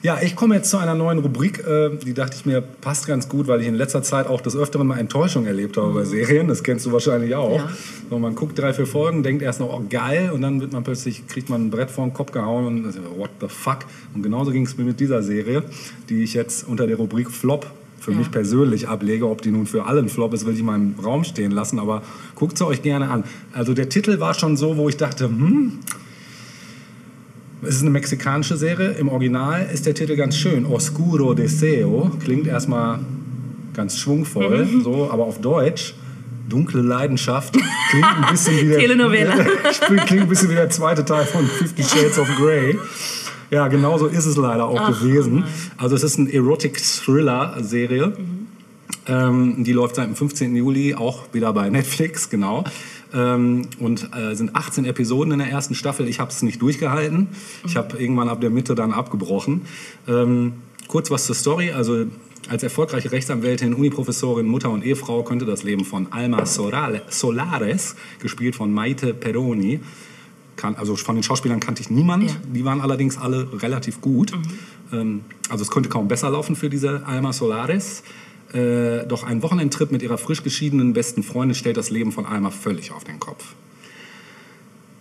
Ja, 0.03 0.19
ich 0.20 0.35
komme 0.35 0.57
jetzt 0.57 0.69
zu 0.69 0.79
einer 0.79 0.95
neuen 0.95 1.20
Rubrik, 1.20 1.65
äh, 1.65 1.91
die 2.05 2.12
dachte 2.12 2.35
ich 2.37 2.45
mir 2.45 2.61
passt 2.61 3.07
ganz 3.07 3.29
gut, 3.29 3.47
weil 3.47 3.61
ich 3.61 3.69
in 3.69 3.77
letzter 3.77 4.03
Zeit 4.03 4.27
auch 4.27 4.41
des 4.41 4.57
Öfteren 4.57 4.89
mal 4.89 4.99
Enttäuschung 4.99 5.47
erlebt 5.47 5.77
habe 5.77 5.93
bei 5.93 6.05
Serien. 6.05 6.49
Das 6.49 6.65
kennst 6.65 6.85
du 6.87 6.93
wahrscheinlich 6.93 7.37
auch. 7.37 7.51
Mhm. 7.51 7.57
Ja. 7.57 7.70
So, 8.11 8.19
man 8.19 8.35
guckt 8.35 8.59
drei, 8.59 8.73
vier 8.73 8.87
Folgen, 8.87 9.23
denkt 9.23 9.43
erst 9.43 9.61
noch, 9.61 9.73
oh 9.73 9.85
geil, 9.89 10.31
und 10.35 10.41
dann 10.43 10.61
wird 10.61 10.73
man 10.73 10.83
plötzlich, 10.83 11.24
kriegt 11.29 11.49
man 11.49 11.66
ein 11.66 11.70
Brett 11.70 11.89
vor 11.93 12.05
den 12.05 12.12
Kopf 12.15 12.33
gehauen 12.33 12.66
und 12.66 12.85
what 13.16 13.31
the 13.41 13.47
fuck. 13.49 13.79
Und 14.12 14.24
genauso 14.24 14.51
ging 14.51 14.66
es 14.66 14.77
mir 14.77 14.83
mit 14.85 14.99
dieser 14.99 15.23
Serie, 15.23 15.62
die 16.09 16.24
ich 16.24 16.35
jetzt 16.35 16.66
unter 16.66 16.89
der 16.89 16.97
Rubrik 16.97 17.31
Flop 17.31 17.70
für 18.01 18.11
Ja. 18.11 18.19
mich 18.19 18.33
persönlich 18.33 18.89
ablege. 18.89 19.29
Ob 19.29 19.41
die 19.43 19.53
nun 19.53 19.66
für 19.66 19.87
alle 19.87 20.01
ein 20.01 20.09
Flop 20.09 20.35
ist, 20.35 20.45
will 20.45 20.55
ich 20.55 20.65
mal 20.65 20.74
im 20.74 20.97
Raum 21.01 21.23
stehen 21.23 21.53
lassen, 21.53 21.79
aber 21.79 22.03
guckt 22.35 22.59
sie 22.59 22.66
euch 22.66 22.83
gerne 22.83 23.09
an. 23.09 23.23
Also 23.53 23.73
der 23.73 23.89
Titel 23.89 24.19
war 24.19 24.35
schon 24.35 24.57
so, 24.57 24.77
wo 24.77 24.89
ich 24.89 24.97
dachte, 24.97 25.27
hm, 25.27 25.79
es 27.63 27.77
ist 27.77 27.83
eine 27.83 27.91
mexikanische 27.91 28.57
Serie. 28.57 28.91
Im 28.93 29.09
Original 29.09 29.69
ist 29.73 29.87
der 29.87 29.95
Titel 29.95 30.17
ganz 30.17 30.37
schön. 30.37 30.67
Oscuro 30.67 31.35
Deseo. 31.35 32.11
Klingt 32.23 32.47
erstmal 32.47 32.99
ganz 33.75 33.99
schwungvoll, 33.99 34.65
Mhm. 34.67 34.83
so, 34.83 35.11
aber 35.11 35.25
auf 35.25 35.41
Deutsch. 35.41 35.95
Dunkle 36.49 36.83
Leidenschaft. 36.83 37.55
Klingt 37.91 38.05
ein 38.07 38.31
bisschen 38.31 38.57
wie 38.59 38.69
der, 38.69 38.79
Telenovela. 38.81 39.35
klingt 40.07 40.23
ein 40.23 40.29
bisschen 40.29 40.51
wie 40.51 40.55
der 40.55 40.69
zweite 40.71 41.05
Teil 41.05 41.25
von 41.25 41.47
Fifty 41.47 41.83
Shades 41.83 42.19
of 42.19 42.29
Grey. 42.37 42.77
Ja, 43.51 43.69
genau 43.69 43.97
so 43.99 44.07
ist 44.07 44.27
es 44.27 44.37
leider 44.37 44.67
auch 44.67 44.79
Ach, 44.81 45.01
gewesen. 45.01 45.45
Also 45.77 45.95
es 45.95 46.03
ist 46.03 46.19
eine 46.19 46.33
Erotic-Thriller-Serie. 46.33 48.07
Mhm. 48.09 48.47
Ähm, 49.07 49.65
die 49.65 49.73
läuft 49.73 49.97
seit 49.97 50.07
dem 50.09 50.17
15. 50.17 50.55
Juli, 50.55 50.95
auch 50.95 51.23
wieder 51.33 51.53
bei 51.53 51.69
Netflix, 51.71 52.29
genau. 52.31 52.65
Ähm, 53.15 53.69
und 53.79 54.11
äh, 54.17 54.35
sind 54.35 54.57
18 54.57 54.85
Episoden 54.85 55.33
in 55.33 55.39
der 55.39 55.49
ersten 55.49 55.75
Staffel. 55.75 56.09
Ich 56.09 56.21
habe 56.21 56.31
es 56.31 56.43
nicht 56.43 56.63
durchgehalten. 56.63 57.29
Ich 57.67 57.77
habe 57.77 57.99
irgendwann 57.99 58.29
ab 58.29 58.41
der 58.41 58.51
Mitte 58.51 58.75
dann 58.75 58.93
abgebrochen. 58.93 59.63
Ähm, 60.09 60.55
kurz 60.89 61.11
was 61.11 61.27
zur 61.27 61.35
Story. 61.35 61.73
Also 61.73 62.07
als 62.49 62.63
erfolgreiche 62.63 63.13
Rechtsanwältin, 63.13 63.75
Uniprofessorin, 63.75 64.47
Mutter 64.47 64.71
und 64.71 64.85
Ehefrau 64.85 65.23
könnte 65.23 65.45
das 65.45 65.63
Leben 65.63 65.85
von 65.85 66.13
Alma 66.13 66.45
Solares, 66.47 67.97
gespielt 68.19 68.57
von 68.57 68.73
Maite 68.73 69.15
Peroni, 69.15 69.81
kann, 70.57 70.75
also 70.77 70.97
von 70.97 71.15
den 71.15 71.23
Schauspielern 71.23 71.61
kannte 71.61 71.83
ich 71.83 71.91
niemand. 71.91 72.31
Ja. 72.31 72.37
Die 72.55 72.65
waren 72.65 72.81
allerdings 72.81 73.17
alle 73.17 73.63
relativ 73.63 74.01
gut. 74.01 74.33
Ähm, 74.93 75.23
also 75.49 75.63
es 75.63 75.71
könnte 75.71 75.89
kaum 75.89 76.09
besser 76.09 76.31
laufen 76.31 76.57
für 76.57 76.69
diese 76.69 77.07
Alma 77.07 77.33
Solares. 77.33 78.03
Äh, 78.53 79.07
doch 79.07 79.24
ein 79.24 79.43
Wochenendtrip 79.43 79.91
mit 79.93 80.03
ihrer 80.03 80.19
frisch 80.19 80.43
geschiedenen 80.43 80.93
besten 80.93 81.23
Freundin 81.23 81.55
stellt 81.55 81.77
das 81.77 81.91
Leben 81.91 82.12
von 82.12 82.27
Alma 82.27 82.51
völlig 82.51 82.93
auf 82.93 83.05
den 83.05 83.19
Kopf. 83.19 83.55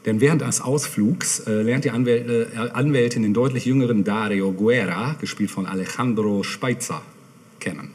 Denn 0.05 0.19
während 0.19 0.41
des 0.41 0.61
Ausflugs 0.61 1.41
äh, 1.41 1.61
lernt 1.61 1.85
die 1.85 1.91
Anwäl 1.91 2.47
äh, 2.53 2.57
Anwältin 2.57 3.23
den 3.23 3.33
deutlich 3.33 3.65
jüngeren 3.65 4.03
Dario 4.03 4.51
Guerra, 4.51 5.15
gespielt 5.19 5.51
von 5.51 5.65
Alejandro 5.65 6.43
Speitzer, 6.43 7.01
kennen. 7.59 7.91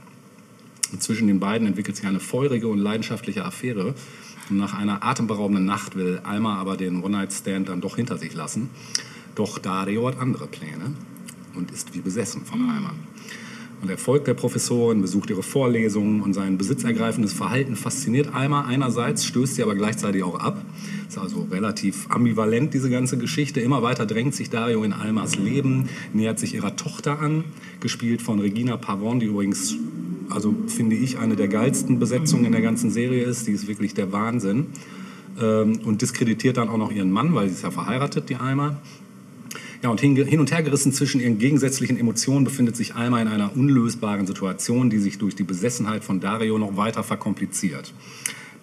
Und 0.93 1.03
zwischen 1.03 1.27
den 1.27 1.41
beiden 1.41 1.67
entwickelt 1.67 1.97
sich 1.97 2.07
eine 2.07 2.21
feurige 2.21 2.69
und 2.69 2.79
leidenschaftliche 2.79 3.45
Affäre. 3.45 3.95
Und 4.51 4.59
nach 4.59 4.79
einer 4.79 5.05
atemberaubenden 5.05 5.65
Nacht 5.65 5.97
will 5.97 6.21
Alma 6.23 6.61
aber 6.61 6.77
den 6.77 7.03
One-Night-Stand 7.03 7.69
dann 7.69 7.81
doch 7.81 7.97
hinter 7.97 8.19
sich 8.19 8.35
lassen. 8.35 8.71
Doch 9.35 9.59
Dario 9.59 10.07
hat 10.07 10.21
andere 10.21 10.47
Pläne 10.47 10.95
und 11.55 11.73
ist 11.73 11.95
wie 11.95 12.01
besessen 12.01 12.45
von 12.45 12.71
Alma. 12.71 12.93
Und 13.83 13.91
er 13.91 13.99
folgt 13.99 14.27
der 14.27 14.35
Professorin, 14.35 15.03
besucht 15.03 15.29
ihre 15.29 15.43
Vorlesungen 15.43 16.23
und 16.23 16.33
sein 16.33 16.57
besitzergreifendes 16.57 17.33
Verhalten 17.33 17.77
fasziniert 17.77 18.35
Alma 18.35 18.65
einerseits, 18.65 19.25
stößt 19.27 19.57
sie 19.57 19.63
aber 19.63 19.75
gleichzeitig 19.75 20.23
auch 20.23 20.41
ab. 20.41 20.65
Ist 21.09 21.19
also 21.19 21.47
relativ 21.51 22.07
ambivalent, 22.11 22.73
diese 22.73 22.89
ganze 22.89 23.19
Geschichte. 23.19 23.61
Immer 23.61 23.83
weiter 23.83 24.07
drängt 24.07 24.35
sich 24.35 24.49
Dario 24.49 24.83
in 24.83 24.93
Almas 24.93 25.37
Leben, 25.37 25.89
nähert 26.15 26.39
sich 26.39 26.55
ihrer 26.55 26.75
Tochter 26.77 27.21
an, 27.21 27.45
gespielt 27.81 28.23
von 28.23 28.41
Regina 28.41 28.77
Pavon, 28.77 29.21
die 29.21 29.27
übrigens, 29.27 29.77
also 30.31 30.55
finde 30.69 30.97
ich, 30.97 31.19
eine 31.19 31.37
der 31.37 31.49
geilsten 31.49 31.99
Besetzungen 31.99 32.47
in 32.47 32.53
der 32.53 32.63
ganzen 32.63 32.91
Serie 32.91 33.25
ist. 33.25 33.47
Die 33.47 33.53
ist 33.53 33.69
wirklich 33.69 33.93
der 33.93 34.11
Wahnsinn. 34.11 34.69
Ähm, 35.39 35.81
und 35.85 36.01
diskreditiert 36.01 36.57
dann 36.57 36.71
auch 36.71 36.79
noch 36.79 36.91
ihren 36.91 37.11
Mann, 37.11 37.35
weil 37.35 37.49
sie 37.49 37.57
ist 37.57 37.63
ja 37.63 37.71
verheiratet, 37.71 38.31
die 38.31 38.37
Alma. 38.37 38.81
Ja, 39.83 39.91
und 39.91 40.01
hin, 40.01 40.41
und 40.41 40.51
her 40.51 40.63
gerissen 40.63 40.93
zwischen 40.93 41.21
ihren 41.21 41.39
gegensätzlichen 41.39 41.99
Emotionen 41.99 42.45
befindet 42.45 42.77
sich 42.77 42.95
Alma 42.95 43.21
in 43.21 43.29
einer 43.29 43.57
unlösbaren 43.57 44.27
Situation, 44.27 44.91
die 44.91 44.99
sich 44.99 45.19
durch 45.19 45.37
die 45.37 45.45
Besessenheit 45.45 46.05
von 46.05 46.21
Dario 46.21 46.59
noch 46.59 46.77
weiter 46.77 47.03
verkompliziert. 47.03 47.93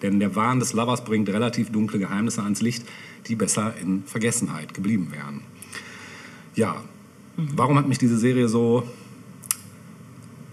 Denn 0.02 0.20
der 0.20 0.34
Wahn 0.36 0.58
des 0.58 0.72
Lovers 0.72 1.04
bringt 1.04 1.28
relativ 1.28 1.70
dunkle 1.70 1.98
Geheimnisse 1.98 2.42
ans 2.42 2.60
Licht, 2.60 2.84
die 3.26 3.36
besser 3.36 3.74
in 3.80 4.02
Vergessenheit 4.04 4.74
geblieben 4.74 5.08
wären. 5.12 5.40
Ja, 6.56 6.82
warum 7.36 7.78
hat 7.78 7.88
mich 7.88 7.98
diese 7.98 8.18
Serie 8.18 8.48
so 8.48 8.84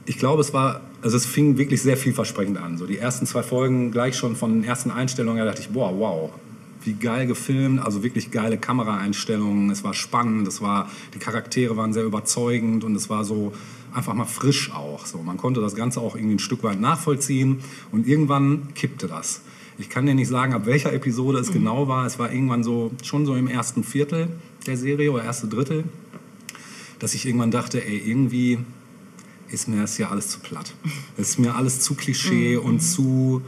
ich 0.06 0.18
glaube, 0.18 0.42
es 0.42 0.54
war, 0.54 0.82
also 1.02 1.18
es 1.18 1.26
fing 1.26 1.58
wirklich 1.58 1.82
sehr 1.82 1.98
vielversprechend 1.98 2.58
an. 2.58 2.78
So 2.78 2.86
die 2.86 2.98
ersten 2.98 3.26
zwei 3.26 3.44
Folgen 3.44 3.92
gleich 3.92 4.16
schon 4.16 4.36
von 4.36 4.54
den 4.54 4.64
ersten 4.64 4.92
Einstellungen, 4.92 5.40
da 5.40 5.46
dachte 5.46 5.62
ich, 5.62 5.70
boah, 5.70 5.98
wow, 5.98 6.32
wie 6.84 6.94
geil 6.94 7.28
gefilmt, 7.28 7.80
also 7.80 8.04
wirklich 8.04 8.32
geile 8.32 8.58
Kameraeinstellungen. 8.58 9.70
Es 9.70 9.84
war 9.84 9.94
spannend, 9.94 10.48
es 10.48 10.62
war, 10.62 10.90
die 11.14 11.20
Charaktere 11.20 11.78
waren 11.78 11.94
sehr 11.94 12.04
überzeugend 12.04 12.84
und 12.84 12.96
es 12.96 13.10
war 13.10 13.24
so 13.26 13.54
einfach 13.94 14.14
mal 14.14 14.26
frisch 14.26 14.72
auch. 14.72 15.06
So, 15.06 15.20
man 15.20 15.38
konnte 15.38 15.62
das 15.62 15.76
Ganze 15.76 16.02
auch 16.02 16.16
irgendwie 16.16 16.36
ein 16.36 16.40
Stück 16.40 16.64
weit 16.64 16.80
nachvollziehen 16.80 17.60
und 17.92 18.08
irgendwann 18.08 18.74
kippte 18.74 19.08
das. 19.08 19.42
Ich 19.78 19.90
kann 19.90 20.06
dir 20.06 20.14
nicht 20.14 20.28
sagen, 20.28 20.54
ab 20.54 20.66
welcher 20.66 20.94
Episode 20.94 21.40
es 21.40 21.52
genau 21.52 21.88
war. 21.88 22.06
Es 22.06 22.20
war 22.20 22.32
irgendwann 22.32 22.64
so, 22.64 22.92
schon 23.04 23.26
so 23.26 23.36
im 23.36 23.48
ersten 23.48 23.84
Viertel 23.84 24.30
der 24.68 24.78
Serie 24.78 25.12
oder 25.12 25.24
erste 25.24 25.48
Drittel, 25.48 25.86
dass 27.00 27.16
ich 27.16 27.26
irgendwann 27.26 27.52
dachte, 27.52 27.84
ey, 27.84 27.98
irgendwie 27.98 28.60
ist 29.50 29.68
mir 29.68 29.82
das 29.82 29.98
ja 29.98 30.10
alles 30.10 30.30
zu 30.30 30.40
platt. 30.40 30.74
Es 31.18 31.30
ist 31.30 31.40
mir 31.40 31.56
alles 31.56 31.80
zu 31.82 31.96
Klischee 31.96 32.58
und 32.58 32.80
zu, 32.80 33.42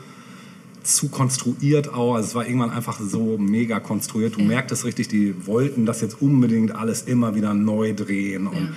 zu 0.84 1.10
konstruiert 1.10 1.94
auch. 1.94 2.16
Also 2.16 2.28
es 2.28 2.36
war 2.36 2.46
irgendwann 2.46 2.70
einfach 2.70 3.00
so 3.00 3.38
mega 3.38 3.80
konstruiert. 3.80 4.36
Du 4.36 4.42
merktest 4.42 4.86
richtig, 4.86 5.08
die 5.08 5.48
wollten 5.48 5.86
das 5.86 6.02
jetzt 6.02 6.22
unbedingt 6.22 6.76
alles 6.76 7.04
immer 7.04 7.36
wieder 7.36 7.54
neu 7.54 7.94
drehen. 7.94 8.48
Und 8.48 8.76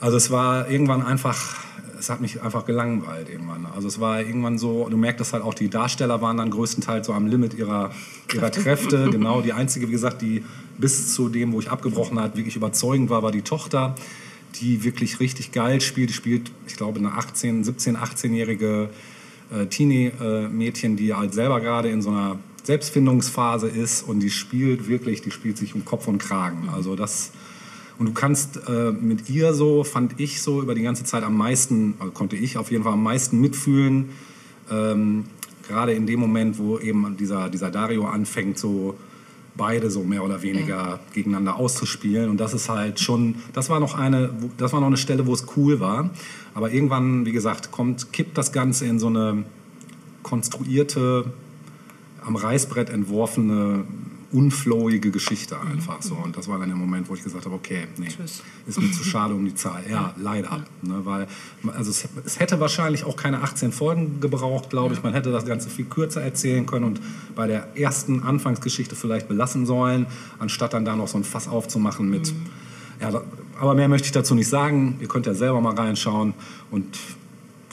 Also 0.00 0.16
es 0.16 0.30
war 0.30 0.70
irgendwann 0.70 1.02
einfach, 1.02 1.58
es 1.98 2.08
hat 2.08 2.22
mich 2.22 2.42
einfach 2.42 2.64
gelangweilt 2.64 3.28
irgendwann. 3.28 3.66
Also 3.66 3.86
es 3.86 4.00
war 4.00 4.20
irgendwann 4.20 4.56
so, 4.56 4.88
du 4.88 4.96
merktest 4.96 5.34
halt 5.34 5.42
auch, 5.42 5.52
die 5.52 5.68
Darsteller 5.68 6.22
waren 6.22 6.38
dann 6.38 6.50
größtenteils 6.50 7.06
so 7.06 7.12
am 7.12 7.26
Limit 7.26 7.54
ihrer, 7.54 7.90
ihrer 8.34 8.50
Kräfte. 8.50 9.08
Genau, 9.12 9.42
die 9.42 9.52
einzige, 9.52 9.88
wie 9.88 9.92
gesagt, 9.92 10.22
die 10.22 10.42
bis 10.78 11.14
zu 11.14 11.28
dem, 11.28 11.52
wo 11.52 11.60
ich 11.60 11.70
abgebrochen 11.70 12.18
hat, 12.18 12.36
wirklich 12.36 12.56
überzeugend 12.56 13.10
war, 13.10 13.22
war 13.22 13.32
die 13.32 13.42
Tochter, 13.42 13.94
die 14.54 14.82
wirklich 14.84 15.20
richtig 15.20 15.52
geil 15.52 15.82
spielt. 15.82 16.08
Die 16.08 16.14
spielt, 16.14 16.50
ich 16.66 16.76
glaube, 16.76 16.98
eine 16.98 17.12
18, 17.12 17.62
17, 17.62 17.98
18-jährige 17.98 18.88
äh, 19.52 19.66
Teenie-Mädchen, 19.66 20.96
die 20.96 21.14
halt 21.14 21.34
selber 21.34 21.60
gerade 21.60 21.90
in 21.90 22.02
so 22.02 22.10
einer 22.10 22.38
Selbstfindungsphase 22.62 23.68
ist 23.68 24.02
und 24.02 24.20
die 24.20 24.30
spielt 24.30 24.88
wirklich, 24.88 25.22
die 25.22 25.30
spielt 25.30 25.58
sich 25.58 25.74
um 25.74 25.84
Kopf 25.84 26.08
und 26.08 26.18
Kragen. 26.18 26.68
Also 26.74 26.96
das 26.96 27.32
und 28.00 28.06
du 28.06 28.12
kannst 28.14 28.60
äh, 28.66 28.92
mit 28.92 29.28
ihr 29.28 29.52
so, 29.52 29.84
fand 29.84 30.18
ich 30.18 30.40
so 30.40 30.62
über 30.62 30.74
die 30.74 30.80
ganze 30.80 31.04
Zeit 31.04 31.22
am 31.22 31.36
meisten, 31.36 31.94
also 31.98 32.10
konnte 32.12 32.34
ich 32.34 32.56
auf 32.56 32.70
jeden 32.70 32.82
Fall 32.82 32.94
am 32.94 33.02
meisten 33.02 33.38
mitfühlen. 33.42 34.08
Ähm, 34.70 35.26
gerade 35.68 35.92
in 35.92 36.06
dem 36.06 36.18
Moment, 36.18 36.58
wo 36.58 36.78
eben 36.78 37.18
dieser, 37.18 37.50
dieser 37.50 37.70
Dario 37.70 38.06
anfängt, 38.06 38.58
so 38.58 38.96
beide 39.54 39.90
so 39.90 40.02
mehr 40.02 40.24
oder 40.24 40.40
weniger 40.40 41.00
gegeneinander 41.12 41.56
auszuspielen. 41.56 42.30
Und 42.30 42.38
das 42.38 42.54
ist 42.54 42.70
halt 42.70 43.00
schon, 43.00 43.34
das 43.52 43.68
war 43.68 43.80
noch 43.80 43.94
eine, 43.94 44.30
das 44.56 44.72
war 44.72 44.80
noch 44.80 44.86
eine 44.86 44.96
Stelle, 44.96 45.26
wo 45.26 45.34
es 45.34 45.44
cool 45.58 45.80
war. 45.80 46.08
Aber 46.54 46.72
irgendwann, 46.72 47.26
wie 47.26 47.32
gesagt, 47.32 47.70
kommt, 47.70 48.12
kippt 48.12 48.36
das 48.36 48.52
Ganze 48.52 48.86
in 48.86 48.98
so 48.98 49.06
eine 49.08 49.44
konstruierte, 50.22 51.32
am 52.24 52.36
Reißbrett 52.36 52.90
entworfene, 52.90 53.84
unflowige 54.32 55.10
Geschichte 55.10 55.60
einfach 55.60 56.02
so. 56.02 56.14
Und 56.14 56.36
das 56.36 56.46
war 56.46 56.58
dann 56.58 56.68
der 56.68 56.76
Moment, 56.76 57.08
wo 57.08 57.14
ich 57.14 57.22
gesagt 57.24 57.46
habe, 57.46 57.54
okay, 57.54 57.88
nee, 57.96 58.06
Tschüss. 58.08 58.42
ist 58.66 58.80
mir 58.80 58.92
zu 58.92 59.02
schade 59.02 59.34
um 59.34 59.44
die 59.44 59.54
Zahl. 59.54 59.82
Ja, 59.90 60.14
leider. 60.18 60.64
Ne, 60.82 61.00
weil, 61.04 61.26
also 61.74 61.90
es, 61.90 62.06
es 62.24 62.38
hätte 62.38 62.60
wahrscheinlich 62.60 63.04
auch 63.04 63.16
keine 63.16 63.42
18 63.42 63.72
Folgen 63.72 64.20
gebraucht, 64.20 64.70
glaube 64.70 64.94
ich. 64.94 65.02
Man 65.02 65.14
hätte 65.14 65.32
das 65.32 65.46
Ganze 65.46 65.68
viel 65.68 65.86
kürzer 65.86 66.22
erzählen 66.22 66.64
können 66.64 66.84
und 66.84 67.00
bei 67.34 67.48
der 67.48 67.76
ersten 67.76 68.22
Anfangsgeschichte 68.22 68.94
vielleicht 68.94 69.26
belassen 69.26 69.66
sollen, 69.66 70.06
anstatt 70.38 70.74
dann 70.74 70.84
da 70.84 70.94
noch 70.94 71.08
so 71.08 71.18
ein 71.18 71.24
Fass 71.24 71.48
aufzumachen 71.48 72.08
mit... 72.08 72.32
Ja, 73.00 73.10
da- 73.10 73.24
aber 73.60 73.74
mehr 73.74 73.88
möchte 73.88 74.06
ich 74.06 74.12
dazu 74.12 74.34
nicht 74.34 74.48
sagen. 74.48 74.96
Ihr 75.00 75.08
könnt 75.08 75.26
ja 75.26 75.34
selber 75.34 75.60
mal 75.60 75.74
reinschauen 75.74 76.34
und 76.70 76.98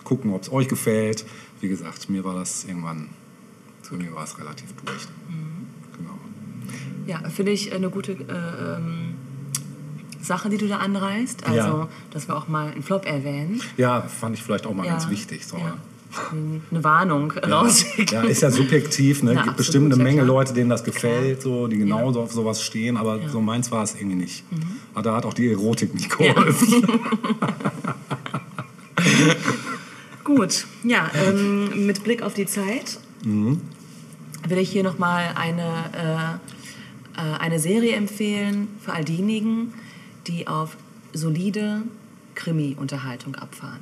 gucken, 0.03 0.33
ob 0.33 0.43
es 0.43 0.51
euch 0.51 0.67
gefällt. 0.67 1.25
Wie 1.61 1.69
gesagt, 1.69 2.09
mir 2.09 2.23
war 2.23 2.35
das 2.35 2.65
irgendwann, 2.65 3.09
für 3.81 3.95
mich 3.95 4.13
war 4.13 4.23
es 4.23 4.37
relativ 4.37 4.73
durch. 4.85 5.07
Genau. 5.97 6.17
Ja, 7.07 7.27
finde 7.29 7.51
ich 7.53 7.73
eine 7.73 7.89
gute 7.89 8.11
äh, 8.13 10.23
Sache, 10.23 10.49
die 10.49 10.57
du 10.57 10.67
da 10.67 10.77
anreißt. 10.77 11.45
Also, 11.47 11.57
Ja. 11.57 11.87
dass 12.11 12.27
wir 12.27 12.35
auch 12.35 12.47
mal 12.47 12.71
einen 12.71 12.83
Flop 12.83 13.05
erwähnen. 13.05 13.61
Ja, 13.77 14.01
fand 14.01 14.35
ich 14.35 14.43
vielleicht 14.43 14.65
auch 14.67 14.73
mal 14.73 14.85
Ja, 14.85 14.91
ganz 14.93 15.09
wichtig. 15.09 15.45
So. 15.47 15.57
ja. 15.57 15.77
Eine 16.71 16.83
Warnung 16.83 17.33
Ja, 17.35 17.59
rausschicken. 17.59 18.07
ja, 18.13 18.23
ist 18.23 18.41
ja 18.41 18.49
subjektiv. 18.49 19.23
Ne? 19.23 19.33
Ja, 19.33 19.43
gibt 19.43 19.57
bestimmt 19.57 19.93
eine 19.93 20.01
Menge 20.01 20.17
klar. 20.23 20.27
Leute, 20.27 20.53
denen 20.53 20.69
das 20.69 20.83
gefällt, 20.83 21.41
so, 21.41 21.67
die 21.67 21.77
genauso 21.77 22.19
Ja. 22.19 22.25
auf 22.25 22.31
sowas 22.31 22.61
stehen, 22.63 22.97
aber. 22.97 23.17
Mhm. 23.17 23.29
so 23.29 23.41
meins 23.41 23.71
war 23.71 23.83
es 23.83 23.95
irgendwie 23.95 24.15
nicht. 24.15 24.43
Aber 24.93 25.03
da 25.03 25.15
hat 25.15 25.25
auch 25.25 25.33
die 25.33 25.51
Erotik 25.51 25.93
nicht 25.93 26.09
geholfen. 26.09 26.83
Gut, 30.23 30.65
ja, 30.83 31.09
ähm, 31.27 31.85
mit 31.85 32.03
Blick 32.03 32.21
auf 32.21 32.33
die 32.33 32.45
Zeit 32.45 32.99
Mhm. 33.23 33.61
will 34.47 34.57
ich 34.59 34.69
hier 34.69 34.83
nochmal 34.83 35.31
eine, 35.35 36.39
äh, 37.17 37.21
äh, 37.21 37.37
eine 37.39 37.59
Serie 37.59 37.93
empfehlen 37.95 38.67
für 38.83 38.93
all 38.93 39.03
diejenigen, 39.05 39.73
die 40.27 40.47
auf 40.47 40.77
solide 41.13 41.81
Krimi-Unterhaltung 42.35 43.35
abfahren. 43.35 43.79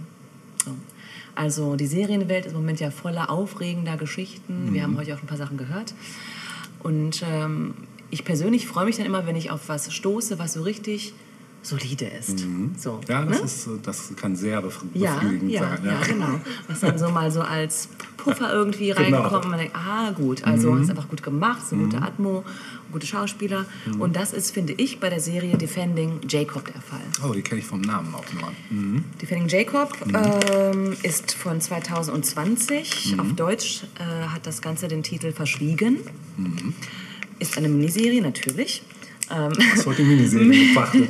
So. 1.36 1.42
Also 1.42 1.76
die 1.76 1.88
Serienwelt 1.88 2.46
ist 2.46 2.54
im 2.54 2.60
Moment 2.60 2.80
ja 2.80 2.92
voller 2.92 3.30
aufregender 3.30 3.98
Geschichten. 3.98 4.70
Wir 4.74 4.82
Mhm. 4.82 4.84
haben 4.84 4.98
heute 4.98 5.16
auch 5.16 5.22
ein 5.22 5.28
paar 5.28 5.38
Sachen 5.38 5.58
gehört. 5.58 5.94
Und 6.84 7.24
ähm, 7.30 7.74
ich 8.12 8.24
persönlich 8.24 8.68
freue 8.68 8.86
mich 8.86 8.98
dann 8.98 9.06
immer, 9.06 9.26
wenn 9.26 9.36
ich 9.36 9.52
auf 9.52 9.68
was 9.68 9.92
stoße, 9.94 10.38
was 10.40 10.54
so 10.54 10.62
richtig 10.64 11.14
solide 11.62 12.06
ist. 12.06 12.40
So, 12.40 12.46
Mhm. 12.48 12.76
Ja, 13.10 13.26
das, 13.26 13.40
ne? 13.40 13.46
ist, 13.46 13.70
das 13.84 14.16
kann 14.16 14.36
sehr 14.36 14.64
bef- 14.64 14.84
Ja, 14.94 15.16
befriedigend 15.16 15.52
ja, 15.52 15.62
sein. 15.62 15.80
ja, 15.84 16.00
genau. 16.06 16.40
Was 16.68 16.82
dann 16.82 16.98
so 17.00 17.10
mal 17.10 17.32
so 17.32 17.42
als 17.42 17.90
Puffer 18.18 18.54
irgendwie 18.54 18.90
Genau. 18.92 19.22
reinkommt 19.22 19.46
und 19.46 19.50
man 19.52 19.60
denkt, 19.60 19.76
ah 19.76 20.12
gut, 20.12 20.44
also 20.46 20.72
Mhm. 20.72 20.84
ist 20.84 20.90
einfach 20.92 21.10
gut 21.10 21.24
gemacht, 21.24 21.62
so 21.68 21.76
eine 21.76 21.86
gute 21.86 22.02
Atmo, 22.04 22.44
gute 22.96 23.08
Schauspieler. 23.08 23.66
Mhm. 23.86 24.00
Und 24.02 24.16
das 24.16 24.32
ist, 24.32 24.52
finde 24.52 24.72
ich, 24.78 25.02
bei 25.02 25.10
der 25.10 25.20
Serie 25.20 25.58
Defending 25.58 26.22
Jacob 26.30 26.64
der 26.72 26.82
Fall. 26.82 27.02
Oh, 27.28 27.34
die 27.34 27.42
kenne 27.42 27.60
ich 27.60 27.68
vom 27.68 27.82
Namen 27.82 28.16
auch 28.16 28.24
nur. 28.34 28.52
Mhm. 28.70 29.04
Defending 29.22 29.50
Jacob 29.50 29.92
ähm, 30.14 30.96
ist 31.04 31.34
von 31.34 31.60
2020. 31.60 33.14
Mhm. 33.14 33.20
Auf 33.20 33.34
Deutsch 33.34 33.84
äh, 34.00 34.28
hat 34.30 34.48
das 34.48 34.62
Ganze 34.62 34.88
den 34.88 35.04
Titel 35.04 35.34
Verschwiegen. 35.34 35.98
Mhm. 36.38 36.74
Ist 37.40 37.58
eine 37.58 37.68
Miniserie 37.68 38.22
natürlich. 38.22 38.82
Ähm, 39.30 39.52
heute 39.86 40.04
die 40.04 40.08
Miniserie 40.08 41.10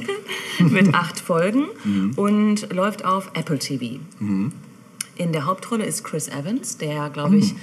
mit 0.60 0.94
acht 0.96 1.20
Folgen 1.20 1.66
Mhm. 1.84 2.14
und 2.16 2.74
läuft 2.74 3.06
auf 3.06 3.30
Apple 3.36 3.60
TV. 3.60 4.00
In 4.20 5.32
der 5.34 5.46
Hauptrolle 5.46 5.86
ist 5.86 6.04
Chris 6.04 6.30
Evans, 6.30 6.78
der, 6.78 7.10
glaube 7.12 7.36
Mhm. 7.36 7.40
ich, 7.42 7.54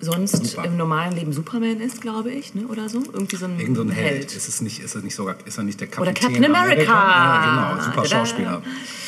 sonst 0.00 0.44
Super. 0.46 0.64
im 0.66 0.76
normalen 0.76 1.14
Leben 1.16 1.32
Superman 1.32 1.80
ist, 1.80 2.00
glaube 2.00 2.30
ich, 2.30 2.54
ne? 2.54 2.66
oder 2.66 2.88
so. 2.88 3.02
Irgendwie 3.12 3.36
so 3.36 3.46
ein, 3.46 3.58
Irgend 3.58 3.76
so 3.76 3.82
ein 3.82 3.90
Held. 3.90 4.34
Ist, 4.34 4.48
es 4.48 4.60
nicht, 4.60 4.80
ist, 4.80 4.94
er 4.94 5.02
nicht 5.02 5.14
sogar, 5.14 5.36
ist 5.44 5.56
er 5.58 5.64
nicht 5.64 5.80
der 5.80 5.88
Oder 5.98 6.12
Kapitän 6.12 6.42
Captain 6.42 6.54
America. 6.54 6.82
Ja, 6.92 7.70
genau. 7.74 7.82
Super 7.84 8.02
Tada. 8.02 8.08
Schauspieler. 8.08 8.62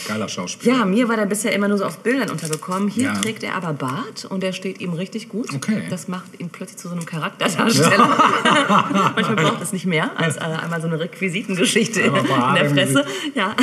Geiler 0.06 0.28
Schauspieler. 0.28 0.76
Ja, 0.78 0.84
mir 0.86 1.08
war 1.08 1.16
der 1.16 1.26
bisher 1.26 1.52
immer 1.52 1.68
nur 1.68 1.76
so 1.76 1.84
auf 1.84 1.98
Bildern 1.98 2.30
untergekommen. 2.30 2.88
Hier 2.88 3.04
Ja. 3.04 3.14
trägt 3.14 3.42
er 3.42 3.54
aber 3.56 3.74
Bart 3.74 4.24
und 4.24 4.42
der 4.42 4.52
steht 4.52 4.80
ihm 4.80 4.94
richtig 4.94 5.28
gut. 5.28 5.52
Okay. 5.54 5.82
Das 5.90 6.08
macht 6.08 6.40
ihn 6.40 6.48
plötzlich 6.48 6.78
zu 6.78 6.88
so 6.88 6.94
einem 6.94 7.04
Charakterdarsteller. 7.04 8.08
Manchmal 9.14 9.36
braucht 9.36 9.62
es 9.62 9.72
nicht 9.74 9.84
mehr 9.86 10.10
als 10.18 10.36
äh, 10.36 10.40
einmal 10.40 10.80
so 10.80 10.86
eine 10.86 10.98
Requisitengeschichte 10.98 12.00
in 12.00 12.14
der 12.14 12.70
Fresse. 12.70 13.04
Ja. 13.34 13.54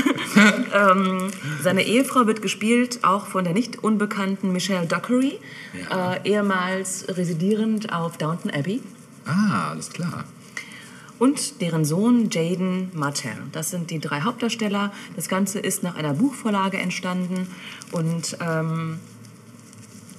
ähm, 0.92 1.32
seine 1.64 1.84
Ehefrau 1.84 2.28
wird 2.28 2.42
gespielt 2.44 3.00
auch 3.04 3.26
von 3.26 3.44
der 3.44 3.54
nicht 3.54 3.84
unbekannten 3.84 4.52
Michelle 4.52 4.86
Dockery, 4.86 5.40
Ja. 5.90 6.14
äh, 6.14 6.30
ehemals 6.30 7.06
residierend 7.18 7.92
auf 7.94 8.18
Downton 8.18 8.52
Abbey. 8.52 8.82
Ah, 9.26 9.70
alles 9.72 9.90
klar. 9.90 10.26
und 11.18 11.62
deren 11.62 11.86
Sohn 11.86 12.30
Jaden 12.30 12.90
Martell. 12.94 13.38
Das 13.54 13.72
sind 13.72 13.90
die 13.90 14.00
drei 14.00 14.22
Hauptdarsteller. 14.22 14.92
Das 15.16 15.30
Ganze 15.30 15.60
ist 15.60 15.82
nach 15.82 15.96
einer 15.96 16.14
Buchvorlage 16.14 16.78
entstanden 16.78 17.48
und 17.94 18.38
ähm, 18.42 19.00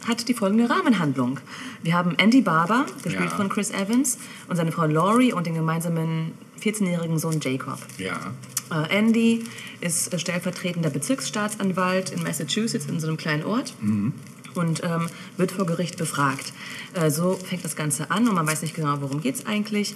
hat 0.08 0.26
die 0.28 0.34
folgende 0.34 0.70
Rahmenhandlung. 0.70 1.38
Wir 1.82 1.92
haben 1.94 2.14
Andy 2.16 2.40
Barber, 2.40 2.86
gespielt 3.02 3.30
Ja. 3.30 3.36
von 3.36 3.48
Chris 3.50 3.70
Evans, 3.70 4.18
und 4.48 4.56
seine 4.56 4.72
Frau 4.72 4.86
Laurie 4.86 5.32
und 5.32 5.46
den 5.46 5.54
gemeinsamen 5.54 6.32
14-jährigen 6.62 7.18
Sohn 7.18 7.40
Jacob. 7.40 7.78
Ja. 7.98 8.16
Äh, 8.70 8.96
Andy 8.98 9.44
ist 9.80 10.12
äh, 10.14 10.18
stellvertretender 10.18 10.88
Bezirksstaatsanwalt 10.90 12.10
in 12.10 12.22
Massachusetts 12.22 12.86
in 12.86 13.00
so 13.00 13.06
einem 13.08 13.16
kleinen 13.18 13.44
Ort 13.44 13.74
und 14.56 14.82
ähm, 14.84 15.08
wird 15.36 15.52
vor 15.52 15.66
Gericht 15.66 15.96
befragt. 15.96 16.52
Äh, 16.94 17.10
so 17.10 17.34
fängt 17.34 17.64
das 17.64 17.76
Ganze 17.76 18.10
an 18.10 18.28
und 18.28 18.34
man 18.34 18.46
weiß 18.46 18.62
nicht 18.62 18.74
genau, 18.74 19.00
worum 19.00 19.20
geht 19.20 19.36
es 19.36 19.46
eigentlich. 19.46 19.94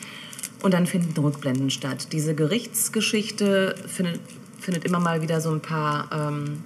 Und 0.63 0.75
dann 0.75 0.87
finden 0.87 1.19
Rückblenden 1.19 1.71
statt. 1.71 2.09
Diese 2.13 2.35
Gerichtsgeschichte 2.35 3.75
findet, 3.87 4.21
findet 4.59 4.85
immer 4.85 5.01
mal 5.01 5.23
wieder 5.23 5.41
so 5.41 5.51
ein 5.51 5.61
paar 5.61 6.09
ähm, 6.13 6.63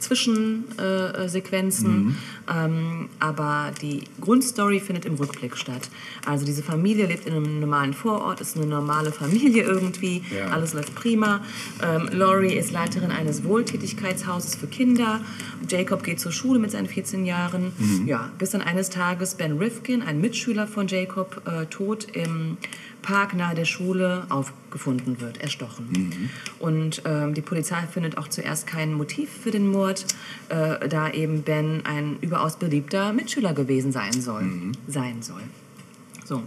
Zwischensequenzen, 0.00 1.28
Sequenzen. 1.28 2.16
ähm, 2.52 3.08
aber 3.20 3.70
die 3.80 4.02
Grundstory 4.20 4.80
findet 4.80 5.04
im 5.04 5.14
Rückblick 5.14 5.56
statt. 5.56 5.88
Also 6.26 6.44
diese 6.44 6.62
Familie 6.62 7.06
lebt 7.06 7.26
in 7.26 7.34
einem 7.34 7.60
normalen 7.60 7.94
Vorort, 7.94 8.40
ist 8.40 8.56
eine 8.56 8.66
normale 8.66 9.12
Familie 9.12 9.62
irgendwie, 9.64 10.22
Ja. 10.36 10.48
alles 10.48 10.72
läuft 10.74 10.94
prima. 10.94 11.40
Ähm, 11.82 12.08
Laurie 12.12 12.54
ist 12.54 12.72
Leiterin 12.72 13.10
eines 13.10 13.44
Wohltätigkeitshauses 13.44 14.54
für 14.56 14.66
Kinder. 14.66 15.20
Jacob 15.68 16.02
geht 16.02 16.20
zur 16.20 16.32
Schule 16.32 16.58
mit 16.58 16.70
seinen 16.70 16.86
14 16.88 17.24
Jahren. 17.24 17.72
Ja, 18.06 18.30
bis 18.38 18.50
dann 18.50 18.62
eines 18.62 18.90
Tages 18.90 19.34
Ben 19.34 19.58
Rifkin, 19.58 20.02
ein 20.02 20.20
Mitschüler 20.20 20.66
von 20.66 20.88
Jacob, 20.88 21.42
äh, 21.46 21.66
tot 21.66 22.06
im 22.14 22.56
Park 23.02 23.34
nahe 23.34 23.54
der 23.54 23.64
Schule 23.64 24.26
aufgefunden 24.28 25.20
wird, 25.20 25.40
erstochen. 25.40 26.30
Und 26.58 27.02
ähm, 27.04 27.34
die 27.34 27.40
Polizei 27.40 27.82
findet 27.86 28.18
auch 28.18 28.28
zuerst 28.28 28.66
kein 28.66 28.92
Motiv 28.92 29.30
für 29.30 29.50
den 29.50 29.70
Mord, 29.70 30.06
äh, 30.48 30.88
da 30.88 31.10
eben 31.10 31.42
Ben 31.42 31.82
ein 31.84 32.18
überaus 32.20 32.56
beliebter 32.56 33.12
Mitschüler 33.12 33.52
gewesen 33.52 33.92
sein 33.92 34.12
soll. 34.12 34.44
Sein 34.86 35.22
soll. 35.22 35.42
So. 36.24 36.42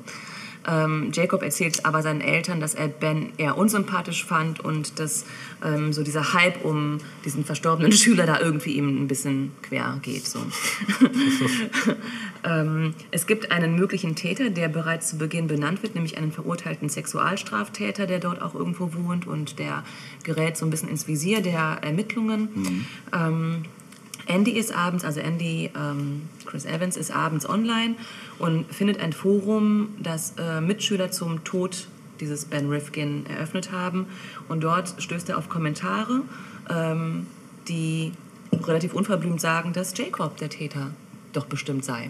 Ähm, 0.68 1.12
Jacob 1.14 1.42
erzählt 1.42 1.86
aber 1.86 2.02
seinen 2.02 2.22
Eltern, 2.22 2.60
dass 2.60 2.74
er 2.74 2.88
Ben 2.88 3.34
eher 3.38 3.58
unsympathisch 3.58 4.26
fand 4.26 4.60
und 4.60 5.00
dass 5.00 5.26
ähm, 5.64 5.94
so 5.94 6.04
dieser 6.04 6.34
Hype 6.34 6.64
um 6.64 7.00
diesen 7.26 7.44
verstorbenen 7.46 7.92
Schüler 7.94 8.26
da 8.26 8.40
irgendwie 8.40 8.74
ihm 8.74 9.04
ein 9.04 9.08
bisschen 9.08 9.52
quer 9.62 10.00
geht. 10.02 10.26
So. 10.26 10.40
ähm, 12.44 12.94
es 13.12 13.28
gibt 13.28 13.52
einen 13.52 13.76
möglichen 13.76 14.16
Täter, 14.16 14.50
der 14.50 14.70
bereits 14.70 15.10
zu 15.10 15.18
Beginn 15.18 15.48
benannt 15.48 15.84
wird, 15.84 15.96
nämlich 15.96 16.18
einen 16.18 16.32
verurteilten 16.32 16.90
Sexualstraftäter, 16.90 18.08
der 18.08 18.20
dort 18.20 18.42
auch 18.42 18.56
irgendwo 18.56 18.94
wohnt 18.94 19.28
und 19.28 19.60
der 19.60 19.84
gerät 20.24 20.58
so 20.58 20.66
ein 20.66 20.70
bisschen 20.70 20.90
ins 20.90 21.08
Visier 21.08 21.42
der 21.42 21.80
Ermittlungen. 21.82 22.86
Ähm, 23.12 23.66
Andy 24.26 24.52
ist 24.52 24.74
abends, 24.74 25.04
also 25.04 25.20
Andy, 25.20 25.70
ähm, 25.76 26.24
Chris 26.46 26.66
Evans 26.66 26.98
ist 26.98 27.12
abends 27.12 27.48
online 27.48 27.96
und 28.40 28.74
findet 28.74 29.00
ein 29.00 29.14
Forum, 29.14 29.90
das 30.00 30.34
äh, 30.38 30.62
Mitschüler 30.62 31.12
zum 31.12 31.44
Tod 31.44 31.88
dieses 32.20 32.46
Ben 32.46 32.70
Rifkin 32.70 33.26
eröffnet 33.26 33.72
haben. 33.72 34.08
Und 34.48 34.64
dort 34.64 34.96
stößt 34.98 35.30
er 35.30 35.38
auf 35.38 35.50
Kommentare, 35.50 36.22
ähm, 36.70 37.28
die 37.68 38.14
relativ 38.52 38.94
unverblümt 38.94 39.42
sagen, 39.42 39.74
dass 39.74 39.98
Jacob 39.98 40.38
der 40.38 40.50
Täter 40.50 40.92
doch 41.34 41.46
bestimmt 41.46 41.84
sei. 41.84 42.10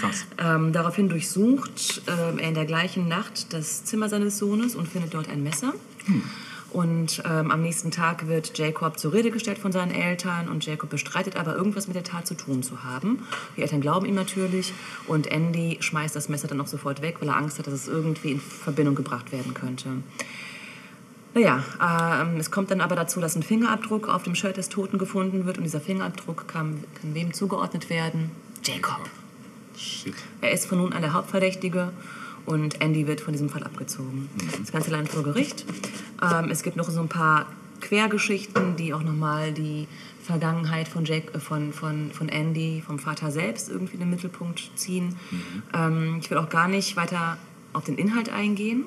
Krass. 0.00 0.26
Ähm, 0.40 0.72
daraufhin 0.72 1.08
durchsucht 1.08 2.02
ähm, 2.06 2.38
er 2.38 2.48
in 2.50 2.54
der 2.54 2.64
gleichen 2.64 3.08
Nacht 3.08 3.52
das 3.52 3.84
Zimmer 3.84 4.08
seines 4.08 4.38
Sohnes 4.38 4.76
und 4.76 4.86
findet 4.86 5.14
dort 5.14 5.28
ein 5.28 5.42
Messer. 5.42 5.74
Und 6.70 7.22
ähm, 7.24 7.50
am 7.50 7.62
nächsten 7.62 7.90
Tag 7.90 8.26
wird 8.26 8.58
Jacob 8.58 8.98
zur 8.98 9.14
Rede 9.14 9.30
gestellt 9.30 9.58
von 9.58 9.72
seinen 9.72 9.90
Eltern 9.90 10.48
und 10.48 10.66
Jacob 10.66 10.90
bestreitet 10.90 11.36
aber 11.36 11.56
irgendwas 11.56 11.86
mit 11.86 11.96
der 11.96 12.04
Tat 12.04 12.26
zu 12.26 12.34
tun 12.34 12.62
zu 12.62 12.84
haben. 12.84 13.20
Die 13.56 13.62
Eltern 13.62 13.80
glauben 13.80 14.04
ihm 14.04 14.14
natürlich 14.14 14.74
und 15.06 15.26
Andy 15.28 15.78
schmeißt 15.80 16.14
das 16.14 16.28
Messer 16.28 16.46
dann 16.46 16.60
auch 16.60 16.66
sofort 16.66 17.00
weg, 17.00 17.16
weil 17.20 17.28
er 17.28 17.36
Angst 17.36 17.58
hat, 17.58 17.66
dass 17.66 17.74
es 17.74 17.88
irgendwie 17.88 18.32
in 18.32 18.40
Verbindung 18.40 18.94
gebracht 18.94 19.32
werden 19.32 19.54
könnte. 19.54 19.88
Naja, 21.34 21.62
ähm, 21.80 22.36
es 22.38 22.50
kommt 22.50 22.70
dann 22.70 22.80
aber 22.80 22.96
dazu, 22.96 23.20
dass 23.20 23.34
ein 23.36 23.42
Fingerabdruck 23.42 24.08
auf 24.08 24.24
dem 24.24 24.34
Shirt 24.34 24.56
des 24.56 24.68
Toten 24.68 24.98
gefunden 24.98 25.46
wird 25.46 25.56
und 25.56 25.64
dieser 25.64 25.80
Fingerabdruck 25.80 26.48
kann, 26.48 26.84
kann 27.00 27.14
wem 27.14 27.32
zugeordnet 27.32 27.88
werden? 27.88 28.30
Jacob. 28.62 29.08
Shit. 29.76 30.14
Er 30.40 30.52
ist 30.52 30.66
von 30.66 30.78
nun 30.78 30.92
an 30.92 31.02
der 31.02 31.12
Hauptverdächtige 31.12 31.92
und 32.48 32.80
Andy 32.80 33.06
wird 33.06 33.20
von 33.20 33.32
diesem 33.32 33.48
Fall 33.48 33.62
abgezogen. 33.62 34.28
Das 34.58 34.72
Ganze 34.72 34.90
landet 34.90 35.12
vor 35.12 35.22
Gericht. 35.22 35.64
Ähm, 36.22 36.50
es 36.50 36.62
gibt 36.62 36.76
noch 36.76 36.88
so 36.88 37.00
ein 37.00 37.08
paar 37.08 37.46
Quergeschichten, 37.80 38.76
die 38.76 38.92
auch 38.92 39.02
nochmal 39.02 39.52
die 39.52 39.86
Vergangenheit 40.22 40.88
von, 40.88 41.04
Jack, 41.04 41.34
äh, 41.34 41.38
von, 41.38 41.72
von, 41.72 42.10
von 42.12 42.28
Andy, 42.28 42.82
vom 42.84 42.98
Vater 42.98 43.30
selbst, 43.30 43.68
irgendwie 43.68 43.94
in 43.94 44.00
den 44.00 44.10
Mittelpunkt 44.10 44.70
ziehen. 44.74 45.14
Ähm, 45.74 46.18
ich 46.20 46.30
will 46.30 46.38
auch 46.38 46.48
gar 46.48 46.68
nicht 46.68 46.96
weiter 46.96 47.38
auf 47.72 47.84
den 47.84 47.96
Inhalt 47.96 48.30
eingehen. 48.30 48.84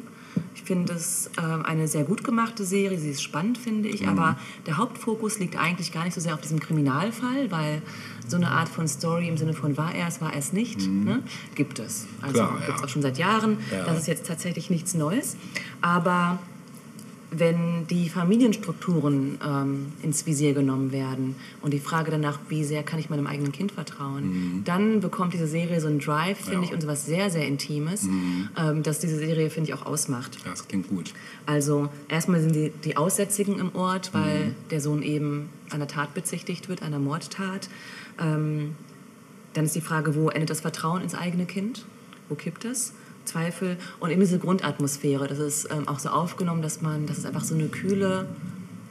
Ich 0.56 0.64
finde 0.64 0.94
es 0.94 1.30
ähm, 1.42 1.66
eine 1.66 1.88
sehr 1.88 2.04
gut 2.04 2.24
gemachte 2.24 2.66
Serie. 2.66 2.98
Sie 2.98 3.10
ist 3.10 3.22
spannend, 3.22 3.58
finde 3.58 3.90
ich. 3.90 4.08
Aber 4.08 4.38
der 4.66 4.78
Hauptfokus 4.78 5.40
liegt 5.40 5.58
eigentlich 5.58 5.92
gar 5.92 6.06
nicht 6.06 6.14
so 6.14 6.22
sehr 6.22 6.34
auf 6.34 6.42
diesem 6.42 6.60
Kriminalfall, 6.60 7.52
weil 7.52 7.82
so 8.32 8.38
eine 8.38 8.50
Art 8.50 8.70
von 8.70 8.88
Story 8.88 9.28
im 9.28 9.38
Sinne 9.38 9.54
von 9.54 9.78
war 9.78 9.94
er 9.94 10.08
es, 10.08 10.20
war 10.22 10.34
er 10.34 10.40
es 10.40 10.54
nicht, 10.54 10.80
ne, 10.90 11.22
gibt 11.56 11.78
es. 11.80 12.08
Also 12.22 12.34
Klar, 12.34 12.54
gibt 12.58 12.70
es 12.70 12.80
ja. 12.80 12.86
auch 12.86 12.90
schon 12.90 13.02
seit 13.04 13.18
Jahren. 13.18 13.58
Ja. 13.72 13.86
Das 13.86 14.00
ist 14.00 14.08
jetzt 14.08 14.26
tatsächlich 14.26 14.70
nichts 14.70 14.94
Neues. 14.96 15.36
Aber 15.82 16.40
wenn 17.34 17.88
die 17.88 18.10
Familienstrukturen 18.10 19.38
ähm, 19.46 19.86
ins 20.02 20.26
Visier 20.26 20.54
genommen 20.54 20.92
werden 20.92 21.36
und 21.62 21.74
die 21.74 21.80
Frage 21.80 22.12
danach, 22.12 22.40
wie 22.50 22.66
sehr 22.66 22.84
kann 22.84 23.00
ich 23.00 23.10
meinem 23.10 23.26
eigenen 23.26 23.54
Kind 23.54 23.72
vertrauen, 23.72 24.62
dann 24.66 25.00
bekommt 25.00 25.34
diese 25.34 25.48
Serie 25.48 25.80
so 25.80 25.88
einen 25.88 26.00
Drive, 26.00 26.40
finde 26.40 26.58
Mhm. 26.58 26.64
Ja. 26.64 26.68
ich, 26.68 26.74
und 26.74 26.82
so 26.82 26.88
was 26.90 27.06
sehr, 27.06 27.30
sehr 27.30 27.48
Intimes, 27.48 28.06
ähm, 28.58 28.84
dass 28.84 29.00
diese 29.00 29.18
Serie, 29.18 29.50
finde 29.50 29.70
ich, 29.70 29.74
auch 29.76 29.86
ausmacht. 29.86 30.40
Ja, 30.44 30.52
das 30.52 30.68
klingt 30.68 30.90
gut. 30.90 31.14
Also 31.46 31.88
erstmal 32.10 32.42
sind 32.42 32.54
die, 32.54 32.74
die 32.84 32.98
Aussätzigen 32.98 33.60
im 33.60 33.74
Ort, 33.76 34.14
weil 34.14 34.54
der 34.70 34.82
Sohn 34.82 35.02
eben 35.02 35.48
einer 35.70 35.88
Tat 35.88 36.14
bezichtigt 36.14 36.68
wird, 36.68 36.82
einer 36.82 37.00
Mordtat. 37.00 37.70
Ähm, 38.22 38.76
dann 39.54 39.66
ist 39.66 39.76
die 39.76 39.82
Frage, 39.82 40.16
wo 40.16 40.30
endet 40.30 40.50
das 40.50 40.62
Vertrauen 40.62 41.02
ins 41.02 41.16
eigene 41.16 41.46
Kind? 41.46 41.86
Wo 42.30 42.36
kippt 42.36 42.66
es? 42.66 42.94
Zweifel 43.26 43.78
und 44.00 44.10
eben 44.10 44.22
diese 44.22 44.40
Grundatmosphäre. 44.40 45.28
Das 45.28 45.40
ist 45.40 45.70
ähm, 45.72 45.88
auch 45.88 46.00
so 46.00 46.10
aufgenommen, 46.10 46.62
dass 46.62 46.82
man, 46.82 47.06
dass 47.06 47.18
es 47.18 47.26
einfach 47.26 47.44
so 47.44 47.54
eine 47.54 47.68
kühle 47.68 48.28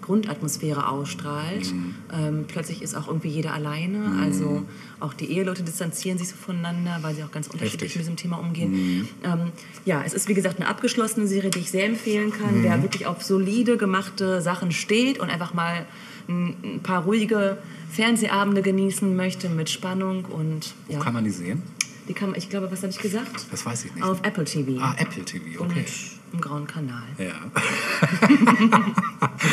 Grundatmosphäre 0.03 0.89
ausstrahlt. 0.89 1.73
Ähm, 2.13 2.45
plötzlich 2.49 2.83
ist 2.83 2.97
auch 2.97 3.07
irgendwie 3.07 3.29
jeder 3.29 3.55
alleine. 3.55 4.19
Also 4.21 4.65
auch 4.99 5.15
die 5.15 5.31
Eheleute 5.31 5.63
distanzieren 5.63 6.19
sich 6.19 6.29
so 6.29 6.37
voneinander, 6.37 6.99
weil 7.03 7.15
sie 7.15 7.23
auch 7.23 7.31
ganz 7.31 7.47
unterschiedlich 7.47 7.95
Heftig. 7.95 7.97
mit 7.97 8.03
diesem 8.03 8.17
Thema 8.17 8.39
umgehen. 8.39 9.09
Ähm, 9.23 9.53
ja, 9.85 10.03
es 10.05 10.13
ist 10.13 10.29
wie 10.29 10.35
gesagt 10.35 10.59
eine 10.59 10.69
abgeschlossene 10.69 11.27
Serie, 11.27 11.51
die 11.51 11.61
ich 11.61 11.71
sehr 11.71 11.87
empfehlen 11.87 12.33
kann. 12.33 12.63
Wer 12.63 12.83
wirklich 12.83 13.07
auf 13.07 13.23
solide 13.23 13.77
gemachte 13.77 14.41
Sachen 14.41 14.73
steht 14.73 15.19
und 15.19 15.31
einfach 15.31 15.55
mal 15.55 15.87
ein, 16.31 16.81
paar 16.83 17.03
ruhige 17.05 17.59
Fernsehabende 17.91 18.63
genießen 18.63 19.15
möchte 19.17 19.49
mit 19.49 19.69
Spannung 19.69 20.25
und 20.27 20.75
Wo 20.87 20.95
ja, 20.95 21.01
kann 21.01 21.13
man 21.15 21.25
die 21.25 21.31
sehen? 21.31 21.63
die 22.09 22.15
kann, 22.15 22.35
ich 22.37 22.49
glaube, 22.51 22.71
was 22.73 22.83
habe 22.83 22.91
ich 22.91 22.99
gesagt? 22.99 23.47
Das 23.51 23.65
weiß 23.67 23.85
ich 23.85 23.95
nicht. 23.95 24.03
Auf 24.05 24.21
Apple 24.25 24.45
TV 24.45 24.81
Ah, 24.83 24.95
Apple 24.99 25.25
TV, 25.25 25.45
okay. 25.63 25.81
und 25.81 25.87
im 26.33 26.41
grauen 26.41 26.67
Kanal. 26.67 27.03
Ja. 27.19 27.35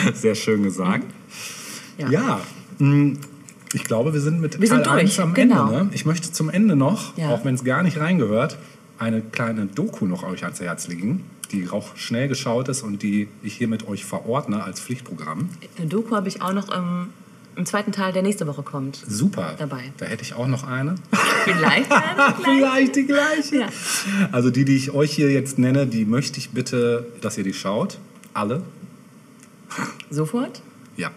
Sehr 0.14 0.36
schön 0.36 0.64
gesagt. 0.64 1.06
Ja. 1.98 2.10
Ja, 2.10 2.42
mh, 2.80 3.18
ich 3.74 3.84
glaube, 3.84 4.14
wir 4.14 4.22
sind 4.22 4.40
mit 4.42 4.60
Wir 4.60 4.68
sind 4.68 4.84
Teil 4.86 5.00
1 5.00 5.16
durch, 5.16 5.22
am 5.28 5.34
genau. 5.34 5.68
Ende. 5.72 5.84
Ne? 5.86 5.90
Ich 5.94 6.06
möchte 6.06 6.32
zum 6.32 6.50
Ende 6.50 6.76
noch, 6.76 7.18
Ja. 7.18 7.30
auch 7.30 7.44
wenn 7.46 7.56
es 7.56 7.64
gar 7.64 7.84
nicht 7.84 8.00
reingehört, 8.00 8.58
eine 9.00 9.22
kleine 9.22 9.66
Doku 9.68 10.06
noch 10.06 10.24
euch 10.24 10.44
ans 10.44 10.60
Herz 10.60 10.88
legen, 10.88 11.24
die 11.52 11.70
auch 11.70 11.96
schnell 11.96 12.28
geschaut 12.28 12.68
ist 12.70 12.82
und 12.84 13.02
die 13.04 13.28
ich 13.44 13.56
hier 13.56 13.68
mit 13.68 13.88
euch 13.88 14.06
verordne 14.06 14.64
als 14.64 14.80
Pflichtprogramm. 14.80 15.50
Eine 15.78 15.88
Doku 15.88 16.16
habe 16.16 16.28
ich 16.28 16.42
auch 16.42 16.54
noch 16.54 16.70
im 16.70 17.10
im 17.56 17.66
zweiten 17.66 17.92
Teil, 17.92 18.14
der 18.14 18.22
nächste 18.22 18.46
Woche 18.46 18.62
kommt. 18.62 19.04
Super. 19.08 19.56
Dabei. 19.58 19.92
Da 19.98 20.06
hätte 20.06 20.22
ich 20.22 20.36
auch 20.36 20.46
noch 20.46 20.64
eine. 20.64 20.94
Vielleicht 21.44 21.90
gleich. 21.90 22.36
Vielleicht 22.44 22.96
die 22.96 23.06
gleiche. 23.08 23.56
Ja. 23.62 23.70
Also 24.32 24.52
die, 24.52 24.64
die 24.64 24.76
ich 24.76 24.92
euch 24.92 25.12
hier 25.12 25.32
jetzt 25.32 25.58
nenne, 25.58 25.88
die 25.88 26.06
möchte 26.06 26.38
ich 26.38 26.52
bitte, 26.52 27.08
dass 27.22 27.36
ihr 27.40 27.44
die 27.44 27.54
schaut. 27.54 27.98
Alle. 28.36 28.62
Sofort? 30.12 30.62
Ja. 30.98 31.10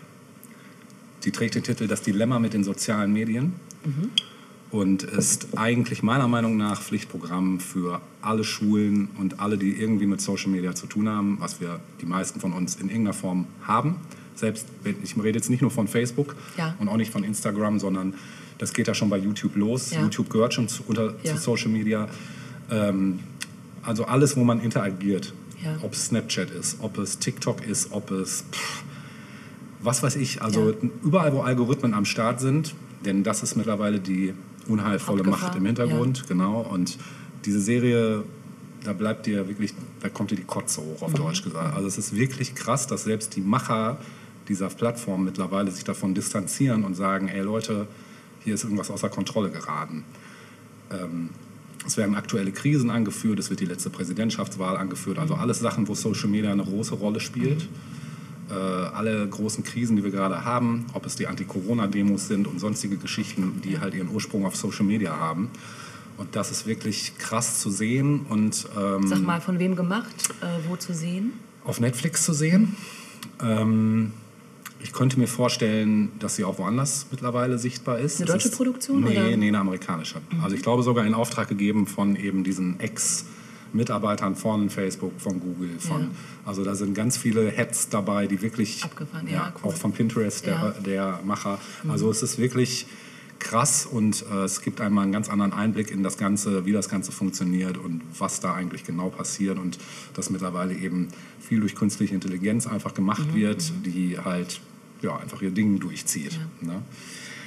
Die 1.25 1.31
trägt 1.31 1.57
den 1.57 1.63
Titel 1.63 1.87
Das 1.87 2.01
Dilemma 2.01 2.39
mit 2.39 2.55
den 2.55 2.65
sozialen 2.65 3.13
Medien 3.13 3.53
und 4.71 5.03
ist 5.03 5.49
eigentlich 5.57 6.03
meiner 6.03 6.29
Meinung 6.29 6.57
nach 6.57 6.81
Pflichtprogramm 6.81 7.59
für 7.61 8.01
alle 8.23 8.45
Schulen 8.45 9.09
und 9.19 9.41
alle, 9.41 9.59
die 9.59 9.73
irgendwie 9.73 10.07
mit 10.07 10.21
Social 10.21 10.51
Media 10.51 10.75
zu 10.75 10.87
tun 10.87 11.09
haben, 11.09 11.39
was 11.41 11.61
wir 11.61 11.81
die 12.01 12.07
meisten 12.07 12.39
von 12.41 12.53
uns 12.53 12.77
in 12.77 12.89
irgendeiner 12.89 13.15
Form 13.15 13.47
haben. 13.63 13.97
Selbst, 14.35 14.67
ich 15.03 15.17
rede 15.17 15.39
jetzt 15.39 15.51
nicht 15.51 15.61
nur 15.61 15.71
von 15.71 15.89
Facebook 15.89 16.37
Ja. 16.57 16.75
und 16.79 16.89
auch 16.89 16.97
nicht 16.97 17.11
von 17.13 17.25
Instagram, 17.25 17.79
sondern 17.81 18.15
das 18.59 18.73
geht 18.73 18.87
ja 18.89 18.95
schon 18.95 19.11
bei 19.11 19.19
YouTube 19.19 19.57
los. 19.57 19.91
Ja. 19.91 20.01
YouTube 20.03 20.31
gehört 20.31 20.55
schon 20.55 20.69
zu, 20.69 20.83
unter, 20.87 21.15
Ja. 21.25 21.35
zu 21.35 21.39
Social 21.39 21.69
Media. 21.71 22.09
Ähm, 22.71 23.21
also 23.83 24.05
alles, 24.05 24.37
wo 24.37 24.45
man 24.45 24.61
interagiert. 24.61 25.35
Ob 25.83 25.93
es 25.93 26.07
Snapchat 26.07 26.51
ist, 26.53 26.79
ob 26.81 26.97
es 26.97 27.19
TikTok 27.19 27.67
ist, 27.67 27.93
ob 27.93 28.11
es 28.11 28.45
pff, 28.51 28.83
was 29.83 30.03
weiß 30.03 30.17
ich, 30.17 30.41
also 30.41 30.75
überall, 31.03 31.35
wo 31.35 31.41
Algorithmen 31.43 31.93
am 31.93 32.07
Start 32.07 32.41
sind, 32.41 32.75
denn 33.05 33.25
das 33.25 33.43
ist 33.43 33.57
mittlerweile 33.57 34.01
die 34.01 34.33
unheilvolle 34.71 35.23
Macht 35.25 35.55
im 35.57 35.67
Hintergrund, 35.67 36.27
genau. 36.29 36.61
Und 36.61 36.97
diese 37.45 37.61
Serie, 37.61 38.25
da 38.85 38.93
bleibt 38.93 39.27
dir 39.27 39.49
wirklich, 39.49 39.75
da 40.01 40.09
kommt 40.09 40.31
dir 40.31 40.37
die 40.37 40.45
Kotze 40.45 40.81
hoch, 40.81 41.01
Mhm. 41.01 41.07
auf 41.07 41.15
Deutsch 41.15 41.43
gesagt. 41.43 41.75
Also 41.75 41.87
es 41.89 41.99
ist 41.99 42.15
wirklich 42.15 42.55
krass, 42.55 42.87
dass 42.87 43.05
selbst 43.05 43.37
die 43.37 43.41
Macher 43.41 43.99
dieser 44.49 44.69
Plattform 44.69 45.25
mittlerweile 45.25 45.71
sich 45.71 45.85
davon 45.85 46.15
distanzieren 46.15 46.85
und 46.85 46.95
sagen, 46.95 47.29
ey 47.29 47.41
Leute, 47.43 47.87
hier 48.45 48.55
ist 48.55 48.65
irgendwas 48.65 48.91
außer 48.91 49.09
Kontrolle 49.09 49.51
geraten. 49.51 50.05
Ähm, 50.91 51.29
es 51.87 51.97
werden 51.97 52.15
aktuelle 52.15 52.53
Krisen 52.53 52.91
angeführt, 52.91 53.39
es 53.39 53.49
wird 53.51 53.61
die 53.61 53.65
letzte 53.67 53.91
Präsidentschaftswahl 53.91 54.77
angeführt, 54.77 55.19
also 55.19 55.35
Mhm. 55.35 55.41
alles 55.41 55.61
Sachen, 55.61 55.89
wo 55.89 55.95
Social 55.95 56.29
Media 56.29 56.51
eine 56.53 56.65
große 56.65 56.95
Rolle 56.95 57.21
spielt. 57.21 57.69
Äh, 58.51 58.55
alle 58.55 59.29
großen 59.29 59.63
Krisen, 59.65 59.97
die 59.97 60.05
wir 60.05 60.11
gerade 60.11 60.45
haben, 60.45 60.87
ob 60.93 61.07
es 61.07 61.17
die 61.17 61.27
Anti-Corona-Demos 61.27 62.27
sind 62.29 62.47
und 62.47 62.59
sonstige 62.59 62.97
Geschichten, 62.97 63.61
die 63.65 63.79
halt 63.81 63.95
ihren 63.95 64.09
Ursprung 64.11 64.45
auf 64.45 64.57
Social 64.57 64.85
Media 64.85 65.17
haben. 65.17 65.51
Und 66.17 66.37
das 66.37 66.51
ist 66.51 66.67
wirklich 66.67 67.17
krass 67.19 67.61
zu 67.61 67.71
sehen 67.71 68.27
und 68.29 68.67
ähm, 68.79 69.07
Sag 69.07 69.23
mal, 69.23 69.41
von 69.41 69.59
wem 69.59 69.75
gemacht? 69.77 70.15
Äh, 70.43 70.69
wo 70.69 70.77
zu 70.77 70.93
sehen? 70.95 71.33
auf 71.65 71.79
Netflix 71.81 72.25
zu 72.25 72.33
sehen. 72.33 72.75
Ähm, 73.43 74.13
ich 74.83 74.93
könnte 74.93 75.19
mir 75.19 75.27
vorstellen, 75.27 76.11
dass 76.19 76.37
sie 76.37 76.45
auch 76.45 76.59
woanders 76.59 77.07
mittlerweile 77.11 77.59
sichtbar 77.59 77.99
ist. 77.99 78.17
Eine 78.21 78.27
deutsche 78.33 78.49
ist, 78.49 78.57
Produktion, 78.57 79.03
Nee, 79.05 79.11
oder? 79.19 79.37
nee, 79.37 79.49
eine 79.49 79.59
amerikanische. 79.59 80.21
Also 80.43 80.57
ich 80.57 80.63
glaube 80.63 80.83
sogar 80.83 81.05
in 81.05 81.13
Auftrag 81.15 81.49
gegeben 81.49 81.87
von 81.87 82.17
eben 82.17 82.45
diesen 82.45 82.81
Ex-Mitarbeitern 83.71 84.35
von 84.37 84.69
Facebook, 84.71 85.13
von 85.21 85.41
Google, 85.41 85.79
von, 85.79 86.01
Ja. 86.03 86.09
also 86.45 86.65
da 86.65 86.75
sind 86.75 86.95
ganz 86.95 87.17
viele 87.17 87.49
Heads 87.51 87.89
dabei, 87.89 88.27
die 88.27 88.43
wirklich, 88.43 88.83
Abgefahren, 88.85 89.29
ja, 89.29 89.53
cool. 89.63 89.71
auch 89.71 89.77
von 89.77 89.93
Pinterest, 89.93 90.45
der, 90.47 90.55
Ja. 90.55 90.71
der 90.85 91.21
Macher. 91.25 91.59
Also 91.89 92.11
es 92.11 92.23
ist 92.23 92.39
wirklich 92.39 92.87
krass 93.39 93.87
und 93.87 94.25
äh, 94.31 94.45
es 94.45 94.61
gibt 94.61 94.81
einmal 94.83 95.05
einen 95.05 95.13
ganz 95.13 95.31
anderen 95.31 95.53
Einblick 95.55 95.91
in 95.91 96.03
das 96.03 96.19
Ganze, 96.19 96.67
wie 96.67 96.73
das 96.73 96.89
Ganze 96.91 97.11
funktioniert 97.11 97.79
und 97.79 98.03
was 98.19 98.41
da 98.41 98.53
eigentlich 98.55 98.85
genau 98.85 99.09
passiert 99.09 99.59
und 99.59 99.79
dass 100.15 100.29
mittlerweile 100.29 100.75
eben 100.75 101.09
viel 101.41 101.61
durch 101.61 101.75
künstliche 101.75 102.15
Intelligenz 102.15 102.67
einfach 102.67 102.93
gemacht 102.93 103.29
Mhm, 103.33 103.35
wird, 103.37 103.73
die 103.87 104.19
halt 104.19 104.61
ja, 105.01 105.17
einfach 105.17 105.41
ihr 105.41 105.51
Ding 105.53 105.79
durchzieht. 105.81 106.39
Ne? 106.61 106.83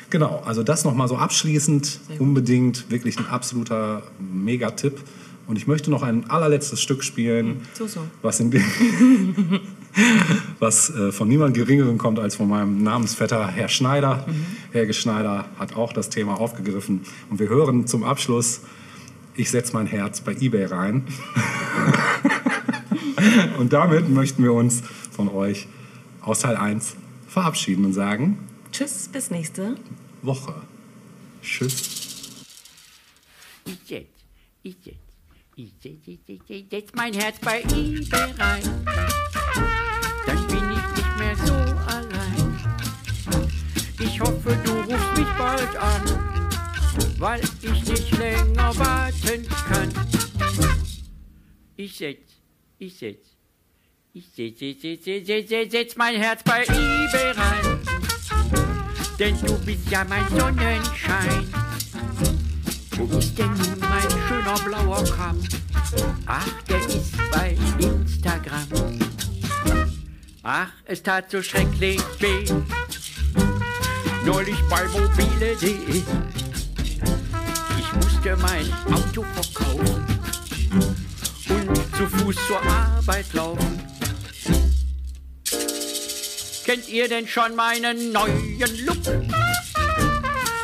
Genau, 0.10 0.42
also 0.46 0.64
das 0.64 0.84
nochmal 0.84 1.08
so 1.08 1.18
abschließend, 1.18 2.00
unbedingt 2.18 2.90
wirklich 2.90 3.20
ein 3.20 3.28
absoluter 3.28 4.02
Megatipp. 4.20 5.00
Und 5.46 5.58
ich 5.58 5.68
möchte 5.68 5.92
noch 5.92 6.04
ein 6.04 6.30
allerletztes 6.30 6.82
Stück 6.82 7.04
spielen, 7.04 7.62
So, 7.74 7.86
so. 7.86 8.02
was, 8.22 8.40
in 8.40 8.52
dem, 8.52 8.64
was 10.60 10.90
äh, 10.90 11.12
von 11.12 11.28
niemand 11.28 11.54
Geringeren 11.54 11.98
kommt 11.98 12.18
als 12.18 12.36
von 12.38 12.48
meinem 12.48 12.82
Namensvetter 12.82 13.48
Herr 13.48 13.68
Schneider. 13.68 14.26
Herr 14.72 14.92
Schneider 14.94 15.46
hat 15.60 15.76
auch 15.76 15.92
das 15.92 16.10
Thema 16.10 16.40
aufgegriffen. 16.40 17.02
Und 17.30 17.40
wir 17.40 17.50
hören 17.50 17.88
zum 17.88 18.04
Abschluss, 18.04 18.62
ich 19.36 19.50
setze 19.52 19.74
mein 19.74 19.88
Herz 19.88 20.22
bei 20.22 20.34
eBay 20.34 20.66
rein. 20.66 21.04
und 23.60 23.74
damit 23.74 24.10
möchten 24.10 24.44
wir 24.44 24.54
uns 24.54 24.82
von 25.12 25.28
euch 25.28 25.68
aus 26.22 26.40
Teil 26.40 26.56
1 26.56 26.96
verabschieden 27.28 27.84
und 27.86 27.94
sagen, 27.94 28.38
Tschüss, 28.72 29.10
bis 29.12 29.30
nächste. 29.30 29.76
Woche. 30.22 30.54
Tschüss. 31.42 32.34
Ich 33.66 33.78
setz, 33.88 34.06
ich 34.64 34.76
setz, 34.84 34.96
ich 35.56 35.74
setz, 36.70 36.92
mein 36.96 37.14
Herz 37.14 37.38
bei 37.40 37.62
eBay 37.62 38.32
rein. 38.40 38.86
Dann 40.26 40.48
bin 40.48 40.72
ich 40.72 40.98
nicht 40.98 41.18
mehr 41.18 41.36
so 41.46 41.54
allein. 41.88 42.60
Ich 44.00 44.20
hoffe, 44.20 44.58
du 44.64 44.72
rufst 44.72 45.18
mich 45.18 45.28
bald 45.38 45.76
an, 45.78 46.02
weil 47.20 47.42
ich 47.62 47.88
nicht 47.88 48.18
länger 48.18 48.78
warten 48.78 49.48
kann. 49.68 49.90
Ich 51.76 51.98
setz, 51.98 52.18
ich 52.80 52.98
setz, 52.98 53.28
ich 54.14 54.26
setz, 54.36 54.60
setz, 54.60 54.82
setz, 54.82 55.04
setz, 55.06 55.50
setz, 55.50 55.72
setz, 55.72 55.96
mein 55.96 56.16
Herz 56.16 56.42
bei 56.44 56.64
eBay 56.64 57.32
rein. 57.32 57.80
Denn 59.20 59.40
du 59.46 59.58
bist 59.60 59.90
ja 59.92 60.04
mein 60.06 60.28
Sonnenschein. 60.30 61.48
Wo 62.96 63.18
ist 63.18 63.38
denn 63.38 63.54
nun 63.54 63.80
mein 63.80 64.23
schöner 64.44 64.60
blauer 64.64 65.04
Kamm? 65.06 65.40
Ach, 66.26 66.62
der 66.68 66.80
ist 66.80 67.16
bei 67.32 67.56
Instagram. 67.80 69.00
Ach, 70.44 70.68
es 70.86 71.02
tat 71.02 71.32
so 71.32 71.42
schrecklich 71.42 72.02
weh. 72.20 72.46
Neulich 74.26 74.58
bei 74.70 74.86
mobile.de. 74.88 76.04
Ich 77.78 77.94
musste 77.94 78.38
mein 78.38 78.72
Auto 78.94 79.24
verkaufen 79.24 80.06
und 81.50 81.76
zu 81.96 82.08
Fuß 82.08 82.36
zur 82.48 82.62
Arbeit 82.64 83.34
laufen. 83.34 83.80
Kennt 86.66 86.88
ihr 86.90 87.10
denn 87.10 87.28
schon 87.28 87.56
meinen 87.56 88.12
neuen 88.12 88.86
Look? 88.86 89.04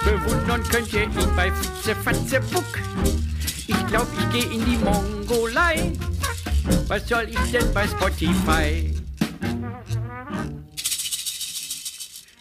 Bewundern 0.03 0.63
könnt 0.63 0.93
ihr 0.93 1.03
ihn 1.03 1.35
bei 1.35 1.51
Fitze 1.51 1.95
Fatze 1.95 2.39
Buck. 2.51 3.28
Ich 3.69 3.85
glaub, 3.85 4.07
ich 4.17 4.29
geh 4.33 4.55
in 4.55 4.65
die 4.65 4.77
Mongolei. 4.77 5.91
Was 6.87 7.07
soll 7.07 7.29
ich 7.29 7.51
denn 7.51 7.71
bei 7.71 7.87
Spotify? 7.87 8.91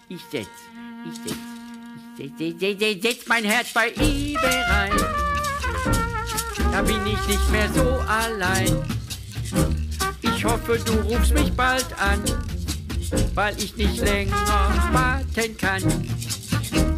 Ich 0.09 0.23
setz, 0.33 0.49
ich 1.05 1.17
setz, 1.23 1.37
ich 2.17 2.33
setz, 2.39 2.59
setz, 2.59 2.81
setz, 2.81 3.03
setz, 3.03 3.27
mein 3.29 3.45
Herz 3.45 3.75
bei 3.75 3.91
eBay 3.91 4.63
rein. 4.71 4.93
Da 6.73 6.81
bin 6.81 7.07
ich 7.07 7.27
nicht 7.29 7.51
mehr 7.51 7.69
so 7.75 8.01
allein. 8.09 8.83
Ich 10.23 10.45
hoffe, 10.47 10.79
du 10.79 10.95
rufst 10.95 11.35
mich 11.35 11.53
bald 11.53 11.87
an, 12.01 12.23
weil 13.35 13.55
ich 13.59 13.77
nicht 13.77 13.99
länger 13.99 14.73
warten 14.93 15.59
kann. 15.59 15.83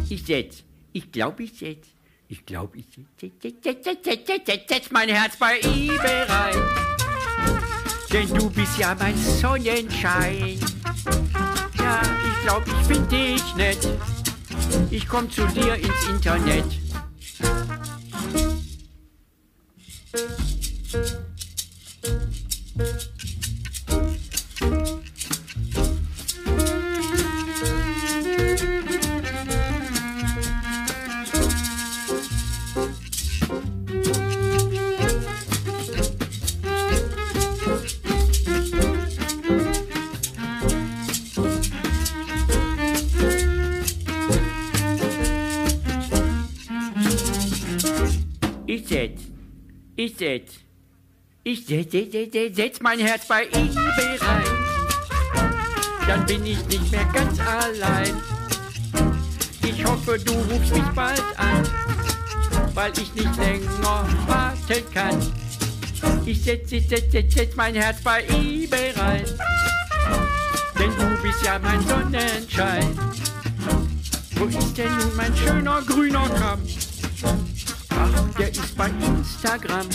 Ich 0.07 0.23
setz, 0.25 0.63
ich 0.93 1.11
glaub, 1.11 1.37
ich 1.41 1.51
setz, 1.57 1.87
ich 2.31 2.45
glaub, 2.45 2.73
ich 2.75 2.85
setz, 4.67 4.89
mein 4.91 5.09
Herz 5.09 5.35
bei 5.35 5.59
eBay 5.59 6.23
rein. 6.29 6.55
Denn 8.11 8.33
du 8.33 8.49
bist 8.49 8.77
ja 8.77 8.95
mein 8.95 9.17
Sonnenschein. 9.17 10.57
Ja, 11.77 12.01
ich 12.01 12.43
glaub, 12.43 12.63
ich 12.65 12.87
find 12.87 13.11
dich 13.11 13.55
nett. 13.55 13.85
Ich 14.89 15.07
komm 15.07 15.29
zu 15.29 15.45
dir 15.47 15.75
ins 15.75 16.07
Internet. 16.09 16.65
Setz, 51.71 52.81
mein 52.81 52.99
Herz 52.99 53.27
bei 53.27 53.45
eBay 53.45 54.17
rein. 54.19 54.43
Dann 56.05 56.25
bin 56.25 56.45
ich 56.45 56.65
nicht 56.65 56.91
mehr 56.91 57.05
ganz 57.13 57.39
allein. 57.39 58.13
Ich 59.63 59.85
hoffe, 59.85 60.19
du 60.19 60.33
rufst 60.33 60.73
mich 60.73 60.89
bald 60.93 61.23
an, 61.37 61.65
weil 62.73 62.91
ich 62.99 63.13
nicht 63.13 63.37
länger 63.37 64.05
warten 64.27 64.83
kann. 64.93 65.17
Ich 66.25 66.43
setz, 66.43 66.71
setz, 66.71 66.89
setz, 66.89 67.33
setz, 67.33 67.55
mein 67.55 67.75
Herz 67.75 68.01
bei 68.01 68.23
eBay 68.25 68.91
rein, 68.91 69.25
denn 70.77 70.91
du 70.97 71.21
bist 71.21 71.45
ja 71.45 71.57
mein 71.59 71.81
Sonnenschein. 71.87 72.99
Wo 74.35 74.45
ist 74.45 74.77
denn 74.77 74.97
nun 74.97 75.15
mein 75.15 75.35
schöner 75.37 75.81
grüner 75.83 76.27
Kram? 76.29 76.59
Ach, 77.89 78.37
der 78.37 78.49
ist 78.49 78.75
bei 78.75 78.89
Instagram. 78.89 79.87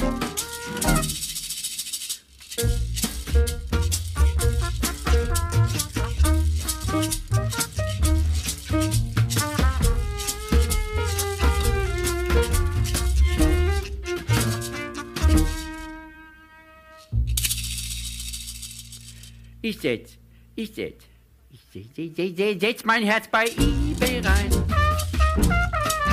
Ich 19.69 19.81
setz, 19.81 20.11
ich 20.55 20.73
setz, 20.73 21.03
ich 21.51 21.59
setz, 21.73 21.87
setz, 21.97 22.15
setz, 22.15 22.37
setz, 22.37 22.61
setz 22.61 22.85
mein 22.85 23.03
Herz 23.03 23.27
bei 23.27 23.47
eBay 23.47 24.21
rein. 24.21 24.49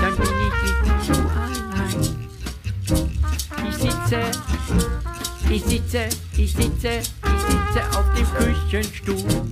Dann 0.01 0.15
bin 0.15 0.25
ich 0.25 0.55
nicht 0.63 1.03
so 1.05 1.13
allein. 1.13 2.29
Ich 3.69 3.75
sitze, 3.75 4.21
ich 5.51 5.63
sitze, 5.65 6.09
ich 6.35 6.51
sitze, 6.51 6.93
ich 6.97 7.41
sitze 7.41 7.81
auf 7.95 8.11
dem 8.15 8.27
Küchenstuhl 8.39 9.51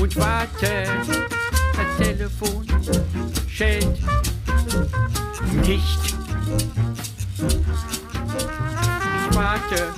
und 0.00 0.16
warte. 0.16 0.86
Das 1.76 1.96
Telefon 1.98 2.66
schellt 3.50 3.98
nicht. 5.66 6.00
Ich 9.28 9.36
warte. 9.36 9.92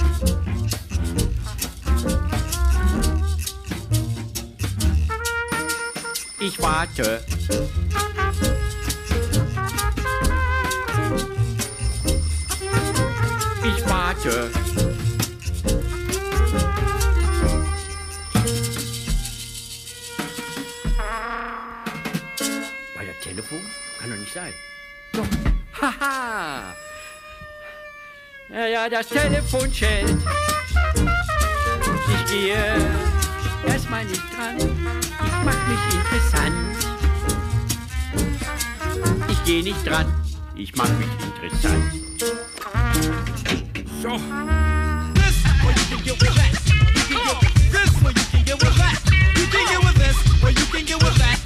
Ich 6.47 6.61
warte. 6.61 7.25
Ich 13.65 13.89
warte. 13.89 14.51
Bei 22.95 23.05
der 23.07 23.21
Telefon? 23.23 23.63
Kann 23.99 24.11
doch 24.11 24.17
nicht 24.19 24.35
sein. 24.35 24.53
Doch. 25.15 25.27
Haha. 25.81 26.77
Ja, 28.51 28.67
ja, 28.67 28.89
das 28.91 29.09
Telefon 29.09 29.73
schellt. 29.73 30.19
Ich 32.13 32.31
gehe 32.31 32.77
erstmal 33.67 34.05
nicht 34.05 34.23
dran 34.37 35.04
macht 35.45 35.69
mich 35.69 35.79
interessant. 35.95 36.55
Ich 39.29 39.45
gehe 39.45 39.63
nicht 39.63 39.87
dran, 39.87 40.07
ich 40.57 40.75
mach 40.75 40.89
mich 40.99 41.09
interessant. 41.23 41.93
So. 44.03 44.09
Oh. 44.09 44.15
Oh. 44.15 44.21
This 45.15 45.37
where 45.63 45.75
you 45.75 45.85
can 45.91 46.05
get 46.05 46.21
with 46.21 46.35
that. 46.37 46.55
You 46.97 47.07
can 47.07 47.27
get 47.27 47.45
with 47.45 47.73
this 47.73 48.03
where 48.03 48.13
you 48.13 48.27
can 48.31 48.45
get 48.45 48.63
with 48.63 48.77
that. 48.79 49.01
You 50.47 50.53
you 50.53 50.67
can 50.67 50.85
get 50.85 51.03
with 51.03 51.19
that. 51.19 51.44